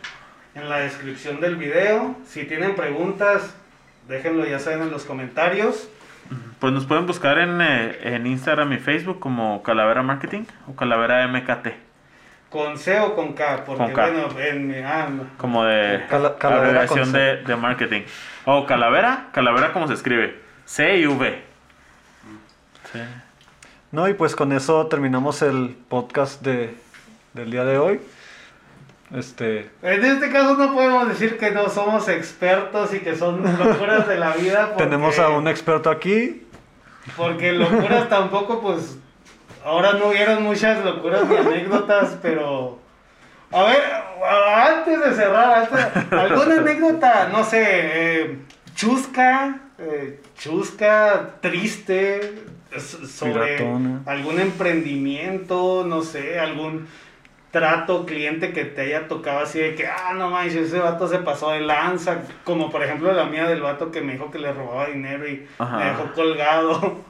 en 0.55 0.69
la 0.69 0.79
descripción 0.79 1.39
del 1.39 1.55
video. 1.55 2.15
Si 2.25 2.45
tienen 2.45 2.75
preguntas, 2.75 3.55
déjenlo 4.07 4.45
ya 4.45 4.59
saben 4.59 4.81
en 4.81 4.91
los 4.91 5.05
comentarios. 5.05 5.89
Pues 6.59 6.73
nos 6.73 6.85
pueden 6.85 7.05
buscar 7.05 7.37
en, 7.37 7.61
eh, 7.61 7.99
en 8.01 8.27
Instagram 8.27 8.73
y 8.73 8.77
Facebook 8.77 9.19
como 9.19 9.63
Calavera 9.63 10.03
Marketing 10.03 10.43
o 10.67 10.75
Calavera 10.75 11.27
MKT. 11.27 11.67
¿Con 12.49 12.79
C 12.79 12.99
o 12.99 13.15
con 13.15 13.33
K? 13.33 13.63
Porque 13.63 13.93
bueno, 13.93 14.27
en 14.39 14.83
ah, 14.83 15.07
Como 15.37 15.63
de 15.65 16.03
calavera 16.39 16.87
de, 16.87 17.43
de 17.43 17.55
marketing. 17.55 18.01
O 18.45 18.65
Calavera, 18.65 19.27
Calavera 19.31 19.71
como 19.71 19.87
se 19.87 19.93
escribe. 19.93 20.39
C 20.65 20.97
y 20.97 21.05
V. 21.05 21.48
No, 23.91 24.07
y 24.07 24.13
pues 24.13 24.35
con 24.35 24.51
eso 24.51 24.87
terminamos 24.87 25.41
el 25.41 25.75
podcast 25.87 26.41
de, 26.41 26.75
del 27.33 27.51
día 27.51 27.65
de 27.65 27.77
hoy. 27.77 28.01
Este... 29.15 29.69
En 29.81 30.05
este 30.05 30.31
caso 30.31 30.55
no 30.55 30.73
podemos 30.73 31.07
decir 31.07 31.37
que 31.37 31.51
no 31.51 31.69
somos 31.69 32.07
expertos 32.07 32.93
y 32.93 32.99
que 32.99 33.15
son 33.15 33.41
locuras 33.57 34.07
de 34.07 34.17
la 34.17 34.33
vida. 34.33 34.75
Tenemos 34.77 35.17
a 35.17 35.29
un 35.29 35.47
experto 35.47 35.89
aquí. 35.89 36.45
Porque 37.17 37.51
locuras 37.53 38.07
tampoco, 38.09 38.61
pues, 38.61 38.97
ahora 39.65 39.93
no 39.93 40.09
hubieron 40.09 40.43
muchas 40.43 40.83
locuras 40.85 41.27
ni 41.27 41.37
anécdotas, 41.37 42.17
pero... 42.21 42.79
A 43.51 43.63
ver, 43.63 43.81
antes 44.55 45.03
de 45.03 45.15
cerrar, 45.15 45.67
¿alguna 46.11 46.57
anécdota, 46.57 47.29
no 47.31 47.43
sé, 47.43 47.63
eh, 47.65 48.37
chusca, 48.75 49.59
eh, 49.79 50.21
chusca, 50.37 51.31
triste, 51.41 52.43
sobre 52.77 53.57
algún 54.05 54.39
emprendimiento, 54.39 55.85
no 55.87 56.01
sé, 56.01 56.39
algún 56.39 56.87
trato 57.51 58.05
cliente 58.05 58.53
que 58.53 58.65
te 58.65 58.81
haya 58.81 59.07
tocado 59.07 59.39
así 59.39 59.59
de 59.59 59.75
que, 59.75 59.87
ah, 59.87 60.13
no 60.15 60.29
manches, 60.29 60.67
ese 60.67 60.79
vato 60.79 61.07
se 61.07 61.19
pasó 61.19 61.51
de 61.51 61.61
lanza, 61.61 62.19
como 62.43 62.69
por 62.69 62.83
ejemplo 62.83 63.11
la 63.11 63.25
mía 63.25 63.47
del 63.47 63.61
vato 63.61 63.91
que 63.91 64.01
me 64.01 64.13
dijo 64.13 64.29
que 64.29 64.39
le 64.39 64.53
robaba 64.53 64.87
dinero 64.87 65.27
y 65.27 65.47
me 65.59 65.85
dejó 65.85 66.11
colgado. 66.13 67.09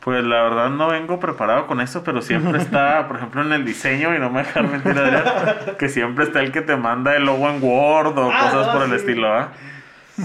Pues 0.00 0.24
la 0.24 0.42
verdad 0.44 0.70
no 0.70 0.88
vengo 0.88 1.20
preparado 1.20 1.66
con 1.66 1.82
eso, 1.82 2.02
pero 2.02 2.22
siempre 2.22 2.58
está, 2.58 3.06
por 3.08 3.16
ejemplo, 3.16 3.42
en 3.42 3.52
el 3.52 3.66
diseño, 3.66 4.14
y 4.14 4.18
no 4.18 4.30
me 4.30 4.40
dejar 4.40 4.66
mentir, 4.66 4.96
que 5.78 5.90
siempre 5.90 6.24
está 6.24 6.40
el 6.40 6.52
que 6.52 6.62
te 6.62 6.74
manda 6.76 7.14
el 7.14 7.24
logo 7.24 7.50
en 7.50 7.62
Word 7.62 8.16
o 8.16 8.30
ah, 8.32 8.40
cosas 8.40 8.68
por 8.68 8.82
el 8.84 8.94
estilo, 8.94 9.30
¿ah? 9.30 9.52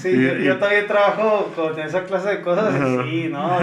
Sí, 0.02 0.44
yo, 0.44 0.58
todavía 0.58 0.88
trabajo 0.88 1.52
con 1.56 1.80
esa 1.80 2.04
clase 2.04 2.30
de 2.30 2.42
cosas 2.42 2.74
sí, 3.06 3.28
¿no? 3.30 3.60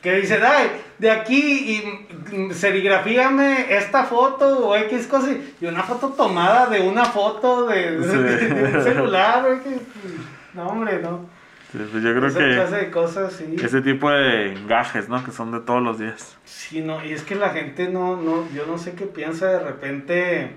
Que, 0.00 0.16
dicen, 0.16 0.40
ay, 0.44 0.70
de 0.98 1.10
aquí 1.10 1.82
y 2.28 2.52
serigrafíame 2.52 3.74
esta 3.76 4.04
foto 4.04 4.68
o 4.68 4.76
X 4.76 5.06
cosa 5.06 5.32
y 5.60 5.66
una 5.66 5.82
foto 5.82 6.08
tomada 6.10 6.66
de 6.66 6.80
una 6.80 7.04
foto 7.04 7.66
de, 7.66 7.98
un 7.98 8.82
celular, 8.82 9.44
no, 10.54 10.66
hombre, 10.66 11.00
no. 11.00 11.26
Pues 11.72 11.90
yo 11.90 12.14
creo 12.14 12.26
esa 12.26 12.38
que 12.38 12.54
clase 12.54 12.76
de 12.76 12.90
cosas, 12.90 13.32
sí. 13.32 13.56
ese 13.62 13.80
tipo 13.80 14.10
de 14.10 14.52
engajes, 14.52 15.08
¿no? 15.08 15.24
Que 15.24 15.30
son 15.30 15.52
de 15.52 15.60
todos 15.60 15.82
los 15.82 15.98
días. 15.98 16.36
Sí, 16.44 16.82
no, 16.82 17.02
y 17.02 17.12
es 17.12 17.22
que 17.22 17.34
la 17.34 17.48
gente 17.50 17.88
no, 17.88 18.16
no, 18.16 18.46
yo 18.52 18.66
no 18.66 18.76
sé 18.76 18.92
qué 18.92 19.06
piensa 19.06 19.46
de 19.46 19.58
repente, 19.60 20.50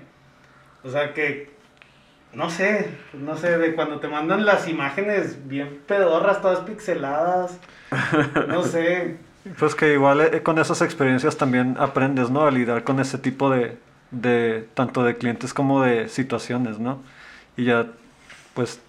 o 0.84 0.90
sea, 0.90 1.14
que 1.14 1.55
no 2.36 2.50
sé, 2.50 2.90
no 3.14 3.34
sé, 3.38 3.56
de 3.56 3.74
cuando 3.74 3.98
te 3.98 4.08
mandan 4.08 4.44
las 4.44 4.68
imágenes 4.68 5.48
bien 5.48 5.80
pedorras, 5.86 6.42
todas 6.42 6.60
pixeladas, 6.60 7.58
no 8.46 8.62
sé. 8.62 9.16
Pues 9.60 9.76
que 9.76 9.92
igual 9.92 10.20
eh, 10.22 10.42
con 10.42 10.58
esas 10.58 10.82
experiencias 10.82 11.36
también 11.36 11.76
aprendes, 11.78 12.30
¿no? 12.30 12.44
A 12.44 12.50
lidiar 12.50 12.82
con 12.82 12.98
ese 12.98 13.16
tipo 13.16 13.48
de, 13.48 13.78
de, 14.10 14.68
tanto 14.74 15.04
de 15.04 15.16
clientes 15.16 15.54
como 15.54 15.82
de 15.82 16.08
situaciones, 16.08 16.80
¿no? 16.80 17.00
Y 17.56 17.62
ya, 17.62 17.86
pues, 18.54 18.80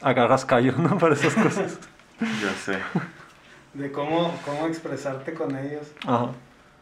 agarras 0.00 0.44
callo, 0.44 0.74
¿no? 0.78 0.96
Para 1.00 1.14
esas 1.14 1.34
cosas. 1.34 1.80
Ya 2.20 2.52
sé. 2.54 2.78
De 3.74 3.90
cómo, 3.90 4.32
cómo 4.44 4.68
expresarte 4.68 5.34
con 5.34 5.56
ellos. 5.56 5.90
Ajá. 6.06 6.28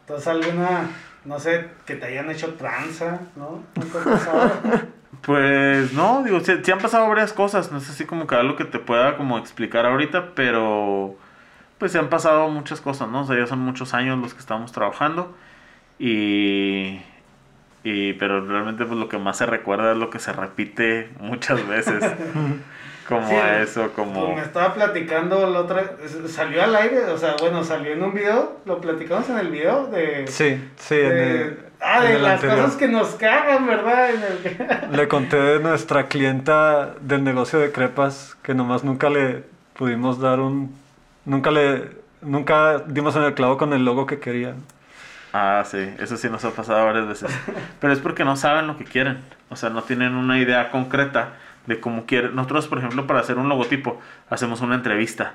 Entonces, 0.01 0.27
alguna, 0.27 0.91
no 1.25 1.39
sé, 1.39 1.69
que 1.85 1.95
te 1.95 2.05
hayan 2.05 2.29
hecho 2.29 2.53
tranza, 2.53 3.19
¿no? 3.35 3.63
¿Nunca 3.75 4.01
ha 4.01 4.03
pasado? 4.03 4.51
Pues 5.21 5.91
no, 5.93 6.21
digo, 6.23 6.39
sí, 6.41 6.53
sí 6.61 6.71
han 6.71 6.77
pasado 6.77 7.07
varias 7.07 7.33
cosas, 7.33 7.71
no 7.71 7.79
sé 7.79 7.93
si 7.93 8.05
como 8.05 8.27
que 8.27 8.35
algo 8.35 8.55
que 8.55 8.65
te 8.65 8.77
pueda 8.77 9.17
como 9.17 9.39
explicar 9.39 9.85
ahorita, 9.87 10.35
pero 10.35 11.15
pues 11.79 11.91
se 11.93 11.97
han 11.97 12.09
pasado 12.09 12.47
muchas 12.49 12.79
cosas, 12.79 13.09
¿no? 13.09 13.21
O 13.21 13.25
sea, 13.25 13.35
ya 13.37 13.47
son 13.47 13.59
muchos 13.59 13.95
años 13.95 14.19
los 14.19 14.35
que 14.35 14.39
estamos 14.39 14.71
trabajando 14.71 15.35
y, 15.97 17.01
y 17.83 18.13
pero 18.13 18.45
realmente 18.45 18.85
pues 18.85 18.99
lo 18.99 19.09
que 19.09 19.17
más 19.17 19.37
se 19.37 19.47
recuerda 19.47 19.93
es 19.93 19.97
lo 19.97 20.11
que 20.11 20.19
se 20.19 20.31
repite 20.31 21.09
muchas 21.19 21.67
veces, 21.67 22.03
como 23.07 23.27
Sí, 23.27 23.35
eso, 23.61 23.91
Como 23.93 24.35
me 24.35 24.41
estaba 24.41 24.73
platicando 24.73 25.47
la 25.49 25.59
otra, 25.61 25.91
salió 26.27 26.63
al 26.63 26.75
aire, 26.75 27.05
o 27.05 27.17
sea, 27.17 27.35
bueno, 27.39 27.63
salió 27.63 27.93
en 27.93 28.03
un 28.03 28.13
video, 28.13 28.57
lo 28.65 28.81
platicamos 28.81 29.29
en 29.29 29.37
el 29.37 29.49
video 29.49 29.87
de... 29.87 30.25
Sí, 30.27 30.63
sí, 30.77 30.95
en 30.95 31.09
de- 31.09 31.41
el- 31.43 31.59
ah, 31.81 31.97
en 32.01 32.07
de 32.09 32.15
el 32.15 32.23
las 32.23 32.33
anterior. 32.35 32.57
cosas 32.61 32.77
que 32.77 32.87
nos 32.87 33.09
cagan, 33.15 33.67
¿verdad? 33.67 34.09
En 34.09 34.23
el 34.23 34.37
que- 34.39 34.87
Le 34.97 35.07
conté 35.07 35.37
de 35.37 35.59
nuestra 35.59 36.07
clienta 36.07 36.95
del 37.01 37.23
negocio 37.23 37.59
de 37.59 37.71
crepas 37.71 38.35
que 38.41 38.53
nomás 38.55 38.83
nunca 38.83 39.09
le 39.09 39.43
pudimos 39.77 40.19
dar 40.19 40.39
un... 40.39 40.75
Nunca 41.25 41.51
le... 41.51 42.03
Nunca 42.21 42.79
dimos 42.87 43.15
en 43.15 43.23
el 43.23 43.33
clavo 43.35 43.57
con 43.57 43.71
el 43.73 43.85
logo 43.85 44.07
que 44.07 44.19
quería. 44.19 44.55
Ah, 45.31 45.63
sí, 45.65 45.93
eso 45.99 46.17
sí 46.17 46.27
nos 46.29 46.43
ha 46.45 46.51
pasado 46.51 46.85
varias 46.85 47.07
veces. 47.07 47.29
Pero 47.79 47.93
es 47.93 47.99
porque 47.99 48.23
no 48.25 48.35
saben 48.35 48.65
lo 48.65 48.77
que 48.77 48.83
quieren. 48.85 49.19
O 49.49 49.55
sea, 49.55 49.69
no 49.69 49.83
tienen 49.83 50.15
una 50.15 50.39
idea 50.39 50.71
concreta 50.71 51.33
de 51.67 51.79
cómo 51.79 52.05
quieren. 52.05 52.35
Nosotros, 52.35 52.67
por 52.67 52.79
ejemplo, 52.79 53.07
para 53.07 53.19
hacer 53.19 53.37
un 53.37 53.49
logotipo, 53.49 53.99
hacemos 54.29 54.61
una 54.61 54.75
entrevista. 54.75 55.33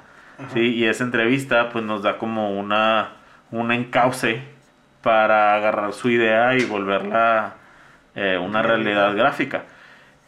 ¿sí? 0.55 0.61
Y 0.61 0.85
esa 0.85 1.05
entrevista, 1.05 1.71
pues 1.71 1.85
nos 1.85 2.03
da 2.03 2.19
como 2.19 2.59
una, 2.59 3.13
un 3.51 3.73
encauce 3.73 4.43
para 5.03 5.55
agarrar 5.55 5.93
su 5.93 6.11
idea 6.11 6.57
y 6.57 6.65
volverla 6.65 7.55
eh, 8.15 8.39
una 8.39 8.63
realidad 8.63 9.15
gráfica. 9.17 9.65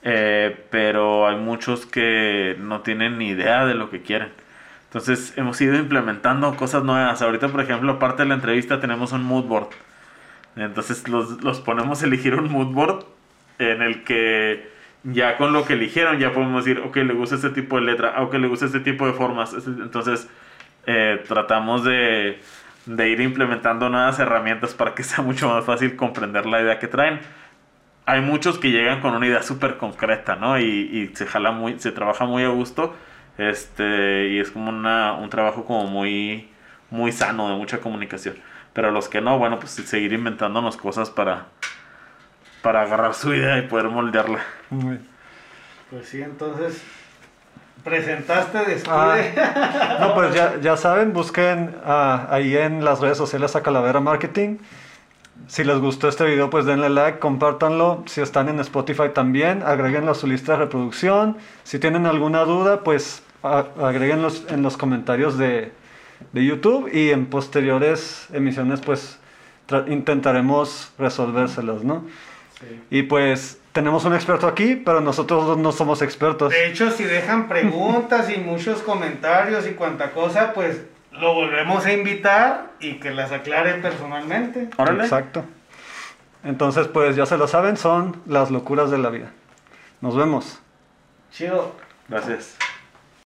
Eh, 0.03 0.66
pero 0.70 1.29
hay 1.29 1.37
muchos 1.37 1.87
que 1.87 2.57
no 2.59 2.81
tienen 2.81 3.19
ni 3.19 3.29
idea 3.29 3.65
de 3.66 3.74
lo 3.74 3.91
que 3.91 4.03
quieren. 4.03 4.31
Entonces 4.85 5.33
hemos 5.37 5.61
ido 5.61 5.77
implementando 5.77 6.55
cosas 6.57 6.85
nuevas. 6.85 7.23
Ahorita, 7.23 7.49
por 7.49 7.61
ejemplo, 7.61 7.93
aparte 7.93 8.23
de 8.23 8.29
la 8.29 8.35
entrevista 8.35 8.81
tenemos 8.81 9.12
un 9.12 9.23
mood 9.23 9.45
board. 9.45 9.69
Entonces 10.57 11.09
los, 11.09 11.43
los 11.43 11.61
ponemos 11.61 12.03
a 12.03 12.07
elegir 12.07 12.35
un 12.35 12.51
mood 12.51 12.74
board 12.74 13.05
en 13.59 13.81
el 13.83 14.05
que 14.05 14.72
ya 15.05 15.37
con 15.37 15.53
lo 15.53 15.65
que 15.65 15.74
eligieron 15.74 16.19
ya 16.19 16.33
podemos 16.33 16.65
decir, 16.65 16.83
ok, 16.83 16.97
le 16.97 17.15
gusta 17.15 17.37
este 17.37 17.51
tipo 17.51 17.77
de 17.77 17.83
letra, 17.83 18.23
ok, 18.23 18.35
le 18.35 18.49
gusta 18.49 18.66
este 18.66 18.81
tipo 18.81 19.07
de 19.07 19.12
formas. 19.12 19.55
Entonces 19.55 20.29
eh, 20.87 21.23
tratamos 21.27 21.85
de, 21.85 22.41
de 22.87 23.09
ir 23.09 23.20
implementando 23.20 23.89
nuevas 23.89 24.19
herramientas 24.19 24.74
para 24.74 24.95
que 24.95 25.03
sea 25.05 25.24
mucho 25.24 25.49
más 25.49 25.65
fácil 25.65 25.97
comprender 25.97 26.47
la 26.47 26.62
idea 26.62 26.79
que 26.79 26.89
traen. 26.89 27.20
Hay 28.05 28.20
muchos 28.20 28.59
que 28.59 28.70
llegan 28.70 29.01
con 29.01 29.15
una 29.15 29.27
idea 29.27 29.43
súper 29.43 29.77
concreta, 29.77 30.35
¿no? 30.37 30.59
Y, 30.59 30.65
y 30.65 31.11
se 31.15 31.27
jala 31.27 31.53
muy, 31.53 31.79
se 31.79 31.93
trabaja 31.93 32.24
muy 32.24 32.43
a 32.43 32.49
gusto. 32.49 32.95
Este, 33.39 34.29
y 34.29 34.39
es 34.41 34.51
como 34.51 34.70
una, 34.70 35.15
un 35.15 35.31
trabajo 35.31 35.65
como 35.65 35.87
muy, 35.87 36.49
muy 36.91 37.12
sano, 37.12 37.49
de 37.49 37.57
mucha 37.57 37.81
comunicación. 37.81 38.37
Pero 38.73 38.91
los 38.91 39.09
que 39.09 39.20
no, 39.20 39.39
bueno, 39.39 39.59
pues 39.59 39.73
seguir 39.73 40.12
inventándonos 40.12 40.77
cosas 40.77 41.11
para, 41.11 41.47
para 42.62 42.82
agarrar 42.82 43.14
su 43.14 43.34
idea 43.34 43.59
y 43.59 43.62
poder 43.62 43.89
moldearla. 43.89 44.39
Pues 45.90 46.09
sí, 46.09 46.22
entonces, 46.22 46.82
presentaste 47.84 48.59
después 48.59 48.89
Ah, 48.89 49.97
no, 50.01 50.14
pues 50.14 50.34
ya, 50.34 50.59
ya 50.60 50.76
saben, 50.76 51.12
busquen 51.12 51.74
ah, 51.84 52.26
ahí 52.30 52.56
en 52.56 52.84
las 52.84 53.01
redes 53.01 53.18
sociales 53.18 53.56
a 53.56 53.62
Calavera 53.62 54.01
Marketing. 54.01 54.59
Si 55.48 55.64
les 55.64 55.78
gustó 55.80 56.09
este 56.09 56.24
video, 56.24 56.51
pues 56.51 56.66
denle 56.66 56.89
like, 56.89 57.18
compártanlo. 57.18 58.05
Si 58.06 58.20
están 58.20 58.48
en 58.48 58.60
Spotify 58.60 59.09
también, 59.12 59.62
agréguenlo 59.64 60.12
a 60.12 60.14
su 60.14 60.26
lista 60.28 60.52
de 60.52 60.59
reproducción. 60.59 61.36
Si 61.64 61.78
tienen 61.80 62.06
alguna 62.06 62.44
duda, 62.44 62.80
pues 62.84 63.22
a- 63.43 63.66
agréguenlos 63.82 64.47
en 64.51 64.62
los 64.62 64.76
comentarios 64.76 65.36
de, 65.36 65.72
de 66.32 66.44
YouTube 66.44 66.89
y 66.93 67.10
en 67.10 67.26
posteriores 67.26 68.28
emisiones, 68.32 68.80
pues 68.82 69.18
intentaremos 69.89 70.93
resolvérselos, 70.98 71.82
¿no? 71.82 72.05
Sí. 72.62 72.80
Y 72.90 73.02
pues 73.02 73.60
tenemos 73.72 74.05
un 74.05 74.14
experto 74.14 74.47
aquí, 74.47 74.76
pero 74.76 75.01
nosotros 75.01 75.56
no 75.59 75.72
somos 75.72 76.02
expertos. 76.02 76.51
De 76.51 76.68
hecho, 76.68 76.90
si 76.90 77.05
dejan 77.05 77.48
preguntas 77.48 78.30
y 78.30 78.39
muchos 78.39 78.82
comentarios 78.82 79.66
y 79.66 79.72
cuanta 79.72 80.12
cosa, 80.12 80.52
pues 80.52 80.82
lo 81.12 81.34
volvemos 81.34 81.84
a 81.84 81.93
invitar 81.93 82.70
y 82.80 82.94
que 82.94 83.10
las 83.10 83.32
aclare 83.32 83.74
personalmente. 83.74 84.68
Órale. 84.76 85.05
Exacto. 85.05 85.44
Entonces, 86.44 86.89
pues 86.89 87.16
ya 87.16 87.26
se 87.26 87.36
lo 87.36 87.47
saben, 87.47 87.76
son 87.76 88.20
las 88.26 88.51
locuras 88.51 88.90
de 88.90 88.98
la 88.98 89.10
vida. 89.10 89.32
Nos 90.01 90.16
vemos. 90.16 90.60
Chido. 91.30 91.74
Gracias. 92.09 92.56